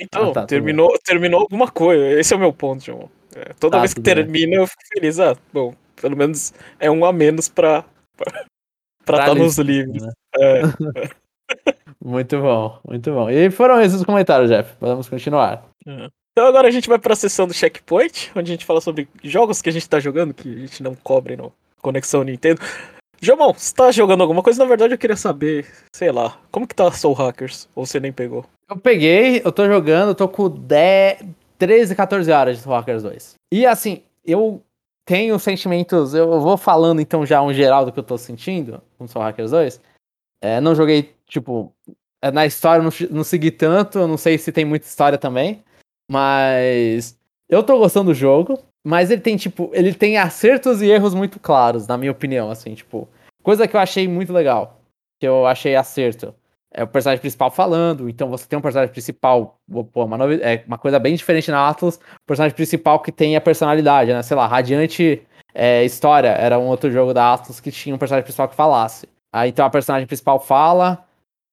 Então, 0.00 0.30
Ah, 0.30 0.32
tá, 0.32 0.46
terminou, 0.46 0.98
terminou 1.04 1.40
alguma 1.40 1.70
coisa. 1.70 2.18
Esse 2.18 2.32
é 2.32 2.36
o 2.36 2.40
meu 2.40 2.52
ponto, 2.52 2.82
João. 2.84 3.10
É, 3.34 3.52
toda 3.60 3.76
Tá, 3.76 3.80
vez 3.80 3.92
que 3.94 4.00
tudo 4.00 4.14
bem. 4.14 4.24
termina, 4.24 4.56
eu 4.56 4.66
fico 4.66 4.82
feliz. 4.94 5.18
Ah, 5.20 5.36
bom, 5.52 5.74
pelo 6.00 6.16
menos 6.16 6.52
é 6.80 6.90
um 6.90 7.04
a 7.04 7.12
menos 7.12 7.48
pra 7.48 7.84
estar 9.00 9.34
nos 9.34 9.58
lista, 9.58 9.62
livros. 9.62 10.02
né? 10.02 10.12
É, 10.38 10.60
Muito 12.04 12.40
bom, 12.40 12.80
muito 12.84 13.12
bom. 13.12 13.30
E 13.30 13.50
foram 13.50 13.80
esses 13.80 13.98
os 14.00 14.04
comentários, 14.04 14.50
Jeff. 14.50 14.74
Podemos 14.76 15.08
continuar. 15.08 15.64
Então 15.86 16.46
agora 16.48 16.66
a 16.66 16.70
gente 16.70 16.88
vai 16.88 16.98
pra 16.98 17.14
sessão 17.14 17.46
do 17.46 17.52
checkpoint, 17.54 18.32
onde 18.34 18.50
a 18.50 18.54
gente 18.54 18.64
fala 18.64 18.80
sobre 18.80 19.06
jogos 19.22 19.60
que 19.62 19.68
a 19.68 19.72
gente 19.72 19.88
tá 19.88 20.00
jogando, 20.00 20.34
que 20.34 20.48
a 20.52 20.58
gente 20.58 20.82
não 20.82 20.94
cobre 20.96 21.36
no 21.36 21.52
Conexão 21.80 22.24
Nintendo. 22.24 22.60
João, 23.24 23.54
você 23.54 23.72
tá 23.72 23.92
jogando 23.92 24.22
alguma 24.22 24.42
coisa? 24.42 24.60
Na 24.60 24.68
verdade, 24.68 24.94
eu 24.94 24.98
queria 24.98 25.16
saber, 25.16 25.64
sei 25.94 26.10
lá, 26.10 26.36
como 26.50 26.66
que 26.66 26.74
tá 26.74 26.90
Soul 26.90 27.14
Hackers? 27.14 27.68
Ou 27.72 27.86
você 27.86 28.00
nem 28.00 28.12
pegou? 28.12 28.44
Eu 28.68 28.76
peguei, 28.76 29.40
eu 29.44 29.52
tô 29.52 29.64
jogando, 29.64 30.08
eu 30.08 30.14
tô 30.16 30.28
com 30.28 30.48
10, 30.50 31.20
13, 31.56 31.94
14 31.94 32.32
horas 32.32 32.56
de 32.56 32.64
Soul 32.64 32.74
Hackers 32.74 33.04
2. 33.04 33.34
E 33.52 33.64
assim, 33.64 34.02
eu 34.24 34.60
tenho 35.06 35.38
sentimentos, 35.38 36.14
eu 36.14 36.40
vou 36.40 36.56
falando 36.56 37.00
então 37.00 37.24
já 37.24 37.40
um 37.40 37.54
geral 37.54 37.84
do 37.84 37.92
que 37.92 38.00
eu 38.00 38.02
tô 38.02 38.18
sentindo 38.18 38.82
com 38.98 39.06
Soul 39.06 39.24
Hackers 39.24 39.52
2. 39.52 39.80
É, 40.42 40.60
não 40.60 40.74
joguei, 40.74 41.14
tipo, 41.28 41.72
é, 42.20 42.32
na 42.32 42.44
história 42.44 42.80
eu 42.80 42.84
não, 42.84 43.18
não 43.18 43.22
segui 43.22 43.52
tanto, 43.52 44.00
eu 44.00 44.08
não 44.08 44.16
sei 44.16 44.36
se 44.36 44.50
tem 44.50 44.64
muita 44.64 44.86
história 44.86 45.16
também, 45.16 45.62
mas 46.10 47.16
eu 47.48 47.62
tô 47.62 47.78
gostando 47.78 48.10
do 48.10 48.14
jogo, 48.14 48.58
mas 48.84 49.10
ele 49.10 49.20
tem, 49.20 49.36
tipo, 49.36 49.70
ele 49.72 49.94
tem 49.94 50.18
acertos 50.18 50.82
e 50.82 50.90
erros 50.90 51.14
muito 51.14 51.38
claros, 51.38 51.86
na 51.86 51.96
minha 51.96 52.12
opinião, 52.12 52.50
assim, 52.50 52.74
tipo, 52.74 53.08
coisa 53.42 53.66
que 53.68 53.76
eu 53.76 53.80
achei 53.80 54.08
muito 54.08 54.32
legal, 54.32 54.80
que 55.20 55.26
eu 55.26 55.46
achei 55.46 55.76
acerto 55.76 56.34
é 56.74 56.82
o 56.82 56.86
personagem 56.86 57.20
principal 57.20 57.50
falando, 57.50 58.08
então 58.08 58.30
você 58.30 58.46
tem 58.46 58.58
um 58.58 58.62
personagem 58.62 58.90
principal, 58.90 59.58
pô, 59.92 60.04
uma 60.04 60.16
novi- 60.16 60.40
é 60.42 60.64
uma 60.66 60.78
coisa 60.78 60.98
bem 60.98 61.14
diferente 61.14 61.50
na 61.50 61.68
Atlas, 61.68 62.00
personagem 62.26 62.56
principal 62.56 62.98
que 63.00 63.12
tem 63.12 63.36
a 63.36 63.40
personalidade, 63.40 64.12
né? 64.12 64.22
Sei 64.22 64.36
lá, 64.36 64.46
Radiante 64.46 65.22
é, 65.54 65.84
História 65.84 66.28
era 66.28 66.58
um 66.58 66.66
outro 66.66 66.90
jogo 66.90 67.12
da 67.12 67.34
Atlas 67.34 67.60
que 67.60 67.70
tinha 67.70 67.94
um 67.94 67.98
personagem 67.98 68.24
principal 68.24 68.48
que 68.48 68.54
falasse. 68.54 69.06
Aí 69.30 69.50
então 69.50 69.66
a 69.66 69.70
personagem 69.70 70.06
principal 70.06 70.40
fala, 70.40 71.04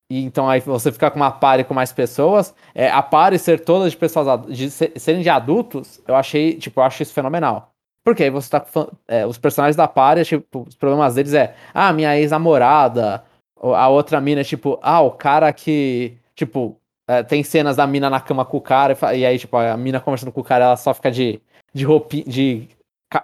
e 0.10 0.24
então 0.24 0.50
aí 0.50 0.60
você 0.60 0.92
fica 0.92 1.10
com 1.12 1.18
uma 1.20 1.32
party 1.32 1.64
com 1.64 1.74
mais 1.74 1.92
pessoas. 1.94 2.54
É, 2.74 2.90
a 2.90 3.02
party 3.02 3.38
ser 3.40 3.60
todas 3.64 3.92
de 3.92 3.98
pessoas 3.98 4.46
de 4.48 4.70
se- 4.72 4.92
serem 4.98 5.22
de 5.22 5.30
adultos, 5.30 6.02
eu 6.08 6.16
achei, 6.16 6.56
tipo, 6.58 6.80
eu 6.80 6.84
acho 6.84 7.04
isso 7.04 7.14
fenomenal. 7.14 7.72
Porque 8.04 8.24
aí 8.24 8.30
você 8.30 8.50
tá 8.50 8.66
é, 9.08 9.26
os 9.26 9.38
personagens 9.38 9.76
da 9.76 9.88
party, 9.88 10.26
tipo, 10.26 10.66
os 10.68 10.76
problemas 10.76 11.16
deles 11.16 11.34
é, 11.34 11.56
ah, 11.74 11.94
minha 11.94 12.18
ex-namorada, 12.18 13.24
A 13.62 13.90
outra 13.90 14.22
mina 14.22 14.44
tipo, 14.44 14.80
ah, 14.82 15.02
o 15.02 15.12
cara 15.12 15.52
que. 15.54 16.18
Tipo, 16.36 16.78
é, 17.08 17.24
tem 17.24 17.44
cenas 17.44 17.76
da 17.76 17.86
mina 17.86 18.10
na 18.10 18.22
cama 18.22 18.46
com 18.46 18.58
o 18.58 18.62
cara, 18.62 18.96
e 19.16 19.26
aí, 19.26 19.38
tipo, 19.38 19.58
a 19.58 19.76
mina 19.78 20.00
conversando 20.00 20.32
com 20.32 20.42
o 20.42 20.44
cara, 20.44 20.66
ela 20.66 20.78
só 20.78 20.94
fica 20.94 21.12
de, 21.12 21.42
de 21.74 21.84
roupinha, 21.86 22.24
de. 22.26 22.68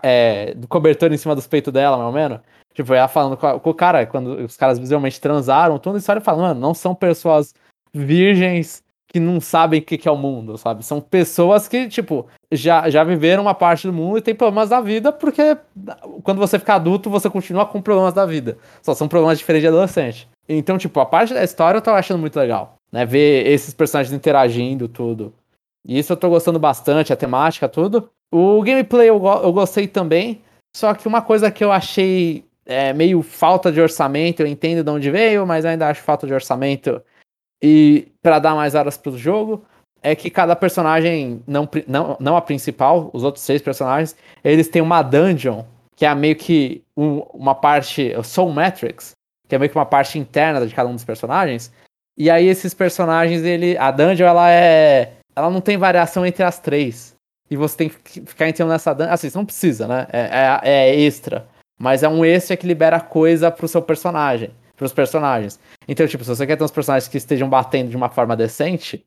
É, 0.04 0.56
cobertor 0.68 1.12
em 1.14 1.18
cima 1.18 1.36
dos 1.36 1.48
peitos 1.48 1.72
dela, 1.72 1.96
mais 1.98 2.08
ou 2.08 2.14
menos. 2.14 2.40
Tipo, 2.76 2.94
ela 2.94 3.08
falando 3.08 3.38
com, 3.38 3.48
a- 3.48 3.60
com 3.60 3.70
o 3.70 3.74
cara, 3.74 4.06
quando 4.06 4.36
os 4.46 4.56
caras 4.58 4.78
visualmente 4.78 5.20
transaram, 5.20 5.80
toda 5.80 5.98
a 5.98 6.00
história 6.00 6.22
falando, 6.22 6.60
não 6.60 6.74
são 6.74 6.94
pessoas 6.94 7.54
virgens 7.94 8.84
que 9.08 9.20
não 9.20 9.40
sabem 9.40 9.80
o 9.80 9.84
que, 9.84 9.98
que 9.98 10.10
é 10.10 10.12
o 10.12 10.18
mundo, 10.18 10.58
sabe? 10.58 10.84
São 10.86 11.00
pessoas 11.00 11.70
que, 11.70 11.88
tipo, 11.88 12.28
já, 12.52 12.90
já 12.90 13.02
viveram 13.04 13.44
uma 13.44 13.54
parte 13.56 13.88
do 13.88 13.94
mundo 13.94 14.18
e 14.18 14.22
tem 14.22 14.36
problemas 14.36 14.70
da 14.70 14.82
vida, 14.82 15.10
porque 15.14 15.58
quando 16.22 16.38
você 16.40 16.60
fica 16.60 16.74
adulto, 16.76 17.10
você 17.10 17.30
continua 17.30 17.66
com 17.66 17.82
problemas 17.82 18.14
da 18.14 18.26
vida. 18.26 18.58
Só 18.84 18.94
são 18.94 19.08
problemas 19.08 19.38
diferentes 19.38 19.64
de 19.64 19.68
adolescente. 19.70 20.28
Então, 20.50 20.78
tipo, 20.78 21.00
a 21.00 21.06
parte 21.06 21.34
da 21.34 21.44
história 21.46 21.78
eu 21.78 21.82
tô 21.82 21.92
achando 21.92 22.20
muito 22.20 22.38
legal, 22.38 22.76
né? 22.92 23.06
Ver 23.06 23.48
esses 23.48 23.74
personagens 23.74 24.14
interagindo, 24.14 24.90
tudo. 24.90 25.34
E 25.88 25.98
isso 25.98 26.12
eu 26.12 26.18
tô 26.18 26.28
gostando 26.30 26.60
bastante, 26.60 27.14
a 27.14 27.16
temática, 27.16 27.70
tudo. 27.70 28.10
O 28.34 28.62
gameplay 28.64 29.08
eu, 29.10 29.18
go- 29.20 29.40
eu 29.42 29.54
gostei 29.54 29.88
também, 29.88 30.42
só 30.76 30.94
que 30.94 31.08
uma 31.08 31.22
coisa 31.22 31.50
que 31.50 31.64
eu 31.64 31.72
achei 31.72 32.44
é, 32.66 32.94
meio 32.94 33.22
falta 33.22 33.72
de 33.72 33.80
orçamento, 33.80 34.42
eu 34.42 34.48
entendo 34.48 34.84
de 34.84 34.90
onde 34.90 35.12
veio, 35.12 35.46
mas 35.46 35.66
ainda 35.66 35.88
acho 35.90 36.02
falta 36.02 36.26
de 36.26 36.34
orçamento 36.34 37.02
e 37.62 38.12
para 38.22 38.40
dar 38.40 38.56
mais 38.56 38.76
horas 38.76 38.98
pro 38.98 39.18
jogo, 39.18 39.64
é 40.02 40.16
que 40.16 40.30
cada 40.30 40.56
personagem, 40.56 41.42
não, 41.48 41.68
não, 41.88 42.16
não 42.20 42.38
a 42.38 42.42
principal, 42.42 43.10
os 43.12 43.24
outros 43.24 43.44
seis 43.44 43.62
personagens, 43.62 44.16
eles 44.44 44.68
têm 44.68 44.82
uma 44.82 45.02
dungeon, 45.02 45.64
que 45.96 46.06
é 46.06 46.14
meio 46.14 46.36
que 46.36 46.84
um- 46.96 47.20
uma 47.34 47.56
parte, 47.56 48.14
Soul 48.24 48.52
Matrix, 48.52 49.14
que 49.48 49.56
é 49.56 49.58
meio 49.58 49.72
que 49.72 49.78
uma 49.78 49.86
parte 49.86 50.20
interna 50.20 50.66
de 50.66 50.76
cada 50.76 50.90
um 50.90 50.94
dos 50.94 51.04
personagens. 51.04 51.72
E 52.18 52.30
aí 52.30 52.48
esses 52.48 52.74
personagens, 52.74 53.44
ele, 53.44 53.78
a 53.78 53.90
dungeon, 53.90 54.28
ela 54.28 54.52
é, 54.52 55.14
ela 55.36 55.50
não 55.50 55.60
tem 55.62 55.78
variação 55.78 56.26
entre 56.26 56.44
as 56.44 56.60
três. 56.60 57.16
E 57.50 57.56
você 57.56 57.78
tem 57.78 57.90
que 57.90 58.22
ficar 58.22 58.48
entrando 58.48 58.70
nessa 58.70 58.94
dungeon, 58.94 59.12
assim, 59.12 59.30
você 59.30 59.38
não 59.38 59.46
precisa, 59.46 59.88
né? 59.88 60.08
É, 60.12 60.62
é, 60.64 60.70
é 60.92 61.00
extra. 61.00 61.48
Mas 61.78 62.04
é 62.04 62.10
um 62.10 62.24
extra 62.24 62.56
que 62.56 62.68
libera 62.68 63.00
coisa 63.00 63.52
pro 63.52 63.68
seu 63.68 63.82
personagem, 63.82 64.52
pros 64.76 64.94
personagens. 64.94 65.60
Então, 65.88 66.08
tipo, 66.08 66.24
se 66.24 66.30
você 66.30 66.48
quer 66.48 66.56
ter 66.56 66.64
uns 66.64 66.72
personagens 66.72 67.08
que 67.08 67.18
estejam 67.18 67.50
batendo 67.50 67.90
de 67.90 67.98
uma 67.98 68.10
forma 68.10 68.36
decente, 68.36 69.06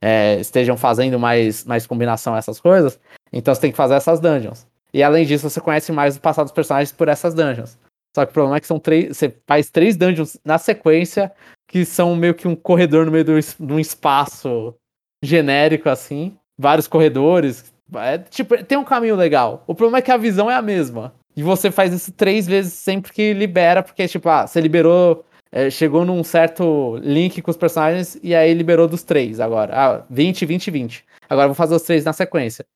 é, 0.00 0.38
estejam 0.40 0.76
fazendo 0.76 1.18
mais, 1.18 1.64
mais 1.64 1.86
combinação 1.86 2.36
essas 2.36 2.60
coisas, 2.60 2.98
então 3.32 3.54
você 3.54 3.60
tem 3.60 3.70
que 3.70 3.76
fazer 3.76 3.94
essas 3.94 4.20
dungeons. 4.20 4.66
E 4.92 5.02
além 5.02 5.24
disso, 5.24 5.48
você 5.48 5.60
conhece 5.60 5.92
mais 5.92 6.16
o 6.16 6.20
passado 6.20 6.46
dos 6.46 6.52
personagens 6.52 6.92
por 6.92 7.08
essas 7.08 7.34
dungeons. 7.34 7.78
Só 8.14 8.24
que 8.24 8.30
o 8.30 8.34
problema 8.34 8.56
é 8.56 8.60
que 8.60 8.66
são 8.66 8.78
três. 8.78 9.16
Você 9.16 9.34
faz 9.46 9.70
três 9.70 9.96
dungeons 9.96 10.36
na 10.44 10.58
sequência, 10.58 11.32
que 11.68 11.84
são 11.84 12.16
meio 12.16 12.34
que 12.34 12.48
um 12.48 12.56
corredor 12.56 13.06
no 13.06 13.12
meio 13.12 13.24
do 13.24 13.38
de 13.38 13.72
um 13.72 13.78
espaço 13.78 14.74
genérico, 15.22 15.88
assim. 15.88 16.36
Vários 16.58 16.88
corredores. 16.88 17.72
É, 17.94 18.18
tipo, 18.18 18.62
tem 18.64 18.76
um 18.76 18.84
caminho 18.84 19.16
legal. 19.16 19.62
O 19.66 19.74
problema 19.74 19.98
é 19.98 20.02
que 20.02 20.10
a 20.10 20.16
visão 20.16 20.50
é 20.50 20.54
a 20.54 20.62
mesma. 20.62 21.14
E 21.40 21.42
você 21.42 21.70
faz 21.70 21.90
isso 21.94 22.12
três 22.12 22.46
vezes 22.46 22.74
sempre 22.74 23.10
que 23.14 23.32
libera, 23.32 23.82
porque, 23.82 24.06
tipo, 24.06 24.28
ah, 24.28 24.46
você 24.46 24.60
liberou. 24.60 25.24
é, 25.50 25.70
chegou 25.70 26.04
num 26.04 26.22
certo 26.22 26.96
link 26.98 27.40
com 27.40 27.50
os 27.50 27.56
personagens 27.56 28.18
e 28.22 28.34
aí 28.34 28.52
liberou 28.52 28.86
dos 28.86 29.02
três 29.02 29.40
agora. 29.40 29.72
Ah, 29.74 30.04
20, 30.10 30.44
20, 30.44 30.70
20. 30.70 31.02
Agora 31.30 31.48
vou 31.48 31.54
fazer 31.54 31.74
os 31.74 31.80
três 31.82 32.04
na 32.04 32.12
sequência. 32.12 32.66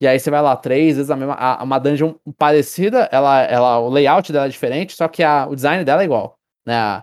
E 0.00 0.06
aí 0.06 0.20
você 0.20 0.30
vai 0.30 0.40
lá, 0.40 0.56
três 0.56 0.94
vezes 0.96 1.10
a 1.10 1.16
mesma. 1.16 1.34
A, 1.34 1.64
uma 1.64 1.80
dungeon 1.80 2.14
parecida, 2.38 3.08
ela, 3.10 3.42
ela, 3.42 3.78
o 3.80 3.88
layout 3.90 4.32
dela 4.32 4.46
é 4.46 4.48
diferente, 4.48 4.94
só 4.94 5.08
que 5.08 5.24
a, 5.24 5.48
o 5.48 5.56
design 5.56 5.84
dela 5.84 6.02
é 6.02 6.04
igual. 6.04 6.34
Né? 6.64 6.76
A- 6.76 7.02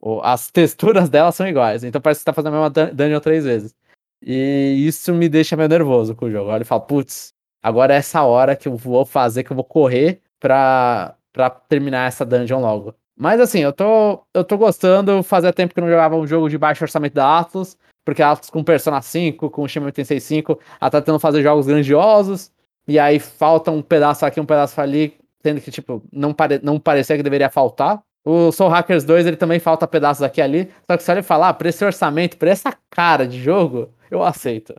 o- 0.00 0.20
as 0.22 0.50
texturas 0.50 1.08
dela 1.08 1.32
são 1.32 1.48
iguais. 1.48 1.82
Então 1.82 1.98
parece 1.98 2.18
que 2.20 2.24
você 2.24 2.26
tá 2.26 2.34
fazendo 2.34 2.54
a 2.54 2.60
mesma 2.60 2.70
dun- 2.70 2.94
dungeon 2.94 3.20
três 3.20 3.44
vezes. 3.46 3.74
E 4.22 4.84
isso 4.86 5.14
me 5.14 5.30
deixa 5.30 5.56
meio 5.56 5.68
nervoso 5.70 6.14
com 6.14 6.26
o 6.26 6.30
jogo. 6.30 6.50
Olha 6.50 6.62
e 6.62 6.80
putz, 6.86 7.32
agora 7.62 7.94
é 7.94 7.96
essa 7.96 8.22
hora 8.22 8.54
que 8.54 8.68
eu 8.68 8.76
vou 8.76 9.06
fazer, 9.06 9.44
que 9.44 9.50
eu 9.50 9.56
vou 9.56 9.64
correr 9.64 10.20
pra, 10.40 11.14
pra 11.32 11.50
terminar 11.50 12.08
essa 12.08 12.24
dungeon 12.24 12.60
logo. 12.60 12.94
Mas 13.16 13.40
assim, 13.40 13.58
eu 13.58 13.72
tô, 13.72 14.22
eu 14.32 14.44
tô 14.44 14.56
gostando. 14.56 15.22
Fazia 15.22 15.52
tempo 15.52 15.74
que 15.74 15.80
eu 15.80 15.84
não 15.84 15.90
jogava 15.90 16.16
um 16.16 16.26
jogo 16.26 16.48
de 16.48 16.56
baixo 16.56 16.84
orçamento 16.84 17.14
da 17.14 17.38
Atlas. 17.38 17.76
Porque 18.04 18.22
a 18.22 18.30
Atlas 18.30 18.48
com 18.48 18.62
Persona 18.62 19.02
5, 19.02 19.50
com 19.50 19.62
o 19.62 19.68
Shin 19.68 19.80
865, 19.80 20.58
ela 20.80 20.90
tá 20.90 21.00
tentando 21.00 21.18
fazer 21.18 21.42
jogos 21.42 21.66
grandiosos. 21.66 22.50
E 22.86 22.98
aí 22.98 23.18
falta 23.18 23.70
um 23.70 23.82
pedaço 23.82 24.24
aqui, 24.24 24.40
um 24.40 24.46
pedaço 24.46 24.80
ali. 24.80 25.14
Tendo 25.42 25.60
que, 25.60 25.70
tipo, 25.70 26.02
não, 26.12 26.32
pare, 26.32 26.60
não 26.62 26.78
parecia 26.78 27.16
que 27.16 27.22
deveria 27.22 27.50
faltar. 27.50 28.00
O 28.24 28.52
Soul 28.52 28.70
Hackers 28.70 29.04
2, 29.04 29.26
ele 29.26 29.36
também 29.36 29.58
falta 29.58 29.86
pedaços 29.86 30.22
aqui 30.22 30.40
e 30.40 30.42
ali. 30.42 30.72
Só 30.88 30.96
que 30.96 31.02
se 31.02 31.10
ele 31.10 31.22
falar, 31.22 31.50
ah, 31.50 31.54
pra 31.54 31.68
esse 31.68 31.84
orçamento, 31.84 32.36
pra 32.36 32.50
essa 32.50 32.76
cara 32.90 33.26
de 33.26 33.40
jogo, 33.40 33.92
eu 34.10 34.22
aceito, 34.22 34.74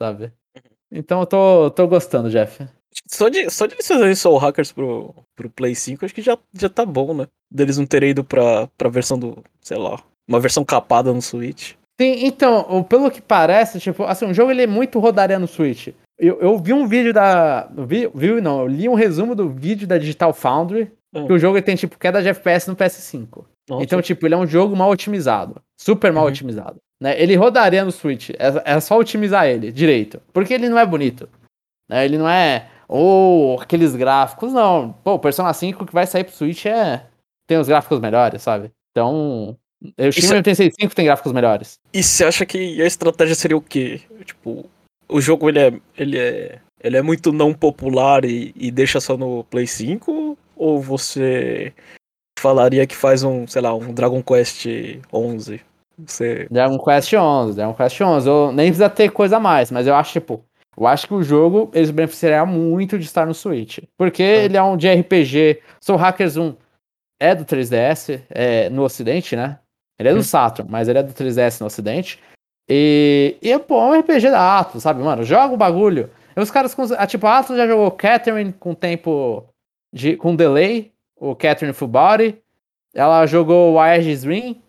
sabe? 0.00 0.32
Então 0.90 1.20
eu 1.20 1.26
tô, 1.26 1.70
tô 1.70 1.88
gostando, 1.88 2.30
Jeff. 2.30 2.66
Só 3.08 3.28
de, 3.28 3.50
só 3.50 3.66
de 3.66 3.74
eles 3.74 3.86
fazerem 3.86 4.14
Soul 4.14 4.38
Hackers 4.38 4.72
pro, 4.72 5.14
pro 5.36 5.50
Play 5.50 5.74
5, 5.74 6.04
acho 6.04 6.14
que 6.14 6.22
já, 6.22 6.38
já 6.52 6.68
tá 6.68 6.84
bom, 6.86 7.12
né? 7.14 7.26
Deles 7.50 7.76
não 7.78 7.86
terem 7.86 8.10
ido 8.10 8.24
pra, 8.24 8.68
pra 8.78 8.88
versão 8.88 9.18
do, 9.18 9.42
sei 9.60 9.76
lá, 9.76 10.00
uma 10.28 10.40
versão 10.40 10.64
capada 10.64 11.12
no 11.12 11.20
Switch. 11.22 11.72
Sim, 12.00 12.26
então, 12.26 12.82
pelo 12.84 13.10
que 13.10 13.20
parece, 13.22 13.78
tipo, 13.78 14.02
assim, 14.04 14.26
o 14.26 14.34
jogo 14.34 14.50
ele 14.50 14.62
é 14.62 14.66
muito 14.66 14.98
rodaria 14.98 15.38
no 15.38 15.46
Switch. 15.46 15.88
Eu, 16.18 16.40
eu 16.40 16.58
vi 16.58 16.72
um 16.72 16.86
vídeo 16.86 17.12
da. 17.12 17.68
Vi, 17.86 18.08
vi, 18.14 18.40
não, 18.40 18.60
eu 18.60 18.66
li 18.68 18.88
um 18.88 18.94
resumo 18.94 19.34
do 19.34 19.48
vídeo 19.48 19.86
da 19.86 19.98
Digital 19.98 20.32
Foundry, 20.32 20.90
Hum. 21.16 21.26
que 21.28 21.32
o 21.32 21.38
jogo 21.38 21.62
tem, 21.62 21.76
tipo, 21.76 21.96
queda 21.96 22.20
de 22.20 22.28
FPS 22.28 22.66
no 22.68 22.74
PS5. 22.74 23.44
Nossa. 23.70 23.84
Então, 23.84 24.02
tipo, 24.02 24.26
ele 24.26 24.34
é 24.34 24.36
um 24.36 24.46
jogo 24.48 24.74
mal 24.74 24.90
otimizado. 24.90 25.62
Super 25.80 26.12
mal 26.12 26.24
Uhum. 26.24 26.30
otimizado. 26.30 26.76
Né? 27.00 27.20
Ele 27.22 27.36
rodaria 27.36 27.84
no 27.84 27.92
Switch. 27.92 28.30
É, 28.30 28.72
é 28.74 28.80
só 28.80 28.98
otimizar 28.98 29.46
ele 29.46 29.70
direito. 29.70 30.20
Porque 30.32 30.52
ele 30.52 30.68
não 30.68 30.76
é 30.76 30.84
bonito. 30.84 31.28
Né? 31.88 32.04
Ele 32.04 32.18
não 32.18 32.28
é. 32.28 32.68
Ou 32.88 33.60
aqueles 33.60 33.94
gráficos, 33.94 34.52
não. 34.52 34.92
Pô, 35.04 35.14
o 35.14 35.18
Persona 35.18 35.52
5 35.52 35.86
que 35.86 35.92
vai 35.94 36.06
sair 36.06 36.24
pro 36.24 36.34
Switch 36.34 36.66
é. 36.66 37.06
Tem 37.46 37.58
os 37.58 37.68
gráficos 37.68 38.00
melhores, 38.00 38.42
sabe? 38.42 38.70
Então. 38.90 39.56
O 39.98 40.12
Shin 40.12 40.20
Isso 40.20 40.32
é- 40.32 40.36
85 40.36 40.94
tem 40.94 41.04
gráficos 41.04 41.32
melhores. 41.32 41.78
E 41.92 42.02
você 42.02 42.24
acha 42.24 42.46
que 42.46 42.80
a 42.80 42.86
estratégia 42.86 43.34
seria 43.34 43.56
o 43.56 43.60
quê? 43.60 44.00
Tipo, 44.24 44.64
o 45.08 45.20
jogo 45.20 45.48
ele 45.48 45.58
é, 45.58 45.72
ele 45.96 46.18
é, 46.18 46.58
ele 46.82 46.96
é 46.96 47.02
muito 47.02 47.32
não 47.32 47.52
popular 47.52 48.24
e, 48.24 48.52
e 48.56 48.70
deixa 48.70 48.98
só 49.00 49.16
no 49.16 49.44
Play 49.44 49.66
5? 49.66 50.38
Ou 50.56 50.80
você 50.80 51.74
falaria 52.38 52.86
que 52.86 52.96
faz 52.96 53.22
um, 53.22 53.46
sei 53.46 53.62
lá, 53.62 53.74
um 53.74 53.92
Dragon 53.92 54.22
Quest 54.22 54.66
11 55.12 55.60
Você... 55.98 56.46
Dragon 56.50 56.78
Quest 56.78 57.12
11, 57.12 57.56
Dragon 57.56 57.74
Quest 57.74 58.00
11. 58.00 58.28
Eu 58.28 58.52
nem 58.52 58.66
precisa 58.66 58.90
ter 58.90 59.10
coisa 59.10 59.36
a 59.36 59.40
mais, 59.40 59.70
mas 59.70 59.86
eu 59.86 59.94
acho, 59.94 60.12
tipo, 60.12 60.42
eu 60.78 60.86
acho 60.86 61.06
que 61.06 61.14
o 61.14 61.22
jogo 61.22 61.70
eles 61.74 61.90
beneficiariam 61.90 62.46
muito 62.46 62.98
de 62.98 63.04
estar 63.04 63.26
no 63.26 63.34
Switch. 63.34 63.78
Porque 63.96 64.22
Ah. 64.22 64.44
ele 64.44 64.56
é 64.56 64.62
um 64.62 64.76
de 64.76 64.88
RPG. 64.88 65.60
Soul 65.80 65.98
Hackers 65.98 66.36
1 66.36 66.54
é 67.20 67.34
do 67.34 67.44
3DS, 67.44 68.20
é, 68.30 68.68
no 68.70 68.82
ocidente, 68.82 69.36
né? 69.36 69.58
Ele 69.98 70.08
é 70.08 70.12
do 70.12 70.18
Hum. 70.20 70.22
Saturn, 70.22 70.70
mas 70.70 70.88
ele 70.88 70.98
é 70.98 71.02
do 71.02 71.12
3DS 71.12 71.60
no 71.60 71.66
ocidente. 71.66 72.18
E, 72.68 73.36
e 73.42 73.58
pô, 73.58 73.78
é 73.80 73.84
um 73.96 74.00
RPG 74.00 74.30
da 74.30 74.58
Atlas, 74.58 74.82
sabe, 74.82 75.02
mano? 75.02 75.22
Joga 75.22 75.52
o 75.54 75.56
bagulho. 75.56 76.10
E 76.36 76.40
os 76.40 76.50
caras, 76.50 76.74
com, 76.74 76.82
ah, 76.96 77.06
tipo, 77.06 77.26
a 77.26 77.38
Atlas 77.38 77.58
já 77.58 77.66
jogou 77.66 77.90
Catherine 77.90 78.52
com 78.52 78.74
tempo 78.74 79.44
de, 79.94 80.16
com 80.16 80.34
delay, 80.34 80.90
o 81.16 81.36
Catherine 81.36 81.74
Full 81.74 81.88
Body. 81.88 82.38
Ela 82.94 83.26
jogou 83.26 83.74
o 83.74 83.78
Aegis 83.78 84.24
Ring, 84.24 84.60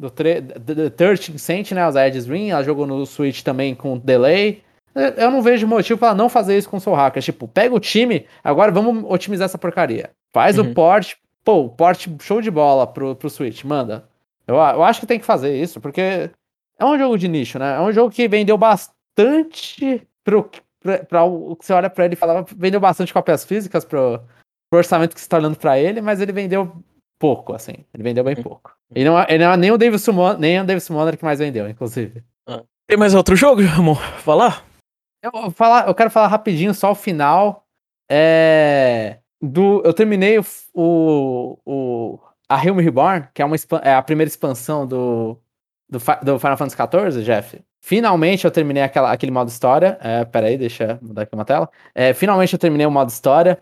do 0.00 0.10
tre- 0.10 0.42
the- 0.42 0.74
the 0.74 0.90
13 0.90 1.38
Cent, 1.38 1.70
né? 1.72 1.86
Os 1.88 1.96
Aegis 1.96 2.26
Ring. 2.26 2.50
Ela 2.50 2.62
jogou 2.64 2.86
no 2.86 3.06
Switch 3.06 3.42
também 3.42 3.74
com 3.74 3.96
delay. 3.96 4.62
Eu- 4.94 5.30
não 5.30 5.42
vejo 5.42 5.66
motivo 5.66 5.98
pra 5.98 6.08
ela 6.08 6.16
não 6.16 6.28
fazer 6.28 6.56
isso 6.56 6.68
com 6.70 6.76
o 6.76 6.80
Soul 6.80 6.96
Hackers. 6.96 7.24
Tipo, 7.24 7.48
pega 7.48 7.74
o 7.74 7.80
time, 7.80 8.26
agora 8.42 8.70
vamos 8.70 9.04
otimizar 9.08 9.46
essa 9.46 9.58
porcaria. 9.58 10.10
Faz 10.32 10.58
Uhum. 10.58 10.70
o 10.70 10.74
port, 10.74 11.14
pô, 11.44 11.64
o 11.64 11.68
port 11.70 12.06
show 12.20 12.40
de 12.40 12.50
bola 12.50 12.86
pro, 12.86 13.14
pro 13.16 13.28
Switch, 13.30 13.64
manda. 13.64 14.04
Eu, 14.46 14.54
eu 14.56 14.82
acho 14.84 15.00
que 15.00 15.06
tem 15.06 15.18
que 15.18 15.24
fazer 15.24 15.56
isso, 15.60 15.80
porque 15.80 16.30
é 16.78 16.84
um 16.84 16.98
jogo 16.98 17.16
de 17.18 17.26
nicho, 17.28 17.58
né? 17.58 17.76
É 17.76 17.80
um 17.80 17.92
jogo 17.92 18.10
que 18.10 18.28
vendeu 18.28 18.56
bastante 19.18 20.02
pro, 20.22 20.48
pra, 20.80 20.98
pra 20.98 21.24
o 21.24 21.56
que 21.56 21.64
você 21.64 21.72
olha 21.72 21.88
pra 21.90 22.04
ele 22.04 22.14
e 22.14 22.16
fala, 22.16 22.44
vendeu 22.56 22.80
bastante 22.80 23.12
cópias 23.12 23.44
físicas 23.44 23.84
pro, 23.84 24.20
pro 24.70 24.78
orçamento 24.78 25.14
que 25.14 25.20
se 25.20 25.28
tá 25.28 25.36
olhando 25.38 25.56
pra 25.56 25.78
ele, 25.78 26.00
mas 26.00 26.20
ele 26.20 26.32
vendeu 26.32 26.72
pouco, 27.18 27.54
assim. 27.54 27.74
Ele 27.92 28.02
vendeu 28.02 28.22
bem 28.24 28.36
Hum. 28.38 28.42
pouco. 28.42 28.72
Ele 28.94 29.04
não, 29.08 29.18
é- 29.18 29.26
ele 29.28 29.44
não 29.44 29.52
é 29.52 29.56
nem 29.56 29.70
o 29.70 29.78
David 29.78 30.00
Summoner, 30.00 30.38
nem 30.38 30.60
o 30.60 30.64
David 30.64 30.82
Summoner 30.84 31.16
que 31.16 31.24
mais 31.24 31.38
vendeu, 31.38 31.68
inclusive. 31.68 32.22
Tem 32.86 32.98
mais 32.98 33.14
outro 33.14 33.34
jogo, 33.34 33.62
Ramon? 33.62 33.94
Falar? 33.94 34.62
Eu, 35.24 35.30
vou 35.32 35.50
falar, 35.50 35.88
eu 35.88 35.94
quero 35.94 36.10
falar 36.10 36.26
rapidinho 36.28 36.74
só 36.74 36.90
o 36.92 36.94
final. 36.94 37.64
É, 38.10 39.20
do, 39.40 39.80
eu 39.82 39.94
terminei 39.94 40.38
o, 40.38 40.44
o, 40.74 41.58
o- 41.64 42.18
a 42.46 42.56
Realm 42.56 42.78
Reborn, 42.78 43.26
que 43.32 43.40
é, 43.40 43.44
uma, 43.44 43.56
é 43.82 43.94
a 43.94 44.02
primeira 44.02 44.28
expansão 44.28 44.86
do, 44.86 45.38
do, 45.88 45.98
do 45.98 46.38
Final 46.38 46.56
Fantasy 46.58 46.76
XIV, 46.76 47.24
Jeff. 47.24 47.58
Finalmente 47.82 48.44
eu 48.44 48.50
terminei 48.50 48.82
aquela, 48.82 49.10
aquele 49.10 49.32
modo 49.32 49.48
história. 49.48 49.98
É, 50.02 50.26
peraí, 50.26 50.58
deixa 50.58 50.98
eu 51.02 51.08
mudar 51.08 51.22
aqui 51.22 51.34
uma 51.34 51.44
tela. 51.46 51.70
É, 51.94 52.12
finalmente 52.12 52.52
eu 52.52 52.58
terminei 52.58 52.86
o 52.86 52.90
modo 52.90 53.08
história. 53.08 53.58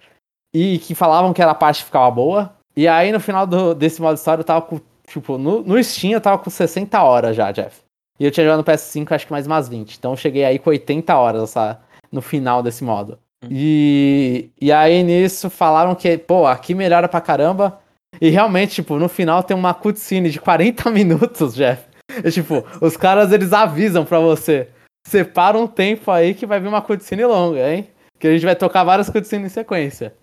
E 0.52 0.78
que 0.80 0.94
falavam 0.96 1.32
que 1.32 1.40
era 1.40 1.52
a 1.52 1.54
parte 1.54 1.78
que 1.80 1.86
ficava 1.86 2.10
boa. 2.10 2.56
E 2.76 2.88
aí 2.88 3.12
no 3.12 3.20
final 3.20 3.46
do- 3.46 3.74
desse 3.74 4.02
modo 4.02 4.16
história 4.16 4.40
eu 4.40 4.44
tava 4.44 4.62
com. 4.62 4.80
Tipo, 5.06 5.38
no, 5.38 5.62
no 5.62 5.82
Steam 5.82 6.12
eu 6.14 6.20
tava 6.20 6.38
com 6.38 6.50
60 6.50 7.00
horas 7.02 7.36
já, 7.36 7.52
Jeff. 7.52 7.80
E 8.22 8.24
eu 8.24 8.30
tinha 8.30 8.44
jogado 8.44 8.58
no 8.58 8.64
PS5 8.64 9.10
acho 9.10 9.26
que 9.26 9.32
mais 9.32 9.48
umas 9.48 9.68
20. 9.68 9.96
Então 9.96 10.12
eu 10.12 10.16
cheguei 10.16 10.44
aí 10.44 10.56
com 10.56 10.70
80 10.70 11.12
horas 11.16 11.42
essa, 11.42 11.80
no 12.12 12.22
final 12.22 12.62
desse 12.62 12.84
modo. 12.84 13.18
Hum. 13.44 13.48
E, 13.50 14.48
e 14.60 14.70
aí 14.70 15.02
nisso 15.02 15.50
falaram 15.50 15.92
que, 15.96 16.16
pô, 16.18 16.46
aqui 16.46 16.72
melhora 16.72 17.08
pra 17.08 17.20
caramba. 17.20 17.80
E 18.20 18.28
realmente, 18.28 18.76
tipo, 18.76 18.96
no 18.96 19.08
final 19.08 19.42
tem 19.42 19.56
uma 19.56 19.74
cutscene 19.74 20.30
de 20.30 20.40
40 20.40 20.88
minutos, 20.92 21.52
Jeff. 21.52 21.82
E, 22.24 22.30
tipo, 22.30 22.64
os 22.80 22.96
caras 22.96 23.32
eles 23.32 23.52
avisam 23.52 24.04
pra 24.04 24.20
você. 24.20 24.68
Separa 25.04 25.58
um 25.58 25.66
tempo 25.66 26.08
aí 26.08 26.32
que 26.32 26.46
vai 26.46 26.60
vir 26.60 26.68
uma 26.68 26.80
cutscene 26.80 27.24
longa, 27.24 27.74
hein? 27.74 27.88
Que 28.20 28.28
a 28.28 28.32
gente 28.32 28.44
vai 28.44 28.54
tocar 28.54 28.84
várias 28.84 29.10
cutscenes 29.10 29.50
em 29.50 29.54
sequência. 29.54 30.14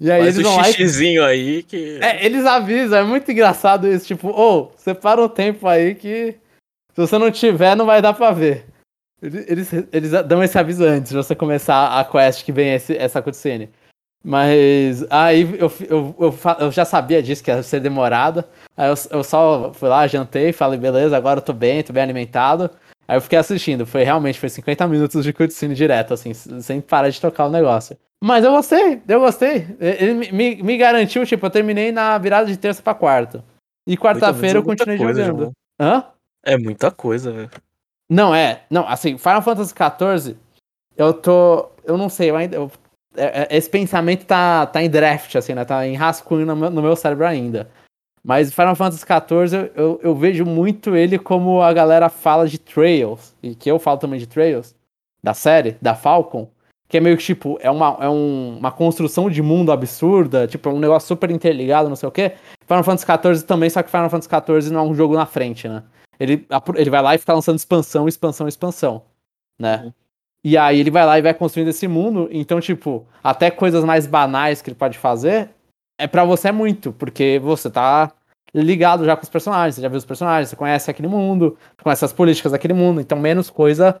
E 0.00 0.12
aí 0.12 0.22
Faz 0.22 0.38
eles 0.38 0.48
lá 0.48 0.60
e 0.60 0.64
xixizinho 0.74 1.24
aí 1.24 1.64
que. 1.64 1.98
é, 2.00 2.24
eles 2.24 2.46
avisam, 2.46 3.00
é 3.00 3.02
muito 3.02 3.28
engraçado 3.32 3.88
isso. 3.88 4.06
Tipo, 4.06 4.28
ô, 4.28 4.70
separa 4.76 5.20
um 5.20 5.28
tempo 5.28 5.66
aí 5.66 5.96
que 5.96 6.36
se 6.98 7.06
você 7.06 7.16
não 7.16 7.30
tiver, 7.30 7.76
não 7.76 7.86
vai 7.86 8.02
dar 8.02 8.12
pra 8.12 8.32
ver. 8.32 8.66
Eles, 9.22 9.72
eles, 9.92 10.10
dão 10.26 10.42
esse 10.42 10.58
aviso 10.58 10.84
antes 10.84 11.12
de 11.12 11.16
você 11.16 11.32
começar 11.32 11.96
a 11.96 12.04
quest 12.04 12.44
que 12.44 12.50
vem 12.50 12.74
esse, 12.74 12.96
essa 12.96 13.22
cutscene. 13.22 13.70
Mas 14.24 15.06
aí 15.08 15.42
eu, 15.60 15.72
eu, 15.88 16.16
eu, 16.18 16.38
eu 16.58 16.72
já 16.72 16.84
sabia 16.84 17.22
disso, 17.22 17.42
que 17.42 17.52
ia 17.52 17.62
ser 17.62 17.78
demorada. 17.78 18.48
Aí 18.76 18.88
eu, 18.88 18.94
eu 19.10 19.22
só 19.22 19.72
fui 19.74 19.88
lá, 19.88 20.08
jantei, 20.08 20.52
falei, 20.52 20.78
beleza, 20.78 21.16
agora 21.16 21.38
eu 21.38 21.44
tô 21.44 21.52
bem, 21.52 21.84
tô 21.84 21.92
bem 21.92 22.02
alimentado. 22.02 22.68
Aí 23.06 23.16
eu 23.16 23.20
fiquei 23.20 23.38
assistindo. 23.38 23.86
Foi 23.86 24.02
realmente, 24.02 24.40
foi 24.40 24.48
50 24.48 24.88
minutos 24.88 25.24
de 25.24 25.32
cutscene 25.32 25.76
direto, 25.76 26.12
assim, 26.12 26.34
sem 26.34 26.80
parar 26.80 27.10
de 27.10 27.20
tocar 27.20 27.46
o 27.46 27.50
negócio. 27.50 27.96
Mas 28.20 28.44
eu 28.44 28.50
gostei, 28.50 29.00
eu 29.06 29.20
gostei. 29.20 29.68
Ele 29.78 30.32
me, 30.32 30.62
me, 30.62 30.76
garantiu, 30.76 31.24
tipo, 31.24 31.46
eu 31.46 31.50
terminei 31.50 31.92
na 31.92 32.18
virada 32.18 32.46
de 32.46 32.56
terça 32.56 32.82
pra 32.82 32.92
quarta. 32.92 33.44
E 33.86 33.96
quarta-feira 33.96 34.58
eu 34.58 34.64
Muita 34.64 34.84
continuei 34.84 35.14
jogando. 35.14 35.38
João. 35.38 35.52
Hã? 35.80 36.04
É 36.44 36.56
muita 36.56 36.90
coisa, 36.90 37.32
velho. 37.32 37.50
Não, 38.10 38.34
é. 38.34 38.64
Não, 38.70 38.86
assim, 38.88 39.18
Final 39.18 39.42
Fantasy 39.42 39.74
XIV, 39.74 40.36
eu 40.96 41.12
tô. 41.14 41.68
Eu 41.84 41.96
não 41.98 42.08
sei, 42.08 42.30
eu 42.30 42.36
ainda. 42.36 42.56
eu- 42.56 42.70
é- 43.16 43.48
é- 43.54 43.56
esse 43.56 43.68
pensamento 43.70 44.24
tá, 44.26 44.66
tá 44.66 44.82
em 44.82 44.90
draft, 44.90 45.34
assim, 45.36 45.54
né? 45.54 45.64
Tá 45.64 45.86
em 45.86 45.96
rascunho 45.96 46.46
no 46.46 46.56
meu, 46.56 46.70
no 46.70 46.82
meu 46.82 46.96
cérebro 46.96 47.26
ainda. 47.26 47.68
Mas 48.24 48.52
Final 48.52 48.76
Fantasy 48.76 49.04
XIV, 49.06 49.54
eu, 49.54 49.70
eu, 49.76 50.00
eu 50.04 50.14
vejo 50.16 50.44
muito 50.44 50.96
ele 50.96 51.18
como 51.18 51.62
a 51.62 51.72
galera 51.72 52.08
fala 52.08 52.46
de 52.48 52.58
Trails, 52.58 53.34
e 53.42 53.54
que 53.54 53.70
eu 53.70 53.78
falo 53.78 53.98
também 53.98 54.18
de 54.20 54.26
Trails, 54.26 54.74
da 55.22 55.34
série, 55.34 55.76
da 55.82 55.94
Falcon, 55.94 56.48
que 56.88 56.98
é 56.98 57.00
meio 57.00 57.16
que 57.16 57.24
tipo, 57.24 57.58
é 57.62 57.70
uma, 57.70 57.96
é 58.00 58.08
um- 58.08 58.58
uma 58.58 58.72
construção 58.72 59.30
de 59.30 59.42
mundo 59.42 59.72
absurda, 59.72 60.46
tipo, 60.46 60.68
é 60.68 60.72
um 60.72 60.78
negócio 60.80 61.08
super 61.08 61.30
interligado, 61.30 61.88
não 61.88 61.96
sei 61.96 62.08
o 62.08 62.12
quê. 62.12 62.34
Final 62.66 62.84
Fantasy 62.84 63.06
XIV 63.06 63.46
também, 63.46 63.70
só 63.70 63.82
que 63.82 63.90
Final 63.90 64.10
Fantasy 64.10 64.28
XIV 64.28 64.70
não 64.72 64.80
é 64.80 64.84
um 64.90 64.94
jogo 64.94 65.14
na 65.16 65.26
frente, 65.26 65.68
né? 65.68 65.82
Ele, 66.18 66.46
ele 66.76 66.90
vai 66.90 67.02
lá 67.02 67.14
e 67.14 67.18
fica 67.18 67.34
lançando 67.34 67.58
expansão, 67.58 68.08
expansão, 68.08 68.48
expansão, 68.48 69.02
né? 69.58 69.82
Uhum. 69.84 69.92
E 70.44 70.56
aí 70.56 70.78
ele 70.78 70.90
vai 70.90 71.04
lá 71.04 71.18
e 71.18 71.22
vai 71.22 71.34
construindo 71.34 71.68
esse 71.68 71.88
mundo, 71.88 72.28
então, 72.30 72.60
tipo, 72.60 73.06
até 73.22 73.50
coisas 73.50 73.84
mais 73.84 74.06
banais 74.06 74.62
que 74.62 74.70
ele 74.70 74.76
pode 74.76 74.96
fazer, 74.96 75.50
é 75.98 76.06
para 76.06 76.24
você 76.24 76.48
é 76.48 76.52
muito, 76.52 76.92
porque 76.92 77.40
você 77.42 77.68
tá 77.68 78.12
ligado 78.54 79.04
já 79.04 79.16
com 79.16 79.22
os 79.24 79.28
personagens, 79.28 79.74
você 79.74 79.82
já 79.82 79.88
viu 79.88 79.98
os 79.98 80.04
personagens, 80.04 80.48
você 80.48 80.56
conhece 80.56 80.90
aquele 80.90 81.08
mundo, 81.08 81.58
conhece 81.82 82.04
as 82.04 82.12
políticas 82.12 82.52
daquele 82.52 82.72
mundo, 82.72 83.00
então 83.00 83.18
menos 83.18 83.50
coisa 83.50 84.00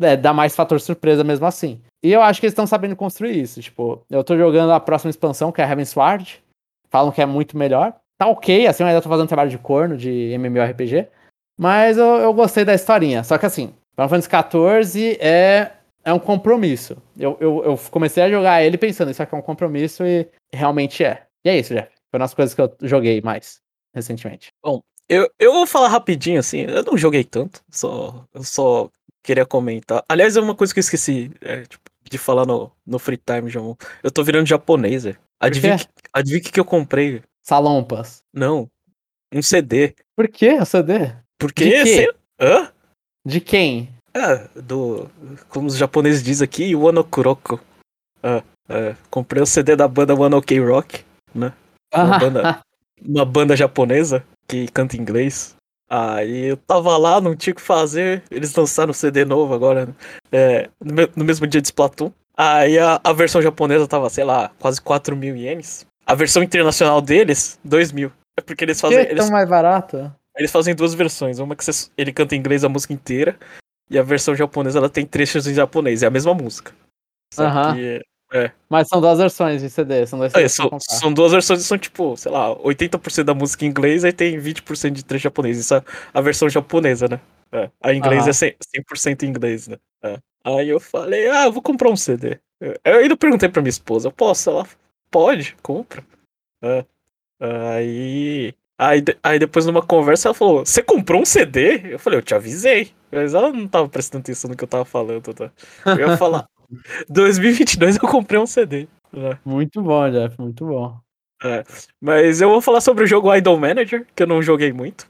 é, 0.00 0.16
dá 0.16 0.32
mais 0.32 0.56
fator 0.56 0.80
surpresa 0.80 1.22
mesmo 1.22 1.46
assim. 1.46 1.80
E 2.02 2.12
eu 2.12 2.22
acho 2.22 2.40
que 2.40 2.46
eles 2.46 2.52
estão 2.52 2.66
sabendo 2.66 2.96
construir 2.96 3.38
isso, 3.38 3.60
tipo, 3.60 4.02
eu 4.10 4.24
tô 4.24 4.36
jogando 4.36 4.72
a 4.72 4.80
próxima 4.80 5.10
expansão, 5.10 5.52
que 5.52 5.60
é 5.60 5.64
Heaven 5.64 5.84
Sword, 5.84 6.42
falam 6.90 7.12
que 7.12 7.20
é 7.20 7.26
muito 7.26 7.58
melhor, 7.58 7.94
tá 8.18 8.26
ok, 8.26 8.66
assim, 8.66 8.82
eu 8.82 8.88
ainda 8.88 9.02
tô 9.02 9.08
fazendo 9.08 9.28
trabalho 9.28 9.50
de 9.50 9.58
corno, 9.58 9.96
de 9.96 10.32
MMORPG, 10.38 11.08
mas 11.56 11.96
eu, 11.96 12.16
eu 12.16 12.32
gostei 12.32 12.64
da 12.64 12.74
historinha, 12.74 13.22
só 13.24 13.38
que 13.38 13.46
assim, 13.46 13.74
Final 13.94 14.08
Fantasy 14.08 14.88
XIV 14.92 15.18
é, 15.20 15.72
é 16.04 16.12
um 16.12 16.18
compromisso. 16.18 16.96
Eu, 17.16 17.36
eu, 17.40 17.64
eu 17.64 17.78
comecei 17.90 18.22
a 18.22 18.30
jogar 18.30 18.62
ele 18.62 18.76
pensando, 18.76 19.10
isso 19.10 19.22
aqui 19.22 19.34
é 19.34 19.38
um 19.38 19.42
compromisso 19.42 20.04
e 20.04 20.28
realmente 20.52 21.04
é. 21.04 21.26
E 21.44 21.48
é 21.48 21.58
isso, 21.58 21.74
Jeff. 21.74 21.90
Foi 22.10 22.18
uma 22.18 22.24
das 22.24 22.34
coisas 22.34 22.54
que 22.54 22.60
eu 22.60 22.74
joguei 22.82 23.20
mais 23.20 23.60
recentemente. 23.94 24.48
Eu, 25.08 25.30
eu 25.38 25.52
vou 25.52 25.66
falar 25.66 25.88
rapidinho, 25.88 26.40
assim, 26.40 26.60
eu 26.62 26.82
não 26.82 26.96
joguei 26.96 27.22
tanto, 27.24 27.62
só, 27.70 28.24
eu 28.32 28.42
só 28.42 28.90
queria 29.22 29.46
comentar. 29.46 30.04
Aliás, 30.08 30.36
é 30.36 30.40
uma 30.40 30.54
coisa 30.54 30.72
que 30.72 30.78
eu 30.78 30.82
esqueci 30.82 31.30
é, 31.40 31.62
tipo, 31.62 31.90
de 32.10 32.18
falar 32.18 32.46
no, 32.46 32.70
no 32.86 32.98
free 32.98 33.18
time, 33.18 33.50
João. 33.50 33.76
Eu 34.02 34.10
tô 34.10 34.22
virando 34.22 34.46
japonês, 34.46 35.04
velho. 35.04 35.18
Adivinha, 36.12 36.38
o 36.38 36.42
que 36.42 36.52
que 36.52 36.60
eu 36.60 36.64
comprei? 36.64 37.22
Salompas. 37.42 38.22
Não, 38.32 38.70
um 39.32 39.42
CD. 39.42 39.94
Por 40.16 40.28
que 40.28 40.54
o 40.54 40.64
CD? 40.64 41.12
Porque, 41.38 41.64
De 41.64 41.70
quê? 41.70 41.86
sei- 41.86 42.08
hã? 42.40 42.72
De 43.26 43.40
quem? 43.40 43.88
Ah, 44.16 44.48
do, 44.54 45.10
como 45.48 45.66
os 45.66 45.76
japoneses 45.76 46.22
dizem 46.22 46.44
aqui, 46.44 46.74
Wano 46.76 47.02
Kuroko. 47.04 47.60
Ah, 48.22 48.42
é, 48.68 48.94
comprei 49.10 49.42
o 49.42 49.46
CD 49.46 49.74
da 49.76 49.88
banda 49.88 50.14
One 50.14 50.34
Ok 50.34 50.58
Rock, 50.60 51.04
Uma 51.94 52.18
banda- 52.18 52.62
uma 53.04 53.24
banda 53.24 53.56
japonesa 53.56 54.24
que 54.48 54.68
canta 54.68 54.96
inglês. 54.96 55.54
Aí 55.90 56.46
eu 56.46 56.56
tava 56.56 56.96
lá, 56.96 57.20
não 57.20 57.36
tinha 57.36 57.52
o 57.52 57.56
que 57.56 57.60
fazer. 57.62 58.22
Eles 58.30 58.54
lançaram 58.54 58.90
um 58.90 58.94
CD 58.94 59.24
novo 59.24 59.52
agora, 59.54 59.86
né? 59.86 59.94
É, 60.32 60.70
no, 60.82 60.94
me- 60.94 61.10
no 61.14 61.24
mesmo 61.24 61.46
dia 61.46 61.60
de 61.60 61.68
Splatoon. 61.68 62.10
Aí 62.36 62.78
a, 62.78 63.00
a 63.04 63.12
versão 63.12 63.40
japonesa 63.42 63.86
tava, 63.86 64.08
sei 64.10 64.24
lá, 64.24 64.50
quase 64.58 64.80
4 64.80 65.16
mil 65.16 65.36
ienes. 65.36 65.86
A 66.06 66.14
versão 66.14 66.42
internacional 66.42 67.00
deles, 67.00 67.58
2 67.64 67.92
mil. 67.92 68.10
É 68.38 68.42
porque 68.42 68.64
eles 68.64 68.76
que 68.78 68.82
fazem, 68.82 68.98
é 68.98 69.10
eles, 69.10 69.22
tão 69.22 69.30
mais 69.30 69.48
barato? 69.48 70.12
Eles 70.36 70.50
fazem 70.50 70.74
duas 70.74 70.94
versões. 70.94 71.38
Uma 71.38 71.54
que 71.56 71.64
você- 71.64 71.90
ele 71.96 72.12
canta 72.12 72.34
em 72.34 72.38
inglês 72.38 72.64
a 72.64 72.68
música 72.68 72.92
inteira. 72.92 73.38
E 73.90 73.98
a 73.98 74.02
versão 74.02 74.34
japonesa 74.34 74.78
ela 74.78 74.88
tem 74.88 75.04
trechos 75.06 75.46
em 75.46 75.54
japonês. 75.54 76.02
É 76.02 76.06
a 76.06 76.10
mesma 76.10 76.32
música. 76.34 76.72
Só 77.32 77.44
Aham. 77.44 77.74
que 77.76 78.00
Mas 78.68 78.88
são 78.88 79.00
duas 79.00 79.18
versões 79.18 79.62
de 79.62 79.70
CD, 79.70 80.06
são 80.06 80.18
dois 80.18 80.34
É, 80.34 80.48
são, 80.48 80.68
são 80.80 81.12
duas 81.12 81.30
versões 81.32 81.60
e 81.60 81.64
são 81.64 81.78
tipo, 81.78 82.16
sei 82.16 82.32
lá, 82.32 82.50
80% 82.58 83.26
da 83.26 83.34
música 83.34 83.64
em 83.64 83.68
inglês 83.68 84.02
e 84.02 84.12
tem 84.12 84.38
20% 84.38 84.94
de 84.94 85.04
trecho 85.04 85.24
japonês. 85.24 85.56
Isso 85.58 85.74
é 85.74 85.82
a 86.12 86.20
versão 86.20 86.48
japonesa, 86.48 87.06
né? 87.06 87.20
É, 87.52 87.70
a 87.80 87.94
inglês 87.94 88.26
é 88.26 88.32
100%, 88.32 88.56
100% 88.74 89.22
em 89.22 89.28
inglês, 89.28 89.68
né? 89.68 89.76
É. 90.02 90.18
Aí 90.44 90.68
eu 90.68 90.80
falei, 90.80 91.28
ah, 91.28 91.44
eu 91.44 91.52
vou 91.52 91.62
comprar 91.62 91.88
um 91.90 91.96
CD. 91.96 92.40
Eu 92.60 92.74
eu 92.84 92.98
ainda 92.98 93.16
perguntei 93.16 93.48
pra 93.48 93.62
minha 93.62 93.70
esposa, 93.70 94.10
posso? 94.10 94.50
Ela, 94.50 94.66
pode, 95.10 95.54
compra. 95.62 96.02
É. 96.62 96.84
Aí 97.40 98.54
Aí, 98.78 99.02
aí 99.22 99.38
depois 99.38 99.66
numa 99.66 99.82
conversa 99.82 100.28
ela 100.28 100.34
falou, 100.34 100.64
você 100.64 100.82
comprou 100.82 101.22
um 101.22 101.24
CD? 101.24 101.92
Eu 101.94 101.98
falei, 101.98 102.18
eu 102.18 102.22
te 102.22 102.34
avisei. 102.34 102.90
Mas 103.10 103.32
ela 103.32 103.52
não 103.52 103.68
tava 103.68 103.88
prestando 103.88 104.22
atenção 104.22 104.50
no 104.50 104.56
que 104.56 104.64
eu 104.64 104.68
tava 104.68 104.84
falando, 104.84 105.32
tá? 105.32 105.50
Eu 105.86 106.08
ia 106.08 106.16
falar, 106.16 106.48
2022 107.08 107.96
eu 107.96 108.08
comprei 108.08 108.40
um 108.40 108.46
CD. 108.46 108.88
Né? 109.12 109.38
Muito 109.44 109.80
bom, 109.80 110.10
Jeff, 110.10 110.40
muito 110.40 110.66
bom. 110.66 110.98
É, 111.44 111.62
mas 112.00 112.40
eu 112.40 112.48
vou 112.48 112.60
falar 112.60 112.80
sobre 112.80 113.04
o 113.04 113.06
jogo 113.06 113.34
Idol 113.34 113.58
Manager, 113.58 114.06
que 114.14 114.22
eu 114.22 114.26
não 114.26 114.42
joguei 114.42 114.72
muito. 114.72 115.06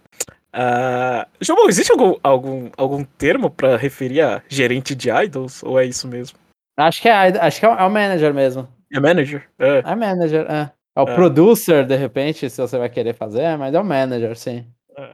Uh, 0.55 1.27
João, 1.41 1.69
existe 1.69 1.91
algum, 1.91 2.17
algum, 2.23 2.71
algum 2.77 3.05
termo 3.05 3.51
para 3.51 3.77
referir 3.77 4.21
a 4.21 4.43
gerente 4.49 4.95
de 4.95 5.11
idols? 5.11 5.63
Ou 5.63 5.81
é 5.81 5.85
isso 5.85 6.07
mesmo? 6.07 6.39
Acho 6.77 7.03
que 7.03 7.09
é, 7.09 7.15
acho 7.39 7.61
que 7.61 7.67
é 7.67 7.69
o 7.69 7.91
manager 7.91 8.35
mesmo. 8.35 8.69
É 8.93 9.01
manager? 9.01 9.49
É, 9.59 9.79
é 9.79 9.95
manager, 9.95 10.51
é. 10.51 10.71
É 10.97 11.01
o 11.01 11.09
é. 11.09 11.15
producer, 11.15 11.85
de 11.87 11.97
repente, 11.97 12.49
se 12.49 12.61
você 12.61 12.79
vai 12.79 12.89
querer 12.89 13.15
fazer, 13.15 13.57
mas 13.59 13.75
é 13.75 13.81
o 13.81 13.85
manager, 13.85 14.37
sim. 14.37 14.65
É. 14.97 15.11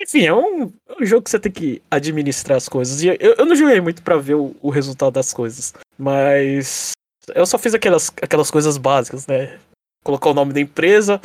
Enfim, 0.00 0.26
é 0.26 0.34
um, 0.34 0.64
é 0.64 1.02
um, 1.02 1.06
jogo 1.06 1.22
que 1.22 1.30
você 1.30 1.40
tem 1.40 1.50
que 1.50 1.82
administrar 1.90 2.56
as 2.56 2.68
coisas. 2.68 3.02
E 3.02 3.08
eu, 3.08 3.34
eu 3.38 3.46
não 3.46 3.56
joguei 3.56 3.80
muito 3.80 4.02
para 4.02 4.18
ver 4.18 4.34
o, 4.34 4.54
o, 4.60 4.68
resultado 4.68 5.14
das 5.14 5.32
coisas. 5.32 5.72
Mas 5.96 6.92
eu 7.34 7.46
só 7.46 7.58
fiz 7.58 7.72
aquelas, 7.72 8.12
aquelas 8.20 8.50
coisas 8.50 8.76
básicas, 8.76 9.26
né? 9.26 9.58
Colocar 10.04 10.30
o 10.30 10.34
nome 10.34 10.52
da 10.52 10.60
empresa. 10.60 11.20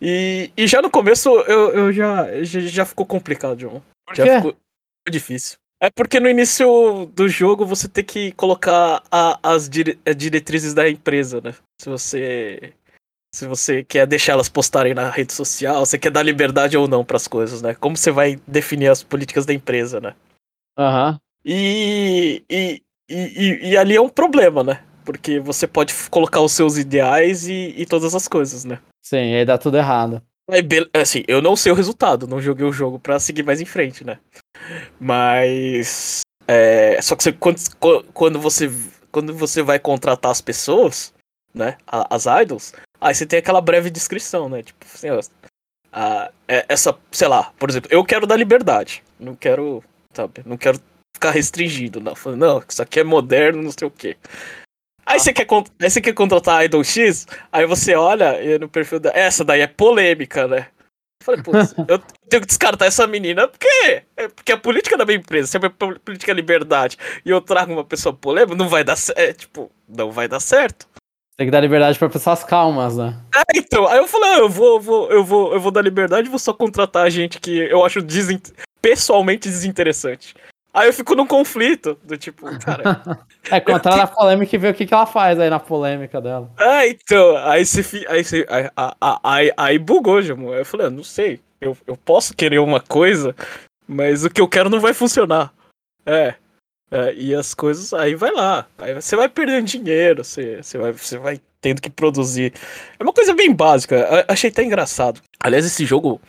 E, 0.00 0.50
e 0.54 0.66
já 0.66 0.82
no 0.82 0.90
começo 0.90 1.30
eu, 1.30 1.70
eu 1.72 1.92
já, 1.92 2.44
já, 2.44 2.60
já 2.60 2.84
ficou 2.84 3.06
complicado, 3.06 3.58
João. 3.58 3.82
Por 4.06 4.14
já 4.14 4.36
ficou 4.36 4.54
difícil. 5.08 5.56
É 5.80 5.90
porque 5.90 6.20
no 6.20 6.28
início 6.28 7.06
do 7.14 7.28
jogo 7.28 7.64
você 7.64 7.88
tem 7.88 8.04
que 8.04 8.32
colocar 8.32 9.02
a, 9.10 9.38
as 9.42 9.68
dire, 9.68 9.98
diretrizes 10.16 10.74
da 10.74 10.88
empresa, 10.88 11.40
né? 11.40 11.54
Se 11.80 11.88
você 11.88 12.74
se 13.36 13.46
você 13.46 13.84
quer 13.84 14.06
deixar 14.06 14.32
elas 14.32 14.48
postarem 14.48 14.94
na 14.94 15.10
rede 15.10 15.30
social, 15.34 15.84
você 15.84 15.98
quer 15.98 16.10
dar 16.10 16.22
liberdade 16.22 16.74
ou 16.74 16.88
não 16.88 17.04
para 17.04 17.18
as 17.18 17.28
coisas, 17.28 17.60
né? 17.60 17.74
Como 17.74 17.94
você 17.94 18.10
vai 18.10 18.40
definir 18.46 18.88
as 18.88 19.02
políticas 19.02 19.44
da 19.44 19.52
empresa, 19.52 20.00
né? 20.00 20.14
Aham. 20.78 21.10
Uhum. 21.10 21.18
E, 21.44 22.42
e, 22.48 22.82
e, 23.10 23.70
e, 23.70 23.76
ali 23.76 23.94
é 23.94 24.00
um 24.00 24.08
problema, 24.08 24.64
né? 24.64 24.82
Porque 25.04 25.38
você 25.38 25.66
pode 25.66 25.92
colocar 26.10 26.40
os 26.40 26.52
seus 26.52 26.78
ideais 26.78 27.46
e, 27.46 27.74
e 27.76 27.84
todas 27.84 28.14
as 28.14 28.26
coisas, 28.26 28.64
né? 28.64 28.78
Sim, 29.02 29.34
aí 29.34 29.44
dá 29.44 29.58
tudo 29.58 29.76
errado. 29.76 30.22
Assim, 30.94 31.22
eu 31.28 31.42
não 31.42 31.56
sei 31.56 31.70
o 31.70 31.74
resultado, 31.74 32.26
não 32.26 32.40
joguei 32.40 32.64
o 32.64 32.72
jogo 32.72 32.98
para 32.98 33.20
seguir 33.20 33.42
mais 33.42 33.60
em 33.60 33.66
frente, 33.66 34.02
né? 34.02 34.18
Mas. 34.98 36.22
É, 36.48 37.00
só 37.02 37.14
que 37.14 37.22
você, 37.22 37.32
quando, 37.32 37.58
quando, 38.14 38.40
você, 38.40 38.70
quando 39.12 39.34
você 39.34 39.62
vai 39.62 39.78
contratar 39.78 40.30
as 40.30 40.40
pessoas, 40.40 41.12
né? 41.56 41.78
As 41.86 42.26
idols, 42.42 42.72
Aí 43.00 43.14
você 43.14 43.26
tem 43.26 43.38
aquela 43.38 43.60
breve 43.60 43.90
descrição, 43.90 44.48
né? 44.48 44.62
Tipo, 44.62 44.84
assim, 44.84 45.10
ó, 45.10 45.20
a, 45.92 46.30
é, 46.48 46.64
essa, 46.68 46.96
sei 47.10 47.28
lá, 47.28 47.52
por 47.58 47.70
exemplo, 47.70 47.88
eu 47.92 48.04
quero 48.04 48.26
dar 48.26 48.36
liberdade. 48.36 49.02
Não 49.18 49.34
quero, 49.34 49.82
sabe, 50.12 50.42
não 50.44 50.56
quero 50.56 50.80
ficar 51.16 51.30
restringido. 51.30 52.00
Não, 52.00 52.14
falando, 52.14 52.40
não, 52.40 52.62
isso 52.68 52.82
aqui 52.82 53.00
é 53.00 53.04
moderno, 53.04 53.62
não 53.62 53.72
sei 53.72 53.88
o 53.88 53.90
quê. 53.90 54.16
Aí, 55.06 55.16
ah. 55.16 55.18
você 55.18 55.32
quer, 55.32 55.46
aí 55.80 55.90
você 55.90 56.00
quer 56.00 56.12
contratar 56.12 56.58
a 56.58 56.64
Idol 56.64 56.82
X, 56.82 57.26
aí 57.50 57.64
você 57.64 57.94
olha 57.94 58.58
no 58.58 58.68
perfil 58.68 59.00
da. 59.00 59.10
Essa 59.14 59.44
daí 59.44 59.60
é 59.60 59.66
polêmica, 59.66 60.48
né? 60.48 60.68
Eu 61.20 61.24
falei, 61.24 61.42
putz, 61.42 61.74
eu 61.88 61.98
tenho 62.28 62.42
que 62.42 62.48
descartar 62.48 62.86
essa 62.86 63.06
menina 63.06 63.48
porque, 63.48 64.02
é 64.16 64.28
porque 64.28 64.52
a 64.52 64.58
política 64.58 64.96
da 64.96 65.06
minha 65.06 65.18
empresa, 65.18 65.48
se 65.48 65.56
a 65.56 65.70
política 65.70 66.30
é 66.30 66.34
liberdade 66.34 66.98
e 67.24 67.30
eu 67.30 67.40
trago 67.40 67.72
uma 67.72 67.84
pessoa 67.84 68.14
polêmica, 68.14 68.56
não 68.56 68.68
vai 68.68 68.82
dar 68.82 68.96
certo. 68.96 69.18
É, 69.18 69.32
tipo, 69.32 69.70
não 69.88 70.10
vai 70.10 70.28
dar 70.28 70.40
certo. 70.40 70.88
Tem 71.36 71.46
que 71.46 71.50
dar 71.50 71.60
liberdade 71.60 71.98
para 71.98 72.08
pessoas 72.08 72.42
calmas, 72.42 72.96
né? 72.96 73.14
É, 73.34 73.58
então, 73.58 73.86
aí 73.86 73.98
eu 73.98 74.08
falei, 74.08 74.30
ah, 74.30 74.38
eu 74.38 74.48
vou, 74.48 74.80
vou, 74.80 75.10
eu 75.10 75.22
vou, 75.22 75.52
eu 75.52 75.60
vou 75.60 75.70
dar 75.70 75.82
liberdade 75.82 76.26
e 76.26 76.30
vou 76.30 76.38
só 76.38 76.52
contratar 76.52 77.10
gente 77.10 77.38
que 77.38 77.58
eu 77.58 77.84
acho 77.84 78.00
desin... 78.00 78.40
pessoalmente 78.80 79.48
desinteressante. 79.48 80.34
Aí 80.72 80.88
eu 80.88 80.92
fico 80.92 81.14
num 81.14 81.26
conflito, 81.26 81.98
do 82.04 82.16
tipo, 82.16 82.46
cara. 82.58 83.00
é, 83.50 83.60
contratar 83.60 83.98
na 83.98 84.06
polêmica 84.06 84.54
e 84.54 84.58
ver 84.58 84.72
o 84.72 84.74
que, 84.74 84.86
que 84.86 84.92
ela 84.92 85.06
faz 85.06 85.38
aí 85.38 85.48
na 85.50 85.58
polêmica 85.58 86.20
dela. 86.20 86.50
É, 86.58 86.88
então, 86.88 87.36
aí 87.38 87.64
você. 87.64 88.06
Aí, 88.08 88.22
você, 88.22 88.46
aí, 88.48 88.70
aí, 89.22 89.52
aí 89.56 89.78
bugou. 89.78 90.18
Aí 90.18 90.28
eu 90.28 90.66
falei, 90.66 90.86
ah, 90.86 90.90
não 90.90 91.02
sei. 91.02 91.40
Eu, 91.60 91.76
eu 91.86 91.96
posso 91.96 92.34
querer 92.34 92.58
uma 92.58 92.80
coisa, 92.80 93.34
mas 93.88 94.24
o 94.24 94.30
que 94.30 94.40
eu 94.40 94.48
quero 94.48 94.68
não 94.68 94.80
vai 94.80 94.92
funcionar. 94.92 95.50
É. 96.04 96.34
É, 96.90 97.14
e 97.14 97.34
as 97.34 97.52
coisas, 97.54 97.92
aí 97.92 98.14
vai 98.14 98.30
lá. 98.30 98.66
Aí 98.78 98.94
você 98.94 99.16
vai 99.16 99.28
perdendo 99.28 99.66
dinheiro, 99.66 100.24
você, 100.24 100.62
você, 100.62 100.78
vai, 100.78 100.92
você 100.92 101.18
vai 101.18 101.40
tendo 101.60 101.82
que 101.82 101.90
produzir. 101.90 102.52
É 102.98 103.02
uma 103.02 103.12
coisa 103.12 103.34
bem 103.34 103.52
básica. 103.52 104.24
Achei 104.28 104.50
até 104.50 104.62
engraçado. 104.62 105.20
Aliás, 105.40 105.66
esse 105.66 105.84
jogo, 105.84 106.20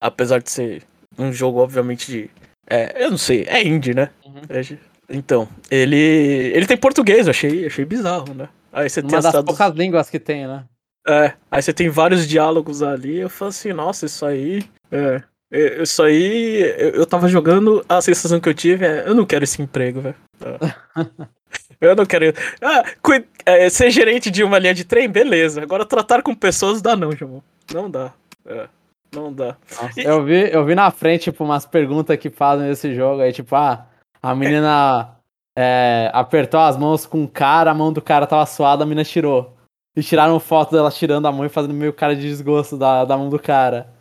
apesar 0.00 0.40
de 0.40 0.50
ser 0.50 0.82
um 1.18 1.32
jogo, 1.32 1.60
obviamente, 1.60 2.10
de. 2.10 2.30
É, 2.68 3.04
eu 3.04 3.10
não 3.10 3.18
sei, 3.18 3.44
é 3.44 3.62
indie, 3.62 3.94
né? 3.94 4.10
Uhum. 4.24 4.42
É, 4.48 4.60
então, 5.08 5.48
ele. 5.70 5.96
Ele 5.96 6.66
tem 6.66 6.76
português, 6.76 7.28
achei, 7.28 7.66
achei 7.66 7.84
bizarro, 7.84 8.34
né? 8.34 8.48
Aí 8.72 8.90
você 8.90 9.00
Uma 9.00 9.10
tem 9.10 9.20
das 9.20 9.44
poucas 9.44 9.74
línguas 9.74 10.10
que 10.10 10.18
tem, 10.18 10.46
né? 10.46 10.64
É, 11.06 11.34
aí 11.50 11.62
você 11.62 11.72
tem 11.72 11.88
vários 11.88 12.26
diálogos 12.26 12.82
ali, 12.82 13.20
eu 13.20 13.28
falo 13.28 13.50
assim, 13.50 13.72
nossa, 13.72 14.06
isso 14.06 14.24
aí. 14.24 14.64
É, 14.90 15.22
isso 15.82 16.02
aí, 16.02 16.62
eu, 16.78 17.06
tava 17.06 17.28
jogando, 17.28 17.84
a 17.88 18.00
sensação 18.00 18.40
que 18.40 18.48
eu 18.48 18.54
tive 18.54 18.84
é, 18.84 19.08
eu 19.08 19.14
não 19.14 19.24
quero 19.24 19.44
esse 19.44 19.62
emprego, 19.62 20.00
velho. 20.00 20.16
eu 21.80 21.94
não 21.94 22.04
quero. 22.04 22.34
Ah, 22.60 22.82
é, 23.46 23.68
ser 23.68 23.90
gerente 23.90 24.30
de 24.30 24.42
uma 24.42 24.58
linha 24.58 24.74
de 24.74 24.84
trem, 24.84 25.08
beleza. 25.08 25.62
Agora 25.62 25.84
tratar 25.84 26.22
com 26.22 26.34
pessoas 26.34 26.82
dá 26.82 26.96
não, 26.96 27.12
João. 27.12 27.42
Não 27.72 27.90
dá. 27.90 28.12
É, 28.46 28.68
não 29.14 29.32
dá. 29.32 29.56
Nossa, 29.80 30.00
e... 30.00 30.04
eu, 30.04 30.24
vi, 30.24 30.50
eu 30.52 30.64
vi 30.64 30.74
na 30.74 30.90
frente, 30.90 31.24
tipo, 31.24 31.44
umas 31.44 31.64
perguntas 31.64 32.16
que 32.16 32.30
fazem 32.30 32.66
nesse 32.66 32.94
jogo 32.94 33.22
aí, 33.22 33.32
tipo, 33.32 33.54
ah, 33.54 33.86
a 34.22 34.34
menina 34.34 35.14
é, 35.56 36.10
apertou 36.12 36.60
as 36.60 36.76
mãos 36.76 37.06
com 37.06 37.24
o 37.24 37.28
cara, 37.28 37.70
a 37.70 37.74
mão 37.74 37.92
do 37.92 38.02
cara 38.02 38.26
tava 38.26 38.44
suada, 38.46 38.82
a 38.82 38.86
menina 38.86 39.04
tirou. 39.04 39.54
E 39.96 40.02
tiraram 40.02 40.40
foto 40.40 40.72
dela 40.72 40.90
tirando 40.90 41.26
a 41.26 41.32
mão 41.32 41.44
e 41.44 41.48
fazendo 41.48 41.72
meio 41.72 41.92
cara 41.92 42.16
de 42.16 42.22
desgosto 42.22 42.76
da, 42.76 43.04
da 43.04 43.16
mão 43.16 43.28
do 43.28 43.38
cara. 43.38 43.93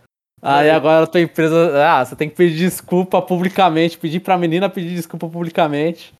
Aí 0.43 0.69
agora 0.69 1.05
a 1.05 1.07
tua 1.07 1.21
empresa. 1.21 1.85
Ah, 1.85 2.03
você 2.03 2.15
tem 2.17 2.29
que 2.29 2.35
pedir 2.35 2.57
desculpa 2.57 3.21
publicamente, 3.21 3.97
pedir 3.97 4.19
pra 4.19 4.37
menina 4.37 4.69
pedir 4.69 4.93
desculpa 4.93 5.29
publicamente. 5.29 6.13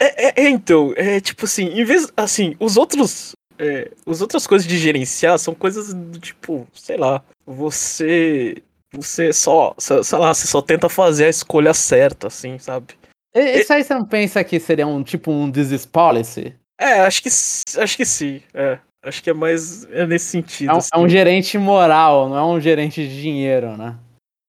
É, 0.00 0.28
é, 0.28 0.44
é 0.44 0.48
então, 0.48 0.94
é 0.96 1.20
tipo 1.20 1.44
assim, 1.44 1.66
em 1.66 1.84
vez. 1.84 2.10
Assim, 2.16 2.56
os 2.58 2.78
outros. 2.78 3.32
É, 3.58 3.90
as 4.06 4.22
outras 4.22 4.46
coisas 4.46 4.66
de 4.66 4.78
gerenciar 4.78 5.38
são 5.38 5.54
coisas 5.54 5.92
do 5.92 6.18
tipo, 6.18 6.66
sei 6.72 6.96
lá, 6.96 7.22
você. 7.46 8.62
Você 8.94 9.32
só, 9.32 9.74
sei 9.78 10.18
lá, 10.18 10.34
você 10.34 10.46
só 10.46 10.60
tenta 10.60 10.86
fazer 10.86 11.24
a 11.24 11.30
escolha 11.30 11.72
certa, 11.72 12.26
assim, 12.26 12.58
sabe? 12.58 12.94
Isso 13.34 13.72
aí 13.72 13.82
você 13.82 13.94
não 13.94 14.04
pensa 14.04 14.44
que 14.44 14.60
seria 14.60 14.86
um 14.86 15.02
tipo 15.02 15.32
um 15.32 15.50
disease 15.50 15.88
policy? 15.88 16.54
É, 16.78 17.00
acho 17.00 17.22
que, 17.22 17.28
acho 17.28 17.96
que 17.96 18.04
sim. 18.04 18.42
É. 18.52 18.78
Acho 19.02 19.22
que 19.22 19.30
é 19.30 19.34
mais 19.34 19.84
é 19.90 20.06
nesse 20.06 20.26
sentido. 20.26 20.70
É 20.70 20.74
um, 20.74 20.78
assim. 20.78 20.90
é 20.92 20.98
um, 20.98 21.08
gerente 21.08 21.58
moral, 21.58 22.28
não 22.28 22.36
é 22.36 22.44
um 22.44 22.60
gerente 22.60 23.06
de 23.06 23.20
dinheiro, 23.20 23.76
né? 23.76 23.96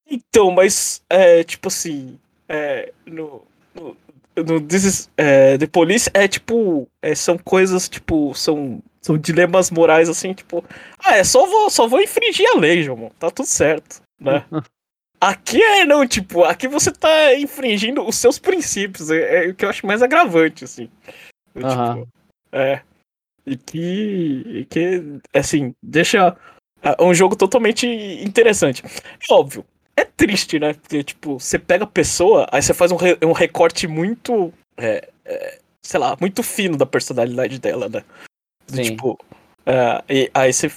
Então, 0.09 0.51
mas 0.51 1.01
é 1.09 1.43
tipo 1.43 1.69
assim. 1.69 2.19
É, 2.47 2.91
no, 3.05 3.41
no, 3.73 3.97
no 4.37 4.61
This 4.61 5.09
é, 5.17 5.57
The 5.57 5.65
Police 5.65 6.09
é 6.13 6.27
tipo. 6.27 6.87
É, 7.01 7.15
são 7.15 7.37
coisas 7.37 7.89
tipo. 7.89 8.35
São, 8.35 8.79
são 9.01 9.17
dilemas 9.17 9.71
morais 9.71 10.07
assim, 10.07 10.33
tipo. 10.33 10.63
Ah, 11.03 11.17
é 11.17 11.23
só 11.23 11.47
vou, 11.47 11.69
só 11.71 11.87
vou 11.87 11.99
infringir 11.99 12.47
a 12.51 12.59
lei, 12.59 12.83
João. 12.83 13.11
Tá 13.17 13.31
tudo 13.31 13.47
certo, 13.47 14.01
né? 14.19 14.45
Aqui 15.19 15.63
é 15.63 15.85
não, 15.85 16.05
tipo, 16.05 16.43
aqui 16.43 16.67
você 16.67 16.91
tá 16.91 17.33
infringindo 17.35 18.05
os 18.05 18.17
seus 18.17 18.37
princípios. 18.37 19.09
É, 19.09 19.45
é 19.45 19.47
o 19.47 19.55
que 19.55 19.63
eu 19.63 19.69
acho 19.69 19.87
mais 19.87 20.01
agravante, 20.01 20.65
assim. 20.65 20.89
Tipo, 21.55 22.09
é. 22.51 22.81
E 23.45 23.57
que, 23.57 24.65
que 24.69 25.19
assim, 25.33 25.75
deixa 25.81 26.35
um 26.99 27.13
jogo 27.13 27.35
totalmente 27.35 27.87
interessante. 27.87 28.83
É 29.29 29.33
óbvio, 29.33 29.65
é 29.95 30.03
triste, 30.03 30.59
né? 30.59 30.73
Porque, 30.73 31.03
tipo, 31.03 31.39
você 31.39 31.59
pega 31.59 31.83
a 31.83 31.87
pessoa, 31.87 32.47
aí 32.51 32.61
você 32.61 32.73
faz 32.73 32.91
um, 32.91 32.95
re, 32.95 33.17
um 33.23 33.31
recorte 33.31 33.87
muito, 33.87 34.53
é, 34.77 35.09
é, 35.25 35.59
sei 35.81 35.99
lá, 35.99 36.17
muito 36.19 36.43
fino 36.43 36.77
da 36.77 36.85
personalidade 36.85 37.59
dela, 37.59 37.87
né? 37.89 38.03
Sim. 38.67 38.83
Tipo, 38.83 39.19
é, 39.65 40.03
e 40.09 40.31
aí 40.33 40.51
você. 40.51 40.71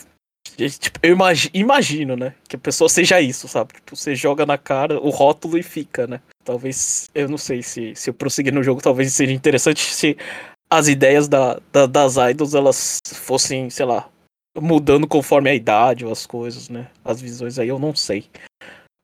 Tipo, 0.56 1.00
eu 1.02 1.12
imagino, 1.12 1.50
imagino, 1.54 2.16
né? 2.16 2.34
Que 2.48 2.56
a 2.56 2.58
pessoa 2.58 2.88
seja 2.88 3.20
isso, 3.20 3.48
sabe? 3.48 3.74
Tipo, 3.74 3.96
você 3.96 4.14
joga 4.14 4.46
na 4.46 4.56
cara 4.56 4.98
o 5.00 5.10
rótulo 5.10 5.58
e 5.58 5.62
fica, 5.62 6.06
né? 6.06 6.20
Talvez, 6.44 7.10
eu 7.14 7.28
não 7.28 7.36
sei 7.36 7.62
se, 7.62 7.94
se 7.94 8.08
eu 8.08 8.14
prosseguir 8.14 8.54
no 8.54 8.62
jogo, 8.62 8.80
talvez 8.80 9.12
seja 9.12 9.32
interessante 9.32 9.80
se 9.80 10.16
as 10.70 10.88
ideias 10.88 11.28
da, 11.28 11.60
da, 11.72 11.86
das 11.86 12.16
idols 12.16 12.54
elas 12.54 12.98
fossem, 13.06 13.70
sei 13.70 13.86
lá, 13.86 14.08
mudando 14.60 15.06
conforme 15.06 15.50
a 15.50 15.54
idade 15.54 16.04
ou 16.04 16.12
as 16.12 16.26
coisas, 16.26 16.68
né? 16.68 16.88
As 17.04 17.20
visões 17.20 17.58
aí 17.58 17.68
eu 17.68 17.78
não 17.78 17.94
sei. 17.94 18.26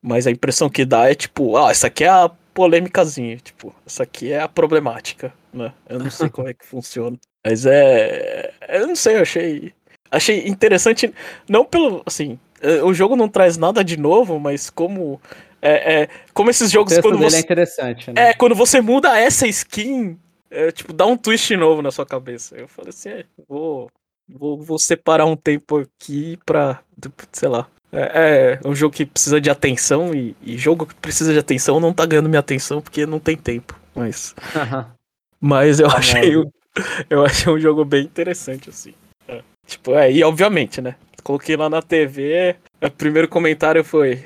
Mas 0.03 0.27
a 0.27 0.31
impressão 0.31 0.69
que 0.69 0.83
dá 0.83 1.09
é 1.09 1.15
tipo, 1.15 1.55
ah, 1.57 1.71
essa 1.71 1.87
aqui 1.87 2.03
é 2.03 2.09
a 2.09 2.29
polêmicazinha, 2.53 3.37
tipo, 3.37 3.73
essa 3.85 4.03
aqui 4.03 4.31
é 4.31 4.41
a 4.41 4.47
problemática, 4.47 5.33
né? 5.53 5.73
Eu 5.87 5.99
não 5.99 6.11
sei 6.11 6.29
como 6.29 6.47
é 6.47 6.53
que 6.53 6.65
funciona. 6.65 7.17
Mas 7.45 7.65
é. 7.65 8.53
Eu 8.69 8.87
não 8.87 8.95
sei, 8.95 9.17
eu 9.17 9.21
achei. 9.21 9.73
Achei 10.11 10.47
interessante, 10.47 11.13
não 11.49 11.65
pelo. 11.65 12.03
Assim, 12.05 12.37
é, 12.61 12.83
o 12.83 12.93
jogo 12.93 13.15
não 13.15 13.27
traz 13.27 13.57
nada 13.57 13.83
de 13.83 13.97
novo, 13.97 14.39
mas 14.39 14.69
como. 14.69 15.19
É, 15.61 16.01
é, 16.01 16.09
como 16.33 16.49
esses 16.49 16.69
O 16.69 16.71
jogos 16.71 16.93
texto 16.93 17.03
quando 17.03 17.17
você. 17.17 17.37
é 17.37 17.39
interessante, 17.39 18.11
né? 18.11 18.29
É, 18.29 18.33
quando 18.33 18.53
você 18.53 18.81
muda 18.81 19.17
essa 19.17 19.47
skin, 19.47 20.17
é, 20.53 20.71
tipo, 20.71 20.93
dá 20.93 21.05
um 21.05 21.17
twist 21.17 21.55
novo 21.55 21.81
na 21.81 21.91
sua 21.91 22.05
cabeça. 22.05 22.55
Eu 22.55 22.67
falei 22.67 22.89
assim, 22.89 23.09
é, 23.09 23.25
vou, 23.47 23.89
vou, 24.27 24.61
vou 24.61 24.79
separar 24.79 25.25
um 25.25 25.35
tempo 25.35 25.77
aqui 25.79 26.37
pra, 26.45 26.81
sei 27.31 27.49
lá. 27.49 27.67
É, 27.91 28.59
é 28.63 28.67
um 28.67 28.73
jogo 28.73 28.95
que 28.95 29.05
precisa 29.05 29.39
de 29.39 29.49
atenção 29.51 30.15
e, 30.15 30.35
e 30.41 30.57
jogo 30.57 30.85
que 30.87 30.95
precisa 30.95 31.31
de 31.31 31.37
atenção 31.39 31.79
não 31.79 31.93
tá 31.93 32.05
ganhando 32.05 32.27
minha 32.29 32.39
atenção 32.39 32.81
porque 32.81 33.05
não 33.05 33.19
tem 33.19 33.37
tempo. 33.37 33.79
Mas, 33.95 34.33
mas 35.39 35.79
eu 35.79 35.89
Famoso. 35.89 36.09
achei, 36.17 36.35
o- 36.35 36.51
eu 37.09 37.23
achei 37.23 37.53
um 37.53 37.59
jogo 37.59 37.85
bem 37.85 38.03
interessante, 38.03 38.69
assim. 38.69 38.93
É. 39.27 39.43
Tipo, 39.67 39.93
é, 39.93 40.11
e 40.11 40.23
obviamente, 40.23 40.81
né? 40.81 40.95
Coloquei 41.23 41.55
lá 41.55 41.69
na 41.69 41.81
TV, 41.83 42.55
o 42.81 42.89
primeiro 42.89 43.27
comentário 43.29 43.83
foi, 43.83 44.25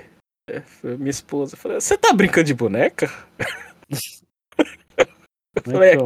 é, 0.49 0.61
foi 0.61 0.95
minha 0.97 1.09
esposa. 1.11 1.55
Eu 1.55 1.59
Falei, 1.59 1.79
você 1.81 1.97
tá 1.97 2.13
brincando 2.13 2.45
de 2.45 2.53
boneca? 2.53 3.11
Eu 5.65 5.71
falei, 5.71 5.91
é. 5.91 5.97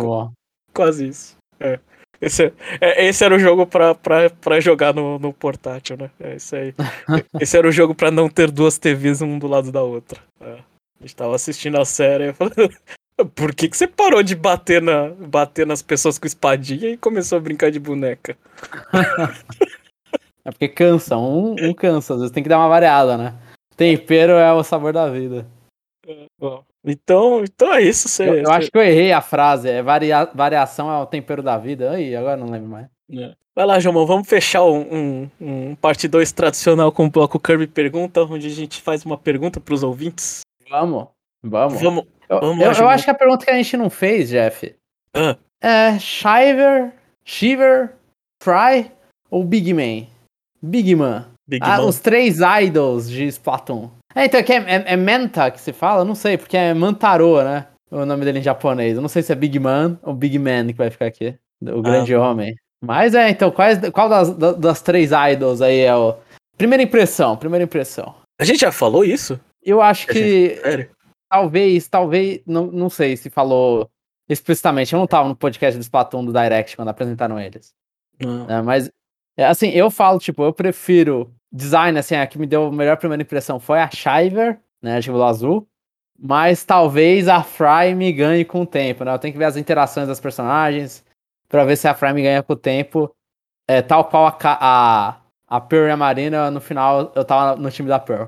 Quase 0.73 1.07
isso. 1.07 1.37
É. 1.59 1.79
Esse, 2.21 2.53
é, 2.79 3.05
esse 3.07 3.25
era 3.25 3.35
o 3.35 3.39
jogo 3.39 3.65
pra, 3.65 3.95
pra, 3.95 4.29
pra 4.29 4.59
jogar 4.59 4.93
no, 4.93 5.17
no 5.17 5.33
portátil, 5.33 5.97
né? 5.97 6.11
É 6.19 6.35
isso 6.35 6.55
aí. 6.55 6.73
esse 7.41 7.57
era 7.57 7.67
o 7.67 7.71
jogo 7.71 7.95
pra 7.95 8.11
não 8.11 8.29
ter 8.29 8.51
duas 8.51 8.77
TVs 8.77 9.21
um 9.21 9.39
do 9.39 9.47
lado 9.47 9.71
da 9.71 9.81
outra. 9.81 10.21
É. 10.39 10.53
A 10.53 11.01
gente 11.01 11.15
tava 11.15 11.35
assistindo 11.35 11.79
a 11.79 11.85
série 11.85 12.27
eu 12.27 12.33
falei, 12.35 12.53
por 13.33 13.55
que, 13.55 13.67
que 13.67 13.75
você 13.75 13.87
parou 13.87 14.21
de 14.21 14.35
bater, 14.35 14.81
na, 14.81 15.09
bater 15.09 15.65
nas 15.65 15.81
pessoas 15.81 16.19
com 16.19 16.27
espadinha 16.27 16.89
e 16.91 16.97
começou 16.97 17.39
a 17.39 17.41
brincar 17.41 17.71
de 17.71 17.79
boneca? 17.79 18.37
É 20.43 20.49
porque 20.49 20.67
cansa, 20.67 21.15
um, 21.17 21.53
um 21.53 21.71
cansa, 21.71 22.15
às 22.15 22.19
vezes 22.19 22.33
tem 22.33 22.41
que 22.41 22.49
dar 22.49 22.57
uma 22.57 22.67
variada, 22.67 23.15
né? 23.15 23.35
Tempero 23.77 24.31
é 24.31 24.51
o 24.51 24.63
sabor 24.63 24.91
da 24.91 25.07
vida. 25.07 25.45
Bom, 26.39 26.63
então, 26.85 27.43
então 27.43 27.73
é 27.73 27.81
isso. 27.81 28.07
Você, 28.09 28.27
Eu, 28.27 28.33
eu 28.35 28.51
acho 28.51 28.71
que 28.71 28.77
eu 28.77 28.81
errei 28.83 29.11
a 29.11 29.21
frase, 29.21 29.69
é 29.69 29.81
varia, 29.83 30.25
variação 30.33 30.91
é 30.91 30.97
o 31.01 31.05
tempero 31.05 31.41
da 31.43 31.57
vida. 31.57 31.91
Aí, 31.91 32.15
agora 32.15 32.39
eu 32.39 32.45
não 32.45 32.51
lembro 32.51 32.69
mais. 32.69 32.87
É. 33.11 33.33
Vai 33.53 33.65
lá, 33.65 33.79
João, 33.79 34.05
vamos 34.05 34.27
fechar 34.29 34.63
um, 34.63 34.79
um, 34.79 35.29
um 35.41 35.75
parte 35.75 36.07
2 36.07 36.31
tradicional 36.31 36.91
com 36.91 37.05
o 37.05 37.09
bloco 37.09 37.37
Kirby 37.39 37.67
Pergunta, 37.67 38.23
onde 38.23 38.47
a 38.47 38.49
gente 38.49 38.81
faz 38.81 39.03
uma 39.05 39.17
pergunta 39.17 39.59
pros 39.59 39.83
ouvintes. 39.83 40.41
Vamos, 40.69 41.07
vamos. 41.43 41.81
Vamos. 41.81 42.05
Eu, 42.29 42.39
vamos 42.39 42.57
eu- 42.59 42.65
lá, 42.65 42.67
eu 42.69 42.73
Gilmar. 42.73 42.93
acho 42.95 43.03
que 43.03 43.09
a 43.11 43.13
pergunta 43.13 43.43
que 43.45 43.51
a 43.51 43.55
gente 43.55 43.75
não 43.75 43.89
fez, 43.89 44.29
Jeff, 44.29 44.73
Ah, 45.13 45.35
é 45.61 45.99
Shiver, 45.99 46.93
Shiver, 47.25 47.93
Fry 48.41 48.89
ou 49.29 49.43
Big 49.43 49.73
Man? 49.73 50.07
Big 50.61 50.95
Man. 50.95 51.27
Big 51.45 51.61
Ah, 51.65 51.81
Mom. 51.81 51.89
os 51.89 51.99
três 51.99 52.37
idols 52.63 53.09
de 53.09 53.25
Splatoon. 53.27 53.89
É, 54.15 54.25
então 54.25 54.39
aqui 54.39 54.53
é, 54.53 54.57
é, 54.57 54.83
é 54.93 54.97
Manta 54.97 55.49
que 55.51 55.59
se 55.61 55.71
fala? 55.73 56.01
Eu 56.01 56.05
Não 56.05 56.15
sei, 56.15 56.37
porque 56.37 56.57
é 56.57 56.73
Mantaro, 56.73 57.41
né? 57.43 57.67
O 57.89 58.05
nome 58.05 58.23
dele 58.25 58.39
em 58.39 58.43
japonês. 58.43 58.95
Eu 58.95 59.01
não 59.01 59.09
sei 59.09 59.21
se 59.21 59.31
é 59.31 59.35
Big 59.35 59.59
Man 59.59 59.99
ou 60.01 60.13
Big 60.13 60.37
Man 60.39 60.67
que 60.67 60.73
vai 60.73 60.89
ficar 60.89 61.05
aqui. 61.07 61.35
O 61.61 61.81
grande 61.81 62.15
homem. 62.15 62.55
Mas 62.83 63.13
é, 63.13 63.29
então, 63.29 63.51
quais, 63.51 63.77
qual 63.91 64.09
das, 64.09 64.35
da- 64.35 64.53
das 64.53 64.81
três 64.81 65.11
idols 65.31 65.61
aí 65.61 65.81
é 65.81 65.95
o. 65.95 66.15
Primeira 66.57 66.81
impressão, 66.83 67.35
primeira 67.37 67.63
impressão. 67.65 68.15
A 68.39 68.45
gente 68.45 68.61
já 68.61 68.71
falou 68.71 69.03
isso? 69.03 69.39
Eu 69.63 69.81
acho 69.81 70.07
que 70.07 70.55
Sério? 70.55 70.89
talvez, 71.29 71.87
talvez, 71.87 72.41
não, 72.47 72.67
não 72.67 72.89
sei 72.89 73.15
se 73.17 73.29
falou 73.29 73.87
explicitamente. 74.27 74.93
Eu 74.93 74.99
não 74.99 75.05
tava 75.07 75.27
no 75.27 75.35
podcast 75.35 75.77
do 75.77 75.81
Splatoon 75.81 76.25
do 76.25 76.33
Direct 76.33 76.75
quando 76.75 76.87
apresentaram 76.87 77.39
eles. 77.39 77.71
Né? 78.47 78.61
Mas, 78.63 78.89
é, 79.37 79.45
assim, 79.45 79.69
eu 79.69 79.91
falo, 79.91 80.17
tipo, 80.19 80.43
eu 80.43 80.53
prefiro 80.53 81.31
design, 81.51 81.97
assim, 81.99 82.15
a 82.15 82.25
que 82.25 82.39
me 82.39 82.47
deu 82.47 82.65
a 82.67 82.71
melhor 82.71 82.97
primeira 82.97 83.21
impressão 83.21 83.59
foi 83.59 83.79
a 83.79 83.89
Shiver, 83.89 84.59
né, 84.81 84.99
de 84.99 85.07
Gelo 85.07 85.23
Azul. 85.23 85.67
Mas 86.23 86.63
talvez 86.63 87.27
a 87.27 87.41
Fry 87.41 87.95
me 87.95 88.13
ganhe 88.13 88.45
com 88.45 88.61
o 88.61 88.65
tempo, 88.65 89.03
né? 89.03 89.11
Eu 89.11 89.17
tenho 89.17 89.33
que 89.33 89.39
ver 89.39 89.45
as 89.45 89.57
interações 89.57 90.07
das 90.07 90.19
personagens 90.19 91.03
pra 91.49 91.65
ver 91.65 91.75
se 91.75 91.87
a 91.87 91.95
Fry 91.95 92.13
me 92.13 92.21
ganha 92.21 92.43
com 92.43 92.53
o 92.53 92.55
tempo. 92.55 93.11
É, 93.67 93.81
tal 93.81 94.05
qual 94.05 94.27
a, 94.27 94.37
a, 94.43 95.17
a 95.47 95.61
Pearl 95.61 95.87
e 95.87 95.91
a 95.91 95.97
Marina, 95.97 96.51
no 96.51 96.61
final 96.61 97.11
eu 97.15 97.25
tava 97.25 97.55
no 97.59 97.71
time 97.71 97.89
da 97.89 97.97
Pearl. 97.99 98.25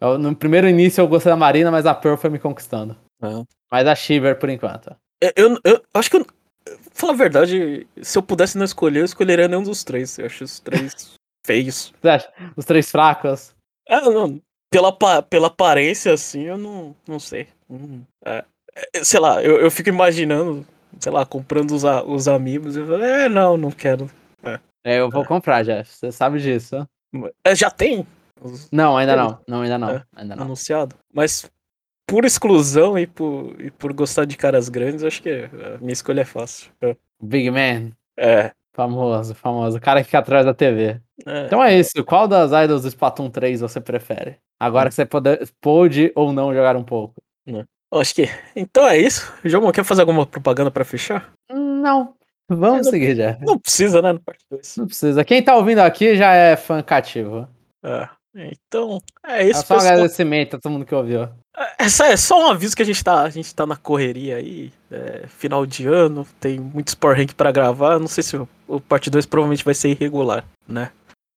Eu- 0.00 0.18
no 0.18 0.34
primeiro 0.34 0.68
início 0.68 1.00
eu 1.00 1.06
gostei 1.06 1.30
da 1.30 1.36
Marina, 1.36 1.70
mas 1.70 1.86
a 1.86 1.94
Pearl 1.94 2.16
foi 2.16 2.30
me 2.30 2.38
conquistando. 2.40 2.96
Ah. 3.22 3.44
Mas 3.70 3.86
a 3.86 3.94
Shiver 3.94 4.36
por 4.38 4.48
enquanto. 4.50 4.96
Eu, 5.20 5.32
eu, 5.36 5.60
eu 5.64 5.82
acho 5.94 6.10
que 6.10 6.16
eu. 6.16 6.26
Falar 6.92 7.12
a 7.12 7.16
verdade, 7.16 7.86
se 8.02 8.18
eu 8.18 8.22
pudesse 8.22 8.58
não 8.58 8.64
escolher, 8.64 9.00
eu 9.00 9.04
escolheria 9.04 9.46
nenhum 9.46 9.62
dos 9.62 9.84
três. 9.84 10.18
Eu 10.18 10.26
acho 10.26 10.42
os 10.42 10.58
três 10.58 11.14
acha? 12.08 12.32
Os 12.56 12.64
três 12.64 12.90
fracos. 12.90 13.54
Ah, 13.88 14.02
não. 14.02 14.40
Pela, 14.70 14.92
pela 15.22 15.46
aparência, 15.46 16.12
assim, 16.12 16.42
eu 16.42 16.58
não, 16.58 16.94
não 17.06 17.18
sei. 17.18 17.48
Hum, 17.70 18.02
é. 18.24 18.44
É, 18.94 19.02
sei 19.02 19.18
lá, 19.18 19.42
eu, 19.42 19.58
eu 19.60 19.70
fico 19.70 19.88
imaginando, 19.88 20.64
sei 21.00 21.10
lá, 21.10 21.24
comprando 21.24 21.72
os, 21.72 21.82
os 21.84 22.28
amigos. 22.28 22.76
Eu 22.76 22.86
falo, 22.86 23.02
é, 23.02 23.28
não, 23.28 23.56
não 23.56 23.70
quero. 23.70 24.10
É, 24.84 25.00
eu 25.00 25.10
vou 25.10 25.24
comprar, 25.24 25.64
Jeff. 25.64 25.90
Você 25.90 26.12
sabe 26.12 26.38
disso. 26.38 26.88
É, 27.44 27.54
já 27.54 27.70
tem 27.70 28.06
Não, 28.70 28.96
ainda 28.96 29.16
não. 29.16 29.38
Não, 29.46 29.62
ainda 29.62 29.78
não. 29.78 29.90
É. 29.90 30.04
Ainda 30.14 30.36
não. 30.36 30.44
anunciado. 30.44 30.96
Mas 31.12 31.50
por 32.06 32.24
exclusão 32.24 32.98
e 32.98 33.06
por, 33.06 33.54
e 33.60 33.70
por 33.70 33.92
gostar 33.92 34.24
de 34.24 34.36
caras 34.36 34.68
grandes, 34.68 35.04
acho 35.04 35.22
que 35.22 35.30
a 35.30 35.78
minha 35.78 35.92
escolha 35.92 36.22
é 36.22 36.24
fácil. 36.24 36.70
É. 36.80 36.96
Big 37.20 37.50
Man. 37.50 37.92
É. 38.16 38.52
Famoso, 38.78 39.34
famoso. 39.34 39.76
O 39.76 39.80
cara 39.80 39.98
que 40.00 40.06
fica 40.06 40.20
atrás 40.20 40.46
da 40.46 40.54
TV. 40.54 41.00
é. 41.26 41.46
Então 41.46 41.60
é 41.60 41.76
isso. 41.76 41.90
Qual 42.04 42.28
das 42.28 42.52
idols 42.52 42.82
do 42.82 42.88
Splatoon 42.88 43.28
3 43.28 43.60
você 43.60 43.80
prefere? 43.80 44.36
Agora 44.60 44.88
que 44.88 44.94
você 44.94 45.04
pode, 45.04 45.36
pôde 45.60 46.12
ou 46.14 46.32
não 46.32 46.54
jogar 46.54 46.76
um 46.76 46.84
pouco. 46.84 47.14
Eu 47.44 47.64
Acho 48.00 48.14
que. 48.14 48.28
Então 48.54 48.86
é 48.86 48.96
isso. 48.96 49.32
João, 49.44 49.72
quer 49.72 49.82
fazer 49.82 50.02
alguma 50.02 50.24
propaganda 50.24 50.70
pra 50.70 50.84
fechar? 50.84 51.32
Não. 51.50 52.14
Vamos 52.48 52.86
Não- 52.86 52.92
seguir, 52.92 53.16
Jeff. 53.16 53.44
Não 53.44 53.58
precisa, 53.58 54.00
né? 54.00 54.12
No 54.12 54.20
parte 54.20 54.44
2. 54.48 54.76
Não 54.76 54.86
precisa. 54.86 55.24
Quem 55.24 55.42
tá 55.42 55.56
ouvindo 55.56 55.80
aqui 55.80 56.14
já 56.14 56.32
é 56.32 56.54
fã 56.54 56.80
cativo. 56.80 57.48
É. 57.84 58.08
Então, 58.34 59.02
é 59.24 59.42
É 59.42 59.50
isso, 59.50 59.66
só 59.66 59.74
um 59.74 59.78
pessoal. 59.78 59.94
agradecimento 59.94 60.56
a 60.56 60.60
todo 60.60 60.72
mundo 60.72 60.86
que 60.86 60.94
ouviu. 60.94 61.28
Essa 61.78 62.06
é 62.06 62.16
só 62.16 62.46
um 62.46 62.50
aviso 62.50 62.76
que 62.76 62.82
a 62.82 62.86
gente 62.86 63.02
tá, 63.02 63.22
a 63.22 63.30
gente 63.30 63.52
tá 63.54 63.66
na 63.66 63.76
correria 63.76 64.36
aí. 64.36 64.72
é, 64.90 65.26
final 65.26 65.66
de 65.66 65.86
ano, 65.86 66.26
tem 66.38 66.58
muitos 66.58 66.94
Power 66.94 67.16
Rank 67.16 67.32
pra 67.34 67.50
gravar. 67.50 67.98
Não 67.98 68.06
sei 68.06 68.22
se 68.22 68.36
o, 68.36 68.48
o 68.68 68.80
parte 68.80 69.10
2 69.10 69.26
provavelmente 69.26 69.64
vai 69.64 69.74
ser 69.74 69.90
irregular, 69.90 70.44
né? 70.66 70.92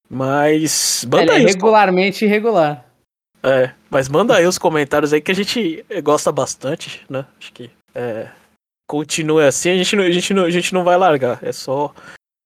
Mas. 0.10 1.06
Manda 1.10 1.34
é 1.34 1.38
aí. 1.38 1.46
os 1.46 1.54
regularmente 1.54 2.26
irregular. 2.26 2.86
É, 3.44 3.72
mas 3.90 4.08
manda 4.08 4.36
aí 4.36 4.46
os 4.46 4.60
comentários 4.60 5.12
aí 5.14 5.22
que 5.22 5.32
a 5.32 5.36
gente 5.36 5.84
eh, 5.90 6.02
gosta 6.02 6.32
bastante, 6.32 7.04
né? 7.10 7.26
Acho 7.40 7.52
que 7.54 7.72
é, 7.96 8.30
continue 8.88 9.44
assim, 9.44 9.72
a 9.72 9.78
gente, 9.78 9.96
não, 9.96 10.04
a, 10.04 10.12
gente 10.12 10.34
não, 10.34 10.44
a 10.44 10.50
gente 10.50 10.74
não 10.74 10.84
vai 10.84 10.98
largar. 10.98 11.40
É 11.42 11.52
só 11.52 11.92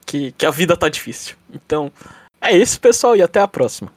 que, 0.05 0.31
que 0.33 0.45
a 0.45 0.51
vida 0.51 0.77
tá 0.77 0.87
difícil. 0.87 1.35
Então, 1.53 1.91
é 2.39 2.55
isso, 2.55 2.79
pessoal, 2.79 3.15
e 3.15 3.21
até 3.21 3.41
a 3.41 3.47
próxima. 3.47 3.91